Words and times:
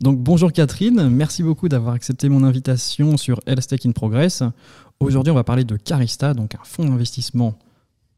Donc 0.00 0.18
bonjour 0.18 0.52
Catherine, 0.52 1.08
merci 1.08 1.42
beaucoup 1.42 1.68
d'avoir 1.68 1.94
accepté 1.94 2.28
mon 2.28 2.44
invitation 2.44 3.16
sur 3.16 3.40
Health 3.46 3.74
in 3.84 3.90
Progress. 3.90 4.44
Aujourd'hui, 5.00 5.32
on 5.32 5.34
va 5.34 5.42
parler 5.42 5.64
de 5.64 5.76
Carista, 5.76 6.34
donc 6.34 6.54
un 6.54 6.62
fonds 6.62 6.84
d'investissement 6.84 7.54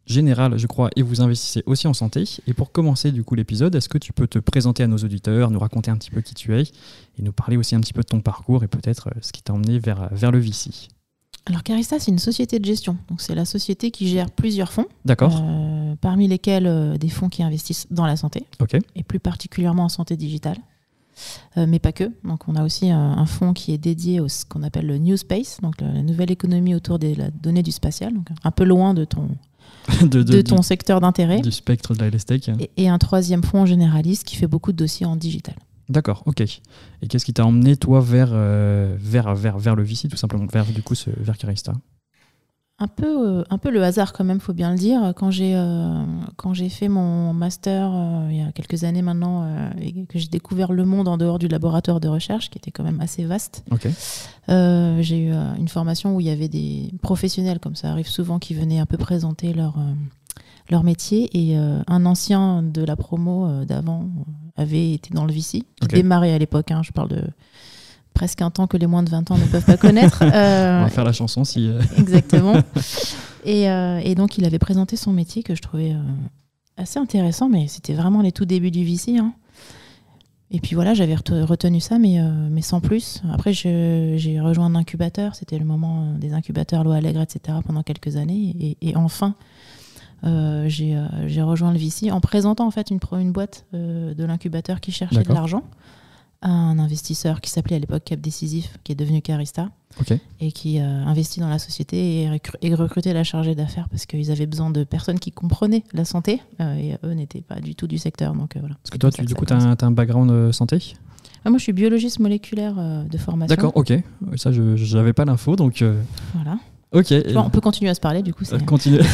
général, 0.04 0.58
je 0.58 0.66
crois, 0.66 0.90
et 0.96 1.02
vous 1.02 1.22
investissez 1.22 1.62
aussi 1.64 1.86
en 1.86 1.94
santé. 1.94 2.24
Et 2.46 2.52
pour 2.52 2.70
commencer 2.70 3.12
du 3.12 3.24
coup 3.24 3.34
l'épisode, 3.34 3.74
est-ce 3.74 3.88
que 3.88 3.96
tu 3.96 4.12
peux 4.12 4.26
te 4.26 4.38
présenter 4.38 4.82
à 4.82 4.88
nos 4.88 4.98
auditeurs, 4.98 5.50
nous 5.50 5.58
raconter 5.58 5.90
un 5.90 5.96
petit 5.96 6.10
peu 6.10 6.20
qui 6.20 6.34
tu 6.34 6.54
es, 6.54 6.62
et 6.62 7.22
nous 7.22 7.32
parler 7.32 7.56
aussi 7.56 7.74
un 7.74 7.80
petit 7.80 7.94
peu 7.94 8.02
de 8.02 8.08
ton 8.08 8.20
parcours 8.20 8.62
et 8.62 8.68
peut-être 8.68 9.08
euh, 9.08 9.18
ce 9.22 9.32
qui 9.32 9.42
t'a 9.42 9.54
emmené 9.54 9.78
vers, 9.78 10.08
vers 10.12 10.32
le 10.32 10.38
VC 10.38 10.88
alors 11.46 11.62
Carista, 11.62 11.98
c'est 11.98 12.10
une 12.10 12.18
société 12.18 12.58
de 12.58 12.64
gestion. 12.64 12.98
Donc 13.08 13.22
c'est 13.22 13.34
la 13.34 13.46
société 13.46 13.90
qui 13.90 14.08
gère 14.08 14.30
plusieurs 14.30 14.72
fonds. 14.72 14.86
D'accord. 15.06 15.42
Euh, 15.42 15.96
parmi 16.00 16.28
lesquels 16.28 16.66
euh, 16.66 16.98
des 16.98 17.08
fonds 17.08 17.30
qui 17.30 17.42
investissent 17.42 17.86
dans 17.90 18.06
la 18.06 18.16
santé. 18.16 18.44
Ok. 18.60 18.76
Et 18.94 19.02
plus 19.02 19.20
particulièrement 19.20 19.84
en 19.84 19.88
santé 19.88 20.16
digitale. 20.16 20.58
Mais 21.56 21.78
pas 21.78 21.92
que. 21.92 22.10
Donc 22.24 22.48
on 22.48 22.56
a 22.56 22.64
aussi 22.64 22.90
un, 22.90 23.26
fonds 23.26 23.52
qui 23.52 23.72
est 23.72 23.78
dédié 23.78 24.20
à 24.20 24.28
ce 24.28 24.44
qu'on 24.44 24.62
appelle 24.62 24.86
le 24.86 24.98
New 24.98 25.16
Space, 25.16 25.58
donc 25.62 25.80
la 25.80 26.02
nouvelle 26.02 26.30
économie 26.30 26.74
autour 26.74 26.98
des 26.98 27.14
la 27.14 27.30
donnée 27.30 27.62
du 27.62 27.72
spatial, 27.72 28.14
donc 28.14 28.28
un 28.44 28.50
peu 28.50 28.64
loin 28.64 28.94
de 28.94 29.04
ton 29.04 29.28
de, 30.02 30.42
ton 30.42 30.62
secteur 30.62 31.00
d'intérêt. 31.00 31.40
Du 31.40 31.52
spectre 31.52 31.94
de 31.94 32.00
la 32.00 32.08
et, 32.60 32.70
et, 32.76 32.88
un 32.88 32.98
troisième 32.98 33.42
fonds 33.42 33.66
généraliste 33.66 34.24
qui 34.24 34.36
fait 34.36 34.46
beaucoup 34.46 34.72
de 34.72 34.76
dossiers 34.76 35.06
en 35.06 35.16
digital. 35.16 35.54
D'accord, 35.88 36.22
ok. 36.26 36.40
Et 36.40 36.60
qu'est-ce 37.08 37.24
qui 37.24 37.32
t'a 37.32 37.44
emmené, 37.44 37.76
toi, 37.76 38.00
vers, 38.00 38.30
euh, 38.32 38.96
vers, 38.98 39.34
vers, 39.34 39.58
vers 39.58 39.74
le 39.74 39.82
VC, 39.82 40.08
tout 40.08 40.16
simplement, 40.16 40.46
vers, 40.46 40.66
du 40.66 40.82
coup, 40.82 40.94
ce, 40.94 41.10
vers 41.16 41.36
Carista? 41.36 41.72
Un 42.80 42.88
peu, 42.88 43.40
euh, 43.40 43.44
un 43.50 43.58
peu 43.58 43.70
le 43.70 43.84
hasard 43.84 44.12
quand 44.12 44.24
même, 44.24 44.40
faut 44.40 44.54
bien 44.54 44.70
le 44.72 44.78
dire. 44.78 45.12
Quand 45.14 45.30
j'ai 45.30 45.54
euh, 45.54 46.02
quand 46.36 46.54
j'ai 46.54 46.68
fait 46.68 46.88
mon 46.88 47.32
master 47.34 47.92
il 48.30 48.36
y 48.36 48.40
a 48.40 48.50
quelques 48.52 48.84
années 48.84 49.02
maintenant 49.02 49.70
et 49.80 50.04
que 50.06 50.18
j'ai 50.18 50.28
découvert 50.28 50.72
le 50.72 50.84
monde 50.84 51.06
en 51.06 51.18
dehors 51.18 51.38
du 51.38 51.46
laboratoire 51.46 52.00
de 52.00 52.08
recherche, 52.08 52.50
qui 52.50 52.58
était 52.58 52.70
quand 52.70 52.82
même 52.82 53.00
assez 53.00 53.24
vaste, 53.24 53.64
j'ai 54.48 55.18
eu 55.18 55.32
une 55.32 55.68
formation 55.68 56.16
où 56.16 56.20
il 56.20 56.26
y 56.26 56.30
avait 56.30 56.48
des 56.48 56.92
professionnels, 57.02 57.60
comme 57.60 57.76
ça 57.76 57.90
arrive 57.90 58.08
souvent, 58.08 58.38
qui 58.38 58.54
venaient 58.54 58.78
un 58.78 58.86
peu 58.86 58.96
présenter 58.96 59.52
leur 59.52 59.78
leur 60.70 60.82
métier. 60.82 61.28
Et 61.34 61.56
un 61.56 62.06
ancien 62.06 62.62
de 62.62 62.82
la 62.82 62.96
promo 62.96 63.64
d'avant 63.64 64.08
avait 64.56 64.92
été 64.92 65.12
dans 65.12 65.26
le 65.26 65.32
VC, 65.32 65.62
qui 65.80 65.86
démarrait 65.88 66.32
à 66.32 66.38
l'époque. 66.38 66.70
Hein, 66.70 66.82
je 66.82 66.92
parle 66.92 67.08
de 67.08 67.22
presque 68.14 68.42
un 68.42 68.50
temps 68.50 68.66
que 68.66 68.76
les 68.76 68.86
moins 68.86 69.02
de 69.02 69.10
20 69.10 69.30
ans 69.30 69.38
ne 69.38 69.44
peuvent 69.44 69.64
pas 69.64 69.76
connaître. 69.76 70.18
On 70.22 70.26
va 70.26 70.88
faire 70.88 71.04
la 71.04 71.12
chanson 71.12 71.44
si. 71.44 71.68
Euh, 71.68 71.80
Exactement. 71.98 72.54
Euh, 73.46 74.00
et, 74.04 74.14
donc, 74.14 74.36
il 74.36 74.44
avait 74.44 74.58
présenté 74.58 74.96
son 74.96 75.12
métier 75.12 75.42
que 75.42 75.54
je 75.54 75.62
trouvais 75.62 75.92
euh, 75.92 76.02
assez 76.76 76.98
intéressant, 76.98 77.48
mais 77.48 77.68
c'était 77.68 77.94
vraiment 77.94 78.20
les 78.20 78.32
tout 78.32 78.44
débuts 78.44 78.70
du 78.70 78.84
VC. 78.84 79.16
Hein. 79.16 79.32
Et 80.50 80.60
puis 80.60 80.74
voilà, 80.74 80.92
j'avais 80.92 81.14
retenu 81.14 81.80
ça, 81.80 81.98
mais, 81.98 82.20
mais 82.50 82.60
sans 82.60 82.82
plus. 82.82 83.22
Après, 83.32 83.54
j'ai 83.54 84.40
rejoint 84.42 84.66
un 84.66 84.74
incubateur. 84.74 85.34
C'était 85.36 85.58
le 85.58 85.64
moment 85.64 86.12
des 86.18 86.34
incubateurs 86.34 86.84
Loi 86.84 86.96
Allègre, 86.96 87.22
etc. 87.22 87.56
pendant 87.66 87.82
quelques 87.82 88.16
années. 88.16 88.76
Et, 88.82 88.94
enfin, 88.94 89.34
j'ai 90.22 91.42
rejoint 91.42 91.72
le 91.72 91.78
VC 91.78 92.12
en 92.12 92.20
présentant 92.20 92.66
en 92.66 92.70
fait 92.70 92.90
une, 92.90 93.00
une 93.12 93.32
boîte 93.32 93.64
de 93.72 94.22
l'incubateur 94.22 94.82
qui 94.82 94.92
cherchait 94.92 95.22
de 95.22 95.32
l'argent 95.32 95.64
un 96.42 96.78
investisseur 96.78 97.40
qui 97.40 97.50
s'appelait 97.50 97.76
à 97.76 97.78
l'époque 97.78 98.04
Cap 98.04 98.20
Décisif, 98.20 98.78
qui 98.84 98.92
est 98.92 98.94
devenu 98.94 99.20
Carista, 99.20 99.70
et 100.40 100.52
qui 100.52 100.78
a 100.78 100.88
investi 100.88 101.40
dans 101.40 101.48
la 101.48 101.58
société 101.58 102.28
et, 102.62 102.74
recruté 102.74 103.12
la 103.12 103.24
chargée 103.24 103.54
d'affaires 103.54 103.88
parce 103.88 104.06
qu'ils 104.06 104.30
avaient 104.30 104.46
besoin 104.46 104.70
de 104.70 104.84
personnes 104.84 105.18
qui 105.18 105.32
comprenaient 105.32 105.84
la 105.92 106.04
santé, 106.04 106.40
euh, 106.60 106.74
et 106.76 106.96
eux 107.04 107.12
n'étaient 107.12 107.42
pas 107.42 107.60
du 107.60 107.74
tout 107.74 107.86
du 107.86 107.98
secteur. 107.98 108.34
Donc, 108.34 108.56
euh, 108.56 108.60
voilà. 108.60 108.76
Parce 108.82 108.90
que 108.90 108.98
toi, 108.98 109.10
tu, 109.10 109.24
du 109.24 109.34
coup, 109.34 109.44
tu 109.44 109.52
as, 109.52 109.76
un 109.80 109.90
background 109.90 110.30
euh, 110.30 110.52
santé? 110.52 110.94
Ah, 111.44 111.50
Moi, 111.50 111.58
je 111.58 111.64
suis 111.64 111.72
biologiste 111.72 112.18
moléculaire 112.20 112.74
de 112.74 113.18
formation. 113.18 113.54
D'accord, 113.54 113.72
ok. 113.74 113.92
Ça, 114.36 114.52
je 114.52 114.96
n'avais 114.96 115.12
pas 115.12 115.24
l'info, 115.24 115.56
donc... 115.56 115.82
Voilà. 116.34 116.58
Ok. 116.92 117.14
on 117.36 117.50
peut 117.50 117.60
continuer 117.60 117.90
à 117.90 117.94
se 117.94 118.00
parler, 118.00 118.22
du 118.22 118.34
coup. 118.34 118.44
Continuer. 118.66 119.02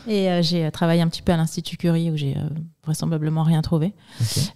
Et 0.10 0.28
euh, 0.28 0.42
j'ai 0.42 0.66
euh, 0.66 0.70
travaillé 0.70 1.02
un 1.02 1.08
petit 1.08 1.22
peu 1.22 1.32
à 1.32 1.36
l'Institut 1.36 1.76
Curie 1.76 2.10
où 2.10 2.16
j'ai 2.16 2.36
euh, 2.36 2.48
vraisemblablement 2.84 3.44
rien 3.44 3.62
trouvé. 3.62 3.94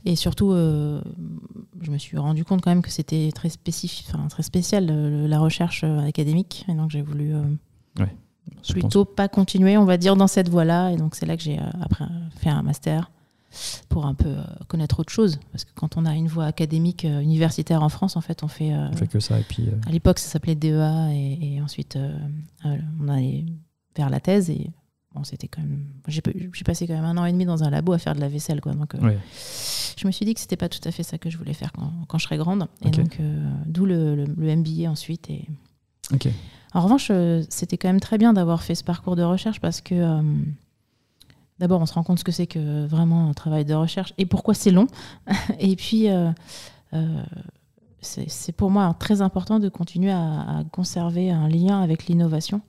Et 0.04 0.16
surtout, 0.16 0.50
je 0.50 1.90
me 1.90 1.98
suis 1.98 2.18
rendu 2.18 2.44
compte 2.44 2.60
quand 2.60 2.70
même 2.70 2.82
que 2.82 2.90
c'était 2.90 3.30
très, 3.32 3.48
spécifique, 3.48 4.08
très 4.28 4.42
spécial 4.42 4.86
la 4.86 5.38
recherche 5.38 5.84
académique. 5.84 6.64
Et 6.68 6.74
donc 6.74 6.90
j'ai 6.90 7.02
voulu 7.02 7.34
plutôt 8.68 9.04
pas 9.04 9.28
continuer, 9.28 9.76
on 9.76 9.84
va 9.84 9.96
dire, 9.96 10.16
dans 10.16 10.26
cette 10.26 10.48
voie-là. 10.48 10.90
Et 10.90 10.96
donc 10.96 11.14
c'est 11.14 11.26
là 11.26 11.36
que 11.36 11.42
j'ai 11.42 11.58
après 11.80 12.06
fait 12.36 12.50
un 12.50 12.62
master 12.62 13.10
pour 13.88 14.06
un 14.06 14.14
peu 14.14 14.34
connaître 14.68 15.00
autre 15.00 15.12
chose. 15.12 15.38
Parce 15.52 15.64
que 15.64 15.70
quand 15.74 15.96
on 15.96 16.06
a 16.06 16.14
une 16.14 16.28
voie 16.28 16.46
académique 16.46 17.04
universitaire 17.04 17.82
en 17.82 17.88
France, 17.88 18.16
en 18.16 18.20
fait, 18.20 18.42
on 18.42 18.48
fait. 18.48 18.74
on 18.74 18.96
fait 18.96 19.06
que 19.06 19.20
ça. 19.20 19.38
Et 19.38 19.44
puis, 19.44 19.68
À 19.86 19.90
l'époque, 19.90 20.18
ça 20.18 20.28
s'appelait 20.28 20.54
DEA. 20.54 21.12
Et, 21.12 21.54
et 21.54 21.60
ensuite, 21.60 21.98
on 22.64 23.08
allait 23.08 23.44
vers 23.96 24.10
la 24.10 24.20
thèse. 24.20 24.50
Et 24.50 24.70
bon, 25.14 25.24
c'était 25.24 25.48
quand 25.48 25.62
même. 25.62 25.86
J'ai 26.08 26.20
passé 26.64 26.86
quand 26.86 26.94
même 26.94 27.04
un 27.04 27.16
an 27.16 27.24
et 27.24 27.32
demi 27.32 27.44
dans 27.44 27.62
un 27.62 27.70
labo 27.70 27.92
à 27.92 27.98
faire 27.98 28.14
de 28.14 28.20
la 28.20 28.28
vaisselle, 28.28 28.60
quoi. 28.60 28.72
Donc, 28.74 28.94
euh, 28.94 29.16
je 29.96 30.06
me 30.06 30.12
suis 30.12 30.26
dit 30.26 30.34
que 30.34 30.40
c'était 30.40 30.56
pas 30.56 30.68
tout 30.68 30.86
à 30.86 30.90
fait 30.90 31.02
ça 31.02 31.18
que 31.18 31.30
je 31.30 31.38
voulais 31.38 31.54
faire 31.54 31.72
quand, 31.72 31.92
quand 32.08 32.18
je 32.18 32.24
serais 32.24 32.36
grande. 32.36 32.66
Et 32.84 32.90
donc, 32.90 33.18
euh, 33.20 33.50
d'où 33.66 33.86
le, 33.86 34.16
le, 34.24 34.56
MBA 34.56 34.90
ensuite. 34.90 35.30
Et... 35.30 35.46
En 36.72 36.82
revanche, 36.82 37.08
euh, 37.10 37.42
c'était 37.48 37.78
quand 37.78 37.88
même 37.88 38.00
très 38.00 38.18
bien 38.18 38.32
d'avoir 38.32 38.62
fait 38.62 38.74
ce 38.74 38.84
parcours 38.84 39.16
de 39.16 39.22
recherche 39.22 39.60
parce 39.60 39.80
que. 39.80 40.20
D'abord, 41.58 41.80
on 41.80 41.86
se 41.86 41.94
rend 41.94 42.02
compte 42.02 42.18
ce 42.18 42.24
que 42.24 42.32
c'est 42.32 42.46
que 42.46 42.86
vraiment 42.86 43.28
un 43.28 43.34
travail 43.34 43.64
de 43.64 43.74
recherche 43.74 44.12
et 44.18 44.26
pourquoi 44.26 44.54
c'est 44.54 44.70
long. 44.70 44.86
et 45.58 45.76
puis, 45.76 46.08
c'est 48.00 48.52
pour 48.52 48.70
moi 48.70 48.94
très 48.98 49.22
important 49.22 49.60
de 49.60 49.68
continuer 49.68 50.10
à 50.10 50.64
conserver 50.72 51.30
un 51.30 51.48
lien 51.48 51.80
avec 51.80 52.06
l'innovation 52.06 52.60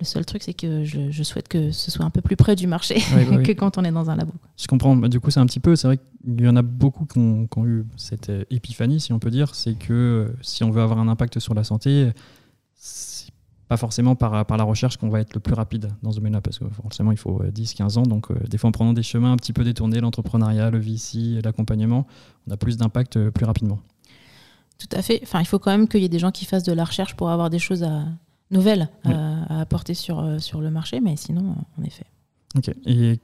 le 0.00 0.04
seul 0.04 0.24
truc, 0.24 0.42
c'est 0.42 0.54
que 0.54 0.84
je, 0.84 1.22
souhaite 1.22 1.48
que 1.48 1.70
ce 1.70 1.90
soit 1.90 2.04
un 2.04 2.10
peu 2.10 2.20
plus 2.20 2.36
près 2.36 2.56
du 2.56 2.66
marché 2.66 2.96
bah 3.12 3.36
que 3.42 3.52
quand 3.52 3.78
on 3.78 3.84
est 3.84 3.92
dans 3.92 4.10
un 4.10 4.16
labo. 4.16 4.32
Je 4.56 4.66
comprends. 4.66 4.96
Bah, 4.96 5.08
du 5.08 5.20
coup, 5.20 5.30
c'est 5.30 5.40
un 5.40 5.46
petit 5.46 5.60
peu. 5.60 5.76
C'est 5.76 5.86
vrai 5.86 5.98
qu'il 5.98 6.44
y 6.44 6.48
en 6.48 6.56
a 6.56 6.62
beaucoup 6.62 7.06
qui 7.06 7.18
ont, 7.18 7.48
eu 7.64 7.84
cette 7.96 8.30
euh, 8.30 8.44
épiphanie, 8.50 9.00
si 9.00 9.12
on 9.12 9.18
peut 9.18 9.30
dire. 9.30 9.54
C'est 9.54 9.74
que 9.74 9.92
euh, 9.92 10.36
si 10.42 10.64
on 10.64 10.70
veut 10.70 10.82
avoir 10.82 10.98
un 10.98 11.08
impact 11.08 11.38
sur 11.38 11.54
la 11.54 11.64
santé, 11.64 12.10
pas 13.68 13.76
forcément 13.76 14.14
par, 14.14 14.44
par 14.46 14.56
la 14.56 14.64
recherche 14.64 14.96
qu'on 14.96 15.08
va 15.08 15.20
être 15.20 15.34
le 15.34 15.40
plus 15.40 15.54
rapide 15.54 15.90
dans 16.02 16.10
ce 16.10 16.16
domaine-là, 16.16 16.40
parce 16.40 16.58
que 16.58 16.68
forcément, 16.68 17.12
il 17.12 17.18
faut 17.18 17.42
10-15 17.42 17.96
euh, 17.96 18.00
ans. 18.00 18.02
Donc, 18.02 18.26
des 18.48 18.58
fois, 18.58 18.68
en 18.68 18.72
prenant 18.72 18.92
des 18.92 19.02
chemins 19.02 19.32
un 19.32 19.36
petit 19.36 19.52
peu 19.52 19.64
détournés, 19.64 20.00
l'entrepreneuriat, 20.00 20.70
le 20.70 20.78
VC, 20.78 21.40
l'accompagnement, 21.42 22.06
on 22.46 22.52
a 22.52 22.56
plus 22.56 22.76
d'impact 22.76 23.30
plus 23.30 23.44
rapidement. 23.44 23.78
Tout 24.78 24.88
à 24.96 25.02
fait. 25.02 25.20
Enfin, 25.22 25.40
il 25.40 25.46
faut 25.46 25.58
quand 25.58 25.70
même 25.70 25.88
qu'il 25.88 26.00
y 26.00 26.04
ait 26.04 26.08
des 26.08 26.18
gens 26.18 26.30
qui 26.30 26.44
fassent 26.44 26.64
de 26.64 26.72
la 26.72 26.84
recherche 26.84 27.14
pour 27.14 27.30
avoir 27.30 27.48
des 27.48 27.58
choses 27.58 27.84
à, 27.84 28.04
nouvelles 28.50 28.88
euh, 29.06 29.42
à, 29.48 29.60
apporter 29.60 29.94
sur, 29.94 30.20
euh, 30.20 30.38
sur 30.38 30.60
le 30.60 30.70
marché, 30.70 31.00
mais 31.00 31.16
sinon, 31.16 31.54
en 31.78 31.82
effet. 31.84 32.06
Ok. 32.56 32.70
Et 32.86 33.20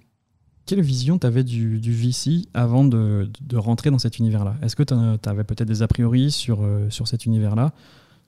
quelle 0.67 0.83
vision 0.83 1.19
tu 1.19 1.27
avais 1.27 1.45
du, 1.45 1.81
du, 1.81 1.93
VC 1.93 2.47
avant 2.55 2.85
de, 2.85 3.31
de, 3.41 3.57
rentrer 3.57 3.91
dans 3.91 3.99
cet 3.99 4.19
univers-là? 4.19 4.57
Est-ce 4.63 4.77
que 4.77 4.83
tu 4.83 4.95
avais 5.29 5.45
peut-être 5.45 5.69
des 5.69 5.83
a 5.83 5.89
priori 5.89 6.31
sur, 6.31 6.63
euh, 6.63 6.89
sur 6.91 7.09
cet 7.09 7.27
univers-là? 7.27 7.73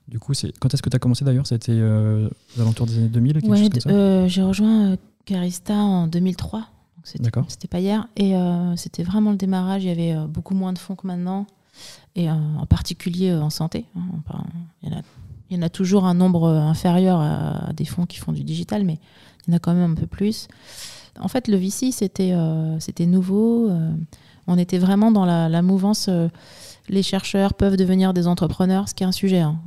Du 0.08 0.18
coup, 0.18 0.32
quand 0.60 0.74
est-ce 0.74 0.82
que 0.82 0.90
tu 0.90 0.96
as 0.96 0.98
commencé 0.98 1.24
d'ailleurs? 1.24 1.46
C'était 1.46 1.80
aux 1.80 2.60
alentours 2.60 2.86
des 2.86 2.98
années 2.98 3.08
2000 3.08 3.40
ouais, 3.44 4.28
J'ai 4.28 4.42
rejoint 4.42 4.96
Carista 5.24 5.74
en 5.74 6.06
2003. 6.06 6.66
C'était 7.04 7.68
pas 7.68 7.80
hier. 7.80 8.08
Et 8.16 8.34
c'était 8.76 9.02
vraiment 9.02 9.30
le 9.30 9.36
démarrage. 9.36 9.84
Il 9.84 9.88
y 9.88 9.90
avait 9.90 10.26
beaucoup 10.26 10.54
moins 10.54 10.72
de 10.72 10.78
fonds 10.78 10.96
que 10.96 11.06
maintenant. 11.06 11.46
Et 12.14 12.30
en 12.30 12.66
particulier 12.68 13.32
en 13.32 13.50
santé. 13.50 13.86
Hein. 13.96 14.02
il 14.82 14.90
y 14.90 14.94
en 14.94 14.98
a 14.98 15.02
il 15.52 15.56
y 15.56 15.58
en 15.58 15.62
a 15.62 15.68
toujours 15.68 16.06
un 16.06 16.14
nombre 16.14 16.48
inférieur 16.48 17.20
à 17.20 17.74
des 17.74 17.84
fonds 17.84 18.06
qui 18.06 18.16
font 18.16 18.32
du 18.32 18.42
digital, 18.42 18.84
mais 18.84 18.98
il 19.46 19.50
y 19.50 19.54
en 19.54 19.56
a 19.56 19.58
quand 19.58 19.74
même 19.74 19.92
un 19.92 19.94
peu 19.94 20.06
plus. 20.06 20.48
En 21.20 21.28
fait, 21.28 21.46
le 21.46 21.58
VC, 21.58 21.92
c'était 21.92 22.32
euh, 22.32 22.78
nouveau. 23.00 23.68
Euh, 23.68 23.92
on 24.46 24.56
était 24.56 24.78
vraiment 24.78 25.12
dans 25.12 25.26
la, 25.26 25.62
mouvance. 25.62 26.08
Euh, 26.90 26.92
les 26.92 27.02
chercheurs 27.02 27.54
peuvent 27.54 27.76
devenir 27.76 28.14
des 28.14 28.26
entrepreneurs, 28.26 28.88
ce 28.88 28.94
qui 28.94 29.02
est 29.02 29.06
un 29.06 29.12
sujet. 29.12 29.40
Hein. 29.40 29.60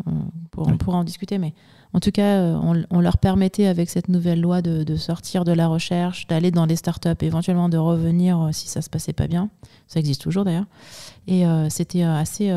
On, 0.58 0.78
pourra 0.78 0.98
en 0.98 1.04
discuter, 1.04 1.38
mais 1.38 1.54
en 1.94 2.00
tout 2.00 2.12
cas, 2.12 2.42
on, 2.90 3.00
leur 3.00 3.18
permettait 3.18 3.68
avec 3.68 3.90
cette 3.90 4.10
nouvelle 4.10 4.42
loi 4.42 4.62
de, 4.62 4.96
sortir 4.96 5.44
de 5.44 5.52
la 5.52 5.68
recherche, 5.68 6.28
d'aller 6.28 6.52
dans 6.52 6.66
les 6.66 6.76
startups, 6.76 7.10
éventuellement 7.22 7.70
de 7.70 7.78
revenir 7.78 8.50
si 8.52 8.68
ça 8.68 8.82
se 8.82 8.90
passait 8.90 9.14
pas 9.14 9.28
bien. 9.28 9.50
Ça 9.88 10.00
existe 10.00 10.22
toujours 10.22 10.46
d'ailleurs. 10.46 10.66
Et 11.28 11.44
c'était 11.70 12.04
assez 12.04 12.50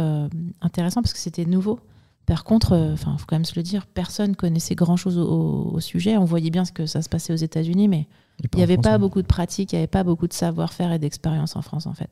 intéressant 0.61 1.03
parce 1.03 1.13
que 1.13 1.21
c'était 1.21 1.45
nouveau. 1.45 1.81
Par 2.29 2.45
contre, 2.45 2.73
euh, 2.73 2.93
enfin, 2.93 3.17
faut 3.17 3.25
quand 3.27 3.37
même 3.37 3.47
se 3.47 3.57
le 3.57 3.63
dire, 3.63 3.87
personne 3.87 4.37
connaissait 4.37 4.75
grand-chose 4.75 5.17
au, 5.17 5.81
sujet. 5.81 6.19
On 6.19 6.27
voyait 6.27 6.51
bien 6.51 6.67
ce 6.67 6.73
que 6.73 6.85
ça 6.85 7.01
se 7.01 7.09
passait 7.09 7.33
aux 7.33 7.37
États-Unis, 7.37 7.89
mais 7.89 8.07
il 8.41 8.57
n'y 8.57 8.63
avait 8.63 8.79
pas 8.79 8.99
beaucoup 8.99 9.21
de 9.21 9.27
pratique, 9.27 9.73
il 9.73 9.77
n'y 9.77 9.81
avait 9.81 9.89
pas 9.89 10.05
beaucoup 10.05 10.29
de 10.29 10.33
savoir-faire 10.33 10.93
et 10.93 10.99
d'expérience 10.99 11.57
en 11.57 11.63
France, 11.63 11.87
en 11.87 11.95
fait. 11.95 12.11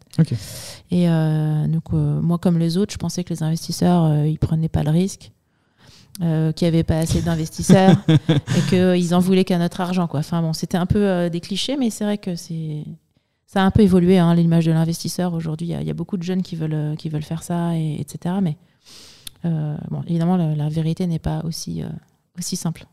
Et 0.91 1.09
euh, 1.09 1.67
donc, 1.69 1.85
euh, 1.93 2.21
moi, 2.21 2.39
comme 2.39 2.59
les 2.59 2.77
autres, 2.77 2.93
je 2.93 2.99
pensais 2.99 3.23
que 3.23 3.33
les 3.33 3.43
investisseurs, 3.43 4.25
ils 4.25 4.39
prenaient 4.39 4.69
pas 4.69 4.83
le 4.83 4.91
risque. 4.91 5.31
qu'il 6.19 6.55
n'y 6.63 6.67
avait 6.67 6.83
pas 6.83 6.99
assez 6.99 7.23
d'investisseurs 7.23 7.97
et 8.09 8.61
qu'ils 8.69 9.15
en 9.15 9.21
voulaient 9.21 9.45
qu'à 9.45 9.59
notre 9.59 9.81
argent. 9.81 10.09
Quoi. 10.09 10.21
Enfin 10.21 10.43
bon, 10.43 10.53
c'était 10.53 10.79
un 10.79 10.87
peu 10.87 11.31
des 11.31 11.41
clichés, 11.41 11.77
mais 11.77 11.91
c'est 11.91 12.05
vrai 12.05 12.19
que 12.19 12.35
c'est 12.35 12.85
ça 13.47 13.63
a 13.63 13.65
un 13.65 13.71
peu 13.71 13.83
évolué, 13.83 14.19
hein, 14.19 14.35
l'image 14.35 14.67
de 14.67 14.73
l'investisseur. 14.73 15.33
Aujourd'hui, 15.33 15.69
il 15.69 15.87
y, 15.87 15.91
a 15.91 15.95
beaucoup 15.95 16.17
de 16.17 16.25
jeunes 16.25 16.43
qui 16.43 16.57
veulent, 16.57 16.97
qui 16.99 17.09
veulent 17.09 17.23
faire 17.23 17.45
ça, 17.45 17.77
et, 17.77 18.01
etc. 18.01 18.35
Mais 18.43 18.57
bon, 19.45 20.03
évidemment, 20.09 20.37
la, 20.37 20.69
vérité 20.69 21.07
n'est 21.07 21.21
pas 21.21 21.43
aussi, 21.45 21.85
aussi 22.37 22.57
simple. 22.57 22.87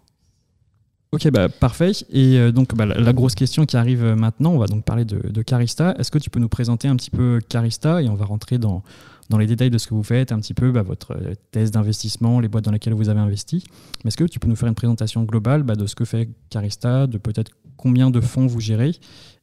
Ok, 1.13 1.29
bah, 1.29 1.47
parfait. 1.47 1.91
Et 2.11 2.51
donc, 2.51 2.73
bah, 2.75 2.85
la, 2.85 3.13
grosse 3.13 3.35
question 3.35 3.65
qui 3.65 3.77
arrive 3.77 4.03
maintenant, 4.03 4.51
on 4.51 4.57
va 4.57 4.65
donc 4.65 4.83
parler 4.83 5.05
de, 5.05 5.41
Carista. 5.43 5.93
Est-ce 5.99 6.09
que 6.09 6.17
tu 6.17 6.31
peux 6.31 6.39
nous 6.39 6.49
présenter 6.49 6.87
un 6.87 6.95
petit 6.95 7.11
peu 7.11 7.39
Carista 7.47 8.01
et 8.01 8.09
on 8.09 8.15
va 8.15 8.25
rentrer 8.25 8.57
dans, 8.57 8.81
dans 9.29 9.37
les 9.37 9.47
détails 9.47 9.69
de 9.69 9.77
ce 9.77 9.87
que 9.87 9.93
vous 9.93 10.03
faites, 10.03 10.31
un 10.31 10.39
petit 10.39 10.53
peu 10.53 10.71
bah, 10.71 10.81
votre 10.81 11.13
euh, 11.13 11.33
thèse 11.51 11.71
d'investissement, 11.71 12.39
les 12.39 12.47
boîtes 12.47 12.65
dans 12.65 12.71
lesquelles 12.71 12.93
vous 12.93 13.09
avez 13.09 13.19
investi. 13.19 13.63
Mais 14.03 14.09
est-ce 14.09 14.17
que 14.17 14.25
tu 14.25 14.39
peux 14.39 14.47
nous 14.47 14.55
faire 14.55 14.69
une 14.69 14.75
présentation 14.75 15.23
globale 15.23 15.63
bah, 15.63 15.75
de 15.75 15.87
ce 15.87 15.95
que 15.95 16.05
fait 16.05 16.29
Carista, 16.49 17.07
de 17.07 17.17
peut-être 17.17 17.51
combien 17.77 18.11
de 18.11 18.21
fonds 18.21 18.47
vous 18.47 18.59
gérez 18.59 18.91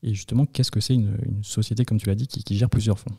et 0.03 0.15
justement 0.15 0.47
qu'est-ce 0.47 0.71
que 0.71 0.81
c'est 0.81 0.95
une, 0.95 1.17
société, 1.43 1.85
comme 1.85 1.99
tu 1.99 2.09
l'as 2.09 2.15
dit, 2.15 2.27
qui, 2.27 2.57
gère 2.57 2.71
plusieurs 2.71 2.99
fonds? 2.99 3.11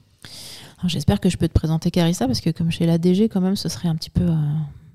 J'espère 0.85 1.19
que 1.19 1.29
je 1.29 1.37
peux 1.37 1.47
te 1.47 1.53
présenter 1.53 1.91
Carista 1.91 2.25
parce 2.25 2.41
que 2.41 2.49
comme 2.49 2.71
chez 2.71 2.85
l'ADG, 2.85 3.29
quand 3.29 3.41
même, 3.41 3.55
ce 3.55 3.69
serait 3.69 3.87
un 3.87 3.95
petit 3.95 4.09
peu 4.09 4.23
euh, 4.23 4.35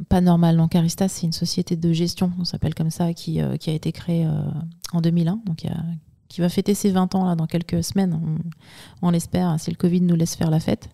pas 0.09 0.21
normal. 0.21 0.57
Donc 0.57 0.73
Carista, 0.73 1.09
c'est 1.09 1.27
une 1.27 1.33
société 1.33 1.77
de 1.77 1.93
gestion, 1.93 2.33
on 2.39 2.45
s'appelle 2.45 2.75
comme 2.75 2.91
ça, 2.91 3.13
qui, 3.15 3.41
euh, 3.41 3.57
qui 3.57 3.71
a 3.71 3.73
été 3.73 3.93
créée 3.93 4.29
en 4.93 5.01
2001, 5.01 5.41
donc 5.47 5.67
qui 6.29 6.41
va 6.41 6.49
fêter 6.49 6.75
ses 6.75 6.91
20 6.91 7.15
ans 7.15 7.25
là, 7.25 7.35
dans 7.35 7.47
quelques 7.47 7.83
semaines, 7.85 8.21
on, 9.03 9.07
on 9.07 9.11
l'espère, 9.11 9.59
si 9.61 9.71
le 9.71 9.77
Covid 9.77 10.03
nous 10.03 10.17
laisse 10.17 10.35
faire 10.35 10.51
la 10.51 10.61
fête. 10.61 10.89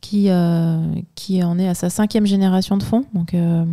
Qui, 0.00 0.30
euh, 0.30 0.94
qui 1.14 1.42
en 1.44 1.58
est 1.58 1.68
à 1.68 1.74
sa 1.74 1.90
cinquième 1.90 2.26
génération 2.26 2.76
de 2.76 2.82
fonds, 2.82 3.04
donc, 3.14 3.34
euh, 3.34 3.64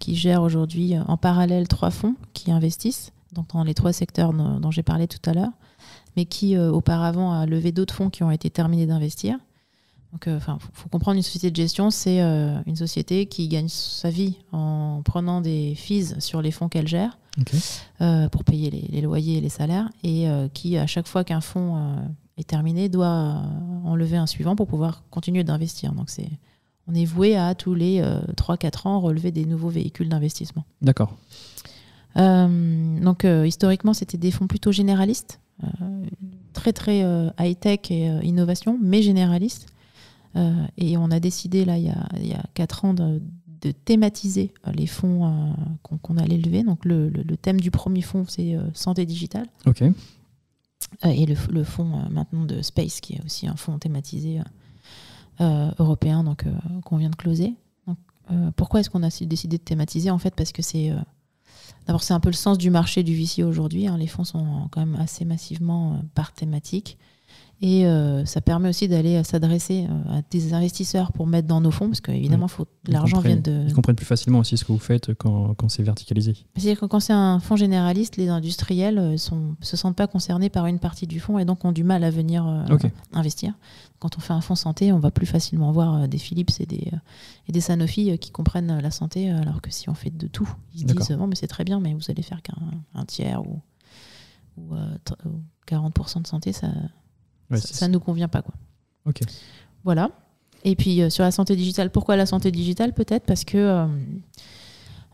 qui 0.00 0.16
gère 0.16 0.42
aujourd'hui 0.42 0.94
en 1.06 1.16
parallèle 1.16 1.68
trois 1.68 1.90
fonds 1.90 2.14
qui 2.32 2.50
investissent 2.50 3.12
donc 3.32 3.48
dans 3.52 3.64
les 3.64 3.74
trois 3.74 3.92
secteurs 3.92 4.32
dont, 4.32 4.70
j'ai 4.70 4.82
parlé 4.82 5.06
tout 5.06 5.18
à 5.28 5.34
l'heure, 5.34 5.52
mais 6.16 6.24
qui 6.24 6.56
euh, 6.56 6.70
auparavant 6.70 7.32
a 7.32 7.44
levé 7.44 7.70
d'autres 7.70 7.94
fonds 7.94 8.08
qui 8.08 8.22
ont 8.22 8.30
été 8.30 8.50
terminés 8.50 8.86
d'investir. 8.86 9.36
Donc, 10.12 10.28
enfin, 10.28 10.58
faut 10.72 10.88
comprendre 10.88 11.16
une 11.16 11.22
société 11.22 11.50
de 11.50 11.56
gestion, 11.56 11.90
c'est 11.90 12.20
une 12.20 12.76
société 12.76 13.26
qui 13.26 13.48
gagne 13.48 13.68
sa 13.68 14.08
vie 14.08 14.36
en 14.52 15.02
prenant 15.04 15.40
des 15.40 15.74
fees 15.74 16.14
sur 16.20 16.40
les 16.40 16.50
fonds 16.50 16.68
qu'elle 16.68 16.88
gère 16.88 17.18
pour 18.30 18.44
payer 18.44 18.70
les, 18.70 18.88
les, 18.88 19.00
loyers 19.02 19.38
et 19.38 19.40
les 19.42 19.50
salaires, 19.50 19.90
et 20.04 20.26
qui 20.54 20.78
à 20.78 20.86
chaque 20.86 21.06
fois 21.06 21.22
qu'un 21.22 21.42
fonds 21.42 21.98
est 22.38 22.46
terminé, 22.46 22.88
doit 22.88 23.42
enlever 23.84 24.16
un 24.16 24.26
suivant 24.26 24.56
pour 24.56 24.66
pouvoir 24.66 25.02
continuer 25.10 25.44
d'investir. 25.44 25.92
Donc 25.92 26.10
c'est, 26.10 26.28
on 26.88 26.94
est 26.94 27.04
voué 27.04 27.36
à 27.36 27.54
tous 27.54 27.74
les 27.74 28.00
3-4 28.00 28.02
euh, 28.04 28.88
ans 28.88 29.00
relever 29.00 29.30
des 29.30 29.44
nouveaux 29.44 29.68
véhicules 29.68 30.08
d'investissement. 30.08 30.64
D'accord. 30.82 31.16
Euh, 32.16 33.00
donc 33.00 33.24
euh, 33.24 33.46
historiquement, 33.46 33.94
c'était 33.94 34.18
des 34.18 34.30
fonds 34.30 34.46
plutôt 34.46 34.72
généralistes, 34.72 35.40
très 36.52 36.72
très 36.72 37.00
high-tech 37.38 37.90
et 37.90 38.06
innovation, 38.22 38.78
mais 38.80 39.02
généralistes. 39.02 39.66
Et 40.76 40.96
on 40.96 41.10
a 41.10 41.18
décidé 41.18 41.64
là 41.64 41.78
il 41.78 41.84
y 41.84 41.90
a, 41.90 42.08
il 42.18 42.26
y 42.26 42.34
a 42.34 42.44
4 42.54 42.84
ans 42.84 42.94
de, 42.94 43.20
thématiser 43.84 44.52
les 44.74 44.86
fonds 44.86 45.54
qu'on 45.82 46.16
allait 46.18 46.36
lever. 46.36 46.62
Donc 46.62 46.84
le, 46.84 47.08
le, 47.08 47.36
thème 47.36 47.60
du 47.60 47.72
premier 47.72 48.02
fonds, 48.02 48.24
c'est 48.28 48.56
santé 48.74 49.06
digitale. 49.06 49.46
Ok. 49.66 49.82
Euh, 51.04 51.08
et 51.08 51.26
le, 51.26 51.34
le 51.50 51.64
fonds 51.64 51.98
euh, 51.98 52.08
maintenant 52.10 52.44
de 52.44 52.62
Space, 52.62 53.00
qui 53.00 53.14
est 53.14 53.24
aussi 53.24 53.46
un 53.46 53.56
fonds 53.56 53.78
thématisé 53.78 54.40
euh, 55.40 55.70
européen, 55.78 56.24
donc 56.24 56.44
qu'on 56.84 56.96
vient 56.96 57.10
de 57.10 57.16
closer. 57.16 57.54
Donc, 57.86 57.98
pourquoi 58.56 58.80
est-ce 58.80 58.90
qu'on 58.90 59.02
a 59.02 59.10
décidé 59.22 59.58
de 59.58 59.62
thématiser? 59.62 60.10
En 60.10 60.18
fait, 60.18 60.34
parce 60.34 60.52
que 60.52 60.62
c'est 60.62 60.92
D'abord, 61.86 62.02
c'est 62.02 62.14
un 62.14 62.20
peu 62.20 62.30
le 62.30 62.34
sens 62.34 62.58
du 62.58 62.68
marché 62.68 63.04
du 63.04 63.14
VC 63.14 63.44
aujourd'hui. 63.44 63.86
Hein. 63.86 63.96
Les 63.96 64.08
fonds 64.08 64.24
sont 64.24 64.68
quand 64.72 64.84
même 64.84 64.96
assez 65.00 65.24
massivement 65.24 66.00
par 66.14 66.32
thématique. 66.32 66.98
Et 67.62 67.86
euh, 67.86 68.26
ça 68.26 68.42
permet 68.42 68.68
aussi 68.68 68.86
d'aller 68.86 69.24
s'adresser 69.24 69.86
euh, 69.88 70.18
à 70.18 70.22
des 70.30 70.52
investisseurs 70.52 71.10
pour 71.12 71.26
mettre 71.26 71.48
dans 71.48 71.62
nos 71.62 71.70
fonds, 71.70 71.86
parce 71.86 72.02
qu'évidemment, 72.02 72.48
faut 72.48 72.66
l'argent 72.86 73.20
vient 73.20 73.36
de. 73.36 73.64
Ils 73.66 73.72
comprennent 73.72 73.96
plus 73.96 74.04
facilement 74.04 74.40
aussi 74.40 74.58
ce 74.58 74.64
que 74.64 74.72
vous 74.72 74.78
faites 74.78 75.14
quand, 75.14 75.54
quand 75.54 75.70
c'est 75.70 75.82
verticalisé. 75.82 76.34
C'est-à-dire 76.54 76.78
que 76.78 76.84
quand 76.84 77.00
c'est 77.00 77.14
un 77.14 77.40
fonds 77.40 77.56
généraliste, 77.56 78.18
les 78.18 78.28
industriels 78.28 78.96
ne 78.96 79.14
euh, 79.14 79.56
se 79.60 79.76
sentent 79.76 79.96
pas 79.96 80.06
concernés 80.06 80.50
par 80.50 80.66
une 80.66 80.78
partie 80.78 81.06
du 81.06 81.18
fonds 81.18 81.38
et 81.38 81.46
donc 81.46 81.64
ont 81.64 81.72
du 81.72 81.82
mal 81.82 82.04
à 82.04 82.10
venir 82.10 82.44
investir. 83.14 83.54
Quand 84.00 84.18
on 84.18 84.20
fait 84.20 84.34
un 84.34 84.42
fonds 84.42 84.54
santé, 84.54 84.92
on 84.92 84.98
va 84.98 85.10
plus 85.10 85.26
facilement 85.26 85.72
voir 85.72 86.08
des 86.08 86.18
Philips 86.18 86.60
et 86.60 86.66
des, 86.66 86.92
et 87.48 87.52
des 87.52 87.60
Sanofi 87.62 88.18
qui 88.18 88.30
comprennent 88.30 88.80
la 88.80 88.90
santé, 88.90 89.30
alors 89.30 89.62
que 89.62 89.70
si 89.70 89.88
on 89.88 89.94
fait 89.94 90.14
de 90.14 90.26
tout, 90.26 90.48
ils 90.74 90.80
se 90.80 90.84
disent 90.84 91.12
bon, 91.12 91.26
mais 91.26 91.36
c'est 91.36 91.46
très 91.46 91.64
bien, 91.64 91.80
mais 91.80 91.94
vous 91.94 92.10
allez 92.10 92.22
faire 92.22 92.42
qu'un 92.42 93.04
tiers 93.06 93.42
ou, 93.42 93.62
ou 94.58 94.74
40% 95.66 96.22
de 96.22 96.26
santé, 96.26 96.52
ça 96.52 96.68
ça 97.54 97.88
ne 97.88 97.92
nous 97.92 98.00
convient 98.00 98.28
pas. 98.28 98.42
Quoi. 98.42 98.54
Ok. 99.06 99.20
Voilà. 99.84 100.10
Et 100.64 100.74
puis 100.74 101.00
euh, 101.00 101.10
sur 101.10 101.22
la 101.22 101.30
santé 101.30 101.54
digitale, 101.56 101.90
pourquoi 101.90 102.16
la 102.16 102.26
santé 102.26 102.50
digitale 102.50 102.92
Peut-être? 102.92 103.24
Parce 103.24 103.44
que 103.44 103.56
euh, 103.56 103.86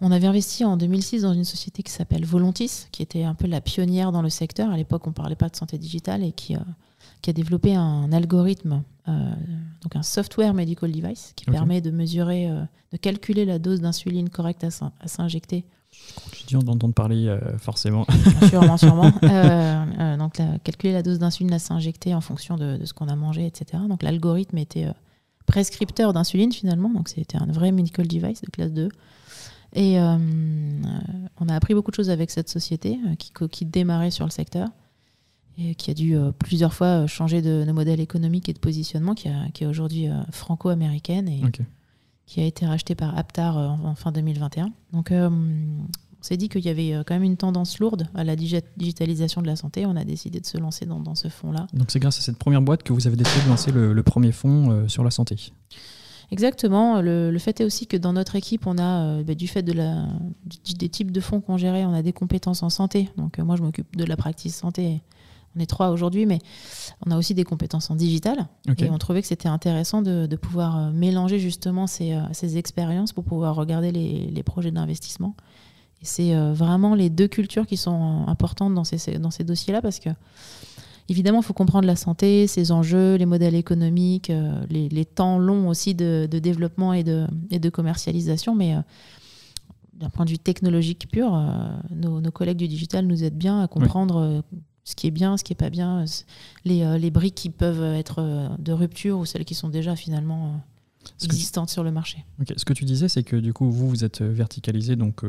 on 0.00 0.10
avait 0.10 0.26
investi 0.26 0.64
en 0.64 0.76
2006 0.76 1.22
dans 1.22 1.34
une 1.34 1.44
société 1.44 1.82
qui 1.82 1.92
s'appelle 1.92 2.24
Volontis, 2.24 2.86
qui 2.90 3.02
était 3.02 3.24
un 3.24 3.34
peu 3.34 3.46
la 3.46 3.60
pionnière 3.60 4.12
dans 4.12 4.22
le 4.22 4.30
secteur. 4.30 4.70
À 4.70 4.76
l'époque, 4.76 5.06
on 5.06 5.10
ne 5.10 5.14
parlait 5.14 5.36
pas 5.36 5.48
de 5.48 5.56
santé 5.56 5.78
digitale 5.78 6.24
et 6.24 6.32
qui, 6.32 6.56
euh, 6.56 6.60
qui 7.20 7.30
a 7.30 7.32
développé 7.32 7.74
un 7.74 8.10
algorithme, 8.12 8.82
donc 9.06 9.96
un 9.96 10.02
software 10.02 10.54
medical 10.54 10.90
device, 10.92 11.32
qui 11.34 11.44
permet 11.44 11.80
de 11.80 11.90
mesurer, 11.90 12.48
de 12.92 12.96
calculer 12.96 13.44
la 13.44 13.58
dose 13.58 13.80
d'insuline 13.80 14.30
correcte 14.30 14.64
à 14.64 15.08
s'injecter 15.08 15.64
continue 16.42 16.64
d'entendre 16.64 16.94
parler 16.94 17.28
euh, 17.28 17.58
forcément. 17.58 18.06
Sûrement, 18.48 18.76
sûrement. 18.76 19.12
Euh, 19.22 19.84
euh, 19.98 20.16
donc, 20.16 20.40
calculer 20.64 20.92
la 20.92 21.02
dose 21.02 21.18
d'insuline 21.18 21.52
à 21.52 21.58
s'injecter 21.58 22.14
en 22.14 22.20
fonction 22.20 22.56
de, 22.56 22.80
ce 22.84 22.92
qu'on 22.92 23.08
a 23.08 23.16
mangé, 23.16 23.46
etc. 23.46 23.82
Donc, 23.88 24.02
l'algorithme 24.02 24.58
était 24.58 24.86
prescripteur 25.46 26.12
d'insuline 26.12 26.52
finalement. 26.52 26.90
Donc, 26.90 27.08
c'était 27.08 27.38
un 27.38 27.46
vrai 27.46 27.72
medical 27.72 28.06
device 28.06 28.42
de 28.42 28.50
classe 28.50 28.72
2. 28.72 28.88
Et 29.74 29.98
on 29.98 31.48
a 31.48 31.54
appris 31.54 31.74
beaucoup 31.74 31.90
de 31.90 31.96
choses 31.96 32.10
avec 32.10 32.30
cette 32.30 32.48
société 32.48 32.98
qui, 33.18 33.32
qui 33.50 33.64
démarrait 33.64 34.10
sur 34.10 34.26
le 34.26 34.30
secteur 34.30 34.68
et 35.58 35.74
qui 35.74 35.90
a 35.90 35.94
dû 35.94 36.16
plusieurs 36.38 36.74
fois 36.74 37.06
changer 37.06 37.42
de, 37.42 37.70
modèle 37.72 38.00
économique 38.00 38.48
et 38.48 38.52
de 38.52 38.58
positionnement, 38.58 39.14
qui, 39.14 39.28
qui 39.54 39.64
est 39.64 39.66
aujourd'hui 39.66 40.08
franco-américaine 40.30 41.28
et 41.28 41.42
qui 42.32 42.40
a 42.40 42.46
été 42.46 42.64
racheté 42.64 42.94
par 42.94 43.16
Aptar 43.18 43.58
euh, 43.58 43.68
en, 43.68 43.94
fin 43.94 44.10
2021. 44.10 44.72
Donc, 44.94 45.12
euh, 45.12 45.28
on 45.28 46.22
s'est 46.22 46.38
dit 46.38 46.48
qu'il 46.48 46.64
y 46.64 46.70
avait 46.70 46.94
euh, 46.94 47.02
quand 47.06 47.12
même 47.12 47.24
une 47.24 47.36
tendance 47.36 47.78
lourde 47.78 48.08
à 48.14 48.24
la 48.24 48.36
digitalisation 48.36 49.42
de 49.42 49.46
la 49.46 49.54
santé. 49.54 49.84
On 49.84 49.96
a 49.96 50.04
décidé 50.04 50.40
de 50.40 50.46
se 50.46 50.56
lancer 50.56 50.86
dans, 50.86 51.14
ce 51.14 51.28
fonds-là. 51.28 51.66
Donc, 51.74 51.90
c'est 51.90 52.00
grâce 52.00 52.18
à 52.18 52.22
cette 52.22 52.38
première 52.38 52.62
boîte 52.62 52.84
que 52.84 52.94
vous 52.94 53.06
avez 53.06 53.16
décidé 53.16 53.44
de 53.44 53.50
lancer 53.50 53.70
le, 53.70 54.02
premier 54.02 54.32
fonds 54.32 54.88
sur 54.88 55.04
la 55.04 55.10
santé. 55.10 55.52
Exactement. 56.30 57.02
Le, 57.02 57.36
fait 57.38 57.60
est 57.60 57.64
aussi 57.64 57.86
que 57.86 57.98
dans 57.98 58.14
notre 58.14 58.34
équipe, 58.34 58.66
on 58.66 58.78
a, 58.78 59.22
bah, 59.22 59.34
du 59.34 59.46
fait 59.46 59.62
de 59.62 59.72
la, 59.72 60.06
des 60.78 60.88
types 60.88 61.10
de 61.10 61.20
fonds 61.20 61.42
qu'on 61.42 61.58
gérait, 61.58 61.84
on 61.84 61.92
a 61.92 62.00
des 62.00 62.14
compétences 62.14 62.62
en 62.62 62.70
santé. 62.70 63.10
Donc, 63.18 63.38
moi, 63.40 63.56
je 63.56 63.62
m'occupe 63.62 63.94
de 63.94 64.04
la 64.04 64.16
pratique 64.16 64.52
santé 64.52 65.02
on 65.56 65.60
est 65.60 65.66
trois 65.66 65.90
aujourd'hui, 65.90 66.26
mais 66.26 66.38
on 67.06 67.10
a 67.10 67.18
aussi 67.18 67.34
des 67.34 67.44
compétences 67.44 67.90
en 67.90 67.94
digital. 67.94 68.48
Et 68.78 68.88
on 68.90 68.98
trouvait 68.98 69.20
que 69.20 69.28
c'était 69.28 69.48
intéressant 69.48 70.02
de, 70.02 70.36
pouvoir 70.36 70.76
euh, 70.76 70.92
mélanger 70.92 71.38
justement 71.38 71.86
ces, 71.86 72.12
euh, 72.12 72.22
ces, 72.32 72.56
expériences 72.56 73.12
pour 73.12 73.24
pouvoir 73.24 73.54
regarder 73.54 73.92
les, 73.92 74.42
projets 74.42 74.70
d'investissement. 74.70 75.36
Et 76.00 76.04
c'est 76.04 76.34
euh, 76.34 76.52
vraiment 76.52 76.94
les 76.94 77.10
deux 77.10 77.28
cultures 77.28 77.66
qui 77.66 77.76
sont 77.76 78.24
importantes 78.26 78.74
dans 78.74 78.84
ces, 78.84 79.18
dans 79.18 79.30
ces 79.30 79.44
dossiers-là 79.44 79.82
parce 79.82 80.00
que, 80.00 80.10
évidemment, 81.08 81.40
il 81.40 81.44
faut 81.44 81.52
comprendre 81.52 81.86
la 81.86 81.96
santé, 81.96 82.46
ses 82.46 82.72
enjeux, 82.72 83.16
les 83.16 83.26
modèles 83.26 83.54
économiques, 83.54 84.32
les, 84.70 85.04
temps 85.04 85.38
longs 85.38 85.68
aussi 85.68 85.94
de, 85.94 86.26
développement 86.26 86.92
et 86.92 87.04
de, 87.04 87.26
et 87.50 87.58
de 87.58 87.70
commercialisation. 87.70 88.54
Mais 88.54 88.74
d'un 89.94 90.08
point 90.08 90.24
de 90.24 90.30
vue 90.30 90.38
technologique 90.38 91.08
pur, 91.10 91.30
nos, 91.90 92.20
nos, 92.20 92.30
collègues 92.32 92.58
du 92.58 92.68
digital 92.68 93.06
nous 93.06 93.22
aident 93.22 93.38
bien 93.38 93.62
à 93.62 93.68
comprendre 93.68 94.42
ce 94.84 94.94
qui 94.96 95.06
est 95.06 95.10
bien, 95.10 95.36
ce 95.36 95.44
qui 95.44 95.52
est 95.52 95.56
pas 95.56 95.70
bien, 95.70 96.04
les, 96.64 96.82
euh, 96.82 96.98
les 96.98 97.10
briques 97.10 97.34
qui 97.34 97.50
peuvent 97.50 97.94
être 97.94 98.20
euh, 98.20 98.48
de 98.58 98.72
rupture 98.72 99.18
ou 99.18 99.24
celles 99.24 99.44
qui 99.44 99.54
sont 99.54 99.68
déjà 99.68 99.94
finalement 99.94 100.62
euh, 101.02 101.24
existantes 101.24 101.70
sur 101.70 101.84
le 101.84 101.92
marché. 101.92 102.24
Ce 102.56 102.64
que 102.64 102.72
tu 102.72 102.84
disais, 102.84 103.08
c'est 103.08 103.22
que 103.22 103.36
du 103.36 103.52
coup, 103.52 103.70
vous, 103.70 103.88
vous 103.88 104.04
êtes 104.04 104.22
verticalisé, 104.22 104.96
donc 104.96 105.24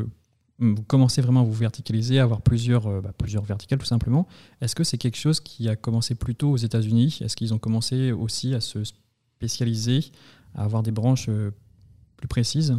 vous 0.58 0.82
commencez 0.82 1.20
vraiment 1.20 1.40
à 1.40 1.44
vous 1.44 1.52
verticaliser, 1.52 2.18
à 2.18 2.24
avoir 2.24 2.42
plusieurs, 2.42 3.02
bah, 3.02 3.12
plusieurs 3.16 3.44
verticales 3.44 3.78
tout 3.78 3.86
simplement. 3.86 4.26
Est-ce 4.60 4.74
que 4.74 4.84
c'est 4.84 4.98
quelque 4.98 5.16
chose 5.16 5.40
qui 5.40 5.68
a 5.68 5.76
commencé 5.76 6.14
plus 6.14 6.34
tôt 6.34 6.50
aux 6.50 6.56
États-Unis? 6.56 7.18
Est-ce 7.20 7.36
qu'ils 7.36 7.54
ont 7.54 7.58
commencé 7.58 8.12
aussi 8.12 8.54
à 8.54 8.60
se 8.60 8.80
spécialiser, 8.84 10.04
à 10.54 10.64
avoir 10.64 10.82
des 10.82 10.92
branches 10.92 11.28
plus 12.16 12.28
précises? 12.28 12.76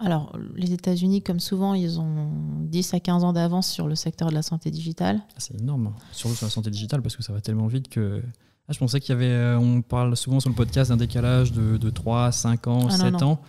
Alors, 0.00 0.32
les 0.56 0.72
États-Unis, 0.72 1.20
comme 1.20 1.40
souvent, 1.40 1.74
ils 1.74 2.00
ont 2.00 2.30
10 2.62 2.94
à 2.94 3.00
15 3.00 3.22
ans 3.22 3.34
d'avance 3.34 3.70
sur 3.70 3.86
le 3.86 3.94
secteur 3.94 4.30
de 4.30 4.34
la 4.34 4.40
santé 4.40 4.70
digitale. 4.70 5.20
Ah, 5.32 5.34
c'est 5.36 5.60
énorme, 5.60 5.92
surtout 6.10 6.36
sur 6.36 6.46
la 6.46 6.50
santé 6.50 6.70
digitale, 6.70 7.02
parce 7.02 7.16
que 7.16 7.22
ça 7.22 7.34
va 7.34 7.40
tellement 7.42 7.66
vite 7.66 7.88
que. 7.88 8.22
Ah, 8.66 8.72
je 8.72 8.78
pensais 8.78 8.98
qu'il 8.98 9.10
y 9.10 9.16
avait. 9.16 9.26
Euh, 9.26 9.58
on 9.58 9.82
parle 9.82 10.16
souvent 10.16 10.40
sur 10.40 10.48
le 10.48 10.56
podcast 10.56 10.90
d'un 10.90 10.96
décalage 10.96 11.52
de, 11.52 11.76
de, 11.76 11.90
3, 11.90 12.32
5 12.32 12.66
ans, 12.66 12.88
7 12.88 13.14
ah, 13.20 13.24
ans. 13.24 13.40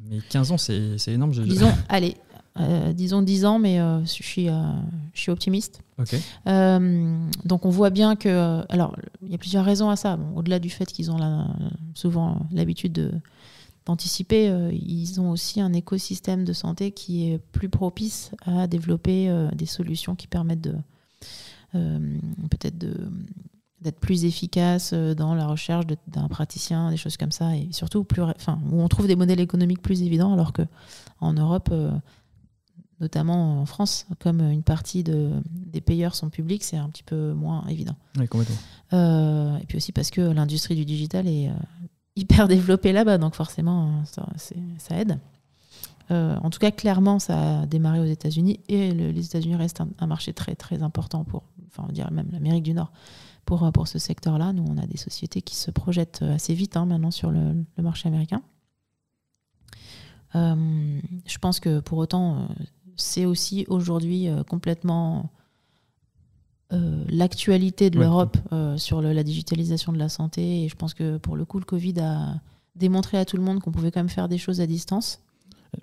Mais 0.00 0.20
15 0.30 0.52
ans, 0.52 0.58
c'est 0.58 0.96
énorme. 1.08 1.32
Disons, 1.32 1.70
allez, 1.90 2.16
disons 2.94 3.20
10 3.20 3.44
ans, 3.44 3.58
mais 3.58 3.76
je, 3.76 4.22
suis, 4.22 4.46
je 4.46 5.20
suis 5.20 5.30
optimiste. 5.30 5.82
donc 6.46 7.66
on 7.66 7.70
voit 7.70 7.90
bien 7.90 8.16
que... 8.16 8.64
Alors, 8.68 8.96
il 9.22 9.30
y 9.30 9.34
a 9.34 9.38
plusieurs 9.38 9.64
raisons 9.64 9.90
à 9.90 9.96
ça. 9.96 10.18
Au-delà 10.34 10.58
du 10.58 10.70
fait 10.70 10.86
qu'ils 10.86 11.10
ont 11.10 11.46
souvent 11.94 12.46
l'habitude 12.50 12.94
de 12.94 13.12
d'anticiper, 13.86 14.70
ils 14.72 15.20
ont 15.20 15.30
aussi 15.30 15.60
un 15.60 15.72
écosystème 15.72 16.44
de 16.44 16.52
santé 16.52 16.92
qui 16.92 17.30
est 17.30 17.38
plus 17.38 17.68
propice 17.68 18.30
à 18.42 18.66
développer 18.66 19.48
des 19.54 19.66
solutions 19.66 20.14
qui 20.14 20.26
permettent 20.26 20.60
de 20.60 20.74
peut-être 21.72 22.78
de 22.78 22.94
d'être 23.82 23.98
plus 23.98 24.24
efficace 24.24 24.92
euh, 24.94 25.14
dans 25.14 25.34
la 25.34 25.46
recherche 25.46 25.84
d'un 26.06 26.28
praticien, 26.28 26.90
des 26.90 26.96
choses 26.96 27.16
comme 27.16 27.32
ça, 27.32 27.56
et 27.56 27.68
surtout 27.72 28.04
plus, 28.04 28.22
enfin, 28.22 28.60
où 28.70 28.80
on 28.80 28.88
trouve 28.88 29.06
des 29.06 29.16
modèles 29.16 29.40
économiques 29.40 29.82
plus 29.82 30.02
évidents, 30.02 30.32
alors 30.32 30.52
que 30.52 30.62
en 31.20 31.32
Europe, 31.32 31.68
euh, 31.72 31.90
notamment 33.00 33.60
en 33.60 33.66
France, 33.66 34.06
comme 34.20 34.40
une 34.40 34.62
partie 34.62 35.02
de, 35.02 35.30
des 35.50 35.80
payeurs 35.80 36.14
sont 36.14 36.30
publics, 36.30 36.62
c'est 36.62 36.76
un 36.76 36.88
petit 36.88 37.02
peu 37.02 37.32
moins 37.32 37.66
évident. 37.66 37.96
Oui, 38.18 38.28
complètement. 38.28 38.56
Euh, 38.92 39.56
et 39.58 39.66
puis 39.66 39.76
aussi 39.76 39.92
parce 39.92 40.10
que 40.10 40.20
l'industrie 40.20 40.76
du 40.76 40.84
digital 40.84 41.26
est 41.26 41.50
hyper 42.16 42.48
développée 42.48 42.92
là-bas, 42.92 43.18
donc 43.18 43.34
forcément, 43.34 44.04
ça, 44.04 44.96
aide. 44.96 45.18
en 46.10 46.50
tout 46.50 46.58
cas, 46.58 46.70
clairement, 46.70 47.18
ça 47.18 47.60
a 47.60 47.66
démarré 47.66 48.00
aux 48.00 48.04
États-Unis 48.04 48.60
et 48.68 48.92
les 48.92 49.24
États-Unis 49.24 49.56
restent 49.56 49.82
un, 49.98 50.06
marché 50.06 50.32
très 50.32 50.54
très 50.54 50.82
important 50.82 51.24
pour, 51.24 51.44
enfin, 51.68 51.86
on 51.88 51.92
dirait 51.92 52.10
même 52.10 52.28
l'Amérique 52.32 52.64
du 52.64 52.74
Nord 52.74 52.92
pour, 53.46 53.70
pour 53.72 53.88
ce 53.88 53.98
secteur-là. 53.98 54.52
Nous, 54.52 54.64
on 54.68 54.78
a 54.78 54.86
des 54.86 54.98
sociétés 54.98 55.42
qui 55.42 55.56
se 55.56 55.70
projettent 55.70 56.22
assez 56.22 56.54
vite 56.54 56.76
hein, 56.76 56.86
maintenant 56.86 57.10
sur 57.10 57.30
le, 57.30 57.64
marché 57.78 58.08
américain. 58.08 58.42
Euh, 60.34 61.00
je 61.26 61.38
pense 61.38 61.60
que 61.60 61.80
pour 61.80 61.98
autant, 61.98 62.36
euh, 62.36 62.46
c'est 62.96 63.26
aussi 63.26 63.66
aujourd'hui 63.68 64.28
euh, 66.72 67.04
l'actualité 67.08 67.90
de 67.90 67.98
l'Europe 67.98 68.36
sur 68.76 69.02
la 69.02 69.22
digitalisation 69.22 69.92
de 69.92 69.98
la 69.98 70.08
santé. 70.08 70.64
Et 70.64 70.68
je 70.68 70.76
pense 70.76 70.94
que 70.94 71.18
pour 71.18 71.36
le 71.36 71.44
coup, 71.44 71.58
le 71.58 71.64
Covid 71.64 72.00
a 72.00 72.40
démontré 72.74 73.18
à 73.18 73.24
tout 73.24 73.36
le 73.36 73.42
monde 73.42 73.60
qu'on 73.60 73.72
pouvait 73.72 73.90
quand 73.90 74.00
même 74.00 74.08
faire 74.08 74.28
des 74.28 74.38
choses 74.38 74.60
à 74.60 74.66
distance. 74.66 75.20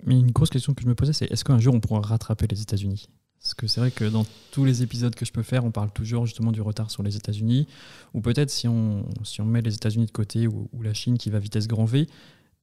Mais 0.04 0.18
une 0.18 0.30
grosse 0.30 0.50
question 0.50 0.74
que 0.74 0.82
je 0.82 0.88
me 0.88 0.94
posais, 0.94 1.12
c'est 1.12 1.30
est-ce 1.30 1.44
qu'un 1.44 1.58
jour 1.58 1.74
on 1.74 1.80
pourra 1.80 2.00
rattraper 2.00 2.46
les 2.46 2.62
États-Unis? 2.62 3.08
Parce 3.40 3.54
que 3.54 3.66
c'est 3.66 3.80
vrai 3.80 3.90
que 3.90 4.04
dans 4.04 4.26
tous 4.50 4.64
les 4.64 4.82
épisodes 4.82 5.14
que 5.14 5.24
je 5.24 5.32
peux 5.32 5.42
faire, 5.42 5.64
on 5.64 5.70
parle 5.70 5.90
toujours 5.90 6.26
justement 6.26 6.52
du 6.52 6.60
retard 6.60 6.90
sur 6.90 7.02
les 7.02 7.16
États-Unis. 7.16 7.66
Ou 8.12 8.20
peut-être 8.20 8.50
si 8.50 8.68
on, 8.68 9.06
si 9.24 9.40
on 9.40 9.46
met 9.46 9.62
les 9.62 9.74
États-Unis 9.74 10.06
de 10.06 10.10
côté 10.10 10.46
ou, 10.46 10.68
la 10.82 10.92
Chine 10.92 11.16
qui 11.16 11.30
va 11.30 11.38
vitesse 11.38 11.66
grand 11.66 11.86
V, 11.86 12.06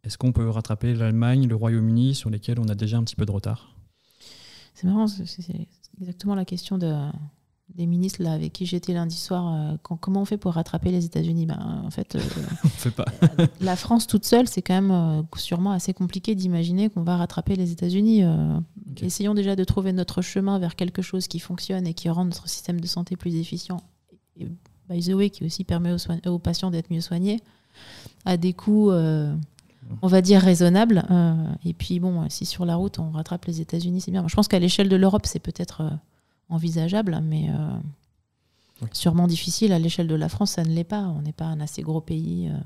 est-ce 0.03 0.17
qu'on 0.19 0.31
peut 0.31 0.47
rattraper 0.47 0.93
l'Allemagne, 0.93 1.47
le 1.47 1.55
Royaume-Uni 1.55 2.13
sur 2.13 2.29
lesquels 2.29 2.59
on 2.59 2.67
a 2.67 2.75
déjà 2.75 2.97
un 2.97 3.03
petit 3.03 3.15
peu 3.15 3.25
de 3.25 3.31
retard? 3.31 3.75
C'est 4.75 4.85
marrant, 4.85 5.07
c'est 5.07 5.25
exactement 5.99 6.35
la 6.35 6.45
question 6.45 6.77
de, 6.77 6.93
des 7.75 7.85
ministres 7.85 8.23
là, 8.23 8.33
avec 8.33 8.53
qui 8.53 8.65
j'étais 8.65 8.93
lundi 8.93 9.15
soir, 9.15 9.53
euh, 9.53 9.77
comment 9.99 10.21
on 10.21 10.25
fait 10.25 10.37
pour 10.37 10.53
rattraper 10.53 10.91
les 10.91 11.05
États-Unis? 11.05 11.45
Ben, 11.45 11.81
En 11.85 11.91
fait, 11.91 12.15
euh, 12.15 12.21
on 12.63 12.67
fait 12.69 12.91
pas. 12.91 13.05
la 13.61 13.75
France 13.75 14.07
toute 14.07 14.25
seule, 14.25 14.47
c'est 14.47 14.61
quand 14.61 14.73
même 14.73 14.91
euh, 14.91 15.21
sûrement 15.35 15.71
assez 15.71 15.93
compliqué 15.93 16.33
d'imaginer 16.33 16.89
qu'on 16.89 17.03
va 17.03 17.17
rattraper 17.17 17.55
les 17.55 17.71
États-Unis. 17.71 18.23
Essayons 19.01 19.33
déjà 19.33 19.55
de 19.55 19.63
trouver 19.63 19.93
notre 19.93 20.21
chemin 20.21 20.59
vers 20.59 20.75
quelque 20.75 21.01
chose 21.01 21.27
qui 21.27 21.39
fonctionne 21.39 21.85
et 21.85 21.93
qui 21.93 22.09
rend 22.09 22.25
notre 22.25 22.47
système 22.49 22.79
de 22.79 22.87
santé 22.87 23.15
plus 23.15 23.35
efficient. 23.35 23.77
Et, 24.39 24.47
by 24.89 25.01
the 25.01 25.13
way, 25.13 25.29
qui 25.29 25.45
aussi 25.45 25.63
permet 25.63 25.91
aux, 25.93 26.29
aux 26.29 26.39
patients 26.39 26.71
d'être 26.71 26.91
mieux 26.91 27.01
soignés 27.01 27.41
à 28.25 28.37
des 28.37 28.53
coûts, 28.53 28.91
on 28.91 30.07
va 30.07 30.21
dire, 30.21 30.41
raisonnables. 30.41 31.05
et 31.63 31.73
puis, 31.73 31.99
bon, 31.99 32.27
si 32.29 32.45
sur 32.45 32.65
la 32.65 32.75
route, 32.75 32.97
on 32.97 33.11
rattrape 33.11 33.45
les 33.45 33.61
États-Unis, 33.61 34.01
c'est 34.01 34.11
bien. 34.11 34.27
je 34.27 34.35
pense 34.35 34.47
qu'à 34.47 34.59
l'échelle 34.59 34.89
de 34.89 34.95
l'Europe, 34.95 35.25
c'est 35.25 35.39
peut-être 35.39 35.91
envisageable, 36.49 37.19
mais 37.23 37.49
euh, 37.49 38.85
sûrement 38.91 39.27
difficile. 39.27 39.73
À 39.73 39.79
l'échelle 39.79 40.07
de 40.07 40.15
la 40.15 40.29
France, 40.29 40.51
ça 40.51 40.63
ne 40.63 40.69
l'est 40.69 40.83
pas. 40.83 41.03
On 41.07 41.21
n'est 41.21 41.33
pas 41.33 41.45
un 41.45 41.59
assez 41.59 41.81
gros 41.81 42.01
pays. 42.01 42.49
Euh. 42.49 42.57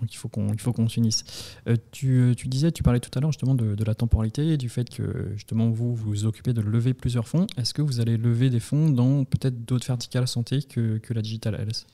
Donc 0.00 0.12
il 0.12 0.16
faut 0.16 0.28
qu'on 0.28 0.52
il 0.52 0.60
faut 0.60 0.72
qu'on 0.72 0.88
s'unisse. 0.88 1.24
Euh, 1.66 1.76
tu, 1.90 2.34
tu, 2.36 2.46
disais, 2.46 2.70
tu 2.70 2.84
parlais 2.84 3.00
tout 3.00 3.10
à 3.16 3.20
l'heure 3.20 3.32
justement 3.32 3.56
de, 3.56 3.74
de, 3.74 3.84
la 3.84 3.96
temporalité 3.96 4.52
et 4.52 4.56
du 4.56 4.68
fait 4.68 4.88
que 4.88 5.32
justement 5.34 5.70
vous 5.70 5.92
vous 5.92 6.24
occupez 6.24 6.52
de 6.52 6.60
lever 6.60 6.94
plusieurs 6.94 7.26
fonds. 7.26 7.48
Est-ce 7.56 7.74
que 7.74 7.82
vous 7.82 7.98
allez 7.98 8.16
lever 8.16 8.48
des 8.48 8.60
fonds 8.60 8.90
dans 8.90 9.24
peut-être 9.24 9.64
d'autres 9.64 9.88
verticales 9.88 10.28
santé 10.28 10.62
que, 10.62 10.98
que 10.98 11.12
la 11.12 11.22
digital 11.22 11.56
health? 11.56 11.84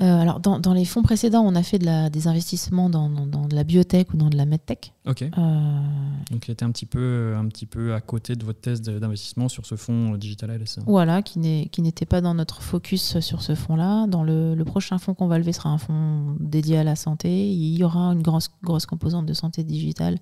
Euh, 0.00 0.20
alors, 0.20 0.38
dans, 0.38 0.60
dans, 0.60 0.74
les 0.74 0.84
fonds 0.84 1.02
précédents, 1.02 1.42
on 1.44 1.56
a 1.56 1.62
fait 1.64 1.78
de 1.78 1.84
la, 1.84 2.08
des 2.08 2.28
investissements 2.28 2.88
dans, 2.88 3.08
dans, 3.08 3.46
de 3.46 3.54
la 3.54 3.64
biotech 3.64 4.14
ou 4.14 4.16
dans 4.16 4.30
de 4.30 4.36
la 4.36 4.46
medtech. 4.46 4.92
Ok. 5.06 5.22
Euh... 5.22 5.80
Donc, 6.30 6.46
il 6.46 6.52
était 6.52 6.64
un 6.64 6.70
petit, 6.70 6.86
peu, 6.86 7.34
un 7.36 7.46
petit 7.48 7.66
peu 7.66 7.94
à 7.94 8.00
côté 8.00 8.36
de 8.36 8.44
votre 8.44 8.60
thèse 8.60 8.80
d'investissement 8.80 9.48
sur 9.48 9.66
ce 9.66 9.74
fonds 9.74 10.16
Digital 10.16 10.50
LS. 10.50 10.78
Voilà, 10.86 11.22
qui 11.22 11.40
n'était 11.40 12.06
pas 12.06 12.20
dans 12.20 12.34
notre 12.34 12.62
focus 12.62 13.18
sur 13.18 13.42
ce 13.42 13.56
fonds-là. 13.56 14.06
Dans 14.06 14.22
le, 14.22 14.54
le, 14.54 14.64
prochain 14.64 14.98
fonds 14.98 15.14
qu'on 15.14 15.26
va 15.26 15.38
lever 15.38 15.52
sera 15.52 15.70
un 15.70 15.78
fonds 15.78 16.36
dédié 16.38 16.78
à 16.78 16.84
la 16.84 16.94
santé. 16.94 17.50
Il 17.50 17.76
y 17.76 17.82
aura 17.82 18.12
une 18.12 18.22
grosse, 18.22 18.50
grosse 18.62 18.86
composante 18.86 19.26
de 19.26 19.34
santé 19.34 19.64
digitale 19.64 20.18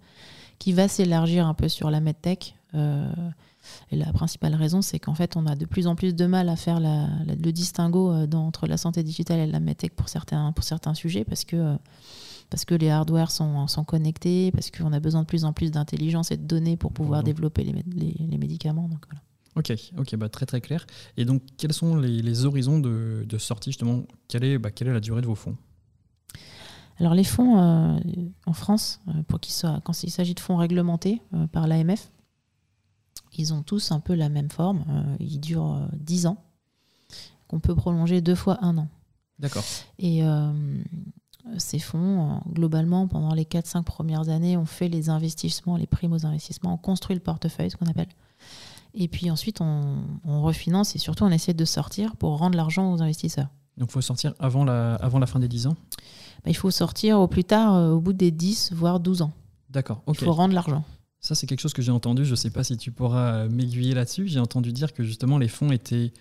qui 0.59 0.73
va 0.73 0.89
s'élargir 0.89 1.47
un 1.47 1.55
peu 1.55 1.69
sur 1.69 1.91
la 1.91 2.01
medtech. 2.01 2.55
Euh, 2.75 3.07
et 3.93 3.97
la 3.97 4.13
principale 4.13 4.55
raison, 4.55 4.83
c'est 4.83 4.99
qu'en 4.99 5.15
fait, 5.15 5.37
on 5.37 5.47
a 5.47 5.55
de 5.55 5.65
plus 5.65 5.87
en 5.87 5.95
plus 5.95 6.15
de 6.15 6.27
mal 6.27 6.49
à 6.49 6.57
faire 6.57 6.81
le 6.81 7.51
distinguo 7.53 8.11
euh, 8.11 8.27
entre 8.33 8.67
la 8.67 8.77
santé 8.77 9.03
digitale 9.03 9.39
et 9.39 9.47
la 9.47 9.61
medtech 9.61 9.95
pour 9.95 10.09
certains, 10.09 10.53
pour 10.53 10.65
certains 10.65 10.95
sujets, 10.95 11.25
parce 11.25 11.45
que, 11.45 11.57
euh, 11.57 11.77
parce 12.51 12.65
que 12.65 12.75
les 12.75 12.91
hardwares 12.91 13.31
sont, 13.31 13.69
sont 13.69 13.85
connectés, 13.85 14.51
parce 14.51 14.73
qu'on 14.73 14.93
a 14.93 14.99
besoin 14.99 15.21
de 15.23 15.27
plus 15.27 15.45
en 15.45 15.53
plus 15.53 15.71
d'intelligence 15.71 16.33
et 16.33 16.37
de 16.37 16.45
données 16.45 16.77
pour 16.77 16.93
pouvoir 16.93 17.23
développer 17.23 17.63
les, 17.63 17.85
les, 18.19 18.39
médicaments. 18.39 18.89
Donc 18.89 19.05
voilà. 19.09 19.23
Ok, 19.55 19.73
ok, 19.97 20.17
bah 20.17 20.29
très 20.29 20.47
très 20.47 20.61
clair. 20.61 20.85
Et 21.17 21.25
donc, 21.25 21.43
quels 21.57 21.73
sont 21.73 21.97
les, 21.97 22.45
horizons 22.45 22.81
de, 22.81 23.25
de, 23.27 23.39
sortie 23.39 23.71
justement? 23.71 24.03
Quelle 24.29 24.45
est, 24.45 24.59
bah, 24.59 24.73
quelle 24.73 24.89
est 24.89 24.93
la 24.93 25.01
durée 25.01 25.23
de 25.23 25.27
vos 25.27 25.37
fonds? 25.37 25.57
Alors 26.99 27.15
les 27.15 27.25
fonds 27.25 27.59
euh, 27.59 27.99
en 28.47 28.53
France, 28.53 29.01
pour 29.29 29.39
qu'ils 29.39 29.55
soient, 29.55 29.81
quand 29.85 30.03
il 30.03 30.11
s'agit 30.11 30.35
de 30.35 30.41
fonds 30.41 30.57
réglementés 30.57 31.21
par 31.53 31.67
l'AMF, 31.69 32.11
ils 33.39 33.53
ont 33.53 33.63
tous 33.63 33.93
un 33.93 34.01
peu 34.01 34.15
la 34.15 34.29
même 34.29 34.51
forme. 34.51 34.85
Euh, 34.89 35.17
ils 35.21 35.41
durent 35.41 35.89
10 35.95 36.27
euh, 36.27 36.29
ans, 36.31 36.45
qu'on 37.49 37.61
peut 37.61 37.75
prolonger 37.75 38.21
deux 38.21 38.35
fois 38.35 38.59
un 38.63 38.79
an. 38.79 38.89
D'accord. 39.39 39.65
Et 39.99 40.25
euh, 40.25 40.53
ces 41.59 41.79
fonds, 41.79 42.41
globalement, 42.51 43.07
pendant 43.07 43.35
les 43.35 43.45
4-5 43.45 43.83
premières 43.83 44.29
années, 44.29 44.57
on 44.57 44.65
fait 44.65 44.89
les 44.89 45.11
investissements, 45.11 45.77
les 45.77 45.87
primes 45.87 46.13
aux 46.13 46.27
investissements, 46.27 46.75
on 46.75 46.79
construit 46.79 47.15
le 47.15 47.23
portefeuille, 47.23 47.71
ce 47.71 47.77
qu'on 47.77 47.87
appelle. 47.87 48.09
Et 48.95 49.09
puis 49.09 49.31
ensuite, 49.31 49.61
on, 49.61 50.03
refinance 50.25 50.97
et 50.97 50.99
surtout, 50.99 51.25
on 51.25 51.31
essaie 51.31 51.55
de 51.55 51.65
sortir 51.65 52.17
pour 52.17 52.39
rendre 52.39 52.57
l'argent 52.57 52.93
aux 52.93 53.03
investisseurs. 53.03 53.49
Donc, 53.77 53.91
il 53.91 53.93
faut 53.93 54.01
sortir 54.01 54.33
avant 54.39 54.65
la, 54.65 54.95
avant 54.95 55.19
la 55.19 55.27
fin 55.27 55.39
des 55.39 55.49
10 55.49 55.67
ans? 55.67 55.77
Bah, 56.45 56.51
Il 56.51 56.57
faut 56.57 56.71
sortir 56.71 57.21
au 57.21 57.29
plus 57.29 57.45
tard, 57.45 57.93
au 57.93 58.01
bout 58.01 58.15
des 58.15 58.31
10, 58.31 58.73
voire 58.73 59.01
12 59.01 59.21
ans. 59.21 59.33
D'accord. 59.69 60.03
Il 60.09 60.15
faut 60.15 60.33
rendre 60.33 60.55
l'argent. 60.55 60.83
Ça, 61.21 61.35
c'est 61.35 61.47
quelque 61.47 61.61
chose 61.61 61.73
que 61.73 61.83
j'ai 61.83 61.93
entendu. 61.93 62.25
Je 62.25 62.31
ne 62.31 62.37
sais 62.37 62.51
pas 62.51 62.63
si 62.63 62.77
tu 62.77 62.93
pourras 62.93 63.49
m'aiguiller 63.49 63.95
là-dessus. 63.95 64.29
J'ai 64.29 64.39
entendu 64.39 64.73
dire 64.73 64.93
que 64.93 65.03
justement, 65.03 65.39
les 65.39 65.49
fonds 65.49 65.73
étaient 65.73 66.13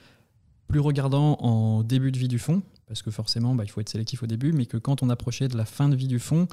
plus 0.67 0.79
regardants 0.79 1.37
en 1.41 1.83
début 1.83 2.11
de 2.11 2.17
vie 2.17 2.27
du 2.27 2.39
fonds, 2.39 2.63
parce 2.87 3.01
que 3.01 3.11
forcément, 3.11 3.55
bah, 3.55 3.63
il 3.63 3.69
faut 3.69 3.81
être 3.81 3.89
sélectif 3.89 4.23
au 4.23 4.27
début, 4.27 4.51
mais 4.51 4.65
que 4.65 4.77
quand 4.77 5.03
on 5.03 5.09
approchait 5.09 5.47
de 5.47 5.57
la 5.57 5.65
fin 5.65 5.89
de 5.89 5.95
vie 5.95 6.07
du 6.07 6.19
fonds, 6.19 6.47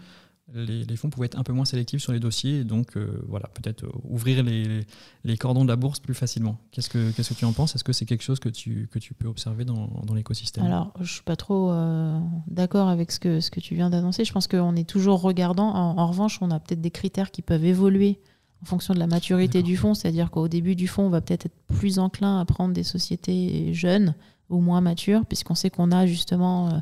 les, 0.55 0.97
fonds 0.97 1.09
pouvaient 1.09 1.27
être 1.27 1.39
un 1.39 1.45
peu 1.45 1.53
moins 1.53 1.65
sélectifs 1.65 2.03
sur 2.03 2.13
les 2.13 2.21
dossiers, 2.21 2.61
et 2.61 2.65
donc 2.65 2.97
euh, 2.97 3.23
voilà, 3.27 3.49
peut-être 3.55 3.85
euh, 3.85 3.93
ouvrir 4.05 4.43
les, 4.43 5.37
cordons 5.39 5.65
de 5.65 5.69
la 5.69 5.77
bourse 5.77 6.01
plus 6.01 6.15
facilement. 6.15 6.59
Qu'est-ce 6.73 6.91
que, 6.91 7.11
que 7.11 7.35
tu 7.35 7.45
en 7.45 7.53
penses? 7.53 7.75
Est-ce 7.75 7.85
que 7.85 7.93
c'est 7.93 8.05
quelque 8.05 8.25
chose 8.25 8.39
que 8.39 8.51
tu, 8.51 8.89
que 8.91 8.99
tu 8.99 9.15
peux 9.15 9.29
observer 9.29 9.65
dans, 9.65 10.03
dans 10.05 10.15
l'écosystème? 10.15 10.65
Alors, 10.65 10.93
je 10.97 11.03
ne 11.03 11.07
suis 11.07 11.23
pas 11.23 11.37
trop 11.37 11.71
euh, 11.71 12.19
d'accord 12.49 12.89
avec 12.89 13.13
ce 13.13 13.21
que, 13.21 13.41
ce 13.41 13.51
que 13.51 13.61
tu 13.61 13.75
viens 13.75 13.89
d'annoncer. 13.89 14.25
Je 14.25 14.33
pense 14.33 14.47
qu'on 14.47 14.77
est 14.77 14.89
toujours 14.89 15.23
regardant. 15.23 15.75
en 15.75 16.07
revanche, 16.07 16.39
on 16.43 16.51
a 16.51 16.61
peut-être 16.61 16.83
des 16.83 16.91
critères 16.91 17.31
qui 17.31 17.41
peuvent 17.41 17.65
évoluer 17.65 18.21
en 18.63 18.67
fonction 18.67 18.95
de 18.95 18.99
la 18.99 19.07
maturité 19.07 19.63
du 19.63 19.77
fonds. 19.77 19.95
C'est-à-dire 19.95 20.31
qu'au 20.31 20.49
début 20.49 20.77
du 20.77 20.89
fonds, 20.89 21.05
on 21.05 21.11
va 21.11 21.21
peut-être 21.21 21.47
être 21.47 21.57
plus 21.79 21.99
enclin 21.99 22.41
à 22.41 22.45
prendre 22.45 22.75
des 22.75 22.85
sociétés 22.85 23.75
jeunes 23.75 24.15
ou 24.51 24.61
moins 24.61 24.81
matures, 24.81 25.25
puisqu'on 25.27 25.55
sait 25.55 25.71
qu'on 25.71 25.91
a 25.91 26.07
justement 26.07 26.69
euh, 26.69 26.79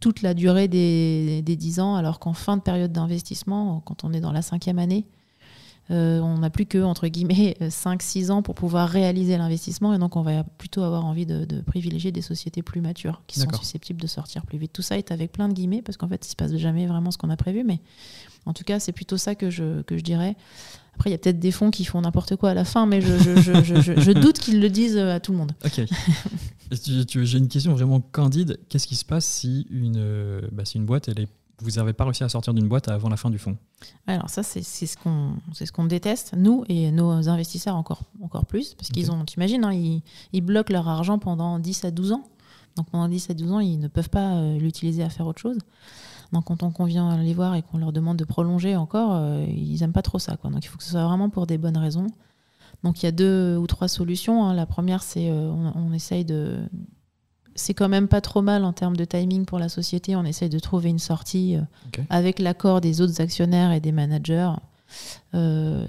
toute 0.00 0.22
la 0.22 0.34
durée 0.34 0.68
des, 0.68 1.42
des 1.42 1.56
10 1.56 1.80
ans, 1.80 1.94
alors 1.96 2.18
qu'en 2.18 2.32
fin 2.32 2.56
de 2.56 2.62
période 2.62 2.92
d'investissement, 2.92 3.80
quand 3.84 4.04
on 4.04 4.12
est 4.12 4.20
dans 4.20 4.32
la 4.32 4.42
cinquième 4.42 4.78
année, 4.78 5.06
euh, 5.90 6.20
on 6.20 6.38
n'a 6.38 6.50
plus 6.50 6.66
que, 6.66 6.82
entre 6.82 7.08
guillemets, 7.08 7.56
5-6 7.60 8.30
ans 8.30 8.42
pour 8.42 8.54
pouvoir 8.54 8.88
réaliser 8.88 9.36
l'investissement. 9.36 9.92
Et 9.92 9.98
donc, 9.98 10.16
on 10.16 10.22
va 10.22 10.44
plutôt 10.44 10.82
avoir 10.82 11.04
envie 11.04 11.26
de, 11.26 11.60
privilégier 11.60 12.12
des 12.12 12.22
sociétés 12.22 12.62
plus 12.62 12.80
matures 12.80 13.22
qui 13.26 13.40
sont 13.40 13.52
susceptibles 13.52 14.00
de 14.00 14.06
sortir 14.06 14.46
plus 14.46 14.58
vite. 14.58 14.72
Tout 14.72 14.82
ça 14.82 14.96
est 14.96 15.10
avec 15.10 15.32
plein 15.32 15.48
de 15.48 15.54
guillemets, 15.54 15.82
parce 15.82 15.96
qu'en 15.96 16.08
fait, 16.08 16.24
il 16.24 16.28
ne 16.28 16.30
se 16.30 16.36
passe 16.36 16.56
jamais 16.56 16.86
vraiment 16.86 17.10
ce 17.10 17.18
qu'on 17.18 17.30
a 17.30 17.36
prévu. 17.36 17.64
Mais 17.64 17.80
en 18.46 18.52
tout 18.52 18.64
cas, 18.64 18.78
c'est 18.78 18.92
plutôt 18.92 19.16
ça 19.16 19.34
que 19.34 19.50
je, 19.50 19.82
que 19.82 19.96
je 19.96 20.02
dirais. 20.02 20.36
Après, 20.94 21.10
il 21.10 21.12
y 21.12 21.14
a 21.14 21.18
peut-être 21.18 21.38
des 21.38 21.50
fonds 21.50 21.70
qui 21.70 21.84
font 21.84 22.00
n'importe 22.00 22.36
quoi 22.36 22.50
à 22.50 22.54
la 22.54 22.64
fin, 22.64 22.86
mais 22.86 23.00
je, 23.00 23.16
je, 23.18 23.62
je, 23.62 24.00
je 24.00 24.12
doute 24.12 24.38
qu'ils 24.38 24.60
le 24.60 24.68
disent 24.68 24.98
à 24.98 25.20
tout 25.20 25.32
le 25.32 25.38
monde. 25.38 25.52
Ok. 25.64 25.80
J'ai 26.70 27.38
une 27.38 27.48
question 27.48 27.72
vraiment 27.72 28.00
candide. 28.00 28.58
Qu'est-ce 28.68 28.86
qui 28.86 28.96
se 28.96 29.04
passe 29.04 29.26
si 29.26 29.66
une, 29.70 29.96
euh, 29.98 30.40
bah, 30.52 30.64
si 30.64 30.78
une 30.78 30.86
boîte 30.86 31.08
elle 31.08 31.20
est 31.20 31.28
vous 31.62 31.70
n'avez 31.72 31.92
pas 31.92 32.04
réussi 32.04 32.24
à 32.24 32.28
sortir 32.28 32.54
d'une 32.54 32.66
boîte 32.66 32.88
avant 32.88 33.08
la 33.08 33.16
fin 33.16 33.30
du 33.30 33.38
fonds. 33.38 33.56
Alors 34.06 34.28
ça, 34.28 34.42
c'est 34.42 34.62
ce 34.62 34.96
qu'on 34.96 35.34
ce 35.52 35.70
qu'on 35.70 35.84
déteste, 35.84 36.34
nous 36.36 36.64
et 36.68 36.90
nos 36.90 37.28
investisseurs 37.28 37.76
encore, 37.76 38.02
encore 38.20 38.46
plus, 38.46 38.74
parce 38.74 38.88
qu'ils 38.88 39.12
ont, 39.12 39.24
t'imagines, 39.24 39.64
hein, 39.64 39.72
ils, 39.72 40.02
ils, 40.32 40.40
bloquent 40.40 40.72
leur 40.72 40.88
argent 40.88 41.18
pendant 41.18 41.58
10 41.58 41.84
à 41.84 41.90
12 41.90 42.12
ans. 42.12 42.24
Donc 42.76 42.90
pendant 42.90 43.08
10 43.08 43.30
à 43.30 43.34
12 43.34 43.52
ans, 43.52 43.60
ils 43.60 43.78
ne 43.78 43.88
peuvent 43.88 44.10
pas 44.10 44.34
euh, 44.34 44.58
l'utiliser 44.58 45.02
à 45.02 45.08
faire 45.08 45.26
autre 45.26 45.40
chose. 45.40 45.58
Donc 46.32 46.46
quand 46.46 46.62
on, 46.62 46.84
vient 46.84 47.16
les 47.22 47.34
voir 47.34 47.54
et 47.54 47.62
qu'on 47.62 47.78
leur 47.78 47.92
demande 47.92 48.16
de 48.16 48.24
prolonger 48.24 48.74
encore, 48.76 49.14
euh, 49.14 49.44
ils 49.48 49.80
n'aiment 49.80 49.92
pas 49.92 50.02
trop 50.02 50.18
ça. 50.18 50.36
Quoi. 50.36 50.50
Donc 50.50 50.64
il 50.64 50.68
faut 50.68 50.78
que 50.78 50.84
ce 50.84 50.90
soit 50.90 51.04
vraiment 51.04 51.28
pour 51.28 51.46
des 51.46 51.58
bonnes 51.58 51.76
raisons. 51.76 52.06
Donc 52.82 53.02
il 53.02 53.06
y 53.06 53.08
a 53.08 53.12
deux 53.12 53.56
ou 53.56 53.66
trois 53.66 53.88
solutions. 53.88 54.44
Hein. 54.44 54.54
La 54.54 54.64
première, 54.64 55.02
c'est 55.02 55.30
euh, 55.30 55.50
on, 55.50 55.92
essaye 55.92 56.24
de... 56.24 56.58
C'est 57.54 57.74
quand 57.74 57.90
même 57.90 58.08
pas 58.08 58.22
trop 58.22 58.40
mal 58.40 58.64
en 58.64 58.72
termes 58.72 58.96
de 58.96 59.04
timing 59.04 59.44
pour 59.44 59.58
la 59.58 59.68
société. 59.68 60.16
On 60.16 60.24
essaye 60.24 60.48
de 60.48 60.58
trouver 60.58 60.88
une 60.88 60.98
sortie 60.98 61.58
avec 62.08 62.38
l'accord 62.38 62.80
des 62.80 63.02
autres 63.02 63.20
actionnaires 63.20 63.72
et 63.72 63.80
des 63.80 63.92
managers 63.92 64.52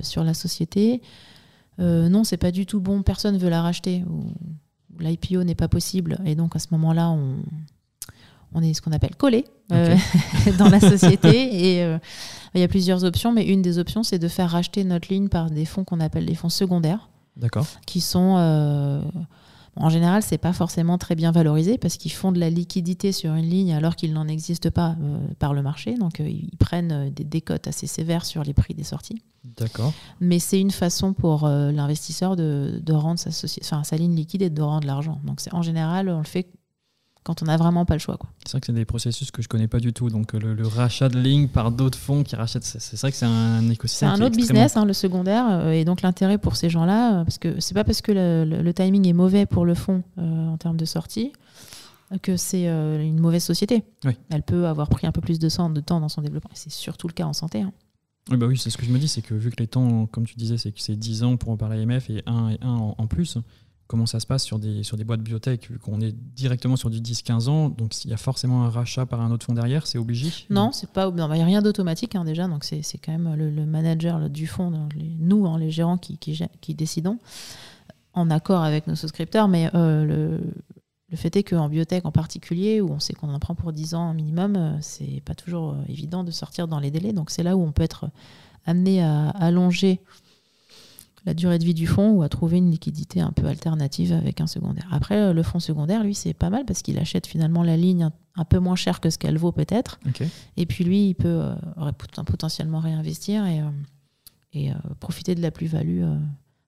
sur 0.02 0.26
la 0.26 0.34
société. 0.34 1.02
non, 1.80 2.26
c'est 2.26 2.36
pas 2.36 2.52
du 2.52 2.66
tout 2.66 2.82
bon. 2.82 3.02
Personne 3.02 3.38
veut 3.38 3.48
la 3.48 3.62
racheter 3.62 4.04
l'IPO 5.00 5.44
n'est 5.44 5.56
pas 5.56 5.68
possible. 5.68 6.20
Et 6.26 6.36
donc 6.36 6.56
à 6.56 6.60
ce 6.60 6.68
moment-là, 6.72 7.10
on, 7.10 7.38
on 8.54 8.62
est 8.62 8.74
ce 8.74 8.82
qu'on 8.82 8.92
appelle 8.92 9.16
collé 9.16 9.46
euh, 9.72 9.96
dans 10.58 10.70
la 10.70 10.80
société. 10.80 11.30
Et 11.76 11.84
euh, 11.84 11.98
il 12.54 12.62
y 12.62 12.64
a 12.64 12.68
plusieurs 12.68 13.04
options, 13.04 13.32
mais 13.32 13.46
une 13.46 13.62
des 13.62 13.80
options, 13.80 14.04
c'est 14.04 14.20
de 14.20 14.28
faire 14.28 14.50
racheter 14.50 14.84
notre 14.84 15.12
ligne 15.12 15.30
par 15.30 15.50
des 15.50 15.66
fonds 15.66 15.84
qu'on 15.84 16.00
appelle 16.00 16.26
des 16.26 16.36
fonds 16.36 16.50
secondaires. 16.50 17.10
D'accord. 17.38 17.66
Qui 17.86 18.02
sont. 18.02 18.36
Euh, 18.38 19.02
en 19.76 19.90
général, 19.90 20.22
c'est 20.22 20.38
pas 20.38 20.54
forcément 20.54 21.00
très 21.00 21.16
bien 21.16 21.32
valorisé 21.32 21.80
parce 21.80 21.98
qu'ils 21.98 22.12
font 22.12 22.32
de 22.32 22.40
la 22.40 22.52
liquidité 22.52 23.12
sur 23.12 23.34
une 23.34 23.50
ligne 23.50 23.74
alors 23.74 23.96
qu'il 23.96 24.14
n'en 24.14 24.28
existe 24.28 24.70
pas 24.70 24.96
par 25.40 25.56
le 25.56 25.64
marché. 25.64 25.96
Donc, 25.96 26.20
ils 26.20 26.56
prennent 26.60 27.10
des 27.10 27.24
décotes 27.24 27.66
assez 27.66 27.88
sévères 27.88 28.24
sur 28.24 28.44
les 28.44 28.54
prix 28.54 28.76
des 28.76 28.84
sorties. 28.84 29.20
D'accord. 29.44 29.94
Mais 30.22 30.40
c'est 30.40 30.60
une 30.60 30.72
façon 30.72 31.14
pour 31.14 31.46
euh, 31.46 31.72
l'investisseur 31.72 32.36
de, 32.36 32.80
de, 32.82 32.94
rendre 32.94 33.20
sa, 33.20 33.30
enfin, 33.62 33.84
sa 33.84 33.98
ligne 33.98 34.16
liquide 34.16 34.42
et 34.42 34.50
de 34.50 34.62
rendre 34.62 34.88
l'argent. 34.88 35.20
Donc 35.26 35.42
en 35.52 35.62
général, 35.62 36.10
on 36.10 36.20
le 36.20 36.24
fait 36.24 36.48
quand 37.24 37.42
on 37.42 37.46
n'a 37.46 37.58
vraiment 37.58 37.86
pas 37.86 37.94
le 37.94 38.00
choix. 38.00 38.18
C'est 38.46 38.52
vrai 38.52 38.60
que 38.60 38.66
c'est 38.68 38.74
des 38.74 38.86
processus 38.86 39.32
que 39.32 39.42
je 39.42 39.48
connais 39.48 39.68
pas 39.68 39.80
du 39.80 39.94
tout. 39.94 40.10
Donc 40.10 40.34
le, 40.34 40.68
rachat 40.68 41.10
de 41.10 41.20
lignes 41.20 41.48
par 41.48 41.72
d'autres 41.72 41.98
fonds 41.98 42.24
qui 42.24 42.36
rachètent, 42.36 42.64
c'est 42.64 43.00
vrai 43.00 43.12
que 43.12 43.18
c'est 43.18 43.26
un 43.26 43.70
écosystème. 43.70 44.16
C'est 44.16 44.22
un 44.22 44.26
autre 44.26 44.36
business, 44.36 44.78
hein, 44.78 44.86
le 44.86 44.94
secondaire. 44.94 45.46
Euh, 45.50 45.72
et 45.72 45.86
donc 45.86 46.02
l'intérêt 46.02 46.38
pour 46.38 46.56
ces 46.56 46.70
gens-là, 46.70 47.20
euh, 47.20 47.24
parce 47.24 47.38
que 47.38 47.60
c'est 47.60 47.74
pas 47.74 47.84
parce 47.84 48.02
que 48.02 48.12
le, 48.12 48.74
timing 48.74 49.08
est 49.08 49.14
mauvais 49.14 49.46
pour 49.46 49.66
le 49.66 49.76
fonds 49.76 50.04
en 50.18 50.58
termes 50.58 50.78
de 50.78 50.86
sortie 50.86 51.32
que 52.22 52.38
c'est 52.38 52.66
une 52.66 53.20
mauvaise 53.20 53.44
société. 53.44 53.84
Elle 54.30 54.44
peut 54.44 54.68
avoir 54.68 54.90
pris 54.90 55.08
un 55.08 55.12
peu 55.12 55.22
plus 55.22 55.40
de 55.40 55.50
temps 55.50 55.70
dans 56.00 56.10
son 56.10 56.22
développement. 56.22 56.52
C'est 56.54 56.72
surtout 56.72 57.08
le 57.08 57.14
cas 57.14 57.26
en 57.26 57.34
santé. 57.34 57.62
Hein. 57.62 57.72
Oui, 58.30 58.38
bah 58.38 58.46
oui 58.46 58.58
c'est 58.58 58.70
ce 58.70 58.78
que 58.78 58.86
je 58.86 58.92
me 58.92 58.98
dis, 58.98 59.08
c'est 59.08 59.22
que 59.22 59.34
vu 59.34 59.52
que 59.52 59.58
les 59.60 59.68
temps, 59.68 60.06
comme 60.06 60.26
tu 60.26 60.36
disais, 60.36 60.58
c'est 60.58 60.72
que 60.72 60.80
c'est 60.80 60.96
10 60.96 61.24
ans 61.24 61.38
pour 61.38 61.58
parler 61.58 61.86
l'AMF 61.86 62.10
et 62.10 62.24
1 62.26 62.50
et 62.50 62.60
1 62.62 62.68
en, 62.70 63.08
plus, 63.08 63.38
comment 63.88 64.06
ça 64.06 64.20
se 64.20 64.26
passe 64.26 64.44
sur 64.44 64.60
des, 64.60 64.84
sur 64.84 64.98
des 64.98 65.04
boîtes 65.04 65.22
biotech, 65.22 65.70
vu 65.70 65.80
qu'on 65.80 66.02
est 66.02 66.12
directement 66.12 66.76
sur 66.76 66.90
du 66.90 67.00
10-15 67.02 67.50
ans, 67.50 67.70
donc 67.70 67.94
s'il 67.94 68.12
y 68.12 68.14
a 68.14 68.18
forcément 68.18 68.64
un 68.64 68.70
rachat 68.70 69.06
par 69.06 69.22
un 69.22 69.32
autre 69.32 69.46
fonds 69.46 69.54
derrière, 69.54 69.88
c'est 69.88 69.98
obligé 69.98 70.32
Non, 70.50 70.72
c'est 70.72 70.90
pas 70.90 71.10
il 71.10 71.16
n'y 71.16 71.22
a 71.22 71.46
rien 71.46 71.62
d'automatique 71.62 72.16
hein, 72.16 72.24
déjà, 72.24 72.48
donc 72.48 72.64
c'est 72.64 72.82
quand 72.98 73.12
même 73.12 73.36
le, 73.36 73.66
manager 73.66 74.30
du 74.30 74.48
fonds, 74.48 74.72
nous, 75.20 75.46
hein, 75.48 75.58
les 75.60 75.72
gérants 75.72 75.98
qui, 75.98 76.18
qui, 76.18 76.40
qui, 76.62 76.76
décidons, 76.76 77.20
en 78.14 78.30
accord 78.30 78.64
avec 78.64 78.88
nos 78.88 78.96
souscripteurs, 78.96 79.48
mais 79.48 79.70
euh, 79.76 80.06
le, 80.06 80.40
le 81.14 81.18
fait 81.18 81.36
est 81.36 81.44
qu'en 81.44 81.70
biotech 81.70 82.06
en 82.06 82.12
particulier, 82.12 82.82
où 82.82 82.90
on 82.90 83.00
sait 83.00 83.14
qu'on 83.14 83.32
en 83.32 83.38
prend 83.38 83.54
pour 83.54 83.72
10 83.72 83.94
ans 83.94 84.16
minimum, 84.16 84.56
euh, 84.56 84.78
c'est 84.82 85.22
pas 85.24 85.36
toujours 85.36 85.74
euh, 85.74 85.84
évident 85.88 86.24
de 86.24 86.32
sortir 86.32 86.68
dans 86.68 86.80
les 86.80 86.90
délais. 86.90 87.14
Donc 87.14 87.30
c'est 87.30 87.44
là 87.44 87.56
où 87.56 87.62
on 87.62 87.72
peut 87.72 87.84
être 87.84 88.10
amené 88.66 89.04
à 89.04 89.30
allonger 89.30 90.00
la 91.26 91.34
durée 91.34 91.60
de 91.60 91.64
vie 91.64 91.74
du 91.74 91.88
fonds 91.88 92.12
ou 92.12 92.24
à 92.24 92.30
trouver 92.30 92.58
une 92.58 92.70
liquidité 92.70 93.22
un 93.22 93.32
peu 93.32 93.46
alternative 93.48 94.12
avec 94.12 94.42
un 94.42 94.48
secondaire. 94.48 94.88
Après, 94.92 95.18
euh, 95.18 95.34
le 95.34 95.44
fonds 95.44 95.60
secondaire, 95.60 96.04
lui, 96.04 96.16
c'est 96.16 96.34
pas 96.34 96.50
mal 96.50 96.66
parce 96.66 96.82
qu'il 96.82 96.98
achète 97.00 97.28
finalement 97.28 97.64
la 97.64 97.78
ligne 97.78 98.10
un, 98.36 98.46
peu 98.46 98.60
moins 98.60 98.76
cher 98.76 99.00
que 99.00 99.10
ce 99.10 99.18
qu'elle 99.18 99.38
vaut 99.38 99.52
peut-être. 99.52 100.00
Et 100.58 100.66
puis 100.66 100.84
lui, 100.84 101.10
il 101.10 101.14
peut 101.16 101.52
potentiellement 102.26 102.80
réinvestir 102.80 103.46
et, 103.46 103.62
et 104.54 104.72
profiter 105.00 105.36
de 105.36 105.42
la 105.42 105.52
plus-value 105.52 106.04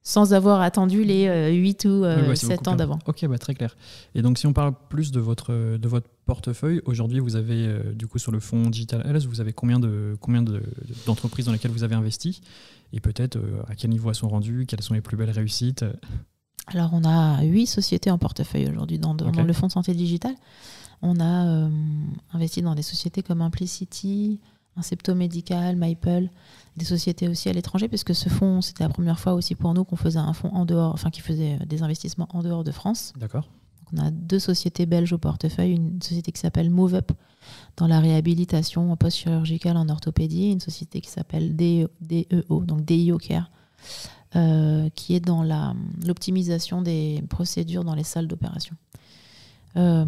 sans 0.06 0.32
avoir 0.34 0.60
attendu 0.60 1.02
les 1.02 1.50
8 1.52 1.84
euh, 1.86 2.30
ou 2.30 2.36
7 2.36 2.50
euh, 2.68 2.70
ans 2.70 2.76
d'avant. 2.76 3.00
Ok, 3.06 3.26
bah, 3.26 3.38
très 3.38 3.56
clair. 3.56 3.76
Et 4.14 4.22
donc 4.22 4.38
si 4.38 4.46
on 4.46 4.52
parle 4.52 4.72
plus 4.88 5.10
de 5.10 5.18
votre, 5.18 5.76
de 5.76 5.88
votre 5.88 6.08
portefeuille, 6.26 6.80
aujourd'hui 6.84 7.18
vous 7.18 7.34
avez 7.34 7.66
euh, 7.66 7.92
du 7.92 8.06
coup 8.06 8.20
sur 8.20 8.30
le 8.30 8.38
fonds 8.38 8.70
Digital 8.70 9.04
Health, 9.04 9.26
vous 9.26 9.40
avez 9.40 9.52
combien 9.52 9.80
de 9.80 10.16
combien 10.20 10.44
d'entreprises 11.06 11.46
dans 11.46 11.52
lesquelles 11.52 11.72
vous 11.72 11.82
avez 11.82 11.96
investi? 11.96 12.40
Et 12.92 13.00
peut-être 13.00 13.36
à 13.66 13.74
quel 13.74 13.90
niveau 13.90 14.08
elles 14.08 14.14
sont 14.14 14.28
rendues, 14.28 14.64
quelles 14.68 14.82
sont 14.82 14.94
les 14.94 15.00
plus 15.00 15.16
belles 15.16 15.30
réussites? 15.30 15.84
Alors 16.68 16.90
on 16.92 17.02
a 17.04 17.42
8 17.42 17.66
sociétés 17.66 18.12
en 18.12 18.18
portefeuille 18.18 18.68
aujourd'hui 18.68 19.00
dans, 19.00 19.12
le 19.12 19.52
fonds 19.52 19.66
de 19.66 19.72
santé 19.72 19.92
digital. 19.92 20.36
On 21.02 21.18
a 21.18 21.68
investi 22.32 22.62
dans 22.62 22.76
des 22.76 22.82
sociétés 22.82 23.24
comme 23.24 23.42
Implicity, 23.42 24.38
Incepto 24.76 25.14
Medical, 25.14 25.76
Maple, 25.76 26.28
des 26.76 26.84
sociétés 26.84 27.28
aussi 27.28 27.48
à 27.48 27.52
l'étranger, 27.52 27.88
puisque 27.88 28.14
ce 28.14 28.28
fonds, 28.28 28.60
c'était 28.60 28.84
la 28.84 28.90
première 28.90 29.18
fois 29.18 29.34
aussi 29.34 29.54
pour 29.54 29.72
nous 29.74 29.84
qu'on 29.84 29.96
faisait 29.96 30.18
un 30.18 30.32
fonds 30.32 30.52
en 30.52 30.64
dehors, 30.64 30.92
enfin 30.92 31.10
qui 31.10 31.20
faisait 31.20 31.58
des 31.66 31.82
investissements 31.82 32.28
en 32.32 32.42
dehors 32.42 32.64
de 32.64 32.72
France. 32.72 33.12
D'accord. 33.16 33.48
On 33.92 33.98
a 33.98 34.10
deux 34.10 34.38
sociétés 34.38 34.84
belges 34.84 35.12
au 35.12 35.18
portefeuille, 35.18 35.72
une 35.72 36.02
société 36.02 36.32
qui 36.32 36.40
s'appelle 36.40 36.70
MoveUp 36.70 37.12
dans 37.76 37.86
la 37.86 38.00
réhabilitation 38.00 38.96
post-chirurgicale 38.96 39.76
en 39.76 39.88
orthopédie, 39.88 40.50
une 40.50 40.60
société 40.60 41.00
qui 41.00 41.10
s'appelle 41.10 41.54
DEO, 41.54 42.64
donc 42.64 42.84
DIO 42.84 43.18
Care, 43.18 43.50
euh, 44.34 44.88
qui 44.94 45.14
est 45.14 45.20
dans 45.20 45.44
l'optimisation 46.04 46.82
des 46.82 47.22
procédures 47.28 47.84
dans 47.84 47.94
les 47.94 48.04
salles 48.04 48.26
d'opération. 48.26 48.74
Euh, 49.76 50.04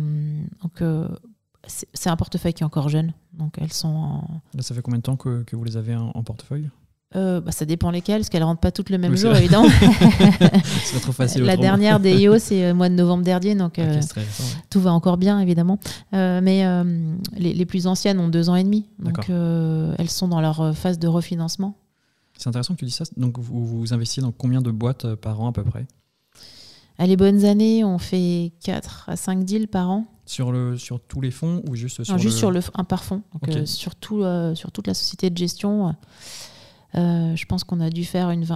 donc 0.62 0.83
euh, 0.83 1.09
c'est 1.66 2.09
un 2.09 2.16
portefeuille 2.16 2.55
qui 2.55 2.62
est 2.62 2.66
encore 2.66 2.88
jeune. 2.88 3.12
Donc 3.33 3.55
elles 3.61 3.73
sont 3.73 4.23
ça 4.59 4.75
fait 4.75 4.83
combien 4.83 4.99
de 4.99 5.03
temps 5.03 5.16
que, 5.16 5.42
que 5.42 5.57
vous 5.57 5.64
les 5.64 5.77
avez 5.77 5.94
en, 5.94 6.23
portefeuille 6.23 6.68
euh, 7.16 7.40
bah, 7.40 7.53
ça 7.53 7.64
dépend 7.64 7.90
lesquelles, 7.90 8.21
parce 8.21 8.29
qu'elles 8.29 8.42
ne 8.42 8.47
rentrent 8.47 8.61
pas 8.61 8.71
toutes 8.71 8.90
le 8.90 8.99
même 8.99 9.16
jour, 9.16 9.35
évidemment. 9.35 9.66
c'est 10.85 11.01
trop 11.01 11.12
facile. 11.12 11.42
La 11.42 11.57
dernière 11.57 12.01
des 12.01 12.14
IO, 12.21 12.38
c'est 12.38 12.61
le 12.61 12.66
euh, 12.66 12.75
mois 12.75 12.90
de 12.90 12.94
novembre 12.94 13.25
dernier, 13.25 13.55
donc 13.55 13.79
euh, 13.79 13.99
tout 14.68 14.79
va 14.79 14.92
encore 14.92 15.16
bien, 15.16 15.40
évidemment. 15.40 15.79
mais 16.12 16.64
les, 17.35 17.55
les, 17.55 17.66
plus 17.66 17.87
anciennes 17.87 18.21
ont 18.21 18.29
deux 18.29 18.51
ans 18.51 18.57
et 18.57 18.64
demi, 18.64 18.90
donc 18.99 19.31
elles 19.31 20.11
sont 20.11 20.29
dans 20.29 20.42
leur 20.42 20.77
phase 20.77 20.99
de 20.99 21.09
refinancement. 21.09 21.79
C'est 22.37 22.49
intéressant 22.49 22.75
que 22.75 22.81
tu 22.81 22.85
dis 22.85 22.92
ça. 22.92 23.05
Donc 23.16 23.38
vous, 23.38 23.66
vous 23.66 23.94
investissez 23.94 24.21
dans 24.21 24.31
combien 24.31 24.61
de 24.61 24.71
boîtes 24.71 25.14
par 25.14 25.40
an 25.40 25.49
à 25.49 25.53
peu 25.53 25.64
près? 25.64 25.87
À 26.99 27.07
les 27.07 27.16
bonnes 27.16 27.44
années, 27.44 27.85
on 27.85 27.99
fait 27.99 28.53
4 28.64 29.09
à 29.09 29.16
5 29.16 29.44
deals 29.44 29.68
par 29.68 29.88
an. 29.88 30.07
Sur, 30.29 30.53
le, 30.53 30.77
sur 30.77 31.01
tous 31.01 31.23
les 31.23 31.31
fonds 31.31 31.62
ou 31.67 31.75
juste 31.75 32.05
sur 32.05 32.12
non, 32.12 32.19
juste 32.19 32.35
le... 32.35 32.38
sur 32.38 32.51
le, 32.51 32.61
un 32.75 32.85
par 32.85 33.03
fonds. 33.03 33.23
Donc, 33.33 33.49
euh, 33.49 33.64
sur, 33.64 33.95
tout, 33.95 34.23
euh, 34.23 34.55
sur 34.55 34.71
toute 34.73 34.87
la 34.87 34.93
société 34.93 35.31
de 35.31 35.38
gestion. 35.38 35.97
Euh, 36.95 37.35
je 37.35 37.47
pense 37.47 37.64
qu'on 37.64 37.81
a 37.81 37.88
dû 37.88 38.05
faire 38.05 38.29
une 38.29 38.47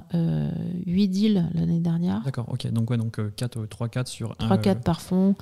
8 0.87 1.09
deals 1.09 1.49
l'année 1.55 1.81
dernière. 1.81 2.21
D'accord, 2.25 2.51
ok. 2.51 2.67
Donc, 2.73 2.91
ouais, 2.91 2.99
donc 2.99 3.19
4, 3.37 3.65
3-4 3.65 4.07
sur 4.07 4.35
3-4 4.35 4.83
par 4.83 5.01
fonds. 5.01 5.35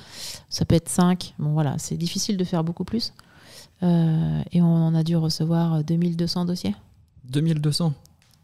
Ça 0.49 0.65
peut 0.65 0.77
être 0.77 0.89
5. 0.89 1.35
Bon, 1.41 1.51
voilà, 1.53 1.75
c'est 1.79 1.97
difficile 1.97 2.37
de 2.37 2.45
faire 2.45 2.63
beaucoup 2.63 2.85
plus. 2.85 3.13
et 3.83 4.63
on 4.63 4.87
en 4.87 4.95
a 4.95 5.03
dû 5.03 5.17
recevoir 5.17 5.83
2200 5.83 6.45
dossiers. 6.45 6.77
2200 7.25 7.93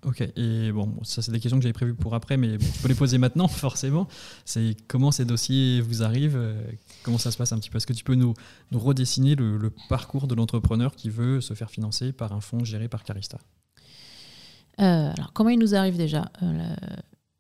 Ok, 0.05 0.23
et 0.37 0.71
bon, 0.73 0.93
ça 1.03 1.23
c'est 1.23 1.33
des 1.33 1.41
questions 1.41 1.59
que 1.59 1.63
j'avais 1.63 1.73
prévues 1.73 1.95
pour 1.95 2.15
après, 2.15 2.37
mais 2.37 2.59
bon, 2.59 2.67
je 2.77 2.83
peux 2.83 2.89
les 2.89 2.95
poser 2.95 3.19
maintenant 3.19 3.49
forcément. 3.49 4.07
C'est 4.45 4.77
comment 4.87 5.11
ces 5.11 5.25
dossiers 5.25 5.81
vous 5.81 6.03
arrivent, 6.03 6.41
comment 7.07 7.19
ça 7.19 7.31
se 7.31 7.39
passe 7.39 7.53
un 7.53 7.59
petit 7.59 7.71
peu 7.71 7.79
Est-ce 7.79 7.87
que 7.87 7.95
tu 7.95 8.05
peux 8.05 8.15
nous, 8.15 8.35
nous 8.73 8.79
redessiner 8.79 9.35
le, 9.35 9.73
parcours 9.89 10.27
de 10.27 10.35
l'entrepreneur 10.35 10.95
qui 10.95 11.09
veut 11.09 11.41
se 11.41 11.55
faire 11.55 11.71
financer 11.71 12.13
par 12.13 12.33
un 12.33 12.41
fonds 12.41 12.65
géré 12.65 12.89
par 12.89 13.05
Carista? 13.05 13.39
Euh, 14.81 15.11
Alors 15.17 15.33
comment 15.33 15.51
il 15.51 15.59
nous 15.59 15.75
arrive 15.75 15.97
déjà? 15.97 16.31
Euh, 16.43 16.77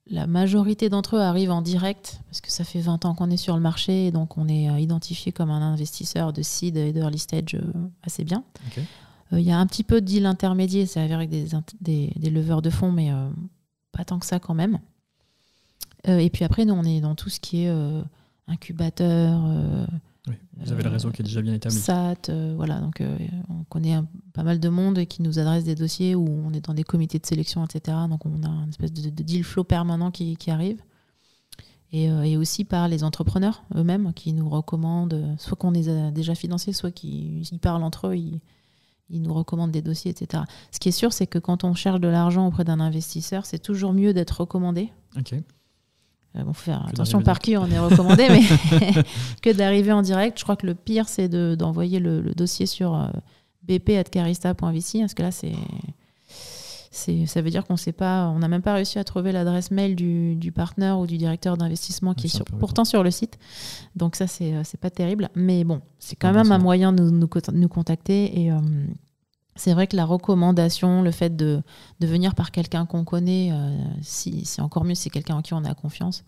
la, 0.06 0.26
majorité 0.26 0.88
d'entre 0.88 1.16
eux 1.16 1.20
arrivent 1.20 1.50
en 1.50 1.60
direct, 1.60 2.20
parce 2.30 2.40
que 2.40 2.50
ça 2.50 2.64
fait 2.64 2.80
20 2.80 3.04
ans 3.04 3.14
qu'on 3.14 3.30
est 3.30 3.36
sur 3.36 3.56
le 3.56 3.60
marché, 3.60 4.06
et 4.06 4.12
donc 4.12 4.38
on 4.38 4.48
est 4.48 4.80
identifié 4.80 5.32
comme 5.32 5.50
un 5.50 5.60
investisseur 5.60 6.32
de 6.32 6.40
seed 6.40 6.76
et 6.76 6.92
d'early 6.92 7.18
stage 7.18 7.58
assez 8.02 8.24
bien. 8.24 8.42
Il 9.32 9.38
euh, 9.38 9.40
y 9.40 9.50
a 9.50 9.58
un 9.58 9.66
petit 9.66 9.84
peu 9.84 10.00
de 10.00 10.06
deal 10.06 10.26
intermédiaire, 10.26 10.86
c'est 10.88 11.00
avec 11.12 11.30
des, 11.30 11.48
des, 11.80 12.12
des, 12.16 12.30
leveurs 12.30 12.62
de 12.62 12.70
fonds, 12.70 12.92
mais 12.92 13.12
euh, 13.12 13.28
pas 13.92 14.04
tant 14.04 14.18
que 14.18 14.26
ça 14.26 14.38
quand 14.38 14.54
même. 14.54 14.78
Euh, 16.08 16.18
et 16.18 16.30
puis 16.30 16.44
après, 16.44 16.64
nous, 16.64 16.74
on 16.74 16.84
est 16.84 17.00
dans 17.00 17.14
tout 17.14 17.30
ce 17.30 17.40
qui 17.40 17.64
est 17.64 17.72
incubateur. 18.48 19.40
vous 20.56 20.72
avez 20.72 20.82
le 20.82 20.90
réseau 20.90 21.10
qui 21.10 21.22
est 21.22 21.24
déjà 21.24 21.42
bien 21.42 21.54
établi. 21.54 21.76
SAT, 21.76 22.30
voilà. 22.54 22.80
Donc, 22.80 23.02
on 23.48 23.64
connaît 23.64 23.98
pas 24.32 24.42
mal 24.42 24.60
de 24.60 24.68
monde 24.68 25.04
qui 25.06 25.22
nous 25.22 25.38
adresse 25.38 25.64
des 25.64 25.74
dossiers 25.74 26.14
où 26.14 26.26
on 26.28 26.52
est 26.52 26.64
dans 26.64 26.74
des 26.74 26.84
comités 26.84 27.18
de 27.18 27.26
sélection, 27.26 27.64
etc. 27.64 27.96
Donc, 28.08 28.26
on 28.26 28.42
a 28.42 28.48
une 28.48 28.68
espèce 28.68 28.92
de, 28.92 29.10
deal 29.10 29.44
flow 29.44 29.64
permanent 29.64 30.10
qui, 30.10 30.36
qui 30.36 30.50
arrive. 30.50 30.80
Et, 31.92 32.06
et, 32.06 32.36
aussi 32.36 32.64
par 32.64 32.88
les 32.88 33.04
entrepreneurs 33.04 33.64
eux-mêmes 33.74 34.12
qui 34.12 34.32
nous 34.32 34.48
recommandent, 34.48 35.36
soit 35.38 35.56
qu'on 35.56 35.70
les 35.70 35.88
a 35.88 36.10
déjà 36.10 36.34
financés, 36.34 36.72
soit 36.72 36.90
qu'ils 36.90 37.58
parlent 37.60 37.84
entre 37.84 38.08
eux, 38.08 38.16
ils, 38.16 38.40
ils 39.08 39.22
nous 39.22 39.32
recommandent 39.32 39.70
des 39.70 39.82
dossiers, 39.82 40.10
etc. 40.10 40.44
Ce 40.72 40.78
qui 40.78 40.88
est 40.88 40.92
sûr, 40.92 41.12
c'est 41.12 41.26
que 41.26 41.38
quand 41.38 41.64
on 41.64 41.74
cherche 41.74 42.00
de 42.00 42.08
l'argent 42.08 42.46
auprès 42.46 42.64
d'un 42.64 42.80
investisseur, 42.80 43.46
c'est 43.46 43.58
toujours 43.58 43.92
mieux 43.92 44.12
d'être 44.12 44.40
recommandé. 44.40 44.90
Ok. 45.16 45.34
Euh, 46.36 46.42
bon, 46.42 46.52
faut 46.52 46.64
faire 46.64 46.86
attention 46.86 47.22
par 47.22 47.38
qui 47.38 47.56
on 47.56 47.66
est 47.66 47.78
recommandé, 47.78 48.26
mais 48.28 48.42
que 49.42 49.52
d'arriver 49.52 49.92
en 49.92 50.02
direct. 50.02 50.38
Je 50.38 50.44
crois 50.44 50.56
que 50.56 50.66
le 50.66 50.74
pire, 50.74 51.08
c'est 51.08 51.28
d'envoyer 51.56 52.00
le, 52.00 52.22
dossier 52.34 52.66
sur 52.66 52.94
euh, 52.94 53.08
bp.carista.vc, 53.64 55.00
parce 55.00 55.14
que 55.14 55.22
là, 55.22 55.30
c'est 55.30 55.52
ça 57.26 57.42
veut 57.42 57.50
dire 57.50 57.66
qu'on 57.66 57.76
sait 57.76 57.92
pas, 57.92 58.26
on 58.28 58.38
n'a 58.38 58.48
même 58.48 58.62
pas 58.62 58.72
réussi 58.72 58.98
à 58.98 59.04
trouver 59.04 59.30
l'adresse 59.30 59.70
mail 59.70 59.94
du, 59.96 60.34
du 60.34 60.50
partenaire 60.50 60.98
ou 60.98 61.06
du 61.06 61.18
directeur 61.18 61.58
d'investissement 61.58 62.14
qui 62.14 62.28
est, 62.28 62.50
pourtant 62.58 62.86
sur 62.86 63.02
le 63.02 63.10
site. 63.10 63.38
Donc 63.96 64.16
ça, 64.16 64.26
c'est, 64.26 64.54
euh, 64.54 64.62
pas 64.80 64.88
terrible. 64.88 65.28
Mais 65.34 65.62
bon, 65.64 65.82
c'est 65.98 66.16
quand 66.16 66.32
même 66.32 66.52
un 66.52 66.58
moyen 66.58 66.94
de 66.94 67.02
nous, 67.02 67.28
nous, 67.52 67.68
contacter. 67.68 68.40
Et 68.40 68.50
c'est 69.56 69.72
vrai 69.72 69.86
que 69.86 69.96
la 69.96 70.04
recommandation, 70.04 71.02
le 71.02 71.10
fait 71.10 71.36
de, 71.36 71.62
de 72.00 72.06
venir 72.06 72.34
par 72.34 72.50
quelqu'un 72.50 72.86
qu'on 72.86 73.04
connaît, 73.04 73.52
si, 74.02 74.44
c'est 74.44 74.62
encore 74.62 74.84
mieux, 74.84 74.94
c'est 74.94 75.10
quelqu'un 75.10 75.36
en 75.36 75.42
qui 75.42 75.54
on 75.54 75.64
a 75.64 75.74
confiance, 75.74 76.24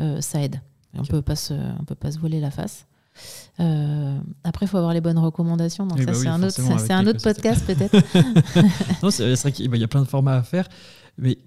euh, 0.00 0.20
ça 0.20 0.42
aide. 0.42 0.60
On 0.94 1.04
peut 1.04 1.22
pas 1.22 1.36
se, 1.36 1.54
on 1.78 1.84
peut 1.84 1.94
pas 1.94 2.10
se 2.10 2.18
voler 2.18 2.40
la 2.40 2.50
face. 2.50 2.86
Euh, 3.60 4.18
après, 4.44 4.66
il 4.66 4.68
faut 4.68 4.78
avoir 4.78 4.94
les 4.94 5.00
bonnes 5.00 5.18
recommandations. 5.18 5.86
Donc, 5.86 5.98
ça, 5.98 6.06
bah 6.06 6.14
c'est 6.14 6.28
un 6.28 6.42
autre, 6.42 6.60
c'est 6.78 6.92
un 6.92 7.06
autre 7.06 7.22
podcast, 7.22 7.64
peut-être. 7.66 7.94
non, 9.02 9.10
c'est 9.10 9.34
vrai 9.34 9.52
qu'il 9.52 9.76
y 9.76 9.84
a 9.84 9.88
plein 9.88 10.02
de 10.02 10.08
formats 10.08 10.36
à 10.36 10.42
faire. 10.42 10.68
Mais 11.18 11.38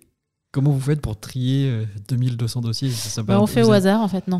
Comment 0.54 0.70
vous 0.70 0.80
faites 0.80 1.02
pour 1.02 1.20
trier 1.20 1.88
2200 2.10 2.60
euh, 2.60 2.64
dossiers? 2.64 2.92
Bah, 3.24 3.42
On 3.42 3.48
fait 3.48 3.64
au 3.64 3.72
hasard, 3.72 4.02
en 4.02 4.08
fait, 4.08 4.28
non. 4.28 4.40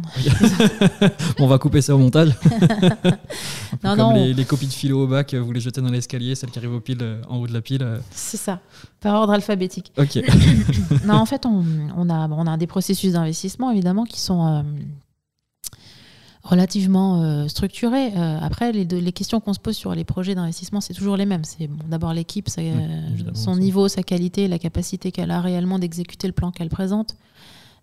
on 1.40 1.48
va 1.48 1.58
couper 1.58 1.82
ça 1.82 1.96
au 1.96 1.98
montage. 1.98 2.30
non, 3.84 3.96
comme 3.96 4.14
Les, 4.14 4.46
copies 4.46 4.68
de 4.68 4.74
philo 4.74 5.06
au 5.06 5.08
bac, 5.08 5.34
vous 5.34 5.52
les 5.52 5.60
jetez 5.60 5.82
dans 5.82 5.90
l'escalier, 5.90 6.36
celles 6.36 6.52
qui 6.52 6.60
arrivent 6.60 6.76
au 6.76 6.82
pile, 6.82 7.00
euh, 7.02 7.20
en 7.28 7.38
haut 7.38 7.48
de 7.48 7.54
la 7.54 7.62
pile. 7.62 7.82
Euh. 7.82 7.98
C'est 8.12 8.38
ça, 8.38 8.60
par 9.02 9.16
ordre 9.16 9.34
alphabétique. 9.34 9.92
Ok. 9.98 10.20
non, 11.04 11.16
en 11.16 11.26
fait, 11.26 11.48
on, 11.48 11.66
on, 11.98 12.08
a, 12.12 12.30
on 12.30 12.46
a 12.46 12.58
des 12.58 12.68
processus 12.68 13.14
d'investissement, 13.14 13.72
évidemment, 13.72 14.04
qui 14.04 14.22
sont 14.22 14.64
relativement 16.44 17.24
euh, 17.24 17.48
structuré. 17.48 18.12
Euh, 18.16 18.38
après, 18.42 18.72
les, 18.72 18.84
les 18.84 19.12
questions 19.14 19.40
qu'on 19.40 19.54
se 19.54 19.60
pose 19.60 19.76
sur 19.76 19.96
les 19.96 20.04
projets 20.04 20.36
d'investissement, 20.36 20.82
c'est 20.82 20.94
toujours 20.94 21.18
les 21.18 21.26
mêmes. 21.26 21.46
C'est 21.46 21.70
d'abord 21.88 22.14
l'équipe, 22.14 22.50
son 23.34 23.56
niveau, 23.56 23.88
sa 23.88 24.04
qualité, 24.04 24.48
la 24.48 24.60
capacité 24.60 25.12
qu'elle 25.12 25.32
a 25.32 25.42
réellement 25.42 25.80
d'exécuter 25.80 26.28
le 26.28 26.34
plan 26.34 26.52
qu'elle 26.52 26.70
présente, 26.70 27.16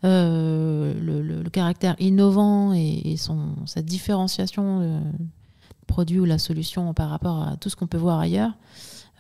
euh, 0.05 0.95
le, 1.01 1.49
caractère 1.51 1.97
innovant 1.99 2.73
et, 2.75 3.17
son, 3.17 3.39
sa 3.67 3.83
différenciation 3.83 5.01
produit 5.87 6.21
ou 6.21 6.25
la 6.25 6.39
solution 6.39 6.95
par 6.95 7.11
rapport 7.11 7.43
à 7.43 7.57
tout 7.57 7.69
ce 7.71 7.77
qu'on 7.77 7.87
peut 7.87 7.99
voir 7.99 8.21
ailleurs. 8.21 8.53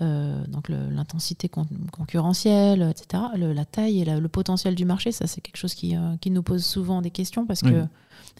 Donc 0.00 0.68
l'intensité 0.68 1.48
concurrentielle, 1.48 2.82
etc. 2.90 3.22
la 3.36 3.64
taille 3.64 4.00
et 4.00 4.04
le 4.04 4.28
potentiel 4.28 4.74
du 4.74 4.84
marché, 4.84 5.12
ça 5.12 5.26
c'est 5.26 5.40
quelque 5.40 5.58
chose 5.58 5.74
qui, 5.74 5.94
qui, 6.20 6.30
nous 6.30 6.42
pose 6.42 6.64
souvent 6.64 7.02
des 7.02 7.10
questions 7.10 7.46
parce 7.46 7.62
que 7.62 7.86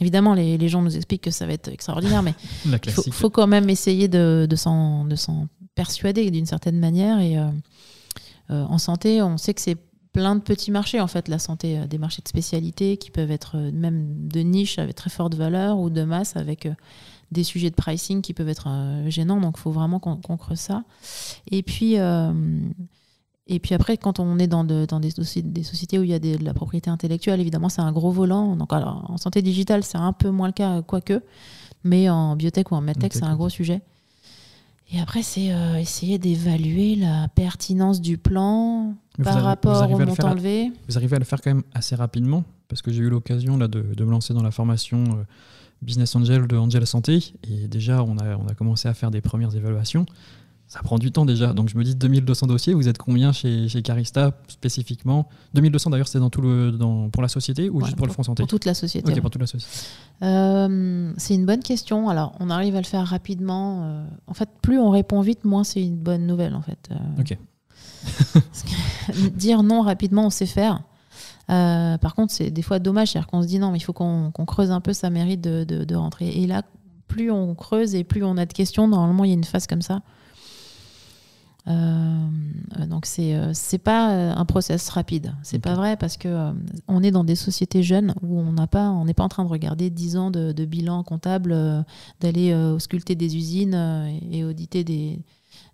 Évidemment, 0.01 0.35
les, 0.35 0.68
gens 0.68 0.83
nous 0.83 0.96
expliquent 0.96 1.25
que 1.25 1.31
ça 1.31 1.46
va 1.46 1.53
être 1.53 1.68
extraordinaire, 1.68 2.23
mais 2.23 2.35
il 2.64 3.12
faut, 3.12 3.29
quand 3.29 3.46
même 3.46 3.68
essayer 3.68 4.09
de, 4.09 4.46
de 4.49 4.57
s'en 4.57 5.07
persuader 5.75 6.31
d'une 6.31 6.46
certaine 6.46 6.79
manière. 6.79 7.20
Et 7.20 7.38
euh, 7.38 7.49
euh, 8.51 8.64
en 8.64 8.79
santé, 8.79 9.23
on 9.23 9.37
sait 9.37 9.55
que 9.55 9.61
c'est 9.61 9.77
plein 10.12 10.37
de 10.37 10.40
petits 10.40 10.70
marchés, 10.70 11.01
en 11.01 11.07
fait, 11.07 11.29
la 11.29 11.38
santé, 11.38 11.79
euh, 11.79 11.87
des 11.87 11.99
marchés 11.99 12.23
de 12.23 12.29
spécialité 12.29 12.96
qui 12.96 13.11
peuvent 13.11 13.31
être 13.31 13.59
même 13.73 14.29
de 14.29 14.40
niche 14.40 14.79
avec 14.79 14.94
très 14.94 15.11
forte 15.11 15.35
valeur 15.35 15.79
ou 15.79 15.90
de 15.90 16.03
masse 16.03 16.37
avec 16.37 16.68
des 17.31 17.45
sujets 17.45 17.71
de 17.71 17.75
pricing 17.75 18.23
qui 18.23 18.35
peuvent 18.35 18.49
être 18.49 18.69
gênants. 19.09 19.40
Donc, 19.40 19.55
il 19.59 19.61
faut 19.61 19.71
vraiment 19.71 19.99
qu'on 20.01 20.37
creuse 20.37 20.59
ça. 20.59 20.83
Et 21.51 21.62
puis, 21.62 21.97
et 23.47 23.59
puis 23.59 23.75
après, 23.75 23.97
quand 23.97 24.21
on 24.21 24.38
est 24.38 24.47
dans, 24.47 24.64
dans 24.64 25.01
des, 25.01 25.11
des, 25.43 25.62
sociétés 25.62 25.99
où 25.99 26.05
il 26.05 26.11
y 26.11 26.14
a 26.14 26.21
de 26.21 26.45
la 26.45 26.55
propriété 26.55 26.88
intellectuelle, 26.88 27.40
évidemment, 27.40 27.69
c'est 27.69 27.83
un 27.83 27.93
gros 27.93 28.12
volant. 28.12 28.55
Donc, 28.55 28.73
alors, 28.73 29.11
en 29.11 29.16
santé 29.16 29.43
digitale, 29.43 29.83
c'est 29.83 29.99
un 29.99 30.12
peu 30.12 30.31
moins 30.31 30.47
le 30.47 30.53
cas, 30.53 30.83
quoique. 30.83 31.21
Mais 31.83 32.09
en 32.09 32.37
biotech 32.37 32.71
ou 32.71 32.77
en 32.77 32.81
medtech, 32.81 33.12
c'est 33.12 33.25
un 33.25 33.35
gros 33.35 33.49
sujet. 33.49 33.83
Et 34.93 35.01
après, 35.01 35.23
c'est 35.23 35.53
euh, 35.53 35.77
essayer 35.77 36.19
d'évaluer 36.19 36.97
la 36.97 37.29
pertinence 37.29 38.01
du 38.01 38.19
plan 38.19 38.95
par 39.23 39.43
rapport 39.43 39.90
au 39.90 39.99
montant 39.99 40.35
levé. 40.35 40.73
Vous 40.88 40.97
arrivez 40.97 41.16
à 41.16 41.19
le 41.19 41.25
faire 41.25 41.40
quand 41.40 41.55
même 41.55 41.62
assez 41.75 41.95
rapidement, 41.95 42.45
parce 42.69 42.83
que 42.83 42.93
j'ai 42.93 43.03
eu 43.03 43.11
l'occasion 43.11 43.57
de, 43.57 43.66
de, 43.66 44.05
me 44.05 44.11
lancer 44.11 44.35
dans 44.35 44.43
la 44.43 44.51
formation 44.51 45.05
euh, 45.05 45.25
Business 45.83 46.14
Angel 46.16 46.47
de 46.47 46.57
Angel 46.57 46.87
Santé, 46.87 47.35
et 47.49 47.69
déjà 47.69 48.03
on 48.03 48.19
a, 48.19 48.37
on 48.37 48.47
a 48.47 48.55
commencé 48.55 48.88
à 48.88 48.95
faire 48.95 49.11
des 49.11 49.21
premières 49.21 49.55
évaluations 49.55 50.07
ça 50.71 50.81
prend 50.85 50.99
du 50.99 51.11
temps 51.11 51.25
déjà. 51.25 51.53
Donc 51.53 51.69
je 51.69 51.77
me 51.77 51.83
dis 51.83 51.97
2200 51.97 52.47
dossiers, 52.47 52.75
vous 52.75 52.87
êtes 52.87 52.97
combien 52.97 53.33
chez, 53.33 53.69
chez 53.69 53.83
Carista 53.83 54.31
spécifiquement? 54.47 55.29
2200 55.55 55.90
d'ailleurs, 55.90 56.07
c'est 56.07 56.21
dans 56.21 56.31
tout 56.31 56.43
le, 56.43 56.71
dans, 56.71 57.11
pour 57.11 57.23
la 57.23 57.29
société 57.29 57.69
ou 57.69 57.85
juste 57.85 57.97
pour, 57.97 58.07
le 58.07 58.12
fonds 58.12 58.23
santé? 58.23 58.45
Pour 58.45 58.49
toute 58.49 58.66
la 58.66 58.75
société. 58.75 59.21
Pour 59.21 59.31
toute 59.31 59.40
la 59.40 59.49
société. 59.49 59.88
Euh, 60.23 61.12
c'est 61.16 61.35
une 61.35 61.45
bonne 61.45 61.61
question. 61.61 62.09
Alors 62.09 62.37
on 62.38 62.51
arrive 62.51 62.77
à 62.77 62.81
le 62.81 62.87
faire 62.87 63.05
rapidement. 63.05 63.83
Euh, 63.83 64.05
en 64.29 64.35
fait, 64.35 64.49
plus 64.62 64.79
on 64.79 64.90
répond 64.90 65.21
vite, 65.23 65.45
moins 65.45 65.64
c'est 65.64 65.83
une 65.83 65.97
bonne 65.97 66.25
nouvelle 66.25 66.55
en 66.55 66.62
fait. 66.62 66.88
Euh. 66.93 67.21
ok. 67.21 67.37
dire 69.35 69.64
non 69.64 69.83
rapidement, 69.83 70.27
on 70.27 70.31
sait 70.31 70.47
faire. 70.47 70.85
Par 71.51 72.15
contre, 72.15 72.33
c'est 72.33 72.51
des 72.51 72.63
fois 72.63 72.79
dommage, 72.79 73.13
c'est-à-dire 73.13 73.29
qu'on 73.29 73.43
se 73.43 73.47
dit 73.47 73.59
non, 73.59 73.71
mais 73.71 73.79
il 73.79 73.83
faut 73.83 73.93
qu'on 73.93 74.31
creuse 74.47 74.71
un 74.71 74.81
peu, 74.81 74.93
ça 74.93 75.11
mérite 75.11 75.41
de, 75.41 75.65
de, 75.65 75.85
de 75.85 75.95
rentrer. 75.97 76.29
Et 76.29 76.47
là, 76.47 76.63
plus 77.09 77.31
on 77.31 77.55
creuse 77.55 77.95
et 77.95 78.05
plus 78.05 78.25
on 78.25 78.37
a 78.37 78.47
de 78.47 78.53
questions, 78.53 78.89
normalement 78.89 79.25
il 79.25 79.29
y 79.29 79.33
a 79.33 79.35
une 79.35 79.45
phase 79.45 79.67
comme 79.67 79.83
ça 79.83 80.01
euh, 81.69 82.87
donc 82.87 83.07
c'est 83.07 83.35
euh, 83.35 83.51
c'est 83.53 83.79
pas 83.79 84.13
euh, 84.13 84.33
un 84.35 84.45
process 84.45 84.89
rapide, 84.89 85.35
c'est 85.43 85.59
pas 85.59 85.75
vrai 85.75 85.97
parce 85.97 86.17
que 86.17 86.53
on 86.89 87.03
est 87.03 87.11
dans 87.11 87.25
des 87.25 87.35
sociétés 87.35 87.83
jeunes 87.83 88.15
où 88.23 88.41
on 88.41 88.53
n'a 88.53 88.67
pas 88.67 88.91
on 88.91 89.05
n'est 89.05 89.15
pas 89.15 89.25
en 89.25 89.29
train 89.29 89.45
de 89.45 89.51
regarder 89.51 89.91
10 89.91 90.17
ans 90.17 90.31
de, 90.31 90.65
bilan 90.65 91.03
comptable, 91.03 91.85
d'aller 92.21 92.55
ausculter 92.55 93.15
des 93.15 93.37
usines 93.37 93.75
et, 94.31 94.45
auditer 94.45 94.85
des, 94.85 95.21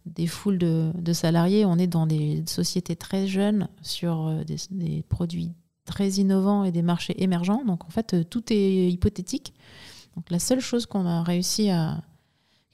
des 0.06 0.26
foules 0.26 0.58
de, 0.58 0.90
de, 0.94 1.12
salariés. 1.12 1.64
On 1.64 1.78
est 1.78 1.86
dans 1.86 2.06
des 2.06 2.42
sociétés 2.46 2.96
très 2.96 3.26
jeunes 3.26 3.68
sur 3.82 4.44
des, 4.44 4.56
des, 4.70 5.02
produits 5.08 5.52
très 5.86 6.08
innovants 6.10 6.64
et 6.64 6.72
des 6.72 6.82
marchés 6.82 7.22
émergents. 7.22 7.64
Donc 7.64 7.84
en 7.84 7.90
fait 7.90 8.28
tout 8.28 8.44
est 8.52 8.90
hypothétique. 8.90 9.54
Donc 10.16 10.30
la 10.30 10.38
seule 10.38 10.60
chose 10.60 10.86
qu'on 10.86 11.06
a 11.06 11.22
réussi 11.22 11.70
à 11.70 12.02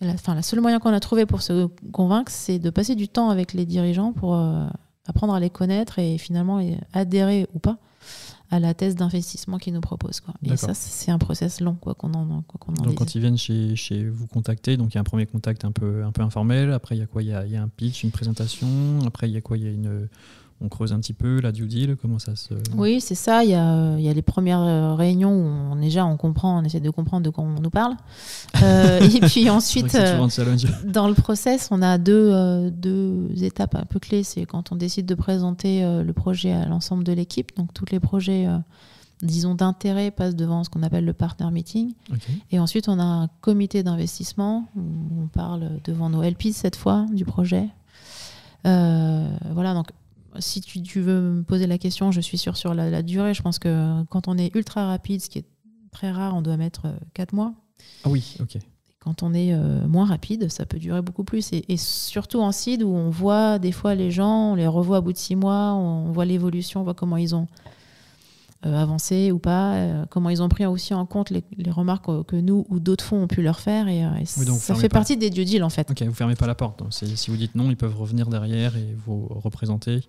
la, 0.00 0.12
enfin, 0.12 0.34
la 0.34 0.42
seule 0.42 0.60
moyen 0.60 0.78
qu'on 0.80 0.92
a 0.92 1.00
trouvé 1.00 1.26
pour 1.26 1.42
se 1.42 1.66
convaincre, 1.92 2.32
c'est 2.32 2.58
de 2.58 2.70
passer 2.70 2.94
du 2.94 3.08
temps 3.08 3.30
avec 3.30 3.52
les 3.52 3.66
dirigeants 3.66 4.12
pour 4.12 4.34
euh, 4.34 4.66
apprendre 5.06 5.34
à 5.34 5.40
les 5.40 5.50
connaître 5.50 5.98
et 5.98 6.18
finalement 6.18 6.60
adhérer 6.92 7.46
ou 7.54 7.58
pas 7.58 7.78
à 8.50 8.60
la 8.60 8.74
thèse 8.74 8.96
d'investissement 8.96 9.56
qu'ils 9.56 9.72
nous 9.72 9.80
proposent. 9.80 10.20
Quoi. 10.20 10.34
Et 10.44 10.56
ça, 10.58 10.74
c'est 10.74 11.10
un 11.10 11.18
process 11.18 11.62
long. 11.62 11.74
Quoi, 11.74 11.94
qu'on 11.94 12.12
en, 12.12 12.26
donc, 12.26 12.44
quand 12.96 13.14
ils 13.14 13.20
viennent 13.20 13.38
chez, 13.38 13.76
chez, 13.76 14.06
vous 14.06 14.26
contacter, 14.26 14.76
donc 14.76 14.92
il 14.92 14.96
y 14.96 14.98
a 14.98 15.00
un 15.00 15.04
premier 15.04 15.24
contact 15.24 15.64
un 15.64 15.72
peu, 15.72 16.04
un 16.04 16.12
peu 16.12 16.20
informel. 16.20 16.70
Après, 16.70 16.94
il 16.94 16.98
y 16.98 17.02
a 17.02 17.06
quoi? 17.06 17.22
Il 17.22 17.30
y 17.30 17.32
a, 17.32 17.46
y 17.46 17.56
a 17.56 17.62
un 17.62 17.68
pitch, 17.68 18.02
une 18.02 18.10
présentation. 18.10 18.68
Après, 19.06 19.26
il 19.26 19.32
y 19.32 19.38
a 19.38 19.40
quoi? 19.40 19.56
Il 19.56 19.64
y 19.64 19.68
a 19.68 19.70
une 19.70 20.06
on 20.62 20.68
creuse 20.68 20.92
un 20.92 21.00
petit 21.00 21.12
peu 21.12 21.40
la 21.40 21.52
due 21.52 21.66
deal 21.66 21.96
Comment 22.00 22.18
ça 22.18 22.36
se... 22.36 22.54
Oui, 22.74 23.00
c'est 23.00 23.14
ça. 23.14 23.44
Il 23.44 23.50
y, 23.50 23.54
a, 23.54 23.96
il 23.98 24.04
y 24.04 24.08
a 24.08 24.12
les 24.12 24.22
premières 24.22 24.60
euh, 24.60 24.94
réunions 24.94 25.32
où 25.32 25.72
on, 25.72 25.76
déjà 25.76 26.06
on 26.06 26.16
comprend, 26.16 26.60
on 26.60 26.62
essaie 26.62 26.80
de 26.80 26.90
comprendre 26.90 27.24
de 27.24 27.30
quoi 27.30 27.44
on 27.44 27.60
nous 27.60 27.70
parle. 27.70 27.96
Euh, 28.62 29.00
et 29.00 29.20
puis 29.20 29.50
ensuite, 29.50 29.96
euh, 29.96 30.24
dans 30.84 31.08
le 31.08 31.14
process, 31.14 31.68
on 31.72 31.82
a 31.82 31.98
deux, 31.98 32.70
deux 32.70 33.28
étapes 33.42 33.74
un 33.74 33.84
peu 33.84 33.98
clés. 33.98 34.22
C'est 34.22 34.44
quand 34.44 34.70
on 34.70 34.76
décide 34.76 35.04
de 35.04 35.16
présenter 35.16 35.82
le 35.82 36.12
projet 36.12 36.52
à 36.52 36.66
l'ensemble 36.66 37.02
de 37.02 37.12
l'équipe. 37.12 37.56
Donc 37.56 37.74
tous 37.74 37.86
les 37.90 37.98
projets 37.98 38.46
disons, 39.20 39.56
d'intérêt 39.56 40.12
passent 40.12 40.36
devant 40.36 40.62
ce 40.62 40.70
qu'on 40.70 40.84
appelle 40.84 41.04
le 41.04 41.12
partner 41.12 41.50
meeting. 41.50 41.94
Et 42.52 42.60
ensuite, 42.60 42.88
on 42.88 43.00
a 43.00 43.02
un 43.02 43.28
comité 43.40 43.82
d'investissement 43.82 44.68
où 44.76 45.22
on 45.24 45.26
parle 45.26 45.80
devant 45.82 46.08
nos 46.08 46.22
LP 46.22 46.52
cette 46.52 46.76
fois 46.76 47.06
du 47.12 47.24
projet. 47.24 47.68
voilà, 48.64 49.74
donc 49.74 49.88
si 50.38 50.60
tu, 50.60 51.00
veux 51.00 51.20
me 51.20 51.42
poser 51.42 51.66
la 51.66 51.78
question, 51.78 52.10
je 52.10 52.20
suis 52.20 52.38
sûre 52.38 52.56
sur 52.56 52.74
la, 52.74 53.02
durée. 53.02 53.34
Je 53.34 53.42
pense 53.42 53.58
que 53.58 54.02
quand 54.04 54.28
on 54.28 54.38
est 54.38 54.54
ultra 54.54 54.86
rapide, 54.86 55.20
ce 55.20 55.28
qui 55.28 55.38
est 55.38 55.46
très 55.90 56.10
rare, 56.10 56.34
on 56.34 56.42
doit 56.42 56.56
mettre 56.56 56.86
4 57.14 57.32
euh, 57.32 57.36
mois. 57.36 57.54
Ah 58.04 58.08
oui, 58.08 58.36
ok. 58.40 58.58
Quand 59.00 59.22
on 59.24 59.34
est 59.34 59.52
euh, 59.52 59.86
moins 59.88 60.06
rapide, 60.06 60.48
ça 60.48 60.64
peut 60.64 60.78
durer 60.78 61.02
beaucoup 61.02 61.24
plus. 61.24 61.50
Et, 61.52 61.76
surtout 61.76 62.40
en 62.40 62.52
seed, 62.52 62.82
où 62.82 62.94
on 62.94 63.10
voit 63.10 63.58
des 63.58 63.72
fois 63.72 63.94
les 63.94 64.10
gens, 64.10 64.52
on 64.52 64.54
les 64.54 64.66
revoit 64.66 64.98
à 64.98 65.00
bout 65.00 65.12
de 65.12 65.18
6 65.18 65.36
mois, 65.36 65.74
on 65.74 66.12
voit 66.12 66.24
l'évolution, 66.24 66.80
on 66.80 66.84
voit 66.84 66.94
comment 66.94 67.16
ils 67.16 67.34
ont 67.34 67.48
euh, 68.64 68.76
avancé 68.76 69.32
ou 69.32 69.38
pas, 69.38 70.06
comment 70.10 70.30
ils 70.30 70.42
ont 70.42 70.48
pris 70.48 70.66
aussi 70.66 70.94
en 70.94 71.06
compte 71.06 71.30
les, 71.30 71.42
remarques 71.70 72.24
que 72.26 72.36
nous 72.36 72.66
ou 72.68 72.80
d'autres 72.80 73.04
fonds 73.04 73.22
ont 73.22 73.26
pu 73.26 73.42
leur 73.42 73.60
faire. 73.60 73.88
Et, 73.88 74.04
ça 74.24 74.74
fait 74.74 74.88
partie 74.88 75.16
des 75.16 75.30
due 75.30 75.44
deals 75.44 75.64
en 75.64 75.70
fait. 75.70 75.90
Ok, 75.90 76.02
vous 76.02 76.14
fermez 76.14 76.36
pas 76.36 76.46
la 76.46 76.54
porte. 76.54 76.82
Si 76.90 77.30
vous 77.30 77.36
dites 77.36 77.54
non, 77.54 77.70
ils 77.70 77.76
peuvent 77.76 77.96
revenir 77.96 78.28
derrière 78.28 78.76
et 78.76 78.96
vous 79.06 79.26
représenter. 79.28 80.00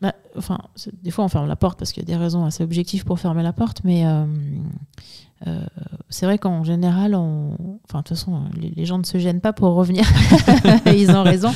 bah, 0.00 0.14
enfin, 0.36 0.58
des 1.02 1.10
fois 1.10 1.24
on 1.24 1.28
ferme 1.28 1.48
la 1.48 1.56
porte 1.56 1.78
parce 1.78 1.92
qu'il 1.92 2.02
y 2.02 2.06
a 2.06 2.06
des 2.06 2.16
raisons 2.16 2.44
assez 2.44 2.62
objectives 2.62 3.04
pour 3.04 3.18
fermer 3.18 3.42
la 3.42 3.52
porte, 3.52 3.80
mais 3.84 4.06
euh, 4.06 4.24
euh, 5.46 5.64
c'est 6.08 6.26
vrai 6.26 6.38
qu'en 6.38 6.64
général, 6.64 7.14
on... 7.14 7.80
enfin, 7.84 8.00
de 8.00 8.04
toute 8.04 8.16
façon, 8.16 8.44
les, 8.56 8.84
gens 8.84 8.98
ne 8.98 9.04
se 9.04 9.18
gênent 9.18 9.40
pas 9.40 9.52
pour 9.52 9.74
revenir. 9.74 10.04
Ils 10.86 11.10
ont 11.10 11.22
raison. 11.22 11.52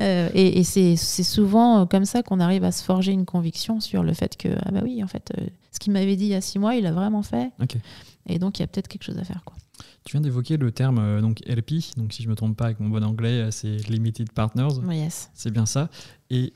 Euh, 0.00 0.28
et, 0.34 0.62
c'est 0.64 0.96
souvent 0.96 1.86
comme 1.86 2.04
ça 2.04 2.22
qu'on 2.22 2.40
arrive 2.40 2.64
à 2.64 2.72
se 2.72 2.84
forger 2.84 3.12
une 3.12 3.24
conviction 3.24 3.80
sur 3.80 4.02
le 4.02 4.12
fait 4.12 4.36
que, 4.36 4.48
ah 4.64 4.70
bah 4.70 4.80
oui, 4.82 5.02
en 5.02 5.06
fait, 5.06 5.32
ce 5.72 5.78
qu'il 5.78 5.92
m'avait 5.92 6.16
dit 6.16 6.24
il 6.24 6.30
y 6.30 6.34
a 6.34 6.40
six 6.40 6.58
mois, 6.58 6.74
il 6.74 6.86
a 6.86 6.92
vraiment 6.92 7.22
fait. 7.22 7.50
Et 8.26 8.38
donc, 8.38 8.58
il 8.58 8.62
y 8.62 8.64
a 8.64 8.66
peut-être 8.66 8.88
quelque 8.88 9.04
chose 9.04 9.18
à 9.18 9.24
faire. 9.24 9.42
Quoi. 9.44 9.56
Tu 10.04 10.12
viens 10.12 10.20
d'évoquer 10.20 10.56
le 10.56 10.70
terme 10.70 11.20
donc 11.20 11.40
LP, 11.46 11.96
donc 11.96 12.12
si 12.12 12.22
je 12.22 12.28
ne 12.28 12.32
me 12.32 12.36
trompe 12.36 12.56
pas 12.56 12.66
avec 12.66 12.80
mon 12.80 12.88
bon 12.88 13.02
anglais, 13.04 13.48
c'est 13.50 13.76
Limited 13.88 14.32
Partners. 14.32 14.80
yes. 14.90 15.30
C'est 15.34 15.50
bien 15.50 15.66
ça. 15.66 15.88
Et 16.30 16.52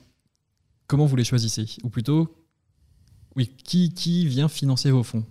comment 0.86 1.06
vous 1.06 1.16
les 1.16 1.24
choisissez? 1.24 1.66
Ou 1.82 1.88
plutôt, 1.88 2.34
oui, 3.36 3.50
qui, 3.64 3.92
qui 3.94 4.26
vient 4.26 4.48
financer 4.48 4.90
vos 4.90 5.02
fonds? 5.02 5.24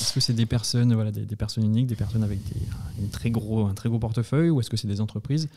Est-ce 0.00 0.12
que 0.12 0.20
c'est 0.20 0.34
des 0.34 0.46
personnes, 0.46 0.94
voilà, 0.94 1.10
des, 1.10 1.36
personnes 1.36 1.64
uniques, 1.64 1.86
des 1.86 1.94
personnes 1.94 2.22
avec 2.22 2.38
des, 2.44 3.08
très 3.08 3.30
gros, 3.30 3.66
un 3.66 3.74
très 3.74 3.88
gros 3.88 3.98
portefeuille, 3.98 4.50
ou 4.50 4.60
est-ce 4.60 4.70
que 4.70 4.76
c'est 4.76 4.88
des 4.88 5.00
entreprises? 5.00 5.48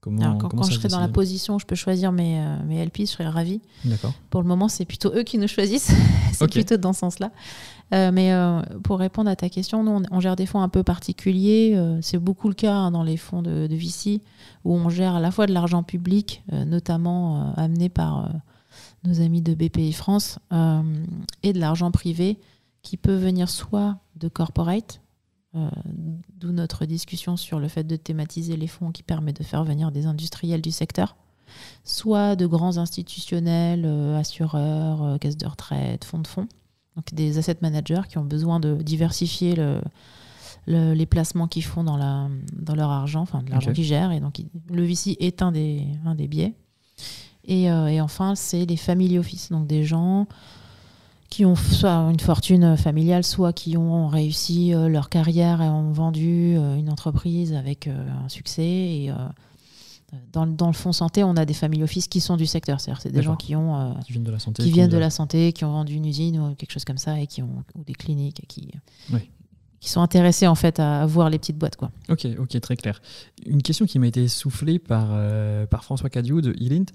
Comment, 0.00 0.36
quand, 0.36 0.64
je 0.64 0.74
serai 0.74 0.88
dans 0.88 1.00
la 1.00 1.08
position 1.08 1.54
où 1.54 1.58
je 1.58 1.64
peux 1.64 1.74
choisir 1.74 2.12
mes, 2.12 2.40
euh, 2.40 2.56
mes 2.66 2.84
LP, 2.84 3.00
je 3.00 3.04
serai 3.06 3.26
ravi. 3.26 3.60
D'accord. 3.84 4.12
Pour 4.28 4.42
le 4.42 4.48
moment, 4.48 4.68
c'est 4.68 4.84
plutôt 4.84 5.10
eux 5.14 5.22
qui 5.22 5.38
nous 5.38 5.48
choisissent. 5.48 5.90
c'est 6.32 6.50
plutôt 6.50 6.76
dans 6.76 6.92
ce 6.92 7.00
sens-là. 7.00 7.30
Euh, 7.94 8.12
mais 8.12 8.32
euh, 8.32 8.60
pour 8.84 8.98
répondre 8.98 9.30
à 9.30 9.36
ta 9.36 9.48
question, 9.48 9.82
nous, 9.82 10.02
on, 10.10 10.20
gère 10.20 10.36
des 10.36 10.44
fonds 10.44 10.60
un 10.60 10.68
peu 10.68 10.82
particuliers. 10.82 11.80
c'est 12.02 12.18
beaucoup 12.18 12.48
le 12.48 12.54
cas 12.54 12.74
hein, 12.74 12.90
dans 12.90 13.02
les 13.02 13.16
fonds 13.16 13.40
de, 13.40 13.66
de, 13.66 13.74
VC, 13.74 14.20
où 14.64 14.74
on 14.74 14.90
gère 14.90 15.14
à 15.14 15.20
la 15.20 15.30
fois 15.30 15.46
de 15.46 15.54
l'argent 15.54 15.82
public, 15.82 16.42
notamment 16.52 17.54
amené 17.56 17.88
par 17.88 18.28
nos 19.04 19.20
amis 19.20 19.42
de 19.42 19.54
BPI 19.54 19.92
France, 19.92 20.38
euh, 20.52 20.82
et 21.42 21.52
de 21.52 21.60
l'argent 21.60 21.90
privé 21.90 22.38
qui 22.88 22.96
peut 22.96 23.16
venir 23.16 23.50
soit 23.50 23.98
de 24.16 24.28
corporate, 24.28 25.02
euh, 25.54 25.68
d'où 26.32 26.52
notre 26.52 26.86
discussion 26.86 27.36
sur 27.36 27.60
le 27.60 27.68
fait 27.68 27.84
de 27.84 27.96
thématiser 27.96 28.56
les 28.56 28.66
fonds 28.66 28.92
qui 28.92 29.02
permet 29.02 29.34
de 29.34 29.42
faire 29.42 29.62
venir 29.62 29.92
des 29.92 30.06
industriels 30.06 30.62
du 30.62 30.70
secteur, 30.70 31.16
soit 31.84 32.34
de 32.34 32.46
grands 32.46 32.78
institutionnels, 32.78 33.84
euh, 33.84 34.18
assureurs, 34.18 35.18
caisses 35.20 35.36
de 35.36 35.46
retraite, 35.46 36.06
fonds 36.06 36.20
de 36.20 36.26
fonds, 36.26 36.48
donc 36.96 37.12
des 37.12 37.36
asset 37.36 37.58
managers 37.60 38.08
qui 38.08 38.16
ont 38.16 38.24
besoin 38.24 38.58
de 38.58 38.76
diversifier 38.76 39.54
le, 39.54 39.82
les 40.66 41.06
placements 41.06 41.46
qu'ils 41.46 41.64
font 41.64 41.84
dans, 41.84 41.98
la, 41.98 42.30
dans 42.54 42.74
leur 42.74 42.88
argent, 42.88 43.20
enfin 43.20 43.42
de 43.42 43.50
l'argent 43.50 43.74
qu'ils 43.74 43.84
gèrent. 43.84 44.12
Et 44.12 44.20
donc 44.20 44.40
le 44.70 44.82
VC 44.82 45.14
est 45.20 45.42
un 45.42 45.52
des, 45.52 45.86
un 46.06 46.14
des 46.14 46.26
biais. 46.26 46.54
Euh, 47.50 47.86
et, 47.86 48.00
enfin, 48.00 48.34
c'est 48.34 48.64
les 48.64 48.76
family 48.76 49.18
office, 49.18 49.50
donc 49.50 49.66
des 49.66 49.84
gens 49.84 50.26
qui 51.30 51.44
ont 51.44 51.56
soit 51.56 52.10
une 52.10 52.20
fortune 52.20 52.76
familiale, 52.76 53.22
soit 53.22 53.52
qui 53.52 53.76
ont 53.76 54.08
réussi 54.08 54.74
euh, 54.74 54.88
leur 54.88 55.10
carrière 55.10 55.60
et 55.60 55.68
ont 55.68 55.92
vendu 55.92 56.56
euh, 56.56 56.76
une 56.76 56.90
entreprise 56.90 57.52
avec 57.52 57.86
un 57.86 58.28
succès. 58.28 58.62
Et 58.62 59.12
dans, 60.32 60.46
dans, 60.46 60.68
le 60.68 60.72
fonds 60.72 60.92
santé, 60.92 61.22
on 61.22 61.36
a 61.36 61.44
des 61.44 61.52
family 61.52 61.82
office 61.82 62.08
qui 62.08 62.20
sont 62.20 62.36
du 62.36 62.46
secteur. 62.46 62.80
C'est-à-dire 62.80 63.02
c'est 63.02 63.12
des 63.12 63.22
gens 63.22 63.36
qui, 63.36 63.54
ont, 63.54 63.94
qui 64.04 64.12
viennent 64.12 64.24
de 64.24 64.30
la 64.30 64.38
santé, 64.38 64.62
qui, 64.62 64.70
viennent 64.70 64.90
de 64.90 64.96
la 64.96 65.10
santé, 65.10 65.52
qui 65.52 65.64
ont 65.64 65.72
vendu 65.72 65.94
une 65.94 66.06
usine 66.06 66.40
ou 66.40 66.54
quelque 66.54 66.72
chose 66.72 66.86
comme 66.86 66.98
ça, 66.98 67.20
et 67.20 67.26
qui 67.26 67.42
ont 67.42 67.62
ou 67.74 67.84
des 67.84 67.92
cliniques, 67.92 68.42
qui, 68.48 68.70
qui 69.80 69.90
sont 69.90 70.00
intéressés 70.00 70.46
en 70.46 70.54
fait 70.54 70.80
à 70.80 71.04
voir 71.04 71.28
les 71.28 71.38
petites 71.38 71.58
boîtes. 71.58 71.76
Quoi. 71.76 71.90
Ok, 72.08 72.26
ok, 72.38 72.60
très 72.60 72.76
clair. 72.76 73.02
Une 73.44 73.62
question 73.62 73.84
qui 73.84 73.98
m'a 73.98 74.06
été 74.06 74.28
soufflée 74.28 74.78
par, 74.78 75.08
par 75.68 75.84
François 75.84 76.08
Cadiou 76.08 76.40
de 76.40 76.54
Elint. 76.58 76.86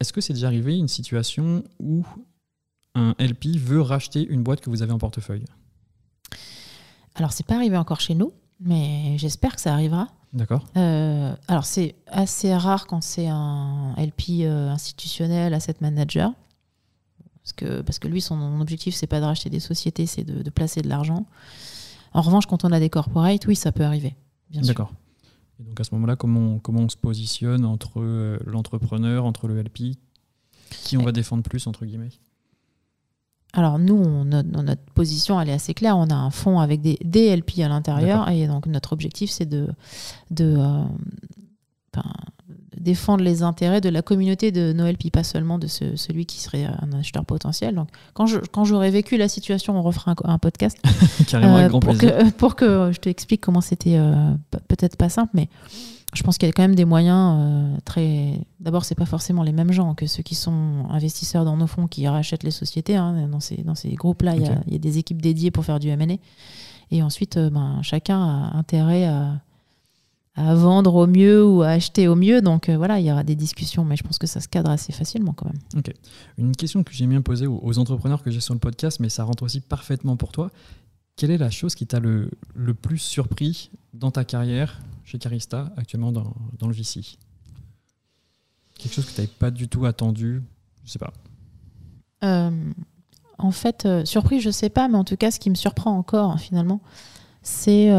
Est-ce 0.00 0.12
que 0.12 0.20
c'est 0.20 0.32
déjà 0.32 0.46
arrivé 0.46 0.76
une 0.76 0.88
situation 0.88 1.62
où 1.78 2.04
un 2.94 3.14
LP 3.18 3.56
veut 3.56 3.80
racheter 3.80 4.26
une 4.26 4.42
boîte 4.42 4.60
que 4.60 4.70
vous 4.70 4.82
avez 4.82 4.92
en 4.92 4.98
portefeuille 4.98 5.44
Alors, 7.14 7.32
c'est 7.32 7.46
pas 7.46 7.56
arrivé 7.56 7.76
encore 7.76 8.00
chez 8.00 8.14
nous, 8.14 8.32
mais 8.60 9.16
j'espère 9.18 9.54
que 9.54 9.60
ça 9.60 9.72
arrivera. 9.72 10.08
D'accord. 10.32 10.64
Euh, 10.76 11.34
alors, 11.48 11.64
c'est 11.64 11.94
assez 12.08 12.54
rare 12.54 12.86
quand 12.86 13.02
c'est 13.02 13.28
un 13.28 13.94
LP 13.96 14.40
euh, 14.40 14.70
institutionnel, 14.70 15.54
asset 15.54 15.76
manager. 15.80 16.32
Parce 17.42 17.52
que, 17.52 17.82
parce 17.82 17.98
que 17.98 18.08
lui, 18.08 18.20
son 18.20 18.60
objectif, 18.60 18.94
c'est 18.94 19.06
pas 19.06 19.20
de 19.20 19.26
racheter 19.26 19.50
des 19.50 19.60
sociétés, 19.60 20.06
c'est 20.06 20.24
de, 20.24 20.42
de, 20.42 20.50
placer 20.50 20.80
de 20.80 20.88
l'argent. 20.88 21.26
En 22.14 22.22
revanche, 22.22 22.46
quand 22.46 22.64
on 22.64 22.72
a 22.72 22.80
des 22.80 22.88
corporates, 22.88 23.46
oui, 23.46 23.54
ça 23.54 23.70
peut 23.70 23.84
arriver. 23.84 24.16
D'accord. 24.50 24.92
Et 25.60 25.62
donc 25.62 25.78
à 25.78 25.84
ce 25.84 25.94
moment-là, 25.94 26.16
comment, 26.16 26.58
comment 26.58 26.80
on 26.80 26.88
se 26.88 26.96
positionne 26.96 27.64
entre 27.64 28.00
euh, 28.00 28.38
l'entrepreneur, 28.46 29.24
entre 29.24 29.46
le 29.46 29.60
LP 29.62 29.96
Qui 30.70 30.96
on 30.96 31.02
va 31.02 31.12
défendre 31.12 31.42
plus, 31.42 31.66
entre 31.66 31.84
guillemets? 31.84 32.10
Alors 33.54 33.78
nous, 33.78 33.94
on, 33.94 34.24
notre, 34.24 34.82
position, 34.94 35.40
elle 35.40 35.48
est 35.48 35.54
assez 35.54 35.74
claire. 35.74 35.96
On 35.96 36.08
a 36.08 36.14
un 36.14 36.30
fonds 36.30 36.58
avec 36.58 36.80
des, 36.80 36.98
des 37.04 37.34
LP 37.34 37.60
à 37.60 37.68
l'intérieur 37.68 38.28
et 38.28 38.46
donc 38.46 38.66
notre 38.66 38.92
objectif, 38.92 39.30
c'est 39.30 39.48
de, 39.48 39.68
de, 40.30 40.56
euh, 40.58 42.00
défendre 42.76 43.24
les 43.24 43.42
intérêts 43.42 43.80
de 43.80 43.88
la 43.88 44.02
communauté 44.02 44.52
de 44.52 44.72
Noël, 44.72 44.96
puis 44.96 45.10
pas 45.10 45.24
seulement 45.24 45.58
de 45.58 45.66
celui 45.66 46.26
qui 46.26 46.40
serait 46.40 46.64
un 46.64 46.92
acheteur 46.92 47.24
potentiel. 47.24 47.74
Donc, 47.74 47.88
quand, 48.12 48.26
je, 48.26 48.38
quand 48.38 48.64
j'aurai 48.64 48.90
vécu 48.90 49.16
la 49.16 49.28
situation, 49.28 49.78
on 49.78 49.82
refera 49.82 50.14
un, 50.24 50.38
podcast. 50.38 50.78
Carrément, 51.28 51.56
avec 51.56 51.66
euh, 51.66 51.70
grand 51.70 51.80
pour 51.80 51.96
Que, 51.96 52.30
pour 52.32 52.56
que 52.56 52.90
je 52.92 52.98
t'explique 52.98 53.40
comment 53.40 53.60
c'était 53.60 53.96
euh, 53.96 54.34
peut-être 54.68 54.96
pas 54.96 55.08
simple, 55.08 55.30
mais 55.34 55.48
je 56.14 56.22
pense 56.22 56.38
qu'il 56.38 56.48
y 56.48 56.50
a 56.50 56.52
quand 56.52 56.62
même 56.62 56.74
des 56.74 56.84
moyens 56.84 57.36
euh, 57.38 57.76
très. 57.84 58.40
D'abord, 58.60 58.84
c'est 58.84 58.94
pas 58.94 59.06
forcément 59.06 59.42
les 59.42 59.52
mêmes 59.52 59.72
gens 59.72 59.94
que 59.94 60.06
ceux 60.06 60.22
qui 60.22 60.34
sont 60.34 60.86
investisseurs 60.90 61.44
dans 61.44 61.56
nos 61.56 61.66
fonds 61.66 61.86
qui 61.86 62.06
rachètent 62.08 62.44
les 62.44 62.50
sociétés. 62.50 62.96
Hein. 62.96 63.28
Dans 63.28 63.40
ces, 63.40 63.56
dans 63.62 63.74
ces 63.74 63.90
groupes-là, 63.94 64.36
il 64.36 64.42
y, 64.42 64.72
y, 64.72 64.76
a 64.76 64.78
des 64.78 64.98
équipes 64.98 65.20
dédiées 65.20 65.50
pour 65.50 65.64
faire 65.64 65.80
du 65.80 65.88
M&A. 65.88 66.16
Et 66.90 67.02
ensuite, 67.02 67.38
ben, 67.38 67.80
chacun 67.82 68.20
a 68.20 68.56
intérêt 68.56 69.06
à 69.06 69.40
à 70.36 70.54
vendre 70.54 70.94
au 70.96 71.06
mieux 71.06 71.44
ou 71.44 71.62
à 71.62 71.68
acheter 71.68 72.08
au 72.08 72.16
mieux. 72.16 72.40
Donc 72.40 72.68
euh, 72.68 72.76
voilà, 72.76 72.98
il 73.00 73.06
y 73.06 73.12
aura 73.12 73.22
des 73.22 73.36
discussions, 73.36 73.84
mais 73.84 73.96
je 73.96 74.02
pense 74.02 74.18
que 74.18 74.26
ça 74.26 74.40
se 74.40 74.48
cadre 74.48 74.70
assez 74.70 74.92
facilement 74.92 75.32
quand 75.32 75.46
même. 75.46 75.60
Ok. 75.76 75.92
Une 76.38 76.56
question 76.56 76.82
que 76.82 76.92
j'aime 76.92 77.10
bien 77.10 77.22
poser 77.22 77.46
aux, 77.46 77.78
entrepreneurs 77.78 78.22
que 78.22 78.30
j'ai 78.30 78.40
sur 78.40 78.54
le 78.54 78.60
podcast, 78.60 79.00
mais 79.00 79.08
ça 79.08 79.24
rentre 79.24 79.44
aussi 79.44 79.60
parfaitement 79.60 80.16
pour 80.16 80.32
toi. 80.32 80.50
Quelle 81.16 81.30
est 81.30 81.38
la 81.38 81.50
chose 81.50 81.74
qui 81.76 81.86
t'a 81.86 82.00
le, 82.00 82.30
le, 82.54 82.74
plus 82.74 82.98
surpris 82.98 83.70
dans 83.92 84.10
ta 84.10 84.24
carrière 84.24 84.80
chez 85.04 85.18
Carista, 85.18 85.72
actuellement 85.76 86.12
dans, 86.12 86.34
dans 86.58 86.66
le 86.66 86.74
VC 86.74 87.18
Quelque 88.78 88.94
chose 88.94 89.06
que 89.06 89.12
tu 89.12 89.20
n'avais 89.20 89.32
pas 89.32 89.50
du 89.50 89.68
tout 89.68 89.84
attendu 89.86 90.42
Je 90.84 90.90
sais 90.90 90.98
pas. 90.98 91.12
Euh, 92.24 92.72
en 93.38 93.50
fait, 93.50 93.86
euh, 93.86 94.04
surpris, 94.04 94.40
je 94.40 94.50
sais 94.50 94.70
pas, 94.70 94.88
mais 94.88 94.96
en 94.96 95.04
tout 95.04 95.16
cas, 95.16 95.30
ce 95.30 95.38
qui 95.38 95.50
me 95.50 95.54
surprend 95.54 95.96
encore, 95.96 96.32
hein, 96.32 96.38
finalement, 96.38 96.80
c'est 97.42 97.90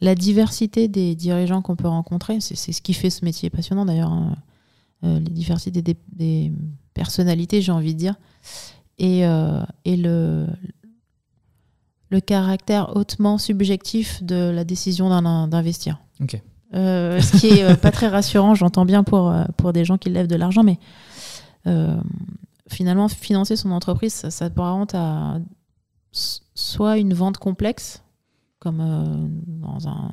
la 0.00 0.14
diversité 0.14 0.88
des 0.88 1.14
dirigeants 1.14 1.62
qu'on 1.62 1.76
peut 1.76 1.88
rencontrer, 1.88 2.40
c'est 2.40 2.72
ce 2.72 2.82
qui 2.82 2.94
fait 2.94 3.10
ce 3.10 3.24
métier 3.24 3.50
passionnant 3.50 3.84
d'ailleurs, 3.84 4.12
hein. 4.12 4.36
euh, 5.04 5.18
les 5.18 5.30
diversités 5.30 5.82
des, 5.82 6.52
personnalités, 6.94 7.62
j'ai 7.62 7.72
envie 7.72 7.94
de 7.94 7.98
dire, 7.98 8.14
et, 8.98 9.24
euh, 9.24 9.62
et 9.84 9.96
le, 9.96 10.46
le 12.10 12.20
caractère 12.20 12.96
hautement 12.96 13.38
subjectif 13.38 14.22
de 14.22 14.50
la 14.50 14.64
décision 14.64 15.08
d'investir. 15.48 15.98
Euh, 16.74 17.20
ce 17.20 17.36
qui 17.38 17.48
est 17.48 17.80
pas 17.80 17.90
très 17.90 18.08
rassurant, 18.08 18.54
j'entends 18.54 18.84
bien 18.84 19.04
pour, 19.04 19.32
pour 19.56 19.72
des 19.72 19.84
gens 19.84 19.98
qui 19.98 20.10
lèvent 20.10 20.26
de 20.26 20.36
l'argent, 20.36 20.62
mais 20.62 20.78
finalement, 22.68 23.08
financer 23.08 23.56
son 23.56 23.70
entreprise, 23.70 24.14
ça, 24.14 24.30
ça 24.30 24.48
à 24.94 25.38
soit 26.12 26.98
une 26.98 27.14
vente 27.14 27.38
complexe, 27.38 28.02
comme 28.58 28.80
euh, 28.80 29.28
dans 29.46 29.88
un, 29.88 30.10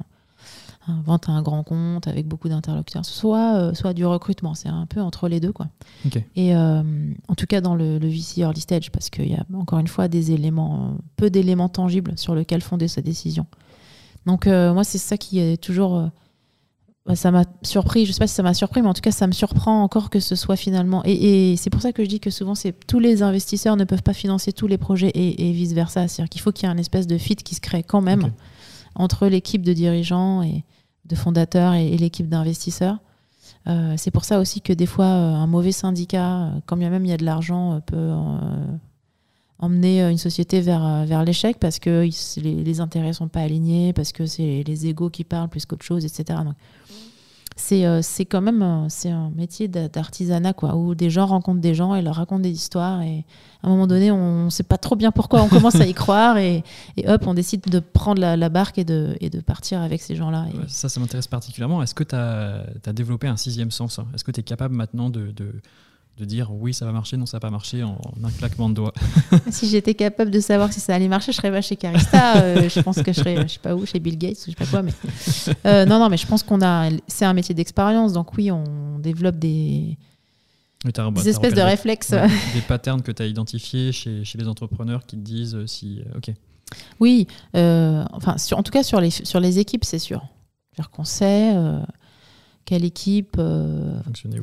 vente 1.06 1.30
à 1.30 1.32
un 1.32 1.42
grand 1.42 1.64
compte 1.64 2.08
avec 2.08 2.28
beaucoup 2.28 2.50
d'interlocuteurs, 2.50 3.06
soit, 3.06 3.56
euh, 3.56 3.74
soit 3.74 3.94
du 3.94 4.06
recrutement. 4.06 4.54
C'est 4.54 4.70
un 4.70 4.86
peu 4.86 5.02
entre 5.02 5.28
les 5.28 5.40
deux. 5.40 5.52
Quoi. 5.52 5.68
Et 6.36 6.56
euh, 6.56 6.84
en 7.28 7.36
tout 7.36 7.46
cas 7.46 7.62
dans 7.62 7.76
le, 7.76 7.98
le 7.98 8.08
VC 8.08 8.40
early 8.40 8.62
stage, 8.62 8.92
parce 8.92 9.10
qu'il 9.10 9.30
y 9.30 9.36
a 9.36 9.46
encore 9.54 9.80
une 9.80 9.88
fois 9.88 10.08
des 10.08 10.32
éléments, 10.32 10.98
peu 11.16 11.30
d'éléments 11.30 11.70
tangibles 11.70 12.18
sur 12.18 12.36
lesquels 12.36 12.62
fonder 12.62 12.88
sa 12.88 13.02
décision. 13.02 13.46
Donc 14.26 14.48
moi, 14.48 14.84
c'est 14.84 14.98
ça 14.98 15.18
qui 15.18 15.40
est 15.40 15.58
toujours 15.62 16.10
bah, 17.06 17.16
ça 17.16 17.30
m'a 17.30 17.44
surpris. 17.62 18.06
Je 18.06 18.12
sais 18.12 18.20
pas 18.20 18.28
si 18.28 18.34
ça 18.34 18.42
m'a 18.42 18.54
surpris, 18.54 18.82
mais 18.82 18.88
en 18.88 18.94
tout 18.94 19.02
cas, 19.02 19.12
ça 19.12 19.28
me 19.28 19.32
surprend 19.32 19.84
encore 19.84 20.10
que 20.10 20.20
ce 20.20 20.36
soit 20.36 20.56
finalement. 20.56 21.04
Et, 21.06 21.56
c'est 21.58 21.70
pour 21.70 21.82
ça 21.82 21.94
que 21.94 22.04
je 22.04 22.10
dis 22.10 22.20
que 22.20 22.32
souvent, 22.32 22.56
c'est 22.56 22.74
tous 22.88 23.00
les 23.00 23.22
investisseurs 23.22 23.76
ne 23.76 23.84
peuvent 23.84 24.02
pas 24.02 24.14
financer 24.14 24.52
tous 24.52 24.68
les 24.68 24.78
projets 24.78 25.12
et, 25.14 25.52
vice 25.52 25.74
versa. 25.74 26.08
C'est-à-dire 26.08 26.30
qu'il 26.30 26.42
faut 26.42 26.52
qu'il 26.52 26.68
y 26.68 26.72
ait 26.72 26.74
un 26.74 26.78
espèce 26.78 27.06
de 27.06 27.18
fit 27.18 27.36
qui 27.36 27.54
se 27.54 27.62
crée 27.62 27.84
quand 27.84 28.02
même 28.02 28.32
entre 28.96 29.28
l'équipe 29.28 29.62
de 29.62 29.74
dirigeants 29.74 30.42
et 30.42 30.64
de 31.06 31.16
fondateurs 31.16 31.74
et, 31.74 31.98
l'équipe 31.98 32.28
d'investisseurs. 32.28 32.98
Euh, 33.68 33.96
c'est 33.98 34.12
pour 34.12 34.26
ça 34.26 34.40
aussi 34.40 34.62
que 34.62 34.74
des 34.74 34.86
fois, 34.86 35.06
euh, 35.06 35.34
un 35.34 35.48
mauvais 35.48 35.72
syndicat, 35.72 36.44
euh, 36.44 36.50
quand 36.66 36.78
bien 36.78 36.90
même 36.90 37.06
il 37.06 37.10
y 37.10 37.14
a 37.14 37.18
de 37.18 37.26
l'argent, 37.26 37.82
peut 37.86 38.12
emmener 39.58 40.02
une 40.04 40.18
société 40.18 40.62
vers, 40.62 41.06
vers 41.06 41.24
l'échec 41.24 41.58
parce 41.60 41.80
que 41.80 42.08
les, 42.38 42.80
intérêts 42.80 43.14
sont 43.14 43.30
pas 43.30 43.42
alignés, 43.42 43.94
parce 43.94 44.12
que 44.12 44.26
c'est 44.26 44.64
les 44.68 44.88
égaux 44.88 45.10
qui 45.10 45.24
parlent 45.24 45.50
plus 45.50 45.66
qu'autre 45.66 45.86
chose, 45.86 46.06
etc. 46.06 46.40
c'est 47.56 48.02
c'est 48.02 48.26
quand 48.26 48.42
même 48.42 48.88
c'est 48.90 49.10
un 49.10 49.30
métier 49.30 49.68
d'artisanat 49.68 50.54
quoi 50.54 50.76
où 50.76 50.94
des 50.94 51.10
gens 51.10 51.26
rencontrent 51.26 51.62
des 51.62 51.74
gens 51.74 51.96
et 51.96 52.02
leur 52.02 52.16
racontent 52.16 52.42
des 52.42 52.52
histoires 52.52 53.02
et 53.02 53.24
à 53.64 53.68
un 53.68 53.70
moment 53.70 53.88
donné 53.88 54.12
on 54.12 54.46
ne 54.46 54.50
sait 54.50 54.64
pas 54.64 54.78
trop 54.78 54.96
bien 54.96 55.12
pourquoi 55.12 55.42
on 55.42 55.48
commence 55.48 55.76
à 55.76 55.86
y 55.86 55.94
croire 55.96 56.38
et, 56.38 56.64
et, 56.98 57.08
hop 57.10 57.26
on 57.28 57.34
décide 57.34 57.62
de 57.70 57.80
prendre 57.80 58.20
la, 58.20 58.50
barque 58.50 58.78
et 58.78 58.84
de, 58.84 59.16
et 59.22 59.30
de 59.30 59.40
partir 59.40 59.82
avec 59.82 60.02
ces 60.02 60.16
gens 60.16 60.32
là 60.32 60.48
ça 60.68 60.90
ça 60.96 61.00
m'intéresse 61.00 61.28
particulièrement. 61.28 61.84
Est-ce 61.84 61.94
que 61.94 62.04
tu 62.04 62.16
as, 62.16 62.66
as, 62.86 62.94
développé 62.94 63.28
un 63.28 63.38
sixième 63.38 63.72
sens 63.72 64.00
est-ce 64.14 64.24
que 64.24 64.32
tu 64.32 64.40
es 64.40 64.44
capable 64.44 64.76
maintenant 64.76 65.10
de, 65.10 65.32
de 65.32 65.54
de 66.18 66.26
dire 66.26 66.50
oui, 66.52 66.74
ça 66.74 66.86
va 66.86 66.92
marcher, 66.92 67.18
non, 67.18 67.26
ça 67.26 67.38
va 67.38 67.42
pas 67.42 67.50
marcher 67.50 67.84
en, 67.84 68.00
un 68.24 68.32
claquement 68.32 68.70
de 68.70 68.76
doigts. 68.76 68.94
si 69.50 69.68
j'étais 69.68 69.96
capable 69.96 70.32
de 70.32 70.40
savoir 70.40 70.72
si 70.72 70.80
ça 70.80 70.96
allait 70.96 71.08
marcher, 71.08 71.32
je 71.32 71.38
serais 71.38 71.52
pas 71.52 71.62
chez 71.62 71.76
Carista. 71.76 72.38
Euh, 72.38 72.70
je 72.70 72.80
pense 72.80 73.02
que 73.02 73.12
je 73.12 73.20
serais, 73.20 73.48
je 73.48 73.54
sais 73.54 73.60
pas 73.60 73.76
où, 73.76 73.86
chez 73.86 74.00
Bill 74.00 74.18
Gates 74.18 74.38
ou 74.48 74.52
je 74.52 74.52
sais 74.52 74.56
pas 74.56 74.66
quoi. 74.66 74.82
Mais 74.82 74.94
euh, 75.66 75.86
non, 75.86 76.00
non, 76.00 76.10
mais 76.10 76.18
je 76.18 76.26
pense 76.26 76.44
qu'on 76.44 76.62
a, 76.62 76.90
c'est 77.08 77.26
un 77.26 77.34
métier 77.34 77.54
d'expérience, 77.54 78.14
donc 78.14 78.38
oui, 78.38 78.50
on 78.50 79.00
développe 79.00 79.38
des, 79.38 79.98
des 80.86 81.30
espèces 81.30 81.54
de 81.54 81.62
réflexes, 81.62 82.12
des 82.12 82.62
patterns 82.68 83.02
que 83.02 83.12
tu 83.12 83.22
as 83.22 83.26
identifiés 83.26 83.92
chez, 83.92 84.24
chez, 84.24 84.38
les 84.38 84.48
entrepreneurs 84.48 85.06
qui 85.06 85.18
te 85.18 85.22
disent 85.22 85.56
euh, 85.56 85.68
si, 85.68 86.02
ok. 86.16 86.34
Oui, 87.00 87.28
enfin, 87.54 88.36
en 88.52 88.64
tout 88.64 88.72
cas 88.72 88.84
sur 88.84 89.00
les 89.00 89.12
sur 89.12 89.40
les 89.40 89.60
équipes, 89.60 89.84
c'est 89.84 90.00
sûr. 90.00 90.26
C'est-à-dire 90.72 90.90
qu'on 90.90 91.04
sait 91.04 91.54
quelle 92.66 92.84
équipe 92.84 93.36
euh, 93.38 94.00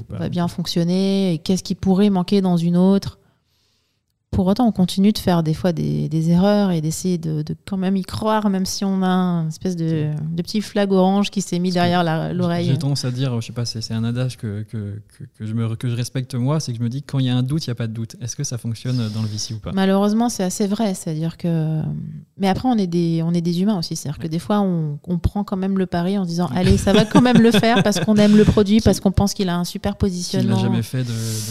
va 0.09 0.29
bien 0.29 0.49
fonctionner 0.49 1.35
et 1.35 1.39
qu'est-ce 1.39 1.65
qui 1.65 1.75
pourrait 1.75 2.11
manquer 2.11 2.41
dans 2.41 2.57
une 2.57 2.77
autre. 2.77 3.19
Pour 4.33 4.47
autant, 4.47 4.66
on 4.66 4.73
continue 4.73 5.12
de 5.12 5.18
faire 5.18 5.42
des 5.42 5.55
fois 5.55 5.73
des, 5.73 6.31
erreurs 6.31 6.71
et 6.71 6.81
d'essayer 6.81 7.18
de, 7.18 7.45
quand 7.66 7.77
même 7.77 7.97
y 7.97 8.03
croire, 8.03 8.49
même 8.49 8.66
si 8.66 8.85
on 8.85 9.03
a 9.03 9.09
une 9.09 9.49
espèce 9.49 9.77
de, 9.77 10.11
petit 10.37 10.61
flag 10.61 10.90
orange 10.90 11.31
qui 11.31 11.42
s'est 11.42 11.59
mis 11.59 11.71
derrière 11.71 12.03
l'oreille. 12.33 12.66
J'ai 12.66 12.79
tendance 12.79 13.05
à 13.05 13.11
dire, 13.11 13.40
je 13.40 13.47
sais 13.47 13.53
pas, 13.53 13.64
c'est 13.64 13.92
un 13.92 14.05
adage 14.05 14.38
que, 14.38 14.62
que, 14.62 15.01
que, 15.38 15.47
je 15.47 15.53
me, 15.53 15.77
que 15.77 15.88
je 15.88 15.95
respecte 15.95 16.35
moi, 16.35 16.61
c'est 16.61 16.73
que 16.73 16.79
je 16.79 16.83
me 16.83 16.88
dis 16.88 17.03
quand 17.03 17.18
il 17.18 17.27
y 17.27 17.29
a 17.29 17.37
un 17.37 17.42
doute, 17.42 17.66
il 17.66 17.71
n'y 17.71 17.73
a 17.73 17.75
pas 17.75 17.87
de 17.87 17.92
doute. 17.92 18.16
Est-ce 18.21 18.37
que 18.37 18.45
ça 18.45 18.59
fonctionne 18.59 18.97
dans 19.14 19.23
le 19.23 19.29
VC 19.29 19.53
ou 19.55 19.59
pas? 19.59 19.73
Malheureusement, 19.73 20.29
c'est 20.29 20.45
assez 20.45 20.66
vrai. 20.66 20.95
C'est-à-dire 20.95 21.37
que. 21.37 21.83
Mais 22.38 22.49
après, 22.49 22.68
on 22.68 22.77
est 22.77 22.87
des, 22.87 23.23
on 23.23 23.35
est 23.35 23.40
des 23.40 23.61
humains 23.61 23.79
aussi. 23.79 23.97
C'est-à-dire 23.97 24.18
que 24.18 24.29
des 24.29 24.38
fois, 24.38 24.61
on, 24.61 24.99
on, 25.07 25.18
prend 25.18 25.45
quand 25.45 25.57
même 25.57 25.79
le 25.79 25.87
pari 25.87 26.18
en 26.18 26.25
disant, 26.25 26.49
allez, 26.55 26.77
ça 26.77 26.92
va 26.92 27.05
quand 27.05 27.21
même 27.21 27.40
le 27.40 27.51
faire 27.51 27.83
parce 27.83 28.01
qu'on 28.01 28.16
aime 28.16 28.37
le 28.37 28.45
produit, 28.45 28.81
parce 28.85 29.01
qu'on 29.01 29.12
pense 29.12 29.35
qu'il 29.35 29.49
a 29.49 29.57
un 29.57 29.64
super 29.64 29.97
positionnement. 29.97 30.57
Il 30.57 30.62
n'a 30.62 30.68
jamais 30.68 30.83
fait 30.83 31.05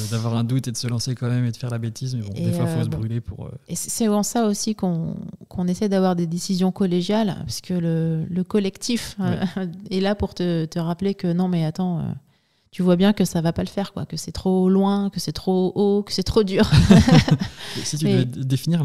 d'avoir 0.09 0.35
un 0.35 0.43
doute 0.43 0.67
et 0.67 0.71
de 0.71 0.77
se 0.77 0.87
lancer 0.87 1.15
quand 1.15 1.29
même 1.29 1.45
et 1.45 1.51
de 1.51 1.57
faire 1.57 1.69
la 1.69 1.77
bêtise, 1.77 2.15
mais 2.15 2.23
bon, 2.23 2.33
des 2.33 2.51
fois, 2.51 2.65
faut 2.65 2.70
se 2.83 2.89
brûler 2.89 3.21
pour. 3.21 3.45
Euh, 3.45 3.51
et 3.67 3.75
c'est 3.75 4.07
en 4.07 4.23
ça 4.23 4.45
aussi 4.47 4.75
qu'on 4.75 5.67
essaie 5.67 5.89
d'avoir 5.89 6.15
des 6.15 6.27
décisions 6.27 6.71
collégiales, 6.71 7.35
parce 7.39 7.61
que 7.61 7.73
le, 7.73 8.25
le 8.29 8.43
collectif 8.43 9.15
euh, 9.19 9.43
est 9.91 9.99
là 9.99 10.15
pour 10.15 10.33
te, 10.33 10.65
te, 10.65 10.79
rappeler 10.79 11.13
que 11.15 11.31
non, 11.31 11.47
mais 11.47 11.65
attends, 11.65 11.99
euh, 11.99 12.11
tu 12.71 12.83
vois 12.83 12.95
bien 12.95 13.13
que 13.13 13.25
ça 13.25 13.41
va 13.41 13.53
pas 13.53 13.63
le 13.63 13.69
faire, 13.69 13.93
quoi, 13.93 14.05
que 14.05 14.17
c'est 14.17 14.31
trop 14.31 14.69
loin, 14.69 15.09
que 15.09 15.19
c'est 15.19 15.33
trop 15.33 15.71
haut, 15.75 16.03
que 16.03 16.13
c'est 16.13 16.23
trop 16.23 16.43
dur. 16.43 16.69
si 17.83 17.97
tu 17.97 18.05
devais 18.05 18.25
définir 18.25 18.83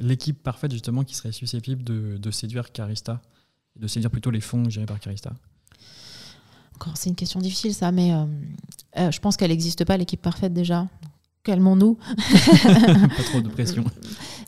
l'équipe 0.00 0.42
parfaite, 0.42 0.72
justement, 0.72 1.04
qui 1.04 1.14
serait 1.14 1.32
susceptible 1.32 1.82
de, 1.84 2.18
de 2.18 2.30
séduire 2.30 2.72
Carista, 2.72 3.20
de 3.76 3.86
séduire 3.86 4.10
plutôt 4.10 4.30
les 4.30 4.40
fonds 4.40 4.68
gérés 4.68 4.86
par 4.86 5.00
Carista? 5.00 5.32
Encore, 6.74 6.96
c'est 6.96 7.10
une 7.10 7.16
question 7.16 7.40
difficile 7.40 7.74
ça, 7.74 7.92
mais 7.92 8.12
je 8.96 9.18
pense 9.20 9.36
qu'elle 9.36 9.50
n'existe 9.50 9.84
pas 9.84 9.96
l'équipe 9.96 10.20
parfaite 10.20 10.52
déjà 10.52 10.88
calmons-nous. 11.44 11.94
pas 12.64 13.22
trop 13.24 13.40
de 13.40 13.48
pression. 13.48 13.84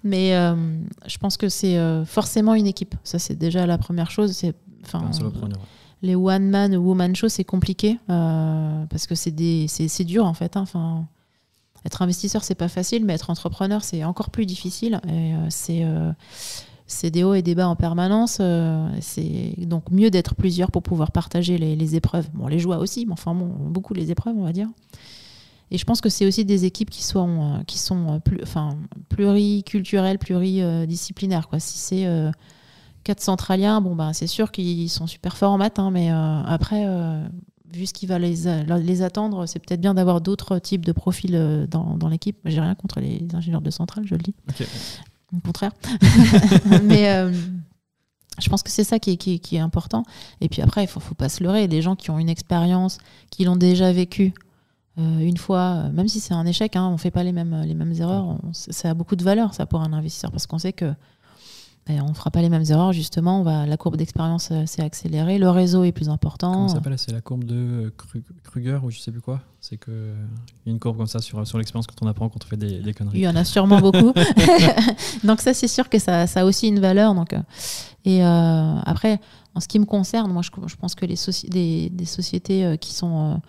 Mais 0.02 0.35
euh, 0.35 0.54
je 1.07 1.18
pense 1.18 1.37
que 1.37 1.48
c'est 1.48 1.78
euh, 1.78 2.04
forcément 2.04 2.54
une 2.54 2.66
équipe. 2.66 2.94
Ça, 3.04 3.18
c'est 3.18 3.37
déjà 3.37 3.66
la 3.66 3.78
première 3.78 4.11
chose. 4.11 4.33
C'est, 4.33 4.54
enfin, 4.85 5.11
les 6.02 6.14
one 6.14 6.50
man 6.50 6.76
ou 6.76 6.88
woman 6.88 7.16
show, 7.16 7.28
c'est 7.28 7.44
compliqué 7.44 7.98
euh, 8.11 8.85
parce 8.87 9.07
que 9.07 9.14
c'est, 9.14 9.30
des, 9.30 9.66
c'est, 9.68 10.04
dur 10.04 10.26
en 10.26 10.35
fait. 10.35 10.57
Hein. 10.57 10.61
Enfin, 10.62 11.07
être 11.87 12.02
investisseur, 12.02 12.44
c'est 12.44 12.54
pas 12.54 12.68
facile, 12.68 13.04
mais 13.04 13.14
être 13.14 13.30
entrepreneur, 13.30 13.83
c'est 13.83 14.04
encore 14.04 14.30
plus 14.30 14.46
difficile. 14.46 15.00
Et 15.09 15.33
c'est 15.48 15.85
c'est 16.87 17.11
des 17.11 17.24
hauts 17.24 17.33
et 17.33 17.40
des 17.40 17.54
bas 17.54 17.66
en 17.66 17.76
permanence. 17.76 18.42
c'est 19.00 19.54
donc 19.59 19.90
mieux 19.90 20.11
d'être 20.11 20.35
plusieurs 20.35 20.70
pour 20.70 20.83
pouvoir 20.83 21.12
partager 21.12 21.57
les, 21.57 21.76
les, 21.76 21.96
épreuves. 21.96 22.28
Bon, 22.35 22.46
les 22.46 22.59
joies 22.59 22.76
aussi, 22.76 23.07
mais 23.07 23.12
enfin 23.12 23.35
bon, 23.35 23.46
beaucoup 23.46 23.94
les 23.94 24.11
épreuves, 24.11 24.37
on 24.37 24.44
va 24.44 24.52
dire. 24.52 24.68
Et 25.70 25.79
je 25.79 25.85
pense 25.85 26.00
que 26.00 26.09
c'est 26.09 26.27
aussi 26.27 26.44
des 26.44 26.64
équipes 26.64 26.90
qui 26.90 27.03
sont, 27.03 27.55
euh, 27.55 27.62
qui 27.66 27.79
sont 27.79 28.14
euh, 28.14 28.18
plus, 28.18 28.38
enfin, 28.42 28.77
pluriculturelles, 29.09 30.18
pluridisciplinaires. 30.18 31.48
Quoi. 31.48 31.59
Si 31.59 31.79
c'est 31.79 32.07
euh, 32.07 32.31
quatre 33.03 33.20
centraliens, 33.20 33.81
bon, 33.81 33.96
bah, 33.96 34.12
c'est 34.12 34.27
sûr 34.27 34.53
qu'ils 34.53 34.90
sont 34.90 35.07
super 35.07 35.37
forts 35.37 35.53
en 35.53 35.59
maths, 35.59 35.79
hein, 35.79 35.90
mais 35.90 36.11
après, 36.11 36.87
vu 37.72 37.87
ce 37.87 37.92
qui 37.92 38.07
va 38.07 38.18
les, 38.18 38.35
les 38.83 39.03
attendre, 39.03 39.46
c'est 39.46 39.59
peut-être 39.59 39.81
bien 39.81 39.94
d'avoir 39.94 40.20
d'autres 40.20 40.59
types 40.59 40.85
de 40.85 40.92
profils 40.92 41.66
dans, 41.70 41.96
dans 41.96 42.09
l'équipe. 42.09 42.38
J'ai 42.44 42.61
rien 42.61 42.74
contre 42.74 43.00
les 43.00 43.27
ingénieurs 43.35 43.62
de 43.62 43.70
centrale, 43.70 44.07
je 44.07 44.14
le 44.14 44.22
dis. 44.22 44.35
Au 45.37 45.40
contraire. 45.40 45.72
mais 46.85 47.31
je 48.40 48.48
pense 48.48 48.62
que 48.62 48.70
c'est 48.70 48.85
ça 48.85 48.98
qui 48.98 49.12
est, 49.12 49.16
qui, 49.16 49.38
qui 49.40 49.57
est, 49.57 49.61
important. 49.61 50.03
Et 50.40 50.48
puis 50.48 50.62
après, 50.62 50.83
il 50.83 50.87
ne 50.87 50.90
faut, 50.90 51.00
faut, 51.00 51.14
pas 51.14 51.29
se 51.29 51.42
leurrer. 51.42 51.68
Des 51.68 51.83
gens 51.83 51.96
qui 51.96 52.11
ont 52.11 52.18
une 52.18 52.29
expérience, 52.29 52.98
qui 53.31 53.44
l'ont 53.44 53.57
déjà 53.57 53.92
vécu, 53.92 54.35
euh, 54.98 55.18
une 55.18 55.37
fois, 55.37 55.88
même 55.90 56.09
si 56.09 56.20
c'est 56.20 56.35
un 56.35 56.46
échec, 56.46 56.76
hein, 56.76 56.87
on 56.88 56.92
ne 56.92 56.96
fait 56.96 57.11
pas 57.11 57.24
les 57.24 57.33
mêmes, 57.33 57.62
les 57.66 57.74
mêmes 57.74 57.92
erreurs, 57.92 58.38
ça 58.52 58.90
a 58.90 58.94
beaucoup 58.94 59.16
de 59.16 59.24
valeur 59.24 59.52
ça 59.54 59.66
pour 59.66 59.80
un 59.80 59.92
investisseur 59.92 60.30
parce 60.30 60.46
qu'on 60.46 60.59
sait 60.59 60.72
que 60.72 60.94
ben, 61.87 62.00
on 62.02 62.09
ne 62.09 62.14
fera 62.14 62.30
pas 62.30 62.40
les 62.40 62.48
mêmes 62.48 62.64
erreurs, 62.70 62.94
justement, 62.94 63.40
on 63.40 63.42
va, 63.42 63.66
la 63.66 63.76
courbe 63.76 63.96
d'expérience 63.96 64.48
euh, 64.52 64.64
s'est 64.64 64.80
accélérée, 64.80 65.37
le 65.37 65.50
réseau 65.50 65.85
est 65.85 65.92
plus 65.92 66.09
important. 66.09 66.52
Comment 66.52 66.68
ça 66.68 66.74
s'appelle? 66.76 66.98
C'est 66.98 67.12
la 67.12 67.20
courbe 67.20 67.44
de 67.44 67.90
euh, 68.14 68.20
Kruger 68.42 68.78
ou 68.83 68.90
je 68.90 69.00
sais 69.00 69.11
plus 69.11 69.20
quoi? 69.20 69.42
C'est 69.61 69.76
qu'il 69.76 69.92
y 69.92 70.70
a 70.70 70.72
une 70.72 70.78
courbe 70.78 70.96
comme 70.96 71.07
ça 71.07 71.20
sur, 71.20 71.46
sur 71.46 71.59
l'expérience 71.59 71.87
quand 71.87 72.02
on 72.02 72.09
apprend, 72.09 72.30
quand 72.30 72.42
on 72.42 72.48
fait 72.48 72.57
des, 72.57 72.80
des 72.80 72.94
conneries. 72.94 73.18
Il 73.18 73.22
y 73.22 73.28
en 73.28 73.37
a 73.37 73.44
sûrement 73.44 73.80
beaucoup. 73.80 74.14
donc 75.24 75.42
ça, 75.42 75.52
c'est 75.52 75.68
sûr 75.68 75.90
que 75.90 75.98
ça, 75.98 76.26
ça, 76.26 76.40
a 76.40 76.44
aussi 76.46 76.68
une 76.68 76.80
valeur. 76.80 77.14
Donc, 77.14 77.35
et 78.07 78.22
après, 78.22 79.20
en 79.54 79.61
ce 79.61 79.68
qui 79.68 79.78
me 79.78 79.85
concerne, 79.85 80.33
moi, 80.33 80.42
je, 80.42 80.50
je 80.66 80.76
pense 80.76 80.94
que 80.94 81.04
les 81.04 81.16
des, 81.48 81.90
des, 81.90 82.04
sociétés 82.07 82.76
qui 82.78 82.94
sont 82.94 83.40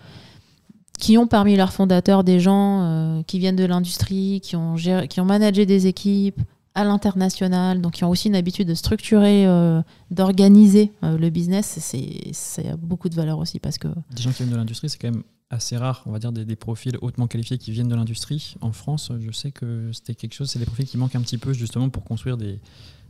qui 0.98 1.18
ont 1.18 1.26
parmi 1.26 1.56
leurs 1.56 1.72
fondateurs 1.72 2.24
des 2.24 2.40
gens 2.40 2.82
euh, 2.82 3.22
qui 3.22 3.38
viennent 3.38 3.56
de 3.56 3.64
l'industrie, 3.64 4.40
qui 4.42 4.56
ont, 4.56 4.76
qui 4.76 5.20
ont 5.20 5.24
managé 5.24 5.66
des 5.66 5.86
équipes 5.86 6.40
à 6.74 6.84
l'international, 6.84 7.80
donc 7.80 7.94
qui 7.94 8.04
ont 8.04 8.10
aussi 8.10 8.28
une 8.28 8.36
habitude 8.36 8.68
de 8.68 8.74
structurer, 8.74 9.46
euh, 9.46 9.80
d'organiser 10.10 10.92
euh, 11.02 11.16
le 11.16 11.30
business, 11.30 11.78
c'est 11.80 12.68
a 12.68 12.76
beaucoup 12.76 13.08
de 13.08 13.14
valeur 13.14 13.38
aussi 13.38 13.58
parce 13.58 13.78
que... 13.78 13.88
Des 14.14 14.22
gens 14.22 14.30
qui 14.30 14.42
viennent 14.42 14.52
de 14.52 14.56
l'industrie, 14.56 14.90
c'est 14.90 14.98
quand 14.98 15.10
même 15.10 15.22
assez 15.48 15.76
rare, 15.76 16.02
on 16.04 16.12
va 16.12 16.18
dire, 16.18 16.32
des, 16.32 16.44
des, 16.44 16.56
profils 16.56 16.98
hautement 17.00 17.28
qualifiés 17.28 17.56
qui 17.56 17.70
viennent 17.70 17.88
de 17.88 17.94
l'industrie. 17.94 18.56
En 18.60 18.72
France, 18.72 19.10
je 19.18 19.30
sais 19.30 19.52
que 19.52 19.90
c'était 19.92 20.14
quelque 20.14 20.34
chose, 20.34 20.50
c'est 20.50 20.58
des 20.58 20.66
profils 20.66 20.86
qui 20.86 20.98
manquent 20.98 21.14
un 21.14 21.22
petit 21.22 21.38
peu 21.38 21.54
justement 21.54 21.88
pour 21.88 22.04
construire 22.04 22.36
des, 22.36 22.58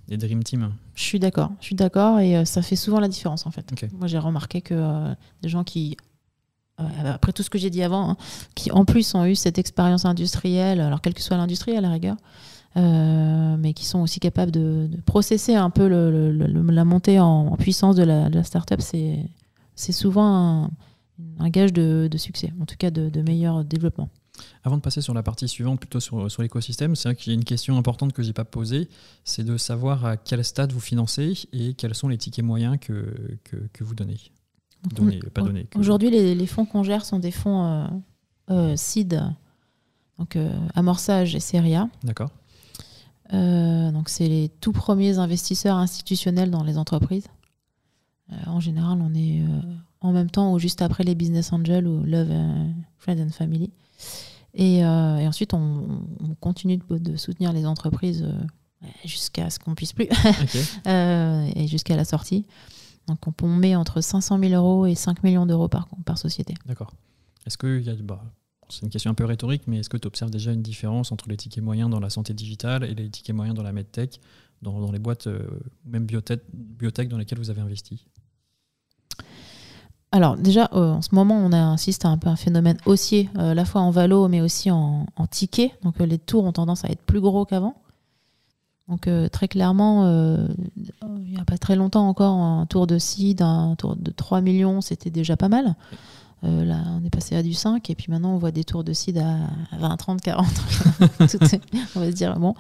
des 0.07 0.16
Dream 0.16 0.44
Team. 0.44 0.72
Je 0.94 1.03
suis 1.03 1.18
d'accord, 1.18 1.51
je 1.61 1.66
suis 1.66 1.75
d'accord 1.75 2.20
et 2.20 2.44
ça 2.44 2.62
fait 2.62 2.77
souvent 2.77 3.01
la 3.01 3.09
différence 3.09 3.46
en 3.46 3.51
fait. 3.51 3.72
Moi 3.94 4.07
j'ai 4.07 4.18
remarqué 4.18 4.61
que 4.61 5.14
des 5.42 5.49
gens 5.49 5.64
qui 5.64 5.96
après 6.79 7.33
tout 7.33 7.43
ce 7.43 7.51
que 7.51 7.59
j'ai 7.59 7.71
dit 7.71 7.83
avant, 7.83 8.11
hein, 8.11 8.17
qui 8.55 8.71
en 8.71 8.85
plus 8.85 9.15
ont 9.15 9.25
eu 9.25 9.35
cette 9.35 9.59
expérience 9.59 10.05
industrielle, 10.05 10.81
alors 10.81 11.01
quelle 11.01 11.15
que 11.15 11.23
soit 11.23 11.37
l'industrie 11.37 11.77
à 11.77 11.81
la 11.81 11.91
rigueur, 11.91 12.17
euh, 12.77 13.57
mais 13.59 13.73
qui 13.73 13.87
sont 13.87 14.01
aussi 14.01 14.21
capables 14.21 14.53
de, 14.53 14.89
processer 15.07 15.55
un 15.55 15.71
peu 15.71 15.89
la 15.89 16.85
montée 16.85 17.19
en, 17.19 17.57
puissance 17.57 17.97
de 17.97 18.03
la, 18.03 18.29
de 18.29 18.35
la 18.37 18.45
startup, 18.45 18.81
c'est 18.81 19.93
souvent 19.93 20.71
un, 21.39 21.49
gage 21.49 21.73
de, 21.73 22.09
succès, 22.17 22.53
en 22.61 22.67
tout 22.67 22.77
cas 22.77 22.91
de, 22.91 23.23
meilleur 23.23 23.65
développement. 23.65 24.11
Avant 24.65 24.77
de 24.77 24.83
passer 24.83 25.01
sur 25.01 25.15
la 25.15 25.23
partie 25.23 25.49
suivante, 25.49 25.81
plutôt 25.81 26.01
sur, 26.01 26.43
l'écosystème, 26.43 26.95
c'est 26.95 27.09
vrai 27.09 27.17
qu'il 27.17 27.33
y 27.33 27.35
a 27.35 27.39
une 27.39 27.45
question 27.45 27.79
importante 27.79 28.12
que 28.12 28.23
je 28.23 28.29
n'ai 28.29 28.35
pas 28.35 28.45
posée, 28.45 28.91
c'est 29.25 29.45
de 29.45 29.57
savoir 29.57 30.05
à 30.05 30.19
quel 30.19 30.45
stade 30.45 30.73
vous 30.73 30.81
financez 30.81 31.49
et 31.55 31.73
quels 31.73 31.95
sont 31.95 32.09
les 32.09 32.19
tickets 32.19 32.45
moyens 32.45 32.77
que 32.79 33.81
vous 33.81 33.95
donnez. 33.95 34.19
Aujourd'hui, 35.77 36.11
les, 36.11 36.46
fonds 36.46 36.64
qu'on 36.64 36.83
gère 36.83 37.05
sont 37.05 37.18
des 37.18 37.31
fonds 37.31 37.64
euh, 37.64 37.87
euh, 38.51 38.77
seed, 38.77 39.22
donc 40.18 40.37
euh, 40.37 40.51
amorçage 40.75 41.35
et 41.35 41.40
série 41.40 41.75
D'accord. 42.05 42.31
donc 43.33 44.09
c'est 44.09 44.29
les 44.29 44.49
tout 44.61 44.72
premiers 44.72 45.18
investisseurs 45.18 45.77
institutionnels 45.77 46.51
dans 46.51 46.62
les 46.62 46.79
entreprises. 46.79 47.27
en 48.46 48.61
général, 48.61 48.99
on 49.01 49.14
est 49.14 49.42
en 50.01 50.12
même 50.12 50.31
temps 50.31 50.53
ou 50.53 50.59
juste 50.59 50.83
après 50.83 51.05
les 51.05 51.14
business 51.14 51.53
angels 51.53 51.87
ou 51.87 52.03
love, 52.05 52.33
friends 52.99 53.20
and 53.20 53.31
family. 53.31 53.70
Et, 54.55 54.85
ensuite, 54.85 55.53
on, 55.55 56.01
continue 56.40 56.79
de, 56.90 57.16
soutenir 57.16 57.53
les 57.53 57.66
entreprises 57.66 58.27
jusqu'à 59.04 59.50
ce 59.50 59.58
qu'on 59.58 59.75
puisse 59.75 59.92
plus 59.92 60.08
et 60.87 61.67
jusqu'à 61.67 61.96
la 61.96 62.04
sortie. 62.04 62.46
Donc 63.07 63.19
on 63.42 63.48
met 63.48 63.77
entre 63.77 64.00
500 64.00 64.38
000 64.38 64.52
euros 64.52 64.87
et 64.87 64.94
5 64.94 65.23
millions 65.23 65.46
d'euros 65.46 65.69
par, 65.69 65.88
par 66.04 66.19
société. 66.19 66.54
D'accord. 66.67 66.92
Est-ce 67.46 67.57
que 67.57 67.81
y 67.81 67.90
a, 67.90 67.94
bah, 68.02 68.23
c'est 68.69 68.83
une 68.83 68.90
question 68.90 69.11
un 69.11 69.15
peu 69.15 69.25
rhétorique, 69.25 69.63
mais 69.67 69.79
est-ce 69.79 69.88
que 69.88 69.96
tu 69.96 70.07
observes 70.07 70.31
déjà 70.31 70.52
une 70.52 70.63
différence 70.63 71.13
entre 71.13 71.29
les 71.29 71.37
tickets 71.37 71.63
moyens 71.63 71.90
dans 71.90 72.00
la 72.00 72.11
santé 72.11 72.35
digitale 72.35 72.85
et 72.85 72.94
les 72.94 73.09
tickets 73.09 73.35
moyens 73.35 73.57
dans 73.57 73.63
la 73.63 73.73
medtech, 73.73 74.21
dans, 74.63 74.81
dans 74.81 74.90
les 74.90 74.98
boîtes, 74.98 75.29
euh, 75.29 75.46
même 75.85 76.07
biotech, 76.07 76.42
biotech 76.52 77.09
dans 77.09 77.19
lesquelles 77.19 77.38
vous 77.38 77.50
avez 77.50 77.61
investi? 77.61 78.07
Alors 80.13 80.37
déjà, 80.37 80.69
en 80.73 81.02
ce 81.02 81.15
moment, 81.15 81.37
on 81.37 81.52
assiste 81.52 82.04
à 82.04 82.09
un 82.09 82.17
peu 82.17 82.29
un 82.29 82.37
phénomène 82.37 82.79
haussier, 82.87 83.29
à 83.35 83.54
la 83.54 83.65
fois 83.65 83.83
en 83.83 83.90
valo, 83.90 84.29
mais 84.29 84.40
aussi 84.40 84.71
en, 84.71 85.07
en 85.15 85.27
ticket. 85.27 85.73
Donc 85.83 85.98
les 85.98 86.19
tours 86.19 86.44
ont 86.44 86.52
tendance 86.52 86.85
à 86.85 86.88
être 86.88 87.02
plus 87.02 87.21
gros 87.21 87.44
qu'avant. 87.44 87.75
Donc 88.88 89.11
très 89.33 89.48
clairement, 89.48 90.46
il 91.27 91.33
n'y 91.33 91.40
a 91.40 91.44
pas 91.44 91.58
très 91.58 91.77
longtemps 91.77 92.08
encore, 92.08 92.37
un 92.37 92.66
tour 92.66 92.87
de 92.87 92.98
seed, 92.98 93.42
un 93.42 93.74
tour 93.77 93.96
de 93.96 94.10
3 94.10 94.40
millions, 94.40 94.81
c'était 94.81 95.10
déjà 95.10 95.37
pas 95.37 95.48
mal. 95.48 95.74
Euh, 96.44 96.64
là, 96.64 96.77
on 97.00 97.04
est 97.04 97.10
passé 97.10 97.35
à 97.35 97.42
du 97.42 97.54
5 97.54 97.88
et 97.90 97.94
puis 97.94 98.06
maintenant 98.10 98.35
on 98.35 98.38
voit 98.38 98.52
des 98.52 98.62
tours 98.62 98.85
de 98.85 98.92
seed 98.92 99.18
à 99.18 99.38
20, 99.79 99.96
30, 99.96 100.20
40. 100.20 100.46
on 101.96 102.00
va 102.00 102.10
se 102.10 102.14
dire 102.14 102.38
bon. 102.38 102.54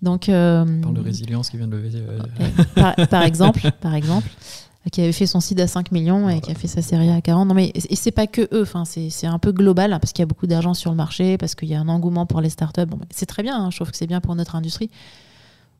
Donc, 0.00 0.28
euh, 0.28 0.64
de 0.64 1.00
résilience 1.00 1.50
qui 1.50 1.58
vient 1.58 1.66
de 1.66 1.76
lever. 1.76 1.90
Euh, 1.96 3.06
par, 3.10 3.22
exemple, 3.22 3.70
par 3.80 3.94
exemple, 3.94 4.28
qui 4.90 5.02
avait 5.02 5.12
fait 5.12 5.26
son 5.26 5.40
seed 5.40 5.60
à 5.60 5.66
5 5.66 5.92
millions 5.92 6.30
et 6.30 6.40
qui 6.40 6.52
a 6.52 6.54
fait 6.54 6.68
sa 6.68 6.80
série 6.80 7.10
à 7.10 7.20
40. 7.20 7.48
Non, 7.48 7.54
mais 7.54 7.72
et 7.74 7.96
c'est 7.96 8.12
pas 8.12 8.28
que 8.28 8.48
eux. 8.52 8.62
Enfin, 8.62 8.84
c'est 8.86 9.26
un 9.26 9.38
peu 9.38 9.52
global 9.52 9.92
hein, 9.92 9.98
parce 9.98 10.12
qu'il 10.12 10.22
y 10.22 10.24
a 10.24 10.26
beaucoup 10.26 10.46
d'argent 10.46 10.72
sur 10.72 10.90
le 10.90 10.96
marché, 10.96 11.36
parce 11.36 11.54
qu'il 11.54 11.68
y 11.68 11.74
a 11.74 11.80
un 11.80 11.88
engouement 11.88 12.24
pour 12.24 12.40
les 12.40 12.50
startups. 12.50 12.86
Bon, 12.86 13.00
c'est 13.10 13.26
très 13.26 13.42
bien. 13.42 13.60
Hein, 13.60 13.70
je 13.70 13.76
trouve 13.76 13.90
que 13.90 13.96
c'est 13.96 14.06
bien 14.06 14.20
pour 14.20 14.34
notre 14.36 14.54
industrie. 14.54 14.88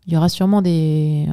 Il 0.09 0.13
y 0.13 0.17
aura 0.17 0.29
sûrement 0.29 0.63
des 0.63 1.29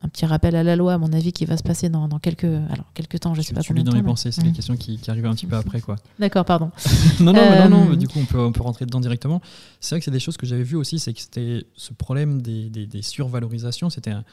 un 0.00 0.08
petit 0.08 0.26
rappel 0.26 0.54
à 0.54 0.62
la 0.62 0.76
loi, 0.76 0.94
à 0.94 0.98
mon 0.98 1.12
avis, 1.12 1.32
qui 1.32 1.44
va 1.44 1.56
se 1.56 1.62
passer 1.62 1.88
dans, 1.88 2.08
quelques, 2.20 2.44
alors, 2.44 2.92
quelques 2.94 3.18
temps, 3.20 3.34
je 3.34 3.40
ne 3.40 3.44
sais 3.44 3.52
pas 3.52 3.62
combien 3.66 3.82
de 3.82 3.88
temps. 3.88 3.96
dans 3.96 4.00
les 4.00 4.06
pensées, 4.06 4.30
c'est 4.30 4.42
les 4.42 4.52
questions 4.52 4.76
qui, 4.76 4.96
qui, 4.98 5.10
arrivent 5.10 5.26
un 5.26 5.34
petit 5.34 5.46
peu 5.46 5.56
après. 5.56 5.80
quoi. 5.80 5.96
D'accord, 6.18 6.44
pardon. 6.44 6.70
non, 7.20 7.32
non, 7.32 7.68
non, 7.68 7.90
euh, 7.90 7.96
du 7.96 8.06
coup, 8.06 8.20
on 8.20 8.24
peut, 8.24 8.38
on 8.38 8.52
peut 8.52 8.62
rentrer 8.62 8.86
dedans 8.86 9.00
directement. 9.00 9.40
C'est 9.80 9.94
vrai 9.94 10.00
que 10.00 10.04
c'est 10.04 10.12
des 10.12 10.20
choses 10.20 10.36
que 10.36 10.46
j'avais 10.46 10.62
vues 10.62 10.76
aussi, 10.76 11.00
c'est 11.00 11.12
que 11.12 11.20
c'était 11.20 11.66
ce 11.74 11.92
problème 11.92 12.40
des, 12.42 12.68
des, 12.68 13.02
survalorisations, 13.02 13.90
c'était 13.90 14.12
un, 14.12 14.24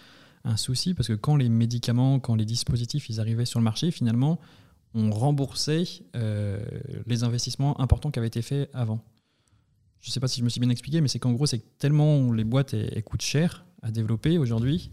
un, 0.43 0.55
souci, 0.55 0.93
parce 0.93 1.07
que 1.07 1.13
quand 1.13 1.36
les 1.36 1.49
médicaments, 1.49 2.20
quand 2.20 2.36
les 2.36 2.45
dispositifs, 2.45 3.09
ils 3.09 3.20
arrivaient 3.20 3.45
sur 3.45 3.59
le 3.59 3.63
marché, 3.63 3.89
finalement, 3.89 4.39
on 4.95 5.11
remboursait 5.11 5.84
euh, 6.16 6.63
les 7.05 7.24
investissements 7.24 7.80
importants 7.82 8.11
qui 8.11 8.20
avaient 8.20 8.30
été 8.30 8.41
faits 8.41 8.70
avant. 8.74 9.03
Je 9.99 10.09
ne 10.09 10.13
sais 10.13 10.20
pas 10.20 10.28
si 10.28 10.39
je 10.39 10.45
me 10.45 10.49
suis 10.49 10.59
bien 10.59 10.70
expliqué, 10.70 11.01
mais 11.01 11.07
c'est 11.07 11.20
qu'en 11.20 11.34
gros, 11.34 11.47
c'est 11.47 11.59
que 11.59 11.66
tellement 11.80 12.32
les 12.32 12.43
boîtes 12.43 12.74
elles 12.74 13.03
coûtent 13.03 13.22
cher 13.22 13.66
à 13.82 13.91
développer 13.91 14.38
aujourd'hui, 14.38 14.91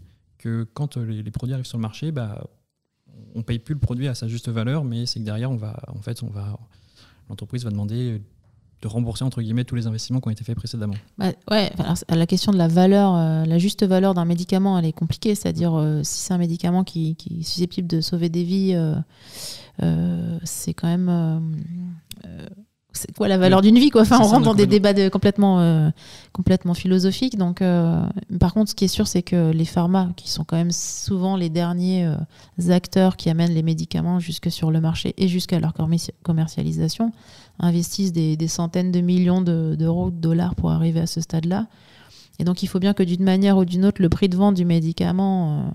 quand 0.73 0.97
euh, 0.97 1.05
les, 1.05 1.31
produits 1.31 1.53
arrivent 1.53 1.65
sur 1.65 1.77
le 1.77 1.81
marché, 1.81 2.11
bah, 2.11 2.43
on 3.35 3.43
paye 3.43 3.59
plus 3.59 3.73
le 3.73 3.79
produit 3.79 4.07
à 4.07 4.15
sa 4.15 4.27
juste 4.27 4.49
valeur, 4.49 4.83
mais 4.83 5.05
c'est 5.05 5.19
que 5.19 5.25
derrière, 5.25 5.51
on 5.51 5.57
va, 5.57 5.79
en 5.87 6.01
fait, 6.01 6.23
on 6.23 6.29
va, 6.29 6.59
l'entreprise 7.29 7.63
va 7.63 7.71
demander 7.71 8.21
de 8.81 8.87
rembourser 8.89 9.23
entre 9.23 9.41
guillemets 9.41 9.63
tous 9.63 9.75
les 9.75 9.87
investissements 9.87 10.19
qui 10.19 10.27
ont 10.27 10.31
été 10.31 10.43
faits 10.43 10.57
précédemment. 10.57 10.95
Bah, 11.17 11.31
ouais, 11.51 11.71
la 12.09 12.25
question 12.27 12.51
de 12.51 12.57
la 12.57 12.67
valeur, 12.67 13.15
euh, 13.15 13.45
la 13.45 13.57
juste 13.57 13.85
valeur 13.85 14.13
d'un 14.13 14.25
médicament, 14.25 14.77
elle 14.77 14.85
est 14.85 14.91
compliquée. 14.91 15.35
C'est-à-dire 15.35 15.73
euh, 15.73 16.03
si 16.03 16.19
c'est 16.19 16.33
un 16.33 16.37
médicament 16.37 16.83
qui, 16.83 17.15
est 17.31 17.43
susceptible 17.43 17.87
de 17.87 18.01
sauver 18.01 18.29
des 18.29 18.43
vies, 18.43 18.77
c'est 20.43 20.73
quand 20.73 20.87
même 20.87 21.53
c'est 22.93 23.11
quoi 23.15 23.27
la 23.27 23.37
valeur 23.37 23.61
d'une 23.61 23.77
vie 23.77 23.89
quoi. 23.89 24.01
Enfin 24.01 24.19
on 24.21 24.27
rentre 24.27 24.45
dans 24.45 24.53
des 24.53 24.67
débats 24.67 24.93
complètement 25.09 25.59
euh, 25.59 25.89
complètement 26.31 26.75
philosophiques 26.75 27.37
donc 27.37 27.61
euh, 27.61 28.05
par 28.39 28.53
contre 28.53 28.69
ce 28.69 28.75
qui 28.75 28.85
est 28.85 28.89
sûr 28.89 29.07
c'est 29.07 29.23
que 29.23 29.51
les 29.51 29.65
pharma 29.65 30.11
qui 30.15 30.29
sont 30.29 30.43
quand 30.43 30.55
même 30.55 30.71
souvent 30.71 31.35
les 31.35 31.49
derniers 31.49 32.05
euh, 32.05 32.69
acteurs 32.69 33.17
qui 33.17 33.29
amènent 33.29 33.53
les 33.53 33.63
médicaments 33.63 34.19
jusque 34.19 34.51
sur 34.51 34.69
le 34.69 34.79
marché 34.79 35.15
et 35.17 35.27
jusqu'à 35.27 35.59
leur 35.59 35.73
commercialisation 36.23 37.11
investissent 37.59 38.13
des, 38.13 38.37
centaines 38.47 38.91
de 38.91 39.01
millions 39.01 39.41
d'euros 39.41 40.11
de, 40.11 40.15
dollars 40.15 40.55
pour 40.55 40.71
arriver 40.71 40.99
à 40.99 41.07
ce 41.07 41.19
stade 41.19 41.45
là 41.45 41.65
et 42.39 42.43
donc 42.43 42.61
il 42.61 42.67
faut 42.67 42.79
bien 42.79 42.93
que 42.93 43.03
d'une 43.03 43.23
manière 43.23 43.57
ou 43.57 43.65
d'une 43.65 43.85
autre 43.85 44.01
le 44.01 44.09
prix 44.09 44.29
de 44.29 44.37
vente 44.37 44.55
du 44.55 44.65
médicament 44.65 45.73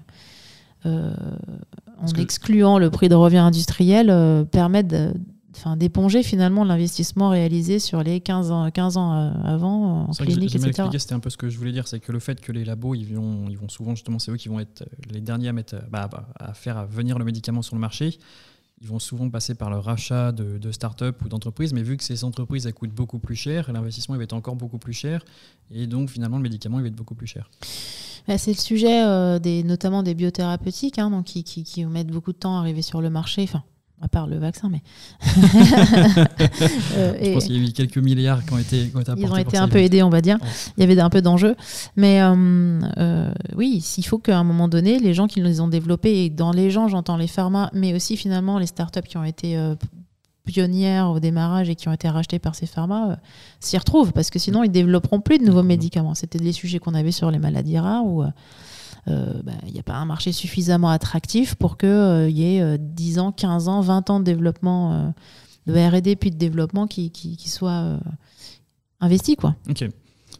en 0.84 2.06
excluant 2.16 2.78
le 2.78 2.90
prix 2.90 3.08
de 3.08 3.16
revient 3.16 3.38
industriel 3.38 4.46
permette 4.52 4.86
de 4.86 5.12
enfin, 5.54 5.76
d'éponger 5.76 6.22
finalement 6.22 6.64
l'investissement 6.64 7.30
réalisé 7.30 7.78
sur 7.78 8.02
les 8.02 8.20
15 8.20 8.50
ans, 8.50 8.70
15 8.70 8.96
ans 8.96 9.14
euh, 9.14 9.30
avant 9.44 10.08
en 10.08 10.12
clinique, 10.12 10.54
etc. 10.54 10.88
C'était 10.98 11.14
un 11.14 11.20
peu 11.20 11.30
ce 11.30 11.36
que 11.36 11.48
je 11.48 11.58
voulais 11.58 11.72
dire, 11.72 11.88
c'est 11.88 12.00
que 12.00 12.12
le 12.12 12.18
fait 12.18 12.40
que 12.40 12.52
les 12.52 12.64
labos, 12.64 12.94
ils 12.94 13.14
vont, 13.14 13.48
ils 13.48 13.58
vont 13.58 13.68
souvent, 13.68 13.94
justement, 13.94 14.18
c'est 14.18 14.30
eux 14.30 14.36
qui 14.36 14.48
vont 14.48 14.60
être 14.60 14.84
les 15.10 15.20
derniers 15.20 15.48
à, 15.48 15.52
mettre, 15.52 15.76
bah, 15.90 16.08
bah, 16.10 16.28
à 16.38 16.54
faire 16.54 16.86
venir 16.86 17.18
le 17.18 17.24
médicament 17.24 17.62
sur 17.62 17.76
le 17.76 17.80
marché. 17.80 18.18
Ils 18.80 18.86
vont 18.86 19.00
souvent 19.00 19.28
passer 19.28 19.56
par 19.56 19.70
le 19.70 19.78
rachat 19.78 20.30
de, 20.30 20.56
de 20.58 20.70
start-up 20.70 21.20
ou 21.24 21.28
d'entreprises, 21.28 21.72
mais 21.72 21.82
vu 21.82 21.96
que 21.96 22.04
ces 22.04 22.22
entreprises 22.22 22.66
elles 22.66 22.74
coûtent 22.74 22.94
beaucoup 22.94 23.18
plus 23.18 23.34
cher, 23.34 23.72
l'investissement 23.72 24.16
va 24.16 24.22
être 24.22 24.34
encore 24.34 24.54
beaucoup 24.54 24.78
plus 24.78 24.92
cher, 24.92 25.24
et 25.72 25.88
donc 25.88 26.10
finalement 26.10 26.36
le 26.36 26.44
médicament 26.44 26.78
il 26.78 26.82
va 26.82 26.88
être 26.88 26.94
beaucoup 26.94 27.16
plus 27.16 27.26
cher. 27.26 27.50
Bah, 28.28 28.36
c'est 28.36 28.52
le 28.52 28.58
sujet 28.58 29.02
euh, 29.04 29.38
des, 29.38 29.64
notamment 29.64 30.02
des 30.04 30.14
biothérapeutiques, 30.14 30.98
hein, 30.98 31.10
donc 31.10 31.24
qui, 31.24 31.42
qui, 31.42 31.64
qui, 31.64 31.84
mettent 31.86 32.12
beaucoup 32.12 32.32
de 32.32 32.38
temps 32.38 32.56
à 32.56 32.60
arriver 32.60 32.82
sur 32.82 33.00
le 33.00 33.08
marché. 33.10 33.42
Enfin, 33.42 33.64
à 34.00 34.08
part 34.08 34.26
le 34.26 34.38
vaccin, 34.38 34.68
mais. 34.68 34.82
euh, 36.94 37.14
Je 37.20 37.32
pense 37.32 37.44
qu'il 37.44 37.56
y 37.56 37.64
a 37.64 37.68
eu 37.68 37.72
quelques 37.72 37.98
milliards 37.98 38.44
qui 38.44 38.52
ont 38.52 38.58
été, 38.58 38.88
qui 38.88 38.96
ont 38.96 39.00
été 39.00 39.12
Ils 39.16 39.26
ont 39.26 39.36
été 39.36 39.58
un 39.58 39.68
peu 39.68 39.78
aidés, 39.78 40.02
on 40.02 40.10
va 40.10 40.20
dire. 40.20 40.38
Il 40.76 40.80
y 40.80 40.84
avait 40.84 40.98
un 41.00 41.10
peu 41.10 41.20
d'enjeux. 41.20 41.56
Mais 41.96 42.22
euh, 42.22 42.80
euh, 42.98 43.32
oui, 43.56 43.84
il 43.96 44.02
faut 44.04 44.18
qu'à 44.18 44.38
un 44.38 44.44
moment 44.44 44.68
donné, 44.68 44.98
les 44.98 45.14
gens 45.14 45.26
qui 45.26 45.40
les 45.40 45.60
ont 45.60 45.68
développés, 45.68 46.24
et 46.24 46.30
dans 46.30 46.52
les 46.52 46.70
gens, 46.70 46.88
j'entends 46.88 47.16
les 47.16 47.26
pharma, 47.26 47.70
mais 47.72 47.94
aussi 47.94 48.16
finalement 48.16 48.58
les 48.58 48.66
startups 48.66 49.02
qui 49.02 49.16
ont 49.16 49.24
été 49.24 49.58
pionnières 50.44 51.10
au 51.10 51.20
démarrage 51.20 51.68
et 51.68 51.74
qui 51.74 51.88
ont 51.88 51.92
été 51.92 52.08
rachetées 52.08 52.38
par 52.38 52.54
ces 52.54 52.66
pharma, 52.66 53.18
s'y 53.60 53.76
retrouvent, 53.76 54.12
parce 54.12 54.30
que 54.30 54.38
sinon, 54.38 54.62
ils 54.62 54.68
ne 54.68 54.72
développeront 54.72 55.20
plus 55.20 55.38
de 55.38 55.44
nouveaux 55.44 55.62
médicaments. 55.64 56.14
C'était 56.14 56.38
des 56.38 56.52
sujets 56.52 56.78
qu'on 56.78 56.94
avait 56.94 57.12
sur 57.12 57.30
les 57.30 57.38
maladies 57.38 57.78
rares 57.78 58.06
ou 58.06 58.22
il 59.08 59.14
euh, 59.14 59.32
n'y 59.66 59.72
bah, 59.72 59.80
a 59.80 59.82
pas 59.82 59.94
un 59.94 60.04
marché 60.04 60.32
suffisamment 60.32 60.90
attractif 60.90 61.54
pour 61.54 61.78
qu'il 61.78 61.88
euh, 61.88 62.28
y 62.28 62.56
ait 62.56 62.78
10 62.78 63.18
euh, 63.18 63.22
ans, 63.22 63.32
15 63.32 63.68
ans, 63.68 63.80
20 63.80 64.10
ans 64.10 64.20
de 64.20 64.24
développement 64.24 65.14
de 65.66 65.72
RD 65.72 66.18
puis 66.18 66.30
de 66.30 66.36
développement 66.36 66.86
qui, 66.86 67.10
qui, 67.10 67.36
qui 67.36 67.48
soit 67.48 67.98
investi. 69.00 69.36
Quoi. 69.36 69.56
Ok. 69.68 69.88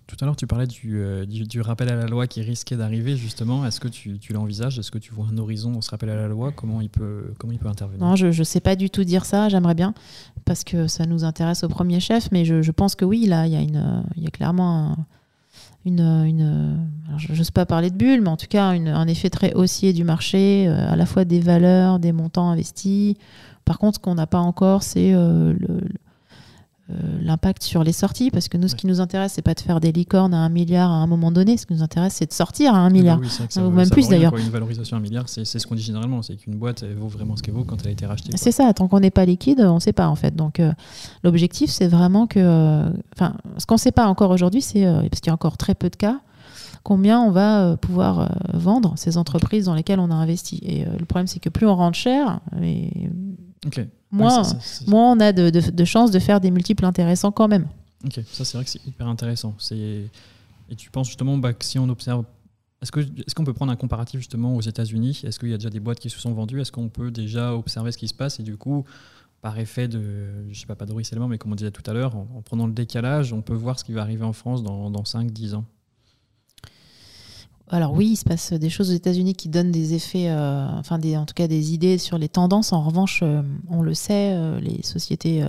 Tout 0.07 0.16
à 0.23 0.25
l'heure, 0.25 0.37
tu 0.37 0.47
parlais 0.47 0.66
du, 0.66 1.27
du, 1.27 1.61
rappel 1.61 1.91
à 1.91 1.95
la 1.95 2.07
loi 2.07 2.27
qui 2.27 2.41
risquait 2.41 2.77
d'arriver, 2.77 3.14
justement. 3.19 3.66
Est-ce 3.66 3.79
que 3.79 3.89
tu, 3.89 4.19
tu 4.19 4.33
l'envisages? 4.33 4.79
Est-ce 4.79 4.91
que 4.91 4.97
tu 4.97 5.12
vois 5.12 5.27
un 5.31 5.37
horizon 5.37 5.71
dans 5.71 5.83
ce 5.83 5.91
rappel 5.91 6.09
à 6.09 6.16
la 6.16 6.29
loi? 6.29 6.51
Comment 6.51 6.81
il, 6.81 6.89
peut, 6.89 7.35
comment 7.39 7.53
il 7.53 7.59
peut 7.59 7.69
intervenir? 7.69 8.07
Non, 8.07 8.16
je 8.16 8.27
ne 8.27 8.45
sais 8.45 8.61
pas 8.61 8.75
du 8.75 8.89
tout 8.89 9.05
dire 9.05 9.27
ça. 9.27 9.51
J'aimerais 9.51 9.75
bien, 9.75 9.93
parce 10.47 10.64
que 10.64 10.87
ça 10.87 11.05
nous 11.05 11.25
intéresse 11.25 11.62
au 11.62 11.69
premier 11.69 12.01
chef. 12.01 12.31
Mais 12.33 12.47
je, 12.47 12.62
je 12.62 12.71
pense 12.71 12.95
que 12.95 13.05
oui, 13.05 13.27
là, 13.27 13.47
il 13.47 13.53
y, 13.53 14.23
y 14.23 14.27
a 14.27 14.31
clairement 14.31 14.93
un, 14.93 14.97
je 15.97 17.32
n'ose 17.32 17.51
pas 17.51 17.66
parler 17.66 17.91
de 17.91 17.97
bulle, 17.97 18.20
mais 18.20 18.28
en 18.28 18.36
tout 18.36 18.47
cas 18.49 18.64
un 18.64 19.07
effet 19.07 19.30
très 19.30 19.55
haussier 19.55 19.93
du 19.93 20.05
marché, 20.05 20.66
euh, 20.68 20.93
à 20.93 20.97
la 20.97 21.07
fois 21.07 21.24
des 21.24 21.41
valeurs, 21.41 21.99
des 21.99 22.12
montants 22.12 22.51
investis. 22.51 23.14
Par 23.64 23.78
contre, 23.78 23.97
ce 23.97 24.01
qu'on 24.01 24.14
n'a 24.14 24.26
pas 24.26 24.39
encore, 24.39 24.82
c'est 24.82 25.12
euh, 25.12 25.55
le, 25.59 25.80
l'impact 27.20 27.62
sur 27.62 27.84
les 27.84 27.93
sorties, 27.93 28.30
parce 28.30 28.49
que 28.49 28.57
nous, 28.57 28.68
ce 28.68 28.74
qui 28.74 28.86
nous 28.86 29.01
intéresse, 29.01 29.32
c'est 29.34 29.43
pas 29.43 29.55
de 29.55 29.61
faire 29.61 29.78
des 29.80 29.93
licornes 29.93 30.32
à 30.32 30.39
un 30.39 30.49
milliard 30.49 30.91
à 30.91 30.95
un 30.95 31.07
moment 31.07 31.30
donné. 31.30 31.57
Ce 31.57 31.66
qui 31.66 31.74
nous 31.74 31.82
intéresse, 31.82 32.14
c'est 32.14 32.26
de 32.26 32.32
sortir 32.32 32.74
à 32.74 32.78
un 32.78 32.91
milliard, 32.91 33.20
ou 33.57 33.70
même 33.70 33.91
plus 33.91 34.09
d'ailleurs. 34.09 34.34
Une 34.36 34.49
valorisation 34.49 34.97
à 34.97 35.01
un 35.01 35.03
milliard, 35.03 35.28
c'est 35.28 35.45
ce 35.45 35.66
qu'on 35.66 35.74
dit 35.74 35.82
généralement, 35.82 36.22
c'est 36.22 36.36
qu'une 36.36 36.55
boîte 36.55 36.82
elle 36.82 36.95
vaut 36.95 37.09
vraiment 37.09 37.36
ce 37.36 37.43
qu'elle 37.43 37.55
vaut 37.55 37.64
quand 37.64 37.76
elle 37.82 37.89
a 37.89 37.91
été 37.91 38.07
rachetée. 38.07 38.32
C'est 38.36 38.53
ça. 38.53 38.72
Tant 38.72 38.89
qu'on 38.89 39.01
n'est 39.01 39.11
pas 39.11 39.24
liquide, 39.24 39.61
on 39.61 39.74
ne 39.74 39.80
sait 39.80 39.93
pas 39.93 40.09
en 40.09 40.14
fait. 40.14 40.34
Donc 40.34 40.61
euh, 40.61 40.72
l'objectif, 41.22 41.70
c'est 41.70 41.89
vraiment 41.89 42.26
que, 42.26 42.39
euh, 42.41 42.91
enfin, 43.14 43.34
ce 43.59 43.66
qu'on 43.66 43.74
ne 43.74 43.80
sait 43.80 43.93
pas 43.93 44.07
encore 44.07 44.30
aujourd'hui, 44.30 44.62
c'est 44.62 44.84
parce 44.84 45.20
qu'il 45.20 45.28
y 45.28 45.30
a 45.30 45.34
encore 45.34 45.57
très 45.57 45.74
peu 45.74 45.91
de 45.91 45.97
cas 45.97 46.20
combien 46.84 47.20
on 47.20 47.30
va 47.30 47.76
pouvoir 47.76 48.34
vendre 48.55 48.95
ces 48.97 49.18
entreprises 49.18 49.66
dans 49.66 49.74
lesquelles 49.74 50.01
on 50.01 50.11
a 50.11 50.14
investi. 50.14 50.59
Et 50.62 50.84
le 50.84 51.05
problème, 51.05 51.26
c'est 51.26 51.41
que 51.41 51.51
plus 51.51 51.66
on 51.66 51.76
rentre 51.76 51.99
cher, 51.99 52.41
et 52.62 53.11
moins, 54.11 54.43
on 54.89 55.21
a 55.21 55.33
de, 55.33 55.51
de, 55.51 55.85
chances 55.85 56.11
de 56.11 56.19
faire 56.19 56.41
des 56.41 56.51
multiples 56.51 56.85
intéressants 56.85 57.33
quand 57.33 57.49
même. 57.49 57.67
Ok, 58.05 58.21
ça 58.31 58.45
c'est 58.45 58.57
vrai 58.57 58.65
que 58.65 58.71
c'est 58.71 58.87
hyper 58.87 59.07
intéressant. 59.07 59.55
Et 59.71 60.77
tu 60.77 60.91
penses 60.91 61.09
justement 61.09 61.37
bah, 61.39 61.53
que 61.53 61.65
si 61.65 61.79
on 61.79 61.89
observe 61.89 62.25
est-ce 62.81 62.93
qu'on 62.93 63.01
est 63.01 63.35
qu'on 63.35 63.45
peut 63.45 63.53
prendre 63.53 63.73
un 63.73 63.77
comparatif 63.77 64.21
justement 64.21 64.55
aux 64.55 64.61
États-Unis? 64.61 65.23
Est-ce 65.25 65.39
qu'il 65.39 65.49
y 65.49 65.55
a 65.55 65.57
déjà 65.57 65.71
des 65.71 65.81
boîtes 65.81 65.99
qui 65.99 66.11
se 66.11 66.19
sont 66.19 66.33
vendues? 66.33 66.61
Est-ce 66.61 66.71
qu'on 66.71 66.89
peut 66.89 67.11
déjà 67.11 67.55
observer 67.55 67.91
ce 67.91 67.99
qui 67.99 68.07
se 68.07 68.15
passe? 68.15 68.39
Et 68.39 68.45
du 68.45 68.57
coup, 68.57 68.85
par 69.41 69.59
effet 69.59 69.89
de, 69.89 70.49
je 70.51 70.61
sais 70.61 70.67
pas, 70.67 70.77
pas 70.77 70.87
de 70.87 70.93
ruissellement, 70.93 71.27
mais 71.27 71.39
comme 71.39 71.53
on 71.53 71.57
disait 71.57 71.73
tout 71.73 71.89
à 71.91 71.93
l'heure, 71.93 72.15
en, 72.15 72.43
prenant 72.45 72.67
le 72.67 72.73
décalage, 72.73 73.33
on 73.33 73.43
peut 73.43 73.55
voir 73.55 73.79
ce 73.79 73.85
qui 73.85 73.93
va 73.93 74.03
arriver 74.03 74.25
en 74.25 74.33
France 74.33 74.63
dans, 74.63 74.91
dans 74.91 75.03
5-10 75.03 75.57
ans 75.57 75.65
alors 77.71 77.93
oui, 77.93 78.11
il 78.11 78.16
se 78.16 78.25
passe 78.25 78.53
des 78.53 78.71
choses 78.71 78.91
aux 78.91 78.95
États-Unis 78.95 79.35
qui 79.35 79.49
donnent 79.49 79.71
des 79.71 79.95
effets, 79.95 80.31
euh, 80.31 80.66
enfin 80.79 80.99
des, 80.99 81.16
en 81.16 81.27
tout 81.27 81.35
cas 81.35 81.49
des 81.49 81.75
idées 81.75 81.99
sur 81.99 82.19
les 82.19 82.29
tendances. 82.29 82.73
En 82.73 82.83
revanche, 82.83 83.21
euh, 83.23 83.43
on 83.69 83.83
le 83.83 83.95
sait, 83.95 84.33
euh, 84.33 84.59
les 84.61 84.83
sociétés 84.83 85.45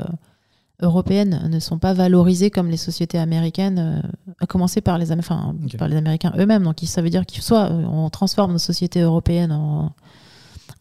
européennes 0.81 1.47
ne 1.49 1.59
sont 1.59 1.77
pas 1.77 1.93
valorisées 1.93 2.51
comme 2.51 2.69
les 2.69 2.77
sociétés 2.77 3.17
américaines, 3.17 4.03
à 4.39 4.45
commencer 4.45 4.81
par 4.81 4.97
les, 4.97 5.11
enfin, 5.11 5.55
par 5.77 5.87
les 5.87 5.97
Américains 5.97 6.33
eux-mêmes. 6.37 6.63
Donc 6.63 6.77
ça 6.83 7.01
veut 7.01 7.09
dire 7.09 7.25
qu'il 7.25 7.41
soit 7.41 7.71
on 7.71 8.09
transforme 8.09 8.53
nos 8.53 8.59
sociétés 8.59 9.01
européennes 9.01 9.51
en, 9.51 9.93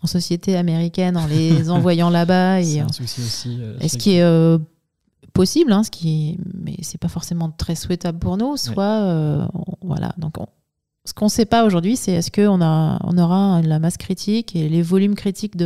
en 0.03 0.07
sociétés 0.07 0.57
américaines 0.57 1.17
en 1.17 1.27
les 1.27 1.71
envoyant 1.71 2.11
là-bas. 2.11 2.63
C'est 2.63 2.81
un 2.81 2.93
souci 2.93 3.21
aussi. 3.21 3.61
ce 3.89 3.97
qui 3.97 4.17
est 4.17 4.59
possible, 5.33 5.73
hein, 5.73 5.85
ce 5.85 5.91
qui 5.91 6.31
est, 6.31 6.39
mais 6.55 6.77
c'est 6.83 6.99
pas 6.99 7.09
forcément 7.09 7.51
très 7.51 7.75
souhaitable 7.75 8.19
pour 8.19 8.37
nous. 8.37 8.57
Soit, 8.57 9.49
voilà, 9.83 10.15
donc 10.19 10.39
on, 10.39 10.47
ce 11.09 11.15
qu'on 11.15 11.25
ne 11.25 11.31
sait 11.31 11.47
pas 11.47 11.65
aujourd'hui, 11.65 11.97
c'est 11.97 12.13
est-ce 12.13 12.31
qu'on 12.31 12.61
on 12.61 13.19
aura 13.19 13.63
la 13.63 13.79
masse 13.79 13.97
critique 13.97 14.55
et 14.55 14.69
les 14.69 14.83
volumes 14.83 15.15
critiques 15.15 15.57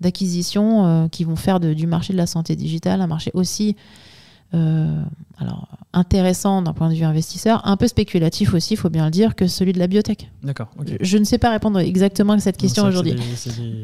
d'acquisition 0.00 1.10
qui 1.10 1.24
vont 1.24 1.36
faire 1.36 1.60
du 1.60 1.86
marché 1.86 2.14
de 2.14 2.18
la 2.18 2.26
santé 2.26 2.56
digitale 2.56 3.02
un 3.02 3.06
marché 3.06 3.30
aussi 3.34 3.76
euh, 4.54 5.02
alors, 5.38 5.68
intéressant 5.92 6.62
d'un 6.62 6.72
point 6.72 6.88
de 6.88 6.94
vue 6.94 7.04
investisseur, 7.04 7.66
un 7.66 7.76
peu 7.76 7.88
spéculatif 7.88 8.54
aussi, 8.54 8.74
il 8.74 8.76
faut 8.76 8.88
bien 8.88 9.04
le 9.04 9.10
dire, 9.10 9.34
que 9.34 9.46
celui 9.46 9.72
de 9.72 9.78
la 9.78 9.86
biotech. 9.86 10.30
D'accord. 10.42 10.68
Je 11.00 11.18
ne 11.18 11.24
sais 11.24 11.38
pas 11.38 11.50
répondre 11.50 11.78
exactement 11.78 12.34
à 12.34 12.38
cette 12.38 12.56
question 12.56 12.84
aujourd'hui. 12.84 13.16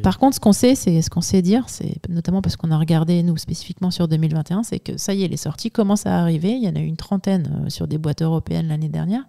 Par 0.03 0.19
contre, 0.19 0.37
ce 0.37 0.41
qu'on 0.41 0.53
sait, 0.53 0.75
c'est 0.75 1.03
ce 1.03 1.11
qu'on 1.11 1.21
sait 1.21 1.43
dire, 1.43 1.65
c'est 1.67 1.97
notamment 2.09 2.43
parce 2.43 2.57
qu'on 2.57 2.71
a 2.71 2.79
regardé 2.79 3.23
nous 3.23 3.37
spécifiquement 3.37 3.91
sur 3.91 4.09
2021, 4.09 4.63
c'est 4.63 4.79
que 4.79 4.97
ça 4.97 5.15
y 5.15 5.25
est, 5.25 5.29
les 5.29 5.37
sorties 5.37 5.71
commencent 5.71 6.07
à 6.07 6.21
arriver. 6.21 6.53
Il 6.53 6.63
y 6.63 6.69
en 6.69 6.77
a 6.77 6.81
eu 6.81 6.87
une 6.87 6.97
trentaine 6.97 7.65
euh, 7.67 7.71
sur 7.71 7.87
des 7.87 7.99
boîtes 7.99 8.23
européennes 8.23 8.69
l'année 8.69 8.89
dernière, 8.89 9.23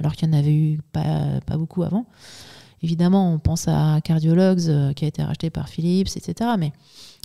alors 0.00 0.12
qu'il 0.12 0.28
y 0.28 0.34
en 0.34 0.38
avait 0.38 0.54
eu 0.54 0.80
pas, 0.92 1.40
pas 1.46 1.56
beaucoup 1.56 1.82
avant. 1.82 2.06
Évidemment, 2.82 3.32
on 3.32 3.38
pense 3.38 3.68
à 3.68 4.00
Cardiologues 4.02 4.68
euh, 4.68 4.92
qui 4.92 5.04
a 5.04 5.08
été 5.08 5.22
racheté 5.22 5.50
par 5.50 5.68
Philips, 5.68 6.16
etc. 6.16 6.50
Mais 6.58 6.72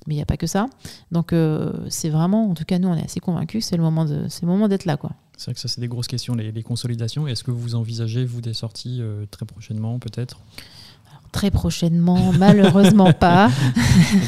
mais 0.08 0.16
il 0.16 0.18
n'y 0.18 0.24
a 0.24 0.26
pas 0.26 0.38
que 0.38 0.47
ça. 0.47 0.68
Donc 1.12 1.34
euh, 1.34 1.74
c'est 1.89 2.10
vraiment, 2.10 2.49
en 2.49 2.53
tout 2.53 2.66
cas 2.66 2.80
nous, 2.80 2.88
on 2.88 2.95
est 2.95 3.03
assez 3.03 3.20
convaincus 3.20 3.64
que 3.64 3.70
c'est 3.70 3.78
le 3.78 3.84
moment 3.84 4.06
de, 4.06 4.28
c'est 4.30 4.43
le 4.43 4.47
moment 4.47 4.68
d'être 4.68 4.86
là, 4.86 4.97
quoi. 4.97 5.12
C'est 5.38 5.45
vrai 5.45 5.53
que 5.56 5.60
ça, 5.60 5.68
c'est 5.68 5.82
des 5.82 5.88
grosses 5.89 6.08
questions, 6.08 6.34
les, 6.34 6.64
consolidations. 6.64 7.28
Est-ce 7.28 7.43
que 7.43 7.51
vous 7.51 7.76
envisagez, 7.76 8.24
vous, 8.24 8.39
des 8.39 8.53
sorties 8.53 8.99
euh, 9.01 9.26
très 9.32 9.45
prochainement, 9.45 9.99
peut-être? 9.99 10.39
Très 11.34 11.51
prochainement, 11.51 12.32
malheureusement 12.39 13.12
pas. 13.12 13.51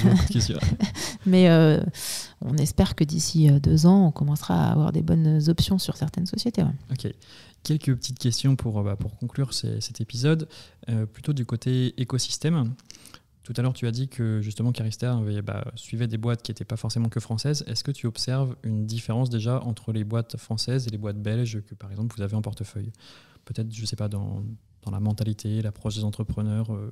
Mais 1.26 1.50
euh, 1.50 1.82
on 2.42 2.58
espère 2.58 2.96
que 2.96 3.06
d'ici 3.06 3.50
deux 3.62 3.86
ans, 3.86 4.08
on 4.08 4.12
commencera 4.12 4.68
à 4.68 4.72
avoir 4.72 4.92
des 4.92 5.02
bonnes 5.02 5.42
options 5.48 5.78
sur 5.78 5.96
certaines 5.96 6.26
sociétés. 6.26 6.64
Ok. 6.92 7.08
Quelques 7.64 7.96
petites 7.96 8.20
questions 8.20 8.58
pour, 8.58 8.84
bah, 8.84 8.98
pour 8.98 9.18
conclure 9.18 9.54
cet 9.54 10.02
épisode, 10.02 10.50
plutôt 11.14 11.34
du 11.34 11.46
côté 11.46 11.94
écosystème. 12.02 12.74
Tout 13.48 13.54
à 13.56 13.62
l'heure, 13.62 13.72
tu 13.72 13.88
as 13.88 13.92
dit 13.92 14.10
que 14.10 14.42
justement 14.42 14.74
Carister 14.74 15.14
bah, 15.42 15.64
suivait 15.76 16.08
des 16.08 16.18
boîtes 16.18 16.42
qui 16.42 16.52
n'étaient 16.52 16.66
pas 16.66 16.76
forcément 16.76 17.08
que 17.08 17.22
françaises. 17.22 17.64
Est-ce 17.66 17.82
que 17.82 17.92
tu 17.92 18.06
observes 18.06 18.58
une 18.62 18.86
différence 18.86 19.30
déjà 19.30 19.64
entre 19.64 19.94
les 19.94 20.04
boîtes 20.04 20.36
françaises 20.36 20.86
et 20.86 20.90
les 20.90 20.98
boîtes 20.98 21.22
belges 21.22 21.62
que 21.62 21.74
par 21.74 21.90
exemple 21.90 22.14
vous 22.18 22.22
avez 22.22 22.36
en 22.36 22.42
portefeuille? 22.42 22.92
Peut-être, 23.46 23.74
je 23.74 23.80
ne 23.80 23.86
sais 23.86 23.96
pas, 23.96 24.10
dans, 24.10 24.44
la 24.92 25.00
mentalité, 25.00 25.62
l'approche 25.62 25.96
des 25.96 26.04
entrepreneurs 26.04 26.74
euh, 26.74 26.92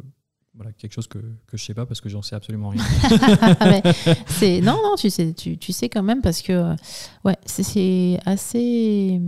voilà, 0.54 0.72
quelque 0.72 0.94
chose 0.94 1.08
que, 1.08 1.18
que 1.18 1.58
je 1.58 1.64
ne 1.64 1.66
sais 1.66 1.74
pas 1.74 1.86
parce 1.86 2.00
que 2.00 2.08
j'en 2.08 2.22
sais 2.22 2.38
absolument 2.38 2.70
rien. 2.70 2.84
c'est, 4.28 4.62
non, 4.62 4.80
non, 4.82 4.96
tu 4.98 5.10
sais, 5.10 5.34
tu, 5.34 5.74
sais 5.74 5.90
quand 5.90 6.04
même 6.04 6.22
parce 6.22 6.42
que 6.42 6.74
ouais, 7.26 7.36
c'est, 7.46 8.18
assez, 8.26 9.22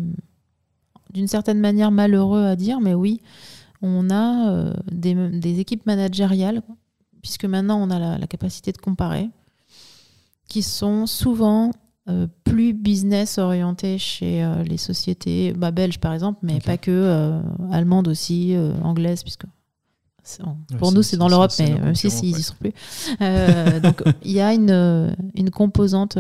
d'une 1.13 1.28
certaine 1.28 1.59
manière, 1.59 1.91
malheureux 1.91 2.45
à 2.45 2.55
dire, 2.55 2.80
mais 2.80 2.93
oui, 2.93 3.19
on 3.82 4.09
a 4.11 4.49
euh, 4.49 4.73
des, 4.89 5.59
équipes 5.59 5.86
managériales 5.86 6.61
puisque 7.28 7.43
maintenant 7.43 7.78
on 7.82 7.89
a 7.89 8.17
la, 8.17 8.25
capacité 8.28 8.71
de 8.71 8.78
comparer, 8.78 9.30
qui 10.47 10.63
sont 10.63 11.05
souvent 11.05 11.71
euh, 12.07 12.25
plus 12.45 12.71
business 12.71 13.38
orientées 13.38 13.97
chez 13.97 14.45
euh, 14.45 14.63
les 14.63 14.78
sociétés 14.78 15.51
bah, 15.51 15.71
belges 15.71 15.99
par 15.99 16.13
exemple, 16.13 16.39
mais 16.41 16.61
pas 16.61 16.78
que, 16.78 16.89
euh, 16.89 17.41
allemandes 17.69 18.07
aussi, 18.07 18.55
anglaises, 18.82 19.23
puisque 19.23 19.43
pour 20.80 20.93
nous, 20.93 21.03
c'est 21.03 21.17
dans 21.17 21.28
l'Europe, 21.28 21.51
mais 21.59 21.71
même 21.71 21.95
si, 21.95 22.09
si 22.09 22.30
ils 22.30 22.38
y 22.38 22.43
sont 22.43 22.55
plus. 22.59 22.73
donc, 23.82 24.03
il 24.23 24.32
y 24.32 24.39
a 24.39 24.53
une, 24.53 25.15
une 25.36 25.51
composante 25.51 26.17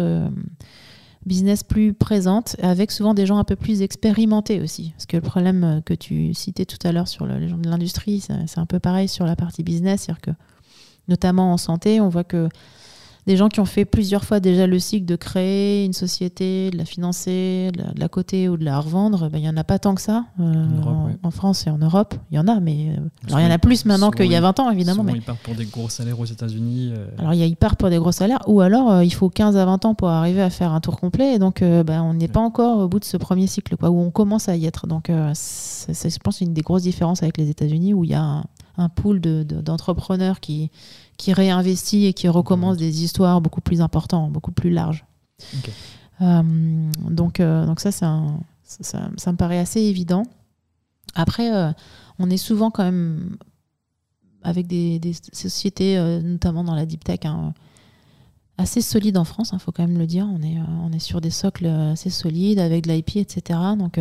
business 1.25 1.63
plus 1.63 1.93
présente, 1.93 2.55
avec 2.61 2.91
souvent 2.91 3.13
des 3.13 3.25
gens 3.25 3.37
un 3.37 3.43
peu 3.43 3.57
plus 3.57 3.81
expérimentés 3.81 4.61
aussi. 4.61 4.91
Parce 4.91 5.05
que 5.05 5.17
le 5.17 5.21
problème 5.21 5.81
que 5.85 5.93
tu 5.93 6.33
citais 6.33 6.65
tout 6.65 6.77
à 6.85 6.93
l'heure 6.93 7.09
sur 7.09 7.25
les 7.25 7.49
gens 7.49 7.57
de 7.57 7.69
l'industrie, 7.69 8.21
c'est 8.21 8.59
un 8.59 8.65
peu 8.65 8.79
pareil 8.79 9.09
sur 9.09 9.25
la 9.25 9.35
partie 9.35 9.63
business, 9.63 10.03
c'est-à-dire 10.03 10.21
que 10.21 10.31
notamment 11.07 11.53
en 11.53 11.57
santé. 11.57 12.01
On 12.01 12.09
voit 12.09 12.23
que 12.23 12.49
des 13.27 13.35
gens 13.35 13.49
qui 13.49 13.59
ont 13.59 13.65
fait 13.65 13.83
plusieurs 13.83 14.23
fois 14.23 14.39
déjà 14.39 14.67
le 14.67 14.79
cycle 14.79 15.05
de 15.05 15.17
créer 15.17 15.83
une 15.83 15.91
société, 15.91 16.71
de 16.71 16.77
la 16.77 16.85
financer, 16.85 17.71
de 17.73 17.99
la, 17.99 18.07
coter 18.07 18.47
ou 18.47 18.55
de 18.55 18.63
la 18.63 18.79
revendre, 18.79 19.29
ben, 19.29 19.37
il 19.37 19.41
n'y 19.41 19.49
en 19.49 19.57
a 19.57 19.65
pas 19.65 19.79
tant 19.79 19.95
que 19.95 20.01
ça 20.01 20.23
euh, 20.39 20.65
en, 21.21 21.31
France 21.31 21.67
et 21.67 21.69
en 21.69 21.77
Europe. 21.77 22.15
Il 22.31 22.35
y 22.35 22.39
en 22.39 22.47
a, 22.47 22.61
mais 22.61 22.95
euh, 22.97 23.01
il 23.27 23.31
y 23.33 23.35
en 23.35 23.51
a 23.51 23.57
plus 23.57 23.83
maintenant 23.83 24.11
qu'il 24.11 24.31
y 24.31 24.35
a 24.35 24.39
20 24.39 24.61
ans, 24.61 24.71
évidemment. 24.71 25.03
mais... 25.03 25.11
Ils 25.11 25.21
partent 25.21 25.41
pour 25.41 25.55
des 25.55 25.65
gros 25.65 25.89
salaires 25.89 26.17
aux 26.17 26.25
États-Unis. 26.25 26.93
Euh. 26.95 27.05
Alors, 27.17 27.33
il 27.33 27.39
y 27.39 27.43
a, 27.43 27.47
ils 27.47 27.57
partent 27.57 27.77
pour 27.77 27.89
des 27.89 27.97
gros 27.97 28.13
salaires, 28.13 28.39
ou 28.47 28.61
alors 28.61 29.03
il 29.03 29.13
faut 29.13 29.29
15 29.29 29.57
à 29.57 29.65
20 29.65 29.83
ans 29.83 29.93
pour 29.93 30.07
arriver 30.07 30.41
à 30.41 30.49
faire 30.49 30.71
un 30.71 30.79
tour 30.79 30.97
complet. 30.97 31.35
Et 31.35 31.39
donc, 31.39 31.61
ben, 31.61 32.01
on 32.01 32.13
n'est 32.13 32.29
pas 32.29 32.39
encore 32.39 32.79
au 32.79 32.87
bout 32.87 33.01
de 33.01 33.05
ce 33.05 33.17
premier 33.17 33.47
cycle, 33.47 33.75
quoi, 33.75 33.89
où 33.89 33.99
on 33.99 34.09
commence 34.09 34.47
à 34.47 34.55
y 34.55 34.65
être. 34.65 34.87
Donc, 34.87 35.11
c'est, 35.33 36.09
je 36.09 36.19
pense, 36.19 36.39
une 36.39 36.53
des 36.53 36.61
grosses 36.61 36.83
différences 36.83 37.23
avec 37.23 37.37
les 37.37 37.49
États-Unis, 37.49 37.93
où 37.93 38.05
il 38.05 38.11
y 38.11 38.15
a 38.15 38.21
un, 38.21 38.45
un 38.77 38.89
pool 38.89 39.19
d'entrepreneurs 39.19 40.35
de, 40.35 40.39
qui, 40.39 40.71
qui 41.17 41.33
réinvestit 41.33 42.05
et 42.05 42.13
qui 42.13 42.27
recommence 42.27 42.77
des 42.77 43.03
histoires 43.03 43.41
beaucoup 43.41 43.61
plus 43.61 43.81
importantes, 43.81 44.31
beaucoup 44.31 44.51
plus 44.51 44.69
larges. 44.69 45.05
Euh, 46.21 46.43
donc, 47.09 47.39
euh, 47.39 47.65
donc 47.65 47.79
ça, 47.79 47.91
ça, 47.91 48.23
ça, 48.63 49.31
me 49.31 49.37
paraît 49.37 49.59
assez 49.59 49.81
évident. 49.81 50.23
Après, 51.15 51.53
euh, 51.53 51.71
on 52.19 52.29
est 52.29 52.37
souvent 52.37 52.71
quand 52.71 52.83
même 52.83 53.37
avec 54.43 54.67
des, 54.67 54.99
des 54.99 55.13
sociétés, 55.33 55.99
notamment 56.23 56.63
dans 56.63 56.75
la 56.75 56.85
deep 56.85 57.03
tech, 57.03 57.19
hein, 57.25 57.53
assez 58.57 58.81
solides 58.81 59.17
en 59.17 59.23
France, 59.23 59.49
il 59.51 59.55
hein, 59.55 59.59
faut 59.59 59.71
quand 59.71 59.87
même 59.87 59.97
le 59.97 60.07
dire. 60.07 60.27
On 60.33 60.41
est, 60.41 60.57
on 60.83 60.91
est 60.91 60.99
sur 60.99 61.21
des 61.21 61.29
socles 61.29 61.67
assez 61.67 62.09
solides 62.09 62.59
avec 62.59 62.85
de 62.85 62.91
l'IP, 62.91 63.17
etc. 63.17 63.59
Donc, 63.77 63.99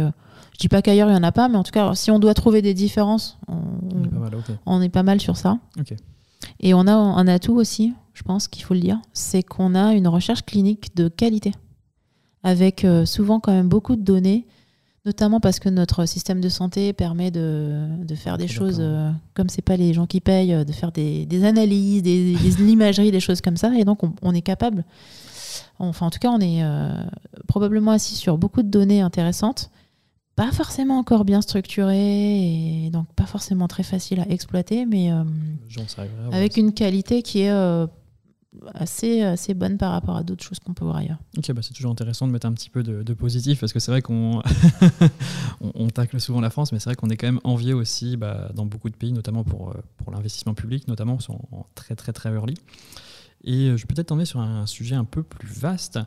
je 0.57 0.59
dis 0.59 0.69
pas 0.69 0.81
qu'ailleurs 0.81 1.09
il 1.09 1.13
n'y 1.13 1.19
en 1.19 1.23
a 1.23 1.33
pas, 1.33 1.49
mais 1.49 1.57
en 1.57 1.63
tout 1.63 1.73
cas, 1.73 1.95
si 1.95 2.11
on 2.11 2.19
doit 2.19 2.33
trouver 2.33 2.63
des 2.63 2.73
différences, 2.73 3.39
on, 3.49 4.81
est, 4.81 4.89
pas 4.89 5.03
mal, 5.03 5.21
sur 5.21 5.37
ça. 5.37 5.59
Et 6.61 6.73
on 6.73 6.87
a 6.87 6.95
un 6.95 7.29
atout 7.29 7.55
aussi, 7.55 7.93
je 8.15 8.23
pense 8.23 8.49
qu'il 8.49 8.65
faut 8.65 8.73
le 8.73 8.81
dire, 8.81 8.99
c'est 9.13 9.43
qu'on 9.43 9.75
a 9.75 9.93
une 9.93 10.09
recherche 10.09 10.43
clinique 10.43 10.97
de 10.97 11.09
qualité, 11.09 11.53
avec 12.43 12.85
euh, 12.85 13.05
souvent 13.05 13.41
quand 13.41 13.53
même 13.53 13.69
beaucoup 13.69 13.97
de 13.97 14.03
données, 14.03 14.47
notamment 15.07 15.41
parce 15.41 15.59
que 15.59 15.69
notre 15.69 16.05
système 16.05 16.41
de 16.41 16.49
santé 16.49 16.93
permet 16.93 17.31
de, 17.31 17.89
faire 18.17 18.37
des 18.37 18.49
choses, 18.49 18.79
euh, 18.81 19.11
comme 19.35 19.49
c'est 19.49 19.63
pas 19.63 19.77
les 19.77 19.95
gens 19.95 20.07
qui 20.07 20.21
payent, 20.21 20.53
euh, 20.53 20.65
de 20.65 20.73
faire 20.73 20.93
des, 20.93 21.45
analyses, 21.45 22.03
des, 22.03 22.37
l'imagerie, 22.59 23.11
des 23.13 23.21
choses 23.21 23.41
comme 23.41 23.57
ça, 23.57 23.73
et 23.75 23.85
donc 23.85 24.01
on, 24.23 24.35
est 24.35 24.43
capable, 24.43 24.85
enfin 25.79 26.07
en 26.07 26.11
tout 26.11 26.19
cas 26.19 26.31
on 26.31 26.41
est 26.41 26.63
probablement 27.47 27.93
assis 27.93 28.17
sur 28.17 28.37
beaucoup 28.37 28.63
de 28.63 28.69
données 28.69 29.01
intéressantes, 29.01 29.71
pas 30.37 30.53
forcément 30.53 30.99
encore 30.99 31.25
bien 31.25 31.41
structuré 31.41 32.85
et 32.85 32.91
donc 32.91 33.07
pas 33.15 33.25
forcément 33.25 33.69
très 33.69 33.83
facile 33.83 34.21
à 34.21 34.29
exploiter, 34.29 34.85
mais 34.85 35.11
euh, 35.11 35.25
avec 36.31 36.59
une 36.59 36.75
qualité 36.75 37.23
qui 37.23 37.41
est 37.41 37.51
euh, 37.51 37.87
assez, 38.75 39.23
assez 39.23 39.55
bonne 39.55 39.79
par 39.79 39.93
rapport 39.93 40.17
à 40.17 40.23
d'autres 40.23 40.45
choses 40.45 40.59
qu'on 40.59 40.75
peut 40.75 40.85
voir 40.85 40.97
ailleurs. 40.97 41.19
Ok, 41.37 41.53
bah 41.53 41.63
c'est 41.63 41.75
toujours 41.75 41.93
intéressant 41.93 42.27
de 42.27 42.33
mettre 42.33 42.47
un 42.47 42.53
petit 42.53 42.71
peu 42.71 42.83
de, 42.83 43.15
positif 43.15 43.61
parce 43.61 43.73
que 43.73 43.79
c'est 43.79 43.91
vrai 43.91 44.03
qu'on 44.03 44.43
on, 45.75 45.89
tacle 45.89 46.21
souvent 46.21 46.41
la 46.41 46.51
France, 46.51 46.73
mais 46.73 46.79
c'est 46.79 46.91
vrai 46.91 46.97
qu'on 46.97 47.09
est 47.09 47.17
quand 47.17 47.27
même 47.27 47.41
envié 47.45 47.73
aussi 47.73 48.17
bah, 48.17 48.51
dans 48.55 48.67
beaucoup 48.67 48.91
de 48.91 48.97
pays, 48.97 49.13
notamment 49.13 49.45
pour, 49.45 49.71
euh, 49.71 49.75
pour 49.99 50.13
l'investissement 50.13 50.55
public, 50.55 50.89
notamment, 50.89 51.19
sont 51.19 51.41
en 51.53 51.67
très 51.75 51.97
très 51.97 52.13
très 52.13 52.31
early. 52.31 52.55
Et 53.45 53.69
je 53.69 53.73
vais 53.75 53.95
peut-être 53.95 54.09
t'emmener 54.09 54.25
sur 54.25 54.41
un 54.41 54.67
sujet 54.67 54.97
un 54.97 55.05
peu 55.05 55.23
plus 55.23 55.49
vaste 55.49 55.99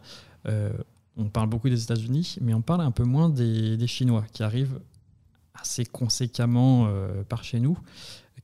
on 1.20 1.26
parle 1.26 1.50
beaucoup 1.50 1.70
des 1.70 1.84
États-Unis, 1.84 2.38
mais 2.42 2.54
on 2.54 2.62
parle 2.62 2.82
un 2.82 2.92
peu 2.92 3.04
moins 3.04 3.30
des, 3.30 3.88
Chinois 3.88 4.24
qui 4.32 4.42
arrivent 4.42 4.80
assez 5.54 5.86
conséquemment 5.86 6.88
euh, 6.88 7.24
par 7.24 7.44
chez 7.44 7.60
nous. 7.60 7.78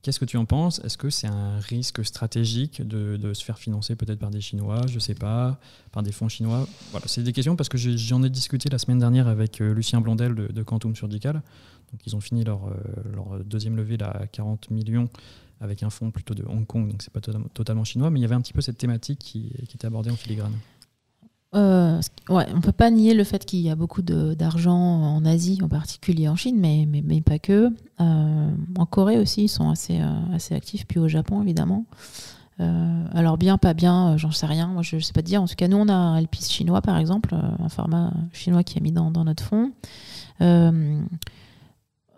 Qu'est-ce 0.02 0.20
que 0.20 0.24
tu 0.24 0.36
en 0.36 0.44
penses? 0.44 0.80
Est-ce 0.84 0.98
que 0.98 1.10
c'est 1.10 1.26
un 1.26 1.58
risque 1.58 2.04
stratégique 2.04 2.86
de, 2.86 3.32
se 3.34 3.44
faire 3.44 3.58
financer 3.58 3.96
peut-être 3.96 4.18
par 4.18 4.30
des 4.30 4.40
Chinois, 4.40 4.82
je 4.88 4.94
ne 4.94 5.00
sais 5.00 5.14
pas, 5.14 5.58
par 5.92 6.02
des 6.02 6.12
fonds 6.12 6.28
chinois? 6.28 6.66
Voilà, 6.90 7.06
c'est 7.08 7.22
des 7.22 7.32
questions 7.32 7.56
parce 7.56 7.68
que 7.68 7.78
j'en 7.78 8.22
ai, 8.22 8.30
discuté 8.30 8.68
la 8.68 8.78
semaine 8.78 8.98
dernière 8.98 9.28
avec 9.28 9.60
euh, 9.60 9.72
Lucien 9.72 10.00
Blondel 10.00 10.34
de, 10.34 10.62
Quantum 10.62 10.94
Surgical. 10.94 11.42
Donc 11.92 12.00
ils 12.06 12.16
ont 12.16 12.20
fini 12.20 12.44
leur, 12.44 12.66
euh, 12.66 13.42
deuxième 13.44 13.76
levée 13.76 13.96
à 14.00 14.26
40 14.26 14.70
millions 14.70 15.08
avec 15.60 15.82
un 15.82 15.90
fonds 15.90 16.10
plutôt 16.10 16.34
de 16.34 16.44
Hong 16.46 16.66
Kong, 16.66 16.90
donc 16.90 17.02
c'est 17.02 17.12
pas 17.12 17.20
totalement 17.20 17.84
chinois, 17.84 18.10
mais 18.10 18.18
il 18.18 18.22
y 18.22 18.26
avait 18.26 18.34
un 18.34 18.42
petit 18.42 18.52
peu 18.52 18.60
cette 18.60 18.76
thématique 18.76 19.18
qui 19.18 19.52
était 19.72 19.86
abordée 19.86 20.10
en 20.10 20.16
filigrane. 20.16 20.52
Euh, 21.56 22.00
ouais, 22.28 22.46
on 22.54 22.60
peut 22.60 22.72
pas 22.72 22.90
nier 22.90 23.14
le 23.14 23.24
fait 23.24 23.44
qu'il 23.44 23.60
y 23.60 23.70
a 23.70 23.76
beaucoup 23.76 24.02
d'argent 24.02 24.76
en 24.76 25.24
Asie, 25.24 25.58
en 25.62 25.68
particulier 25.68 26.28
en 26.28 26.36
Chine, 26.36 26.58
mais, 26.58 26.86
mais, 26.86 27.20
pas 27.22 27.38
que. 27.38 27.70
Euh, 28.00 28.50
en 28.76 28.86
Corée 28.86 29.18
aussi, 29.18 29.44
ils 29.44 29.48
sont 29.48 29.70
assez, 29.70 30.00
euh, 30.00 30.34
assez 30.34 30.54
actifs, 30.54 30.86
puis 30.86 30.98
au 30.98 31.08
Japon, 31.08 31.42
évidemment. 31.42 31.86
alors 32.58 33.38
bien, 33.38 33.58
pas 33.58 33.74
bien, 33.74 34.16
j'en 34.16 34.32
sais 34.32 34.46
rien. 34.46 34.68
Moi, 34.68 34.82
je, 34.82 34.96
ne 34.96 35.00
sais 35.00 35.12
pas 35.12 35.22
te 35.22 35.26
dire. 35.26 35.42
En 35.42 35.46
tout 35.46 35.54
cas, 35.56 35.68
nous, 35.68 35.78
on 35.78 35.88
a 35.88 35.94
un 35.94 36.20
LPIS 36.20 36.50
chinois, 36.50 36.82
par 36.82 36.98
exemple, 36.98 37.34
un 37.34 37.68
format 37.68 38.12
chinois 38.32 38.62
qui 38.62 38.78
est 38.78 38.82
mis 38.82 38.92
dans, 38.92 39.10
dans 39.10 39.24
notre 39.24 39.42
fonds 39.42 39.72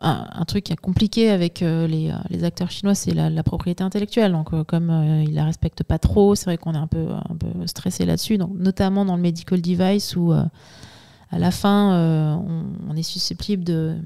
un, 0.00 0.44
truc 0.44 0.64
qui 0.64 0.72
est 0.72 0.76
compliqué 0.76 1.30
avec 1.30 1.62
euh, 1.62 1.86
les, 1.86 2.10
euh, 2.10 2.16
les, 2.30 2.44
acteurs 2.44 2.70
chinois, 2.70 2.94
c'est 2.94 3.12
la, 3.12 3.42
propriété 3.42 3.82
intellectuelle. 3.82 4.32
Donc, 4.32 4.52
euh, 4.52 4.64
comme 4.64 4.90
ils 5.26 5.34
la 5.34 5.44
respectent 5.44 5.82
pas 5.82 5.98
trop, 5.98 6.34
c'est 6.34 6.44
vrai 6.44 6.58
qu'on 6.58 6.74
est 6.74 6.78
un 6.78 6.86
peu, 6.86 7.08
un 7.10 7.66
stressé 7.66 8.04
là-dessus. 8.04 8.38
Notamment 8.38 9.04
dans 9.04 9.16
le 9.16 9.22
medical 9.22 9.60
device 9.60 10.16
où, 10.16 10.32
à 10.32 11.38
la 11.38 11.50
fin, 11.50 12.40
on, 12.88 12.96
est 12.96 13.02
susceptible 13.02 13.64
de 13.64 13.96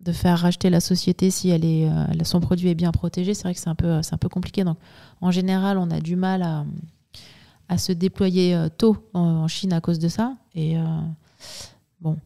de 0.00 0.10
faire 0.10 0.36
racheter 0.36 0.68
la 0.68 0.80
société 0.80 1.30
si 1.30 1.50
elle 1.50 1.64
est, 1.64 1.88
son 2.24 2.40
produit 2.40 2.68
est 2.68 2.74
bien 2.74 2.90
protégé, 2.90 3.34
c'est 3.34 3.44
vrai 3.44 3.54
que 3.54 3.60
c'est 3.60 3.68
un, 3.68 3.76
peu, 3.76 3.92
un 3.92 4.18
peu 4.18 4.28
compliqué. 4.28 4.64
Donc, 4.64 4.76
en 5.20 5.30
général, 5.30 5.78
on 5.78 5.92
a 5.92 6.00
du 6.00 6.16
mal 6.16 6.42
à, 6.42 6.64
à 7.68 7.78
se 7.78 7.92
déployer 7.92 8.66
tôt 8.78 8.96
en, 9.14 9.46
Chine 9.46 9.72
à 9.72 9.80
cause 9.80 10.00
de 10.00 10.08
ça. 10.08 10.34
Et 10.56 10.74
bon, 12.00 12.16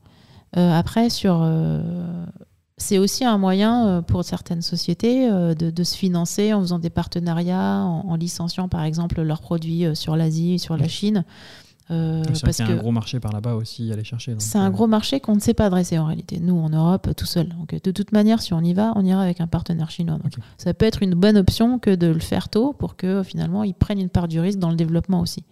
après, 0.54 1.10
sur 1.10 1.46
c'est 2.78 2.98
aussi 2.98 3.24
un 3.24 3.38
moyen 3.38 3.86
euh, 3.86 4.02
pour 4.02 4.22
certaines 4.24 4.62
sociétés 4.62 5.30
euh, 5.30 5.54
de, 5.54 5.84
se 5.84 5.96
financer 5.96 6.52
en 6.52 6.60
faisant 6.60 6.78
des 6.78 6.90
partenariats, 6.90 7.82
en, 7.82 8.14
licenciant 8.16 8.68
par 8.68 8.84
exemple 8.84 9.22
leurs 9.22 9.40
produits 9.40 9.86
euh, 9.86 9.94
sur 9.94 10.16
l'Asie, 10.16 10.58
sur 10.58 10.76
la 10.76 10.88
Chine. 10.88 11.24
Euh, 11.92 12.24
parce 12.42 12.60
a 12.60 12.64
un 12.64 12.76
gros 12.76 12.90
marché 12.90 13.20
par 13.20 13.32
là-bas 13.32 13.54
aussi 13.54 13.90
à 13.90 13.94
aller 13.94 14.02
chercher. 14.02 14.34
C'est 14.38 14.58
un 14.58 14.70
gros 14.70 14.88
marché 14.88 15.20
qu'on 15.20 15.36
ne 15.36 15.40
sait 15.40 15.54
pas 15.54 15.66
adresser 15.66 15.98
en 15.98 16.06
réalité, 16.06 16.40
nous 16.40 16.58
en 16.58 16.68
Europe 16.68 17.08
tout 17.16 17.26
seul. 17.26 17.48
Donc 17.48 17.80
de 17.80 17.90
toute 17.92 18.10
manière, 18.10 18.42
si 18.42 18.52
on 18.52 18.60
y 18.60 18.74
va, 18.74 18.92
on 18.96 19.04
ira 19.04 19.22
avec 19.22 19.40
un 19.40 19.46
partenaire 19.46 19.90
chinois. 19.90 20.18
Ça 20.58 20.74
peut 20.74 20.84
être 20.84 21.02
une 21.02 21.14
bonne 21.14 21.36
option 21.36 21.78
que 21.78 21.94
de 21.94 22.08
le 22.08 22.18
faire 22.18 22.48
tôt 22.48 22.72
pour 22.72 22.96
que 22.96 23.22
finalement 23.22 23.62
ils 23.62 23.74
prennent 23.74 24.00
une 24.00 24.10
part 24.10 24.26
du 24.26 24.40
risque 24.40 24.58
dans 24.58 24.70
le 24.70 24.76
développement 24.76 25.20
aussi 25.20 25.44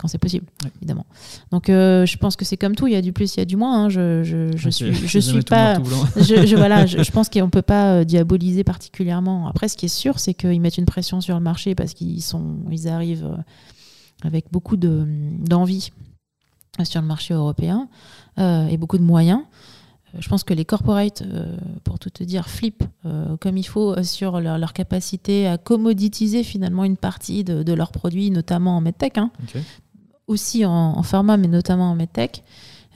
quand 0.00 0.08
c'est 0.08 0.18
possible, 0.18 0.46
évidemment. 0.76 1.04
Donc, 1.50 1.68
euh, 1.68 2.06
je 2.06 2.16
pense 2.16 2.34
que 2.34 2.46
c'est 2.46 2.56
comme 2.56 2.74
tout, 2.74 2.86
il 2.86 2.94
y 2.94 2.96
a 2.96 3.02
du 3.02 3.12
plus, 3.12 3.34
il 3.36 3.40
y 3.40 3.42
a 3.42 3.44
du 3.44 3.56
moins. 3.56 3.84
Hein. 3.84 3.88
Je, 3.90 4.24
je, 4.24 4.56
je 4.56 4.70
suis, 4.70 4.94
je 4.94 5.18
suis 5.18 5.42
pas. 5.42 5.74
je, 6.16 6.46
je, 6.46 6.56
voilà, 6.56 6.86
je, 6.86 7.10
pense 7.12 7.28
qu'on 7.28 7.50
peut 7.50 7.60
pas 7.60 7.96
euh, 7.96 8.04
diaboliser 8.04 8.64
particulièrement. 8.64 9.46
Après, 9.46 9.68
ce 9.68 9.76
qui 9.76 9.86
est 9.86 9.90
sûr, 9.90 10.18
c'est 10.18 10.32
qu'ils 10.32 10.60
mettent 10.60 10.78
une 10.78 10.86
pression 10.86 11.20
sur 11.20 11.34
le 11.34 11.42
marché 11.42 11.74
parce 11.74 11.92
qu'ils 11.92 12.22
sont, 12.22 12.60
ils 12.70 12.88
arrivent 12.88 13.26
euh, 13.26 13.36
avec 14.26 14.46
beaucoup 14.50 14.78
de, 14.78 15.04
d'envie 15.38 15.90
sur 16.82 17.02
le 17.02 17.06
marché 17.06 17.34
européen 17.34 17.88
et 18.38 18.78
beaucoup 18.78 18.96
de 18.96 19.02
moyens. 19.02 19.42
Je 20.18 20.26
pense 20.30 20.44
que 20.44 20.54
les 20.54 20.64
corporates, 20.64 21.22
pour 21.84 21.98
tout 21.98 22.08
te 22.08 22.24
dire, 22.24 22.48
flippent 22.48 22.84
comme 23.40 23.58
il 23.58 23.66
faut 23.66 24.02
sur 24.02 24.40
leur, 24.40 24.72
capacité 24.72 25.46
à 25.46 25.58
commoditiser 25.58 26.42
finalement 26.42 26.84
une 26.84 26.96
partie 26.96 27.44
de, 27.44 27.72
leurs 27.74 27.92
produits, 27.92 28.30
notamment 28.30 28.78
en 28.78 28.80
medtech. 28.80 29.18
Hein 29.18 29.30
aussi 30.30 30.64
en, 30.64 31.02
pharma, 31.02 31.36
mais 31.36 31.48
notamment 31.48 31.90
en 31.90 31.94
medtech. 31.94 32.44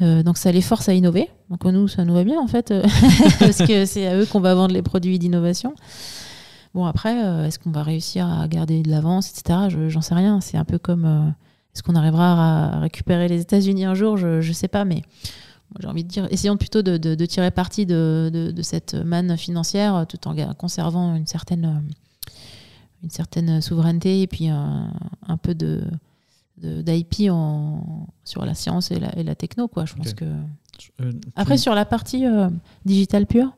Euh, 0.03 0.23
donc 0.23 0.39
ça 0.39 0.51
les 0.51 0.63
force 0.63 0.89
à 0.89 0.95
innover. 0.95 1.29
Donc 1.51 1.65
nous, 1.65 1.89
ça 1.89 2.05
nous 2.05 2.15
va 2.15 2.25
bien 2.25 2.41
en 2.41 2.47
fait, 2.47 2.71
euh, 2.71 2.83
parce 3.39 3.59
que 3.59 3.85
c'est 3.87 4.07
à 4.07 4.17
eux 4.17 4.27
qu'on 4.27 4.41
va 4.41 4.55
vendre 4.55 4.73
les 4.73 4.83
produits 4.83 5.19
d'innovation. 5.19 5.75
Bon 6.75 6.85
après, 6.87 7.25
euh, 7.25 7.47
est-ce 7.47 7.59
qu'on 7.59 7.71
va 7.71 7.83
réussir 7.83 8.27
à 8.29 8.49
garder 8.49 8.83
de 8.83 8.91
l'avance, 8.91 9.31
etc. 9.31 9.69
J'en 9.89 10.01
sais 10.01 10.15
rien. 10.15 10.41
C'est 10.41 10.57
un 10.57 10.65
peu 10.65 10.79
comme 10.79 11.35
est-ce 11.75 11.83
qu'on 11.83 11.95
arrivera 11.95 12.77
à 12.77 12.81
récupérer 12.81 13.29
les 13.29 13.41
États-Unis 13.41 13.85
un 13.85 13.95
jour? 13.95 14.17
Je 14.17 14.37
ne 14.37 14.53
sais 14.53 14.69
pas, 14.69 14.85
mais 14.85 15.03
j'ai 15.81 15.89
envie 15.89 16.05
de 16.05 16.09
dire, 16.09 16.27
essayons 16.31 16.57
plutôt 16.57 16.83
de, 16.83 17.25
tirer 17.27 17.51
parti 17.51 17.87
de, 17.87 18.53
cette 18.63 18.95
manne 18.95 19.37
financière 19.37 20.07
tout 20.09 20.27
en 20.27 20.55
conservant 20.55 21.15
une 21.15 21.27
certaine, 21.27 21.85
une 23.05 23.11
certaine 23.11 23.61
souveraineté 23.61 24.23
et 24.23 24.27
puis 24.27 24.49
un 24.49 25.37
peu 25.41 25.55
de 25.55 25.85
d'IP 26.59 27.31
sur 28.25 28.45
la 28.45 28.55
science 28.55 28.91
et 28.91 28.99
la, 29.01 29.17
et 29.19 29.23
la, 29.23 29.35
techno. 29.35 29.69
Quoi. 29.69 29.85
Je 29.85 29.95
pense 29.95 30.15
que... 30.15 30.25
Euh, 31.01 31.13
Après, 31.37 31.59
sur 31.59 31.75
la 31.75 31.85
partie 31.85 32.27
euh, 32.27 32.49
digital 32.85 33.27
pure, 33.27 33.57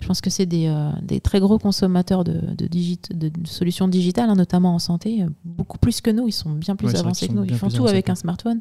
je 0.00 0.06
pense 0.06 0.20
que 0.20 0.30
c'est 0.30 0.46
des, 0.46 0.66
euh, 0.66 0.90
des, 1.02 1.20
très 1.20 1.40
gros 1.40 1.58
consommateurs 1.58 2.24
de, 2.24 2.40
de, 2.54 2.66
de 2.68 3.46
solutions 3.46 3.88
digitales, 3.88 4.28
hein, 4.30 4.34
notamment 4.34 4.74
en 4.74 4.78
santé, 4.78 5.24
beaucoup 5.44 5.78
plus 5.78 6.00
que 6.00 6.10
nous. 6.10 6.28
Ils 6.28 6.32
sont 6.32 6.50
bien 6.50 6.76
plus 6.76 6.94
avancés 6.94 7.28
que 7.28 7.32
nous. 7.32 7.44
Ils 7.44 7.54
font 7.54 7.68
tout 7.68 7.86
avec 7.86 8.08
un 8.10 8.14
smartphone. 8.14 8.58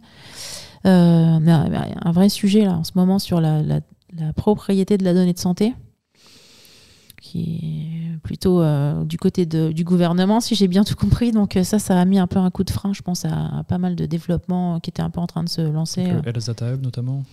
mais 0.85 0.89
un 0.91 2.11
vrai 2.11 2.29
sujet 2.29 2.65
là, 2.65 2.77
en 2.77 2.83
ce 2.83 2.91
moment 2.95 3.19
sur 3.19 3.41
la, 3.41 3.61
la, 3.61 3.81
la 4.17 4.33
propriété 4.33 4.97
de 4.97 5.03
la 5.03 5.13
donnée 5.13 5.33
de 5.33 5.39
santé 5.39 5.73
qui 7.31 8.11
est 8.13 8.17
plutôt 8.17 8.61
euh, 8.61 9.03
du 9.05 9.17
côté 9.17 9.45
de, 9.45 9.71
du 9.71 9.83
gouvernement, 9.83 10.41
si 10.41 10.55
j'ai 10.55 10.67
bien 10.67 10.83
tout 10.83 10.95
compris. 10.95 11.31
Donc 11.31 11.55
euh, 11.55 11.63
ça, 11.63 11.79
ça 11.79 11.99
a 11.99 12.05
mis 12.05 12.19
un 12.19 12.27
peu 12.27 12.39
un 12.39 12.49
coup 12.49 12.63
de 12.63 12.69
frein, 12.69 12.93
je 12.93 13.01
pense, 13.01 13.25
à, 13.25 13.63
pas 13.67 13.77
mal 13.77 13.95
de 13.95 14.05
développements 14.05 14.79
qui 14.79 14.89
étaient 14.89 15.01
un 15.01 15.09
peu 15.09 15.21
en 15.21 15.27
train 15.27 15.43
de 15.43 15.49
se 15.49 15.61
lancer. 15.61 16.05
Euh. 16.07 16.73
Hub 16.73 16.81
notamment 16.83 17.23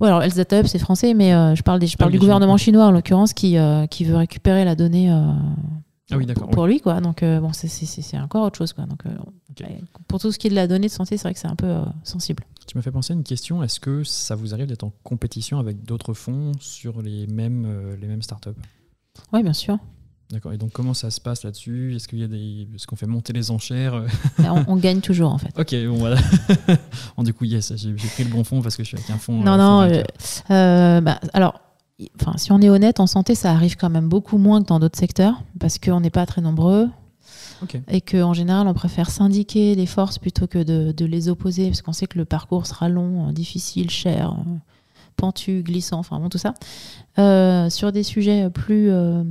Oui, 0.00 0.08
alors 0.08 0.22
Elzata 0.22 0.60
Hub, 0.60 0.66
c'est 0.66 0.78
français, 0.78 1.12
mais 1.14 1.30
je 1.54 1.62
parle, 1.62 1.78
des, 1.78 1.86
je 1.86 1.96
parle 1.96 2.12
du 2.12 2.18
gouvernement 2.18 2.56
chinois, 2.56 2.86
en 2.86 2.90
l'occurrence, 2.90 3.32
qui, 3.32 3.56
qui 3.90 4.04
veut 4.04 4.16
récupérer 4.16 4.64
la 4.64 4.74
donnée 4.74 5.10
ah 5.10 6.16
oui, 6.16 6.26
pour, 6.52 6.66
lui. 6.66 6.80
Quoi. 6.80 7.00
Donc 7.00 7.22
bon, 7.22 7.52
c'est 7.52 8.18
encore 8.18 8.44
autre 8.46 8.56
chose. 8.56 8.72
Quoi. 8.72 8.86
Donc, 8.86 9.02
Pour 10.08 10.20
tout 10.20 10.32
ce 10.32 10.38
qui 10.38 10.46
est 10.46 10.50
de 10.50 10.54
la 10.54 10.66
donnée 10.66 10.86
de 10.86 10.92
santé, 10.92 11.16
c'est 11.16 11.24
vrai 11.24 11.34
que 11.34 11.40
c'est 11.40 11.48
un 11.48 11.56
peu 11.56 11.74
sensible. 12.04 12.44
Tu 12.66 12.76
m'as 12.76 12.82
fait 12.82 12.90
penser 12.90 13.12
à 13.12 13.16
une 13.16 13.24
question. 13.24 13.62
Est-ce 13.62 13.80
que 13.80 14.02
ça 14.02 14.34
vous 14.34 14.54
arrive 14.54 14.66
d'être 14.66 14.84
en 14.84 14.92
compétition 15.04 15.58
avec 15.58 15.84
d'autres 15.84 16.14
fonds 16.14 16.52
sur 16.58 17.02
les 17.02 17.26
mêmes, 17.26 17.96
les 18.00 18.06
mêmes 18.06 18.22
startups? 18.22 18.50
Oui, 19.32 19.42
bien 19.42 19.52
sûr. 19.52 19.78
D'accord. 20.30 20.52
Et 20.52 20.58
donc, 20.58 20.72
comment 20.72 20.94
ça 20.94 21.10
se 21.10 21.20
passe 21.20 21.44
là-dessus? 21.44 21.94
Est-ce 21.94 22.08
qu'il 22.08 22.18
y 22.18 22.24
a 22.24 22.26
des, 22.26 22.66
est-ce 22.74 22.86
qu'on 22.86 22.96
fait 22.96 23.06
monter 23.06 23.32
les 23.32 23.50
enchères? 23.50 24.04
On, 24.38 24.64
on, 24.66 24.76
gagne 24.76 25.00
toujours, 25.00 25.32
en 25.32 25.38
fait. 25.38 25.52
ok, 25.58 25.74
bon 25.86 25.98
voilà. 25.98 26.16
du 27.18 27.32
coup, 27.32 27.44
yes, 27.44 27.72
j'ai, 27.76 27.92
pris 27.94 28.24
le 28.24 28.30
bon 28.30 28.42
fond 28.42 28.60
parce 28.60 28.76
que 28.76 28.82
je 28.82 28.88
suis 28.88 28.96
avec 28.96 29.10
un 29.10 29.18
fond. 29.18 29.34
Non, 29.34 29.52
euh, 29.52 29.56
non. 29.56 29.82
Euh, 29.82 30.02
euh, 30.50 31.00
bah, 31.00 31.20
alors, 31.32 31.60
enfin, 32.20 32.36
si 32.38 32.50
on 32.50 32.60
est 32.60 32.68
honnête, 32.68 32.98
en 32.98 33.06
santé, 33.06 33.36
ça 33.36 33.52
arrive 33.52 33.76
quand 33.76 33.90
même 33.90 34.08
beaucoup 34.08 34.38
moins 34.38 34.62
que 34.62 34.66
dans 34.66 34.80
d'autres 34.80 34.98
secteurs 34.98 35.42
parce 35.60 35.78
qu'on 35.78 36.00
n'est 36.00 36.10
pas 36.10 36.26
très 36.26 36.40
nombreux. 36.40 36.88
Et 37.88 38.02
qu'en 38.02 38.34
général, 38.34 38.66
on 38.66 38.74
préfère 38.74 39.08
syndiquer 39.08 39.74
les 39.74 39.86
forces 39.86 40.18
plutôt 40.18 40.46
que 40.46 40.62
de, 40.62 40.92
de, 40.92 41.04
les 41.06 41.30
opposer, 41.30 41.68
parce 41.68 41.80
qu'on 41.80 41.94
sait 41.94 42.06
que 42.06 42.18
le 42.18 42.26
parcours 42.26 42.66
sera 42.66 42.90
long, 42.90 43.32
difficile, 43.32 43.88
cher 43.88 44.36
pentu, 45.16 45.62
glissant, 45.62 45.98
enfin 45.98 46.18
bon, 46.20 46.28
tout 46.28 46.38
ça. 46.38 46.54
Euh, 47.18 47.70
sur 47.70 47.92
des 47.92 48.02
sujets 48.02 48.48
plus, 48.50 48.90
euh, 48.90 49.24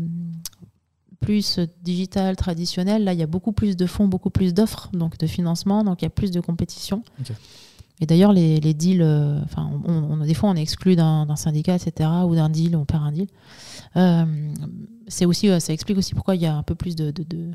plus 1.20 1.60
digital, 1.82 2.36
traditionnel, 2.36 3.04
là, 3.04 3.14
il 3.14 3.20
y 3.20 3.24
a 3.24 3.28
beaucoup 3.28 3.52
plus 3.52 3.76
de 3.76 3.86
fonds, 3.86 4.08
beaucoup 4.08 4.30
plus 4.30 4.54
d'offres, 4.54 4.90
donc 4.94 5.18
de 5.18 5.28
financement, 5.28 5.84
donc 5.84 6.02
il 6.02 6.06
y 6.06 6.08
a 6.08 6.12
plus 6.12 6.32
de 6.32 6.40
compétition. 6.40 7.04
Et 8.02 8.06
d'ailleurs, 8.06 8.34
les, 8.34 8.60
les, 8.60 8.74
deals, 8.74 9.02
euh, 9.02 9.40
enfin, 9.44 9.72
on, 9.86 10.18
des 10.18 10.34
fois, 10.34 10.50
on 10.50 10.56
est 10.56 10.62
exclu 10.62 10.96
d'un 10.96 11.36
syndicat, 11.36 11.76
etc., 11.76 12.10
ou 12.28 12.36
d'un 12.36 12.50
deal, 12.50 12.76
on 12.76 12.86
perd 12.86 13.04
un 13.04 13.12
deal. 13.12 13.28
c'est 15.08 15.26
aussi, 15.26 15.48
ça 15.62 15.74
explique 15.74 15.98
aussi 15.98 16.14
pourquoi 16.14 16.36
il 16.36 16.42
y 16.42 16.46
a 16.46 16.56
un 16.56 16.64
peu 16.64 16.76
plus 16.76 16.96
de, 16.96 17.12
de, 17.12 17.24
de, 17.24 17.52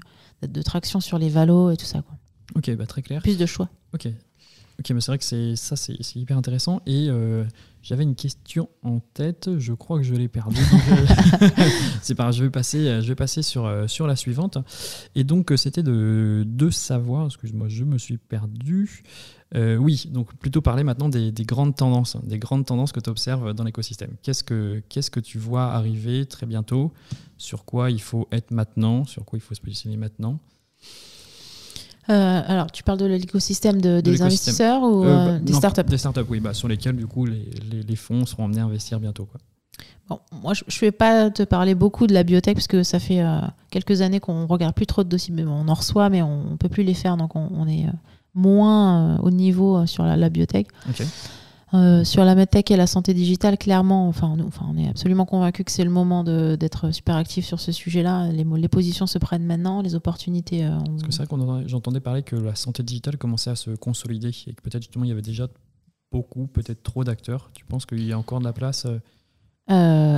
de 0.47 0.63
traction 0.63 1.01
sur 1.01 1.19
les 1.19 1.29
valos 1.29 1.71
et 1.71 1.77
tout 1.77 1.85
ça. 1.85 2.03
Quoi. 2.03 2.17
Ok, 2.57 2.75
bah 2.77 2.87
très 2.87 3.03
clair. 3.03 3.23
Plus 3.23 3.39
de 3.39 3.47
choix. 3.47 3.69
Ok. 3.93 4.09
Ok, 4.79 4.91
mais 4.91 5.01
c'est 5.01 5.11
vrai 5.11 5.19
que 5.19 5.25
c'est 5.25 5.57
ça, 5.57 5.77
c'est 5.77 6.17
hyper 6.17 6.39
intéressant. 6.39 6.81
Et 6.87 7.09
euh, 7.09 7.45
j'avais 7.83 8.03
une 8.03 8.15
question 8.15 8.69
en 8.83 9.01
tête, 9.01 9.59
je 9.59 9.73
crois 9.73 9.99
que 9.99 10.05
je 10.05 10.15
l'ai 10.15 10.29
perdue. 10.29 10.61
c'est 12.03 12.15
pas 12.15 12.31
je 12.31 12.45
vais 12.45 12.51
passer, 12.51 13.01
je 13.01 13.09
vais 13.09 13.15
passer 13.15 13.43
sur, 13.43 13.67
euh, 13.67 13.87
sur 13.87 14.07
la 14.07 14.17
suivante. 14.17 14.59
Et 15.15 15.25
donc, 15.25 15.53
c'était 15.57 15.83
de, 15.83 16.45
de 16.47 16.71
savoir, 16.71 17.27
excuse-moi, 17.27 17.69
je 17.69 17.85
me 17.85 17.99
suis 17.99 18.19
perdu. 18.19 19.03
Euh, 19.55 19.77
oui, 19.77 20.09
donc 20.11 20.35
plutôt 20.37 20.61
parler 20.61 20.85
maintenant 20.85 21.09
des, 21.09 21.33
des, 21.33 21.45
grandes 21.45 21.75
tendances, 21.75 22.17
des 22.23 22.39
grandes 22.39 22.67
tendances 22.67 22.93
que 22.93 23.01
tu 23.01 23.11
observes 23.11 23.53
dans 23.55 23.65
l'écosystème. 23.65 24.13
Qu'est-ce 24.23 24.45
que, 24.45 24.83
qu'est-ce 24.89 25.11
que 25.11 25.21
tu 25.21 25.39
vois 25.39 25.73
arriver 25.73 26.27
très 26.27 26.47
bientôt? 26.47 26.93
Sur 27.37 27.65
quoi 27.65 27.91
il 27.91 28.01
faut 28.01 28.29
être 28.31 28.53
maintenant? 28.53 29.05
Sur 29.05 29.25
quoi 29.25 29.39
il 29.39 29.43
faut 29.43 29.55
se 29.55 29.61
positionner 29.61 29.97
maintenant? 29.97 30.39
Euh, 32.09 32.43
alors, 32.47 32.71
tu 32.73 32.83
parles 32.83 32.99
de 32.99 33.07
l'écosystème 33.07 33.81
de, 33.81 34.01
des 34.01 34.23
investisseurs 34.23 34.83
ou 34.83 35.05
euh, 35.05 35.37
euh, 35.37 35.39
des 35.39 35.53
startups? 35.53 35.83
Des 35.85 35.99
startups, 35.99 36.25
oui, 36.29 36.41
bah, 36.41 36.55
sur 36.55 36.67
lesquels 36.67 36.97
du 36.97 37.07
coup 37.07 37.27
les, 37.27 37.47
les, 37.87 37.97
fonds 37.97 38.27
seront 38.27 38.47
amenés 38.47 38.61
à 38.61 38.65
investir 38.65 38.99
bientôt. 38.99 39.27
Quoi. 39.27 39.41
Bon, 40.09 40.19
moi, 40.43 40.55
je 40.55 40.65
ne 40.65 40.81
vais 40.81 40.93
pas 40.93 41.31
te 41.31 41.43
parler 41.43 41.75
beaucoup 41.75 42.07
de 42.07 42.15
la 42.15 42.25
biotech 42.25 42.55
parce 42.55 42.67
que 42.67 42.83
ça 42.83 42.99
fait 42.99 43.23
quelques 43.71 44.01
années 44.01 44.19
qu'on 44.19 44.47
regarde 44.47 44.75
plus 44.75 44.87
trop 44.87 45.05
de 45.05 45.09
dossiers. 45.09 45.33
Mais 45.35 45.45
on 45.45 45.69
en 45.69 45.75
reçoit, 45.75 46.09
mais 46.09 46.23
on 46.23 46.53
ne 46.53 46.57
peut 46.57 46.69
plus 46.69 46.83
les 46.83 46.95
faire, 46.95 47.17
donc 47.17 47.37
on, 47.37 47.69
est 47.69 47.87
moins 48.35 49.19
au 49.19 49.31
niveau 49.31 49.87
sur 49.87 50.05
la, 50.05 50.17
la 50.17 50.29
biotech. 50.31 50.67
Euh, 51.73 52.03
sur 52.03 52.25
la 52.25 52.35
medtech 52.35 52.71
et 52.73 52.77
la 52.77 52.89
santé 52.89 53.15
digitale, 53.15 53.57
clairement, 53.57 54.09
enfin, 54.09 54.35
on, 54.37 54.45
enfin, 54.45 54.67
on 54.69 54.77
est 54.77 54.89
absolument 54.89 55.25
convaincu 55.25 55.63
que 55.63 55.71
c'est 55.71 55.85
le 55.85 55.91
moment 55.91 56.25
d'être 56.25 56.91
super 56.91 57.15
actif 57.15 57.47
sur 57.47 57.61
ce 57.61 57.71
sujet-là. 57.71 58.29
Les, 58.33 58.45
les, 58.45 58.69
positions 58.69 59.07
se 59.07 59.19
prennent 59.19 59.45
maintenant, 59.45 59.81
les 59.81 59.95
opportunités. 59.95 60.65
Euh, 60.65 60.79
Parce 60.79 61.03
que 61.05 61.13
c'est 61.13 61.25
vrai 61.25 61.63
que 61.63 61.69
j'entendais 61.69 62.01
parler 62.01 62.23
que 62.23 62.35
la 62.35 62.57
santé 62.57 62.83
digitale 62.83 63.19
commençait 63.19 63.51
à 63.51 63.57
se 63.57 63.71
consolider 63.71 64.31
et 64.47 64.53
que 64.53 64.63
peut-être 64.63 64.83
justement 64.83 65.05
il 65.05 65.09
y 65.09 65.13
avait 65.13 65.23
déjà 65.23 65.47
beaucoup, 66.11 66.49
peut-être 66.49 66.83
trop 66.83 67.05
d'acteurs. 67.05 67.51
Tu 67.55 67.65
penses 67.65 67.87
qu'il 67.87 68.05
y 68.05 68.13
a 68.13 68.19
encore 68.19 68.41
de 68.41 68.45
la 68.45 68.53
place 68.53 68.87
euh? 68.87 68.99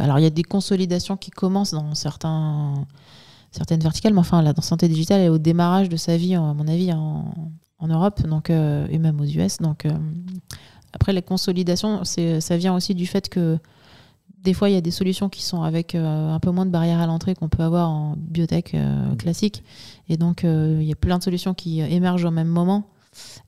Alors 0.03 0.19
il 0.19 0.23
y 0.23 0.27
a 0.27 0.31
des 0.31 0.45
consolidations 0.45 1.19
qui 1.19 1.31
commencent 1.31 1.73
dans 1.73 1.95
certains, 1.95 2.87
certaines 3.51 3.81
verticales, 3.81 4.15
mais 4.15 4.21
enfin 4.21 4.41
la 4.41 4.55
santé 4.63 4.89
digitale 4.89 5.21
est 5.21 5.29
au 5.29 5.37
démarrage 5.37 5.91
de 5.91 5.99
sa 5.99 6.17
vie, 6.17 6.35
à 6.35 6.41
mon 6.41 6.67
avis, 6.67 6.91
en, 6.95 7.35
en 7.79 7.87
Europe 7.89 8.27
donc, 8.27 8.49
et 8.49 8.99
même 8.99 9.21
aux 9.21 9.27
US. 9.27 9.59
Donc 9.59 9.87
après, 10.93 11.13
la 11.13 11.23
consolidation, 11.23 12.05
ça 12.05 12.57
vient 12.57 12.75
aussi 12.75 12.95
du 12.95 13.07
fait 13.07 13.29
que 13.29 13.59
des 14.43 14.55
fois, 14.55 14.69
il 14.69 14.75
y 14.75 14.77
a 14.77 14.81
des 14.81 14.91
solutions 14.91 15.29
qui 15.29 15.43
sont 15.43 15.63
avec 15.63 15.95
euh, 15.95 16.31
un 16.35 16.41
peu 16.41 16.51
moins 16.51 16.67
de 16.67 16.71
barrières 16.71 17.01
à 17.01 17.07
l'entrée 17.07 17.35
qu'on 17.35 17.49
peut 17.49 17.63
avoir 17.63 17.91
en 17.91 18.15
biotech 18.17 18.75
euh, 18.75 19.15
classique. 19.15 19.63
Et 20.09 20.17
donc, 20.17 20.45
euh, 20.45 20.79
il 20.81 20.87
y 20.87 20.93
a 20.93 20.97
plein 20.97 21.19
de 21.19 21.23
solutions 21.23 21.55
qui 21.55 21.81
émergent 21.81 22.25
au 22.25 22.31
même 22.31 22.49
moment. 22.49 22.89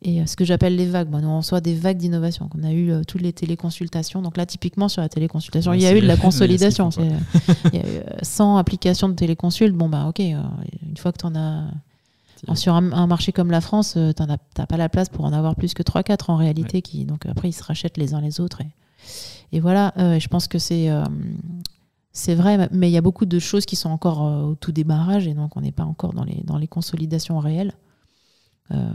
Et 0.02 0.24
ce 0.26 0.36
que 0.36 0.44
j'appelle 0.44 0.76
les 0.76 0.86
vagues, 0.86 1.08
moi, 1.10 1.22
nous 1.22 1.28
on 1.28 1.38
reçoit 1.38 1.62
des 1.62 1.74
vagues 1.74 1.96
d'innovation. 1.96 2.50
On 2.54 2.62
a 2.64 2.72
eu 2.72 2.92
toutes 3.08 3.22
les 3.22 3.32
téléconsultations. 3.32 4.20
Donc 4.20 4.36
là, 4.36 4.44
typiquement 4.44 4.88
sur 4.88 5.00
la 5.00 5.08
téléconsultation, 5.08 5.72
il 5.74 5.80
y 5.80 5.86
a 5.86 5.96
eu 5.96 6.02
de 6.02 6.06
la 6.06 6.18
consolidation. 6.18 6.90
il 7.72 7.74
y 7.74 7.82
a 7.82 7.88
eu 7.88 8.02
100 8.22 8.58
applications 8.58 9.08
de 9.08 9.14
téléconsulte. 9.14 9.74
Bon, 9.74 9.88
bah 9.88 10.04
ok, 10.06 10.18
une 10.18 10.96
fois 10.98 11.12
que 11.12 11.18
tu 11.18 11.24
en 11.24 11.34
as 11.34 11.64
sur 12.54 12.74
un, 12.74 13.06
marché 13.06 13.32
comme 13.32 13.50
la 13.50 13.60
France, 13.60 13.92
tu 13.94 14.22
n'as 14.22 14.66
pas 14.66 14.76
la 14.76 14.88
place 14.88 15.08
pour 15.08 15.24
en 15.24 15.32
avoir 15.32 15.56
plus 15.56 15.74
que 15.74 15.82
3-4 15.82 16.30
en 16.30 16.36
réalité. 16.36 16.82
Qui, 16.82 17.04
donc 17.04 17.26
après, 17.26 17.48
ils 17.48 17.52
se 17.52 17.62
rachètent 17.62 17.96
les 17.96 18.14
uns 18.14 18.20
les 18.20 18.40
autres. 18.40 18.60
Et, 18.60 18.70
et 19.52 19.60
voilà, 19.60 19.92
je 19.96 20.26
pense 20.28 20.48
que 20.48 20.58
c'est 20.58 20.90
c'est 22.16 22.36
vrai, 22.36 22.68
mais 22.70 22.88
il 22.88 22.92
y 22.92 22.96
a 22.96 23.02
beaucoup 23.02 23.26
de 23.26 23.38
choses 23.40 23.66
qui 23.66 23.74
sont 23.74 23.90
encore 23.90 24.24
euh, 24.24 24.42
au 24.42 24.54
tout 24.54 24.70
démarrage 24.70 25.26
et 25.26 25.34
donc 25.34 25.56
on 25.56 25.60
n'est 25.60 25.72
pas 25.72 25.82
encore 25.82 26.12
dans 26.12 26.22
les, 26.22 26.42
dans 26.44 26.56
les 26.56 26.68
consolidations 26.68 27.40
réelles. 27.40 27.72
Euh, 28.70 28.88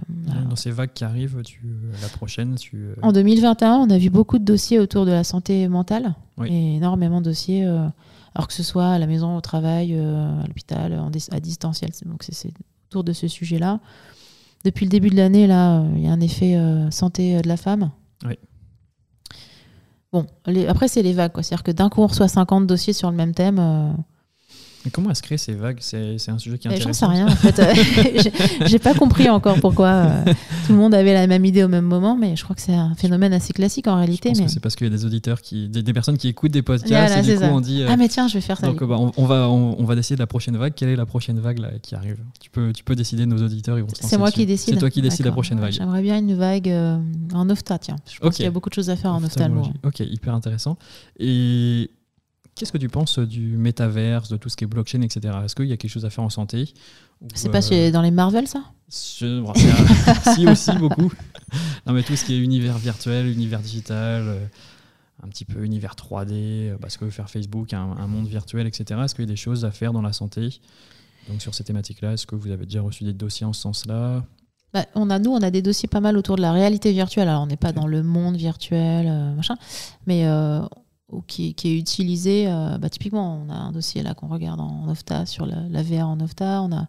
dans 0.49 0.55
ces 0.55 0.71
vagues 0.71 0.93
qui 0.93 1.03
arrivent, 1.03 1.43
tu, 1.43 1.61
la 2.01 2.07
prochaine 2.07 2.55
tu... 2.55 2.77
Euh, 2.77 2.95
en 3.01 3.11
2021, 3.11 3.75
on 3.75 3.89
a 3.89 3.97
vu 3.97 4.09
beaucoup 4.09 4.39
de 4.39 4.45
dossiers 4.45 4.79
autour 4.79 5.05
de 5.05 5.11
la 5.11 5.25
santé 5.25 5.67
mentale, 5.67 6.15
et 6.45 6.77
énormément 6.77 7.19
de 7.19 7.25
dossiers, 7.25 7.65
alors 7.65 8.47
que 8.47 8.53
ce 8.53 8.63
soit 8.63 8.87
à 8.87 8.97
la 8.97 9.05
maison, 9.05 9.35
au 9.35 9.41
travail, 9.41 9.93
à 9.99 10.47
l'hôpital, 10.47 10.99
à 11.31 11.39
distanciel. 11.41 11.91
Donc 12.05 12.23
c'est 12.23 12.53
autour 12.89 13.03
de 13.03 13.13
ce 13.13 13.27
sujet-là. 13.27 13.79
Depuis 14.65 14.85
le 14.85 14.89
début 14.89 15.09
de 15.09 15.15
l'année, 15.15 15.47
là, 15.47 15.85
il 15.95 16.03
y 16.03 16.07
a 16.07 16.11
un 16.11 16.19
effet 16.19 16.57
santé 16.91 17.41
de 17.41 17.47
la 17.47 17.55
femme. 17.55 17.91
Oui. 18.25 18.33
Bon, 20.11 20.25
après, 20.67 20.87
c'est 20.87 21.03
les 21.03 21.13
vagues. 21.13 21.31
C'est-à-dire 21.35 21.63
que 21.63 21.71
d'un 21.71 21.89
coup, 21.89 22.01
on 22.01 22.07
reçoit 22.07 22.27
50 22.27 22.65
dossiers 22.67 22.93
sur 22.93 23.11
le 23.11 23.15
même 23.15 23.33
thème. 23.33 23.95
Euh, 24.85 24.89
comment 24.91 25.11
est-ce 25.11 25.21
créer 25.21 25.37
ces 25.37 25.53
vagues 25.53 25.79
C'est 25.81 26.29
un 26.29 26.37
sujet 26.37 26.57
qui 26.57 26.67
est 26.67 26.71
intéressant. 26.71 27.07
J'en 27.07 27.15
sais 27.15 27.23
rien, 27.23 27.27
en 27.27 27.35
fait. 27.35 27.61
J'ai 28.67 28.79
pas 28.79 28.93
compris 28.93 29.29
encore 29.29 29.59
pourquoi 29.59 29.87
euh, 29.87 30.23
tout 30.65 30.73
le 30.73 30.77
monde 30.77 30.93
avait 30.93 31.13
la 31.13 31.27
même 31.27 31.43
idée 31.45 31.63
au 31.63 31.67
même 31.67 31.85
moment, 31.85 32.15
mais 32.15 32.35
je 32.35 32.43
crois 32.43 32.55
que 32.55 32.61
c'est 32.61 32.73
un 32.73 32.95
phénomène 32.95 33.33
assez 33.33 33.53
classique 33.53 33.87
en 33.87 33.95
réalité. 33.95 34.29
Je 34.33 34.39
pense 34.39 34.47
que 34.47 34.53
c'est 34.53 34.59
parce 34.59 34.75
qu'il 34.75 34.87
y 34.87 34.89
a 34.89 34.95
des 34.95 35.05
auditeurs, 35.05 35.41
qui, 35.41 35.67
des, 35.67 35.93
personnes 35.93 36.17
qui 36.17 36.27
écoutent 36.27 36.51
des 36.51 36.61
podcasts 36.61 37.17
et 37.17 37.33
du 37.33 37.37
coup 37.37 37.43
on 37.43 37.61
dit. 37.61 37.83
Euh, 37.83 37.87
ah, 37.89 37.97
mais 37.97 38.07
tiens, 38.07 38.27
je 38.27 38.35
vais 38.35 38.41
faire 38.41 38.57
ça. 38.57 38.67
Donc 38.67 38.83
bah, 38.83 38.97
on, 38.99 39.25
va, 39.25 39.49
on, 39.49 39.83
va 39.83 39.95
décider 39.95 40.15
de 40.15 40.21
la 40.21 40.27
prochaine 40.27 40.57
vague. 40.57 40.73
Quelle 40.73 40.89
est 40.89 40.95
la 40.95 41.05
prochaine 41.05 41.39
vague 41.39 41.59
là, 41.59 41.71
qui 41.81 41.95
arrive? 41.95 42.17
Tu 42.39 42.49
peux, 42.49 42.71
tu 42.71 42.83
peux 42.83 42.95
décider, 42.95 43.25
nos 43.25 43.43
auditeurs, 43.43 43.77
ils 43.77 43.81
vont 43.81 43.87
C'est 43.99 44.17
moi 44.17 44.31
qui 44.31 44.45
décide. 44.45 44.75
C'est 44.75 44.79
toi 44.79 44.89
qui 44.89 45.01
décides 45.01 45.25
la 45.25 45.31
prochaine 45.31 45.59
vague. 45.59 45.73
J'aimerais 45.73 46.01
bien 46.01 46.17
une 46.17 46.35
vague 46.35 46.73
en 47.33 47.49
OFTA, 47.49 47.79
tiens. 47.79 47.95
Je 48.11 48.19
pense 48.19 48.35
qu'il 48.35 48.45
y 48.45 48.47
a 48.47 48.51
beaucoup 48.51 48.69
de 48.69 48.75
choses 48.75 48.89
à 48.89 48.95
faire 48.95 49.13
en 49.13 49.23
ophtalmo. 49.23 49.63
Ok, 49.83 49.99
hyper 49.99 50.33
intéressant. 50.33 50.77
Et 51.19 51.89
Qu'est-ce 52.59 52.73
que 52.73 52.77
tu 52.77 52.89
penses 52.89 53.19
du 53.19 53.55
métaverse, 53.55 54.27
de 54.27 54.35
tout 54.35 54.49
ce 54.49 54.57
qui 54.57 54.65
est 54.65 54.67
blockchain, 54.67 54.99
etc. 54.99 55.33
Est-ce 55.45 55.55
qu'il 55.55 55.67
y 55.67 55.71
a 55.71 55.77
quelque 55.77 55.89
chose 55.89 56.03
à 56.03 56.09
faire 56.09 56.25
en 56.25 56.29
santé? 56.29 56.73
C'est 57.33 57.47
pas 57.47 57.65
euh, 57.71 57.89
dans 57.89 58.01
les 58.01 58.11
Marvel, 58.11 58.49
ça? 58.49 58.65
Si, 58.89 59.23
aussi, 60.45 60.71
beaucoup. 60.77 61.09
Non, 61.87 61.93
mais 61.93 62.03
tout 62.03 62.17
ce 62.17 62.25
qui 62.25 62.33
est 62.33 62.39
univers 62.39 62.77
virtuel, 62.77 63.27
univers 63.27 63.61
digital, 63.61 64.23
euh, 64.25 64.45
un 65.23 65.29
petit 65.29 65.45
peu 65.45 65.63
univers 65.63 65.93
3D, 65.95 66.31
euh, 66.33 66.77
bah, 66.81 66.89
que 66.99 67.09
faire 67.09 67.29
Facebook, 67.29 67.71
un, 67.71 68.07
monde 68.07 68.27
virtuel, 68.27 68.67
etc. 68.67 68.99
Est-ce 69.05 69.15
qu'il 69.15 69.23
y 69.23 69.27
a 69.29 69.31
des 69.31 69.37
choses 69.37 69.63
à 69.63 69.71
faire 69.71 69.93
dans 69.93 70.01
la 70.01 70.11
santé? 70.11 70.59
Donc, 71.29 71.41
sur 71.41 71.55
ces 71.55 71.63
thématiques-là, 71.63 72.11
est-ce 72.11 72.27
que 72.27 72.35
vous 72.35 72.51
avez 72.51 72.65
déjà 72.65 72.81
reçu 72.81 73.05
des 73.05 73.13
dossiers 73.13 73.45
en 73.45 73.53
ce 73.53 73.61
sens-là? 73.61 74.25
Bah, 74.73 74.85
on 74.95 75.09
a, 75.09 75.17
nous, 75.17 75.31
on 75.31 75.41
a 75.41 75.49
des 75.49 75.61
dossiers 75.61 75.87
pas 75.87 76.01
mal 76.01 76.17
autour 76.17 76.35
de 76.35 76.41
la 76.41 76.51
réalité 76.51 76.91
virtuelle. 76.91 77.29
Alors, 77.29 77.43
on 77.43 77.47
n'est 77.47 77.55
pas 77.55 77.71
dans 77.71 77.87
le 77.87 78.03
monde 78.03 78.35
virtuel, 78.35 79.33
machin, 79.37 79.55
mais 80.07 80.25
ou 81.11 81.21
qui, 81.21 81.55
est 81.63 81.77
utilisé. 81.77 82.47
Euh, 82.47 82.77
bah, 82.77 82.89
typiquement, 82.89 83.41
on 83.45 83.49
a 83.49 83.55
un 83.55 83.71
dossier 83.71 84.03
là 84.03 84.13
qu'on 84.13 84.27
regarde 84.27 84.59
en, 84.59 84.87
OFTA 84.89 85.25
sur 85.25 85.45
la, 85.45 85.83
VR 85.83 86.07
en 86.07 86.19
OFTA. 86.19 86.61
On 86.61 86.71
a, 86.71 86.87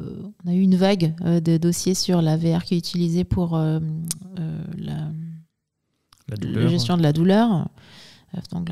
euh, 0.00 0.22
on 0.44 0.50
a 0.50 0.54
eu 0.54 0.60
une 0.60 0.76
vague 0.76 1.14
euh, 1.24 1.40
de 1.40 1.56
dossiers 1.56 1.94
sur 1.94 2.22
la 2.22 2.36
VR 2.36 2.64
qui 2.64 2.74
est 2.74 2.78
utilisée 2.78 3.24
pour 3.24 3.58
la, 3.58 5.10
gestion 6.68 6.96
de 6.96 7.02
la 7.02 7.12
douleur. 7.12 7.68
donc 8.52 8.70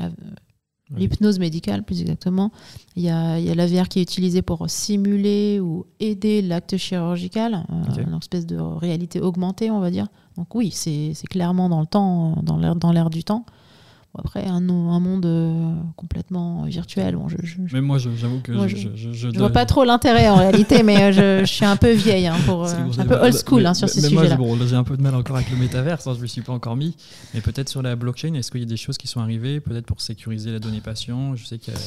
l'hypnose 0.95 1.39
médicale 1.39 1.83
plus 1.83 2.01
exactement. 2.01 2.51
Il 2.95 3.03
y, 3.03 3.09
a, 3.09 3.39
il 3.39 3.45
y, 3.45 3.49
a, 3.49 3.55
la 3.55 3.65
VR 3.65 3.89
qui 3.89 3.99
est 3.99 4.03
utilisée 4.03 4.41
pour 4.41 4.69
simuler 4.69 5.59
ou 5.59 5.85
aider 5.99 6.41
l'acte 6.41 6.77
chirurgical, 6.77 7.65
une 7.97 8.17
espèce 8.17 8.45
de 8.45 8.57
réalité 8.57 9.19
augmentée, 9.19 9.71
on 9.71 9.79
va 9.79 9.91
dire. 9.91 10.07
Donc 10.37 10.53
oui, 10.53 10.71
c'est 10.71 11.13
clairement 11.29 11.67
dans 11.67 11.81
le 11.81 11.87
temps, 11.87 12.41
dans 12.43 12.91
l'air 12.91 13.09
du 13.09 13.23
temps. 13.23 13.45
Après, 14.19 14.47
un, 14.47 14.67
un 14.67 14.99
monde 14.99 15.27
euh, 15.27 15.73
complètement 15.95 16.63
virtuel. 16.63 17.15
Bon, 17.15 17.27
je, 17.29 17.37
mais 17.71 17.81
moi, 17.81 17.99
j'avoue 17.99 18.39
que 18.39 18.67
je, 18.67 18.87
je, 18.95 19.27
vois 19.37 19.51
pas 19.51 19.67
trop 19.67 19.83
l'intérêt 19.83 20.27
en 20.27 20.37
réalité, 20.37 20.81
mais 20.81 21.19
euh, 21.19 21.41
je, 21.41 21.45
suis 21.45 21.65
un 21.65 21.75
peu 21.75 21.91
vieille, 21.91 22.25
hein, 22.25 22.35
pour, 22.47 22.65
euh, 22.65 22.73
un 22.97 23.05
peu 23.05 23.15
old 23.15 23.35
school 23.35 23.65
hein, 23.65 23.75
sur 23.75 23.87
ces 23.87 24.01
sujets-là. 24.01 24.35
Bon, 24.35 24.57
j'ai 24.65 24.75
un 24.75 24.83
peu 24.83 24.97
de 24.97 25.03
mal 25.03 25.13
encore 25.13 25.35
avec 25.35 25.51
le 25.51 25.57
métaverse, 25.57 26.07
hein, 26.07 26.13
je 26.13 26.17
ne 26.17 26.23
me 26.23 26.27
suis 26.27 26.41
pas 26.41 26.51
encore 26.51 26.75
mis. 26.75 26.95
Mais 27.35 27.41
peut-être 27.41 27.69
sur 27.69 27.83
la 27.83 27.95
blockchain, 27.95 28.33
est-ce 28.33 28.49
qu'il 28.49 28.61
y 28.61 28.63
a 28.63 28.67
des 28.67 28.77
choses 28.77 28.97
qui 28.97 29.07
sont 29.07 29.19
arrivées, 29.19 29.59
peut-être 29.59 29.85
pour 29.85 30.01
sécuriser 30.01 30.51
la 30.51 30.57
donnée 30.57 30.81
patient? 30.81 31.35
Je 31.35 31.45
sais 31.45 31.59
qu'il 31.59 31.73
y, 31.73 31.77
a, 31.77 31.79
des... 31.79 31.85